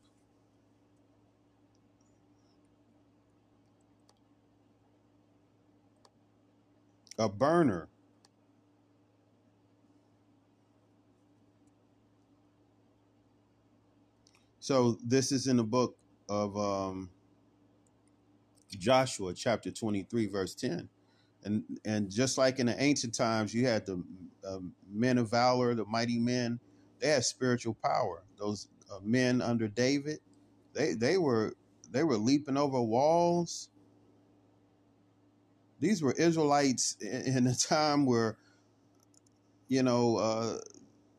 A 7.19 7.29
burner. 7.29 7.89
So 14.59 14.97
this 15.05 15.31
is 15.31 15.47
in 15.47 15.57
the 15.57 15.63
book 15.63 15.97
of 16.29 16.57
um, 16.57 17.09
Joshua, 18.71 19.33
chapter 19.33 19.71
23, 19.71 20.27
verse 20.27 20.55
10. 20.55 20.89
And 21.45 21.63
and 21.85 22.11
just 22.11 22.37
like 22.37 22.59
in 22.59 22.65
the 22.65 22.81
ancient 22.81 23.15
times, 23.15 23.53
you 23.53 23.65
had 23.67 23.85
the 23.85 24.03
um, 24.47 24.73
men 24.91 25.17
of 25.17 25.31
valor, 25.31 25.73
the 25.75 25.85
mighty 25.85 26.19
men. 26.19 26.59
They 26.99 27.09
had 27.09 27.23
spiritual 27.23 27.77
power. 27.83 28.23
Those 28.37 28.67
uh, 28.91 28.99
men 29.03 29.41
under 29.41 29.67
David, 29.67 30.19
they 30.73 30.93
they 30.93 31.17
were 31.17 31.53
they 31.91 32.03
were 32.03 32.17
leaping 32.17 32.57
over 32.57 32.81
walls. 32.81 33.69
These 35.79 36.01
were 36.01 36.13
Israelites 36.13 36.95
in, 37.01 37.47
a 37.47 37.55
time 37.55 38.05
where 38.05 38.37
you 39.67 39.83
know 39.83 40.17
uh, 40.17 40.57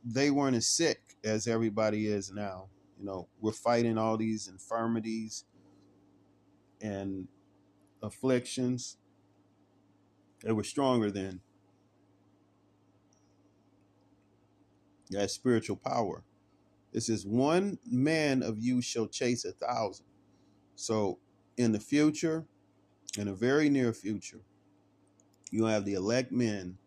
they 0.04 0.30
weren't 0.30 0.56
as 0.56 0.66
sick 0.66 1.00
as 1.24 1.46
everybody 1.46 2.08
is 2.08 2.32
now. 2.32 2.68
You 2.98 3.06
know, 3.06 3.28
we're 3.40 3.52
fighting 3.52 3.96
all 3.96 4.16
these 4.16 4.48
infirmities 4.48 5.44
and 6.80 7.28
afflictions. 8.02 8.96
They 10.42 10.52
were 10.52 10.64
stronger 10.64 11.10
then. 11.10 11.40
That 15.10 15.30
spiritual 15.30 15.76
power. 15.76 16.24
It 16.92 17.02
says, 17.02 17.24
one 17.26 17.78
man 17.86 18.42
of 18.42 18.58
you 18.58 18.80
shall 18.82 19.06
chase 19.06 19.44
a 19.44 19.52
thousand. 19.52 20.06
So 20.74 21.18
in 21.56 21.72
the 21.72 21.80
future, 21.80 22.46
in 23.18 23.28
a 23.28 23.34
very 23.34 23.68
near 23.68 23.92
future, 23.92 24.40
you 25.50 25.64
have 25.64 25.84
the 25.84 25.94
elect 25.94 26.32
men. 26.32 26.78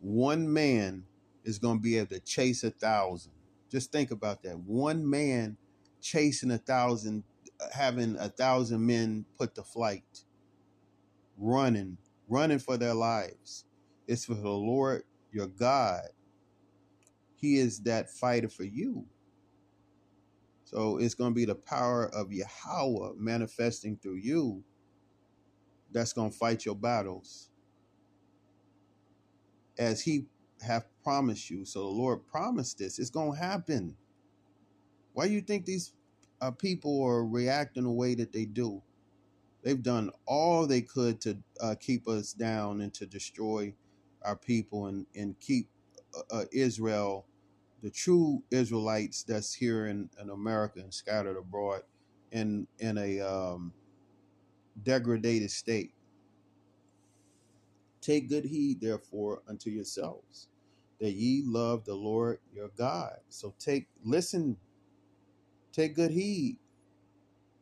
One 0.00 0.52
man 0.52 1.04
is 1.44 1.58
going 1.58 1.78
to 1.78 1.82
be 1.82 1.98
able 1.98 2.08
to 2.10 2.20
chase 2.20 2.64
a 2.64 2.70
thousand. 2.70 3.32
Just 3.70 3.92
think 3.92 4.10
about 4.10 4.42
that. 4.42 4.58
One 4.58 5.08
man 5.08 5.56
chasing 6.00 6.50
a 6.50 6.58
thousand, 6.58 7.24
having 7.72 8.16
a 8.18 8.28
thousand 8.28 8.84
men 8.86 9.24
put 9.38 9.54
to 9.54 9.62
flight, 9.62 10.24
running, 11.38 11.98
running 12.28 12.58
for 12.58 12.76
their 12.76 12.94
lives. 12.94 13.64
It's 14.06 14.26
for 14.26 14.34
the 14.34 14.48
Lord 14.50 15.04
your 15.32 15.46
God. 15.46 16.02
He 17.36 17.56
is 17.56 17.80
that 17.80 18.10
fighter 18.10 18.48
for 18.48 18.64
you. 18.64 19.06
So 20.64 20.98
it's 20.98 21.14
going 21.14 21.32
to 21.32 21.34
be 21.34 21.44
the 21.44 21.54
power 21.54 22.08
of 22.14 22.32
Yahweh 22.32 23.12
manifesting 23.16 23.98
through 24.02 24.16
you 24.16 24.64
that's 25.92 26.12
going 26.12 26.30
to 26.30 26.36
fight 26.36 26.64
your 26.64 26.74
battles 26.74 27.50
as 29.78 30.00
he 30.00 30.26
have 30.62 30.86
promised 31.02 31.50
you. 31.50 31.64
So 31.64 31.80
the 31.80 31.86
Lord 31.88 32.26
promised 32.26 32.78
this. 32.78 32.98
It's 32.98 33.10
going 33.10 33.32
to 33.32 33.38
happen. 33.38 33.96
Why 35.12 35.28
do 35.28 35.34
you 35.34 35.40
think 35.40 35.64
these 35.64 35.92
uh, 36.40 36.50
people 36.52 37.02
are 37.02 37.24
reacting 37.24 37.84
the 37.84 37.90
way 37.90 38.14
that 38.14 38.32
they 38.32 38.44
do? 38.44 38.82
They've 39.62 39.82
done 39.82 40.10
all 40.26 40.66
they 40.66 40.82
could 40.82 41.20
to 41.22 41.38
uh, 41.60 41.74
keep 41.78 42.08
us 42.08 42.32
down 42.32 42.80
and 42.80 42.92
to 42.94 43.06
destroy 43.06 43.74
our 44.22 44.36
people 44.36 44.86
and, 44.86 45.06
and 45.14 45.38
keep 45.40 45.68
uh, 46.16 46.36
uh 46.36 46.44
Israel, 46.52 47.26
the 47.82 47.90
true 47.90 48.42
Israelites 48.50 49.22
that's 49.22 49.54
here 49.54 49.86
in, 49.86 50.10
in 50.20 50.30
America 50.30 50.80
and 50.80 50.92
scattered 50.92 51.36
abroad, 51.36 51.82
in 52.32 52.66
in 52.78 52.98
a 52.98 53.20
um, 53.20 53.72
degraded 54.80 55.50
state. 55.50 55.92
Take 58.00 58.28
good 58.28 58.44
heed, 58.44 58.80
therefore, 58.80 59.42
unto 59.48 59.70
yourselves, 59.70 60.48
that 61.00 61.12
ye 61.12 61.42
love 61.46 61.84
the 61.84 61.94
Lord 61.94 62.40
your 62.52 62.70
God. 62.76 63.16
So 63.28 63.54
take, 63.58 63.88
listen, 64.04 64.56
take 65.72 65.96
good 65.96 66.10
heed 66.10 66.58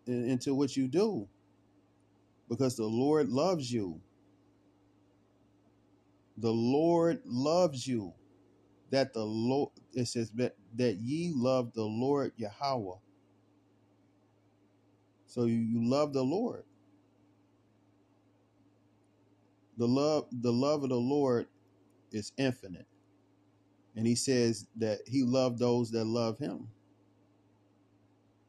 into 0.07 0.55
what 0.55 0.77
you 0.77 0.89
do, 0.89 1.28
because 2.49 2.77
the 2.77 2.87
Lord 2.87 3.31
loves 3.31 3.73
you. 3.73 4.01
The 6.39 6.53
Lord 6.53 7.20
loves 7.27 7.87
you. 7.87 8.15
That 8.91 9.12
the 9.15 9.24
Lord, 9.24 9.70
it 9.95 10.07
says 10.07 10.32
that, 10.37 10.55
ye 11.01 11.32
love 11.35 11.73
the 11.74 11.85
Lord 11.85 12.32
Yahweh. 12.37 12.97
So 15.27 15.45
you 15.45 15.89
love 15.89 16.12
the 16.12 16.24
Lord. 16.24 16.65
The 19.81 19.89
love 19.89 20.27
the 20.31 20.52
love 20.52 20.85
of 20.85 20.90
the 20.90 20.97
Lord 20.97 21.48
is 22.12 22.32
infinite. 22.36 22.86
And 23.97 24.07
he 24.07 24.15
says 24.15 24.66
that 24.77 25.01
he 25.07 25.24
loved 25.24 25.59
those 25.59 25.90
that 25.93 26.05
love 26.05 26.39
him. 26.39 26.69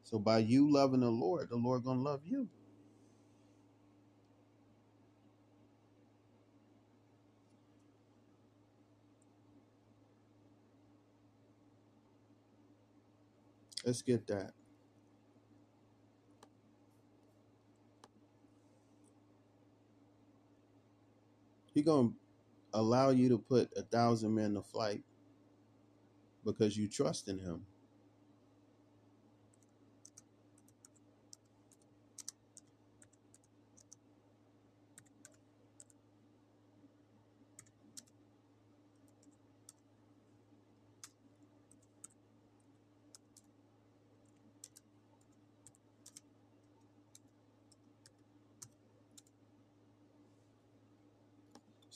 So 0.04 0.20
by 0.20 0.40
you 0.40 0.72
loving 0.72 1.02
the 1.02 1.10
Lord, 1.10 1.50
the 1.50 1.56
Lord 1.56 1.84
going 1.84 2.00
to 2.00 2.04
love 2.04 2.22
you. 2.26 2.50
Let's 13.86 14.02
get 14.02 14.28
that. 14.28 14.52
He 21.74 21.82
going 21.84 22.10
to 22.12 22.16
allow 22.80 23.12
you 23.12 23.30
to 23.30 23.38
put 23.38 23.72
a 23.78 23.84
thousand 23.84 24.36
men 24.36 24.56
to 24.56 24.62
flight 24.62 25.04
because 26.46 26.78
you 26.78 26.90
trust 26.90 27.30
in 27.30 27.40
him. 27.40 27.66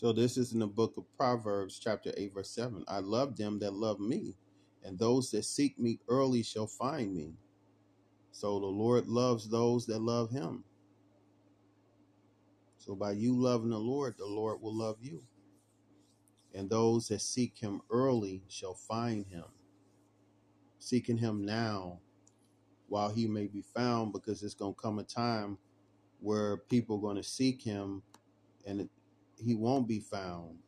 So 0.05 0.13
this 0.13 0.37
is 0.37 0.53
in 0.53 0.59
the 0.59 0.67
book 0.67 0.97
of 0.97 1.17
Proverbs, 1.17 1.79
chapter 1.79 2.13
8, 2.15 2.35
verse 2.35 2.51
7. 2.51 2.85
I 2.87 2.99
love 2.99 3.35
them 3.35 3.57
that 3.57 3.73
love 3.73 3.99
me, 3.99 4.35
and 4.83 4.99
those 4.99 5.31
that 5.31 5.45
seek 5.45 5.79
me 5.79 5.99
early 6.07 6.43
shall 6.43 6.67
find 6.67 7.15
me. 7.15 7.33
So 8.31 8.59
the 8.59 8.67
Lord 8.67 9.07
loves 9.07 9.49
those 9.49 9.87
that 9.87 10.03
love 10.03 10.29
him. 10.29 10.63
So 12.77 12.93
by 12.93 13.13
you 13.13 13.35
loving 13.35 13.71
the 13.71 13.79
Lord, 13.79 14.13
the 14.19 14.27
Lord 14.27 14.61
will 14.61 14.75
love 14.75 14.97
you. 15.01 15.23
And 16.53 16.69
those 16.69 17.07
that 17.07 17.21
seek 17.21 17.57
him 17.57 17.81
early 17.89 18.43
shall 18.47 18.75
find 18.75 19.25
him. 19.25 19.45
Seeking 20.77 21.17
him 21.17 21.43
now 21.43 21.97
while 22.89 23.09
he 23.09 23.25
may 23.25 23.47
be 23.47 23.63
found, 23.63 24.13
because 24.13 24.43
it's 24.43 24.53
going 24.53 24.75
to 24.75 24.79
come 24.79 24.99
a 24.99 25.03
time 25.03 25.57
where 26.19 26.57
people 26.57 26.97
are 26.97 27.01
going 27.01 27.17
to 27.17 27.23
seek 27.23 27.63
him 27.63 28.03
and 28.67 28.87
he 29.37 29.55
won't 29.55 29.87
be 29.87 29.99
found. 29.99 30.59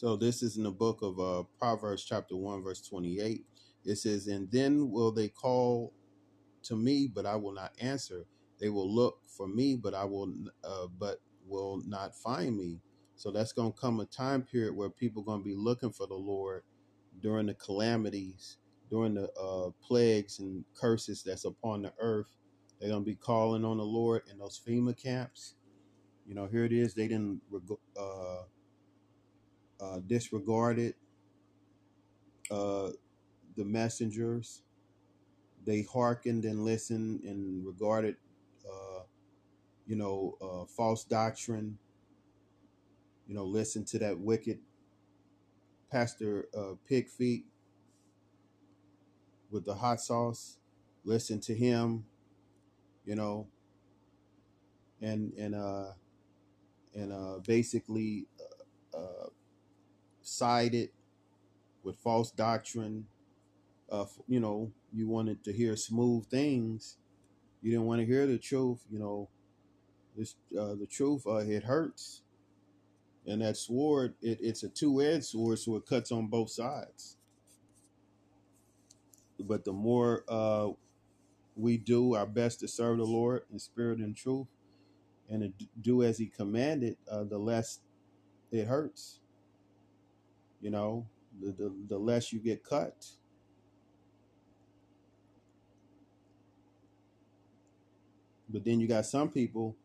So 0.00 0.16
this 0.16 0.42
is 0.42 0.56
in 0.56 0.62
the 0.62 0.70
book 0.70 1.02
of 1.02 1.20
uh, 1.20 1.42
Proverbs, 1.58 2.02
chapter 2.02 2.34
one, 2.34 2.62
verse 2.62 2.80
twenty-eight. 2.80 3.44
It 3.84 3.96
says, 3.96 4.28
"And 4.28 4.50
then 4.50 4.90
will 4.90 5.12
they 5.12 5.28
call 5.28 5.92
to 6.62 6.74
me, 6.74 7.06
but 7.06 7.26
I 7.26 7.36
will 7.36 7.52
not 7.52 7.72
answer. 7.78 8.24
They 8.58 8.70
will 8.70 8.90
look 8.90 9.18
for 9.28 9.46
me, 9.46 9.76
but 9.76 9.92
I 9.92 10.06
will, 10.06 10.32
uh, 10.64 10.86
but 10.98 11.18
will 11.46 11.82
not 11.86 12.16
find 12.16 12.56
me." 12.56 12.80
So 13.14 13.30
that's 13.30 13.52
going 13.52 13.74
to 13.74 13.78
come 13.78 14.00
a 14.00 14.06
time 14.06 14.40
period 14.40 14.74
where 14.74 14.88
people 14.88 15.20
are 15.22 15.26
going 15.26 15.40
to 15.40 15.44
be 15.44 15.54
looking 15.54 15.92
for 15.92 16.06
the 16.06 16.14
Lord 16.14 16.62
during 17.20 17.44
the 17.44 17.54
calamities, 17.54 18.56
during 18.88 19.12
the 19.12 19.30
uh, 19.38 19.68
plagues 19.86 20.38
and 20.38 20.64
curses 20.80 21.22
that's 21.22 21.44
upon 21.44 21.82
the 21.82 21.92
earth. 22.00 22.38
They're 22.80 22.88
going 22.88 23.04
to 23.04 23.10
be 23.10 23.16
calling 23.16 23.66
on 23.66 23.76
the 23.76 23.84
Lord 23.84 24.22
in 24.32 24.38
those 24.38 24.58
FEMA 24.66 24.96
camps. 24.96 25.56
You 26.24 26.34
know, 26.34 26.46
here 26.46 26.64
it 26.64 26.72
is. 26.72 26.94
They 26.94 27.06
didn't. 27.06 27.42
Uh, 27.98 28.44
uh, 29.82 30.00
disregarded 30.06 30.94
uh, 32.50 32.90
the 33.56 33.64
messengers. 33.64 34.62
They 35.64 35.82
hearkened 35.82 36.44
and 36.44 36.64
listened 36.64 37.22
and 37.24 37.66
regarded, 37.66 38.16
uh, 38.66 39.02
you 39.86 39.96
know, 39.96 40.36
uh, 40.40 40.66
false 40.66 41.04
doctrine. 41.04 41.78
You 43.26 43.34
know, 43.34 43.44
listen 43.44 43.84
to 43.86 43.98
that 44.00 44.18
wicked 44.18 44.58
Pastor 45.90 46.48
uh, 46.56 46.74
Pigfeet 46.90 47.44
with 49.50 49.64
the 49.64 49.74
hot 49.74 50.00
sauce. 50.00 50.58
Listen 51.04 51.40
to 51.40 51.54
him, 51.54 52.04
you 53.04 53.14
know, 53.14 53.48
and 55.00 55.32
and 55.34 55.54
uh 55.54 55.92
and 56.94 57.12
uh 57.12 57.38
basically 57.46 58.26
uh, 58.94 58.98
uh 58.98 59.26
sided 60.22 60.90
with 61.82 61.96
false 61.98 62.30
doctrine. 62.30 63.06
You 64.28 64.40
know, 64.40 64.72
you 64.92 65.08
wanted 65.08 65.44
to 65.44 65.52
hear 65.52 65.76
smooth 65.76 66.26
things. 66.26 66.96
You 67.62 67.72
didn't 67.72 67.86
want 67.86 68.00
to 68.00 68.06
hear 68.06 68.26
the 68.26 68.38
truth. 68.38 68.80
You 68.90 68.98
know, 68.98 69.28
this 70.16 70.36
uh, 70.58 70.74
the 70.74 70.86
truth. 70.90 71.26
Uh, 71.26 71.38
it 71.38 71.64
hurts, 71.64 72.22
and 73.26 73.42
that 73.42 73.56
sword. 73.56 74.14
It, 74.22 74.38
it's 74.40 74.62
a 74.62 74.68
two-edged 74.68 75.24
sword, 75.24 75.58
so 75.58 75.76
it 75.76 75.86
cuts 75.86 76.12
on 76.12 76.28
both 76.28 76.50
sides. 76.50 77.16
But 79.38 79.64
the 79.64 79.72
more 79.72 80.24
uh, 80.28 80.70
we 81.56 81.78
do 81.78 82.14
our 82.14 82.26
best 82.26 82.60
to 82.60 82.68
serve 82.68 82.98
the 82.98 83.04
Lord 83.04 83.42
in 83.52 83.58
spirit 83.58 83.98
and 84.00 84.16
truth, 84.16 84.48
and 85.28 85.52
do 85.80 86.02
as 86.02 86.18
He 86.18 86.26
commanded, 86.26 86.96
uh, 87.10 87.24
the 87.24 87.38
less 87.38 87.80
it 88.52 88.66
hurts 88.66 89.19
you 90.60 90.70
know, 90.70 91.06
the, 91.40 91.52
the, 91.52 91.72
the 91.88 91.98
less 91.98 92.32
you 92.32 92.38
get 92.38 92.64
cut. 92.64 93.06
But 98.48 98.64
then 98.64 98.80
you 98.80 98.88
got 98.88 99.06
some 99.06 99.30
people 99.30 99.76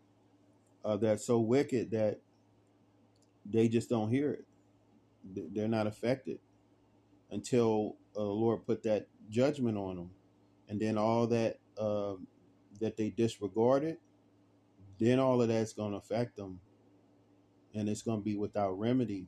uh, 0.83 0.97
that's 0.97 1.25
so 1.25 1.39
wicked 1.39 1.91
that 1.91 2.19
they 3.45 3.67
just 3.67 3.89
don't 3.89 4.09
hear 4.09 4.31
it. 4.31 4.45
They're 5.53 5.67
not 5.67 5.87
affected 5.87 6.39
until 7.31 7.95
uh, 8.15 8.21
the 8.21 8.25
Lord 8.25 8.65
put 8.65 8.83
that 8.83 9.07
judgment 9.29 9.77
on 9.77 9.95
them, 9.95 10.11
and 10.69 10.79
then 10.79 10.97
all 10.97 11.27
that 11.27 11.59
uh, 11.77 12.13
that 12.79 12.97
they 12.97 13.09
disregarded, 13.09 13.97
then 14.99 15.19
all 15.19 15.41
of 15.41 15.47
that's 15.47 15.73
going 15.73 15.91
to 15.91 15.97
affect 15.97 16.35
them 16.35 16.59
and 17.75 17.89
it's 17.89 18.01
going 18.01 18.19
to 18.19 18.23
be 18.23 18.35
without 18.37 18.79
remedy. 18.79 19.27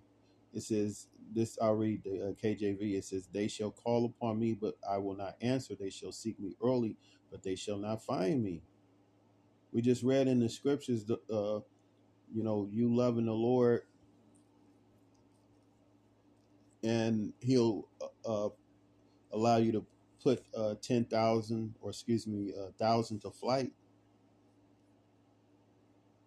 It 0.53 0.63
says, 0.63 1.07
this 1.33 1.57
I'll 1.61 1.75
read 1.75 2.03
the 2.03 2.29
uh, 2.29 2.31
KJV. 2.33 2.97
It 2.97 3.05
says, 3.05 3.27
They 3.31 3.47
shall 3.47 3.71
call 3.71 4.05
upon 4.05 4.39
me, 4.39 4.53
but 4.53 4.75
I 4.89 4.97
will 4.97 5.15
not 5.15 5.35
answer. 5.41 5.75
They 5.79 5.89
shall 5.89 6.11
seek 6.11 6.39
me 6.39 6.55
early, 6.63 6.97
but 7.31 7.43
they 7.43 7.55
shall 7.55 7.77
not 7.77 8.03
find 8.03 8.43
me. 8.43 8.63
We 9.71 9.81
just 9.81 10.03
read 10.03 10.27
in 10.27 10.39
the 10.39 10.49
scriptures, 10.49 11.05
the, 11.05 11.15
uh, 11.31 11.61
you 12.33 12.43
know, 12.43 12.69
you 12.71 12.95
loving 12.95 13.25
the 13.25 13.33
Lord, 13.33 13.83
and 16.83 17.33
He'll 17.39 17.87
uh, 18.25 18.45
uh, 18.47 18.49
allow 19.33 19.57
you 19.57 19.71
to 19.73 19.85
put 20.23 20.43
uh, 20.57 20.75
10,000 20.81 21.75
or 21.81 21.91
excuse 21.91 22.27
me, 22.27 22.53
a 22.57 22.71
thousand 22.73 23.21
to 23.21 23.31
flight. 23.31 23.71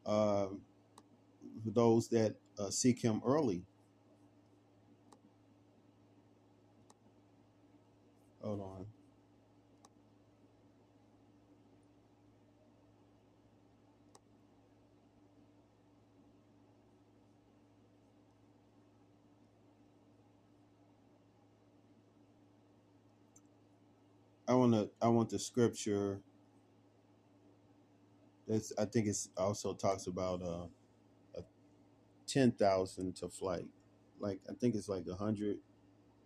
Um, 0.06 0.62
for 1.64 1.70
those 1.70 2.09
that 2.09 2.36
uh, 2.59 2.70
seek 2.70 3.02
Him 3.02 3.22
early. 3.24 3.64
Hold 8.51 8.62
on. 8.62 8.86
I 24.48 24.55
want 24.55 24.74
to. 24.74 24.90
I 25.02 25.09
want 25.09 25.31
the 25.31 25.39
scripture. 25.39 26.20
That's. 28.48 28.72
I 28.78 28.86
think 28.86 29.09
it's 29.09 29.31
also 29.36 29.74
talks 29.74 30.06
about 30.06 30.43
uh, 30.43 30.66
a 31.36 31.43
ten 32.27 32.52
thousand 32.52 33.16
to 33.16 33.28
flight. 33.28 33.66
Like 34.20 34.40
I 34.51 34.55
think 34.55 34.74
it's 34.77 34.89
like 34.89 35.06
a 35.10 35.16
hundred 35.16 35.59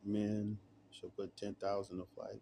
men 0.04 0.58
shall 0.98 1.10
put 1.10 1.36
ten 1.36 1.54
thousand 1.54 1.98
to 1.98 2.06
flight. 2.14 2.40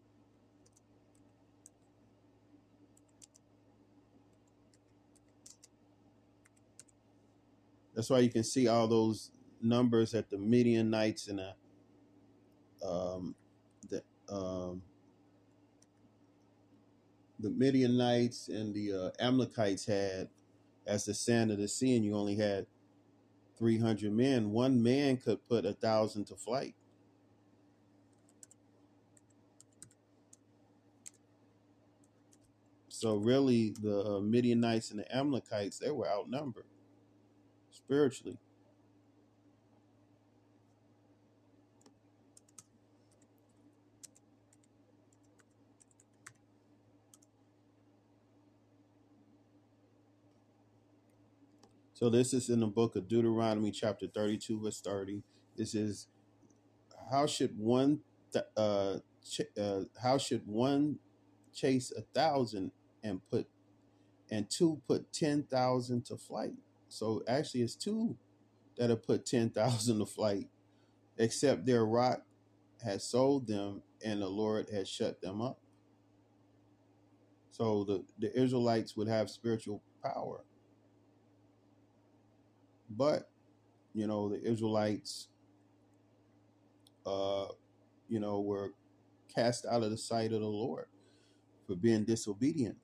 That's 7.94 8.08
why 8.08 8.20
you 8.20 8.30
can 8.30 8.44
see 8.44 8.68
all 8.68 8.88
those 8.88 9.32
numbers 9.60 10.14
at 10.14 10.30
the 10.30 10.38
Midianites 10.38 11.28
and 11.28 11.38
the 11.38 11.54
um, 12.86 13.34
the 13.88 14.02
um, 14.28 14.82
the 17.38 17.50
Midianites 17.50 18.48
and 18.48 18.74
the 18.74 18.92
uh, 18.92 19.10
Amalekites 19.22 19.86
had 19.86 20.28
as 20.86 21.04
the 21.04 21.14
sand 21.14 21.50
of 21.50 21.58
the 21.58 21.68
sea, 21.68 21.96
and 21.96 22.04
you 22.04 22.14
only 22.16 22.36
had 22.36 22.66
three 23.58 23.78
hundred 23.78 24.12
men. 24.12 24.52
One 24.52 24.82
man 24.82 25.18
could 25.18 25.46
put 25.48 25.66
a 25.66 25.74
thousand 25.74 26.26
to 26.26 26.36
flight. 26.36 26.74
So 33.02 33.16
really, 33.16 33.74
the 33.82 34.04
uh, 34.04 34.20
Midianites 34.20 34.92
and 34.92 35.00
the 35.00 35.12
Amalekites 35.16 35.80
they 35.80 35.90
were 35.90 36.08
outnumbered 36.08 36.66
spiritually. 37.72 38.38
So 51.92 52.08
this 52.08 52.32
is 52.32 52.50
in 52.50 52.60
the 52.60 52.68
book 52.68 52.94
of 52.94 53.08
Deuteronomy, 53.08 53.72
chapter 53.72 54.06
thirty-two, 54.06 54.60
verse 54.62 54.80
thirty. 54.80 55.24
This 55.56 55.74
is 55.74 56.06
how 57.10 57.26
should 57.26 57.58
one 57.58 58.02
uh, 58.56 58.98
ch- 59.28 59.58
uh 59.60 59.80
how 60.00 60.18
should 60.18 60.46
one 60.46 61.00
chase 61.52 61.92
a 61.96 62.02
thousand 62.14 62.70
and 63.04 63.20
put 63.30 63.48
and 64.30 64.50
two 64.50 64.80
put 64.88 65.12
ten 65.12 65.44
thousand 65.44 66.06
to 66.06 66.16
flight. 66.18 66.54
So 66.88 67.22
actually, 67.28 67.62
it's 67.62 67.76
two 67.76 68.16
that 68.78 68.90
have 68.90 69.04
put 69.04 69.26
ten 69.26 69.50
thousand 69.50 70.00
to 70.00 70.06
flight, 70.06 70.48
except 71.18 71.66
their 71.66 71.86
rock 71.86 72.22
has 72.84 73.04
sold 73.04 73.46
them, 73.48 73.82
and 74.04 74.22
the 74.22 74.28
Lord 74.28 74.68
has 74.72 74.88
shut 74.88 75.20
them 75.22 75.42
up. 75.42 75.60
So 77.50 77.84
the 77.84 78.04
the 78.18 78.38
Israelites 78.40 78.96
would 78.96 79.08
have 79.08 79.30
spiritual 79.30 79.82
power, 80.02 80.44
but 82.90 83.30
you 83.94 84.06
know 84.06 84.28
the 84.30 84.42
Israelites, 84.42 85.28
uh, 87.06 87.46
you 88.08 88.20
know, 88.20 88.40
were 88.40 88.72
cast 89.34 89.66
out 89.66 89.82
of 89.84 89.90
the 89.90 89.98
sight 89.98 90.32
of 90.32 90.40
the 90.40 90.46
Lord 90.48 90.86
for 91.66 91.76
being 91.76 92.04
disobedient. 92.04 92.76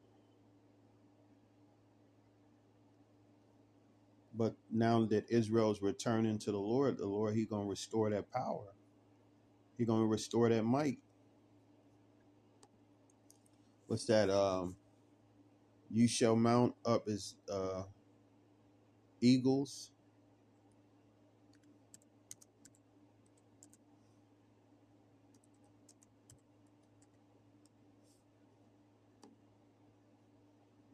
But 4.38 4.56
now 4.72 5.06
that 5.06 5.26
Israel's 5.30 5.82
returning 5.82 6.38
to 6.40 6.52
the 6.52 6.58
Lord, 6.58 6.98
the 6.98 7.06
Lord 7.08 7.36
He 7.36 7.46
gonna 7.46 7.66
restore 7.68 8.10
that 8.10 8.32
power. 8.32 8.74
He 9.78 9.86
gonna 9.86 10.06
restore 10.06 10.50
that 10.50 10.64
might. 10.64 10.98
What's 13.88 14.06
that? 14.06 14.30
Um, 14.30 14.76
you 15.90 16.08
shall 16.08 16.36
mount 16.36 16.74
up 16.86 17.08
as 17.08 17.36
uh, 17.52 17.84
eagles. 19.22 19.92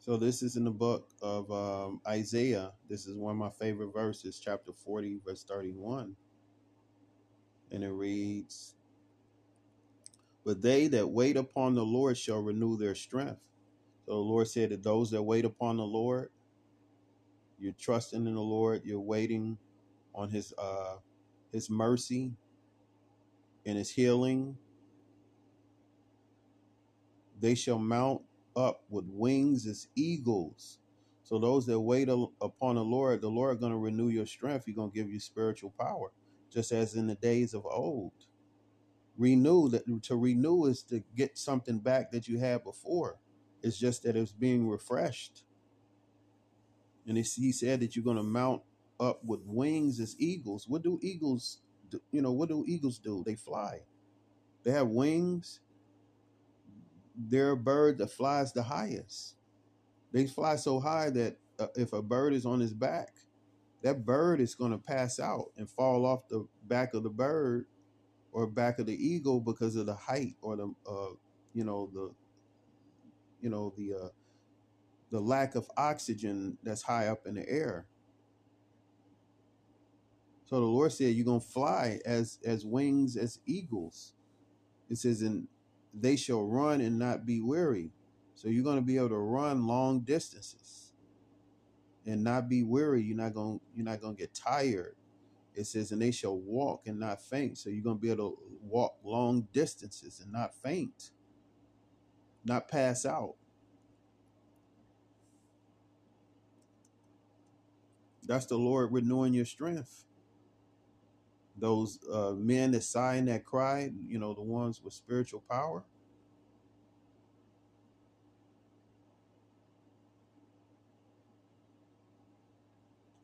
So 0.04 0.18
this 0.18 0.42
is 0.42 0.56
in 0.56 0.64
the 0.64 0.70
book 0.70 1.08
of 1.22 1.50
um, 1.50 2.02
Isaiah. 2.06 2.72
This 2.90 3.06
is 3.06 3.16
one 3.16 3.30
of 3.30 3.38
my 3.38 3.48
favorite 3.48 3.94
verses, 3.94 4.38
chapter 4.38 4.70
forty, 4.70 5.18
verse 5.24 5.44
thirty-one, 5.44 6.14
and 7.72 7.82
it 7.82 7.90
reads, 7.90 8.74
"But 10.44 10.60
they 10.60 10.88
that 10.88 11.08
wait 11.08 11.38
upon 11.38 11.74
the 11.74 11.86
Lord 11.86 12.18
shall 12.18 12.42
renew 12.42 12.76
their 12.76 12.94
strength." 12.94 13.40
So 14.04 14.12
the 14.12 14.18
Lord 14.18 14.46
said 14.46 14.72
that 14.72 14.82
those 14.82 15.10
that 15.12 15.22
wait 15.22 15.46
upon 15.46 15.78
the 15.78 15.84
Lord, 15.84 16.28
you're 17.58 17.72
trusting 17.72 18.26
in 18.26 18.34
the 18.34 18.42
Lord, 18.42 18.82
you're 18.84 19.00
waiting 19.00 19.56
on 20.14 20.28
His 20.28 20.52
uh, 20.58 20.96
His 21.50 21.70
mercy 21.70 22.34
and 23.64 23.78
His 23.78 23.88
healing. 23.88 24.58
They 27.40 27.54
shall 27.54 27.78
mount 27.78 28.20
up 28.56 28.82
with 28.88 29.04
wings 29.08 29.66
as 29.66 29.88
eagles. 29.94 30.78
So 31.22 31.38
those 31.38 31.66
that 31.66 31.80
wait 31.80 32.08
upon 32.08 32.74
the 32.74 32.84
Lord, 32.84 33.20
the 33.20 33.28
Lord 33.28 33.54
is 33.56 33.60
going 33.60 33.72
to 33.72 33.78
renew 33.78 34.08
your 34.08 34.26
strength. 34.26 34.64
He's 34.66 34.76
going 34.76 34.90
to 34.90 34.94
give 34.94 35.08
you 35.08 35.18
spiritual 35.18 35.72
power, 35.78 36.12
just 36.52 36.70
as 36.70 36.94
in 36.94 37.06
the 37.06 37.14
days 37.14 37.54
of 37.54 37.64
old. 37.64 38.12
Renew 39.16 39.68
that 39.70 39.84
to 40.02 40.16
renew 40.16 40.66
is 40.66 40.82
to 40.84 41.02
get 41.16 41.38
something 41.38 41.78
back 41.78 42.10
that 42.10 42.28
you 42.28 42.38
had 42.38 42.64
before. 42.64 43.18
It's 43.62 43.78
just 43.78 44.02
that 44.02 44.16
it's 44.16 44.32
being 44.32 44.68
refreshed. 44.68 45.44
And 47.06 47.16
he 47.16 47.52
said 47.52 47.80
that 47.80 47.96
you're 47.96 48.04
going 48.04 48.16
to 48.16 48.22
mount 48.22 48.62
up 49.00 49.24
with 49.24 49.40
wings 49.44 50.00
as 50.00 50.16
eagles. 50.18 50.68
What 50.68 50.82
do 50.82 50.98
eagles 51.02 51.58
do? 51.90 52.00
You 52.12 52.22
know, 52.22 52.32
what 52.32 52.48
do 52.48 52.64
eagles 52.66 52.98
do? 52.98 53.22
They 53.24 53.34
fly. 53.34 53.80
They 54.62 54.72
have 54.72 54.88
wings. 54.88 55.60
They're 57.16 57.52
a 57.52 57.56
bird 57.56 57.98
that 57.98 58.10
flies 58.10 58.52
the 58.52 58.62
highest. 58.62 59.36
They 60.12 60.26
fly 60.26 60.56
so 60.56 60.80
high 60.80 61.10
that 61.10 61.36
uh, 61.58 61.68
if 61.76 61.92
a 61.92 62.02
bird 62.02 62.32
is 62.32 62.46
on 62.46 62.60
his 62.60 62.74
back, 62.74 63.14
that 63.82 64.04
bird 64.04 64.40
is 64.40 64.54
going 64.54 64.72
to 64.72 64.78
pass 64.78 65.20
out 65.20 65.52
and 65.56 65.68
fall 65.68 66.06
off 66.06 66.28
the 66.28 66.46
back 66.66 66.94
of 66.94 67.02
the 67.02 67.10
bird 67.10 67.66
or 68.32 68.46
back 68.46 68.78
of 68.78 68.86
the 68.86 69.06
eagle 69.06 69.40
because 69.40 69.76
of 69.76 69.86
the 69.86 69.94
height 69.94 70.36
or 70.42 70.56
the 70.56 70.74
uh, 70.88 71.14
you 71.52 71.64
know 71.64 71.90
the 71.92 72.12
you 73.40 73.50
know 73.50 73.72
the 73.76 73.94
uh, 73.94 74.08
the 75.10 75.20
lack 75.20 75.54
of 75.54 75.70
oxygen 75.76 76.58
that's 76.62 76.82
high 76.82 77.08
up 77.08 77.26
in 77.26 77.34
the 77.34 77.48
air. 77.48 77.86
So 80.46 80.60
the 80.60 80.66
Lord 80.66 80.92
said, 80.92 81.14
"You're 81.14 81.26
gonna 81.26 81.40
fly 81.40 82.00
as 82.04 82.38
as 82.44 82.64
wings 82.66 83.16
as 83.16 83.38
eagles." 83.46 84.14
It 84.90 84.98
says, 84.98 85.22
"And 85.22 85.48
they 85.94 86.16
shall 86.16 86.44
run 86.44 86.80
and 86.80 86.98
not 86.98 87.26
be 87.26 87.40
weary." 87.40 87.92
So 88.34 88.48
you're 88.48 88.64
gonna 88.64 88.82
be 88.82 88.98
able 88.98 89.10
to 89.10 89.18
run 89.18 89.66
long 89.66 90.00
distances 90.00 90.92
and 92.06 92.24
not 92.24 92.48
be 92.48 92.64
weary. 92.64 93.02
You're 93.02 93.16
not 93.16 93.34
gonna 93.34 93.60
you're 93.74 93.84
not 93.84 94.00
gonna 94.00 94.14
get 94.14 94.34
tired. 94.34 94.96
It 95.54 95.66
says, 95.66 95.92
"And 95.92 96.02
they 96.02 96.12
shall 96.12 96.38
walk 96.38 96.86
and 96.86 97.00
not 97.00 97.22
faint." 97.22 97.58
So 97.58 97.70
you're 97.70 97.84
gonna 97.84 97.98
be 97.98 98.10
able 98.10 98.32
to 98.32 98.38
walk 98.62 98.98
long 99.04 99.48
distances 99.52 100.20
and 100.20 100.32
not 100.32 100.54
faint, 100.54 101.12
not 102.44 102.68
pass 102.68 103.06
out. 103.06 103.36
That's 108.24 108.46
the 108.46 108.58
Lord 108.58 108.92
renewing 108.92 109.34
your 109.34 109.46
strength. 109.46 110.06
Those 111.58 111.98
uh, 112.12 112.32
men 112.32 112.72
that 112.72 112.82
sigh 112.82 113.16
and 113.16 113.28
that 113.28 113.44
cry, 113.44 113.90
you 114.06 114.18
know, 114.18 114.34
the 114.34 114.42
ones 114.42 114.82
with 114.82 114.94
spiritual 114.94 115.44
power. 115.50 115.84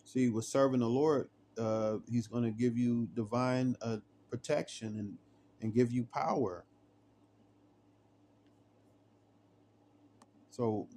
See, 0.05 0.29
with 0.29 0.45
serving 0.45 0.81
the 0.81 0.89
Lord, 0.89 1.29
uh, 1.59 1.99
He's 2.11 2.27
going 2.27 2.45
to 2.45 2.51
give 2.51 2.77
you 2.77 3.09
divine 3.15 3.77
uh, 3.83 3.99
protection 4.31 4.99
and 4.99 5.19
and 5.63 5.75
give 5.75 5.93
you 5.93 6.05
power. 6.05 6.65
So, 10.51 10.89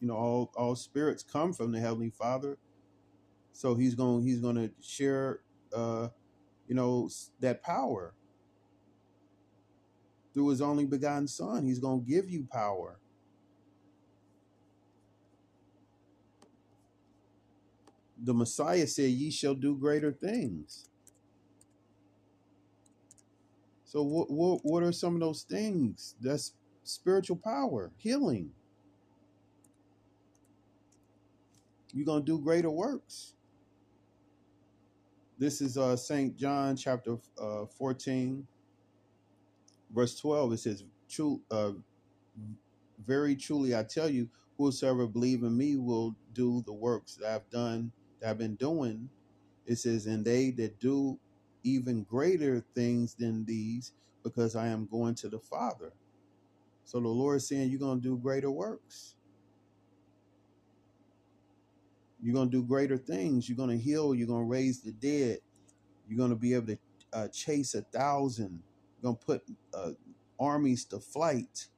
you 0.00 0.08
know, 0.08 0.16
all 0.16 0.52
all 0.56 0.76
spirits 0.76 1.22
come 1.22 1.52
from 1.52 1.72
the 1.72 1.80
Heavenly 1.80 2.10
Father. 2.10 2.58
So 3.52 3.74
He's 3.76 3.94
going 3.94 4.24
He's 4.24 4.40
going 4.40 4.56
to 4.56 4.70
share, 4.82 5.40
uh, 5.74 6.08
you 6.68 6.74
know, 6.74 7.08
that 7.40 7.62
power 7.62 8.14
through 10.34 10.48
His 10.48 10.62
only 10.62 10.86
begotten 10.86 11.28
Son. 11.28 11.64
He's 11.66 11.78
going 11.78 12.04
to 12.04 12.10
give 12.10 12.30
you 12.30 12.46
power. 12.52 12.98
The 18.22 18.34
Messiah 18.34 18.86
said, 18.86 19.10
"Ye 19.10 19.30
shall 19.30 19.54
do 19.54 19.76
greater 19.76 20.12
things." 20.12 20.88
So, 23.84 24.02
what 24.02 24.30
what 24.30 24.60
what 24.64 24.82
are 24.82 24.92
some 24.92 25.14
of 25.14 25.20
those 25.20 25.42
things? 25.42 26.16
That's 26.20 26.54
spiritual 26.84 27.36
power, 27.36 27.92
healing. 27.98 28.50
You're 31.92 32.06
going 32.06 32.24
to 32.24 32.26
do 32.26 32.42
greater 32.42 32.70
works. 32.70 33.34
This 35.38 35.60
is 35.60 35.78
uh, 35.78 35.96
St. 35.96 36.36
John 36.36 36.76
chapter 36.76 37.16
uh, 37.40 37.66
14, 37.66 38.46
verse 39.94 40.18
12. 40.18 40.52
It 40.54 40.58
says, 40.58 40.84
True, 41.10 41.40
uh, 41.50 41.72
Very 43.06 43.36
truly 43.36 43.76
I 43.76 43.84
tell 43.84 44.08
you, 44.10 44.28
whosoever 44.58 45.06
believe 45.06 45.42
in 45.42 45.56
me 45.56 45.76
will 45.76 46.16
do 46.34 46.62
the 46.66 46.72
works 46.72 47.16
that 47.16 47.34
I've 47.34 47.50
done, 47.50 47.92
that 48.20 48.30
I've 48.30 48.38
been 48.38 48.56
doing. 48.56 49.10
It 49.66 49.76
says, 49.76 50.06
And 50.06 50.24
they 50.24 50.50
that 50.52 50.80
do 50.80 51.18
even 51.64 52.04
greater 52.04 52.64
things 52.74 53.14
than 53.14 53.44
these, 53.44 53.92
because 54.22 54.56
I 54.56 54.68
am 54.68 54.86
going 54.90 55.16
to 55.16 55.28
the 55.28 55.40
Father. 55.40 55.92
So 56.84 57.00
the 57.00 57.08
Lord 57.08 57.38
is 57.38 57.48
saying, 57.48 57.70
You're 57.70 57.80
going 57.80 58.00
to 58.02 58.08
do 58.08 58.16
greater 58.18 58.50
works. 58.50 59.16
You're 62.24 62.34
going 62.34 62.50
to 62.50 62.58
do 62.58 62.64
greater 62.64 62.98
things. 62.98 63.48
You're 63.48 63.58
going 63.58 63.70
to 63.78 63.84
heal. 63.84 64.16
You're 64.16 64.28
going 64.28 64.44
to 64.44 64.50
raise 64.50 64.82
the 64.82 64.92
dead. 64.92 65.40
You're 66.08 66.18
going 66.18 66.30
to 66.30 66.36
be 66.36 66.54
able 66.54 66.68
to 66.68 66.78
uh, 67.12 67.28
chase 67.28 67.74
a 67.74 67.82
thousand. 67.82 68.62
You're 69.02 69.12
going 69.12 69.18
to 69.18 69.26
put 69.26 69.42
uh, 69.74 69.92
armies 70.40 70.86
to 70.86 71.00
flight 71.00 71.68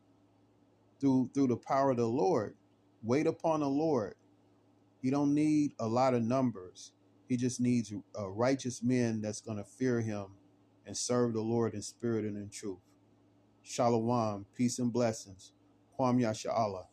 through 1.01 1.31
through 1.35 1.49
the 1.49 1.57
power 1.57 1.93
of 1.93 1.99
the 1.99 2.07
Lord. 2.07 2.55
Wait 3.03 3.27
upon 3.27 3.61
the 3.61 3.69
Lord. 3.69 4.15
He 5.03 5.11
don't 5.11 5.35
need 5.35 5.73
a 5.81 5.87
lot 5.87 6.15
of 6.15 6.23
numbers. 6.23 6.93
He 7.29 7.37
just 7.37 7.61
needs 7.61 7.93
righteous 8.29 8.83
men 8.83 9.21
that's 9.23 9.41
going 9.41 9.59
to 9.59 9.65
fear 9.65 10.01
Him 10.01 10.27
and 10.87 10.97
serve 10.97 11.35
the 11.35 11.43
Lord 11.43 11.75
in 11.75 11.83
spirit 11.83 12.25
and 12.25 12.37
in 12.37 12.51
truth. 12.51 12.79
Shalom, 13.63 14.47
peace 14.57 14.79
and 14.79 14.93
blessings. 14.93 15.53
Kwam 15.99 16.21
Yasha 16.21 16.53
Allah. 16.53 16.87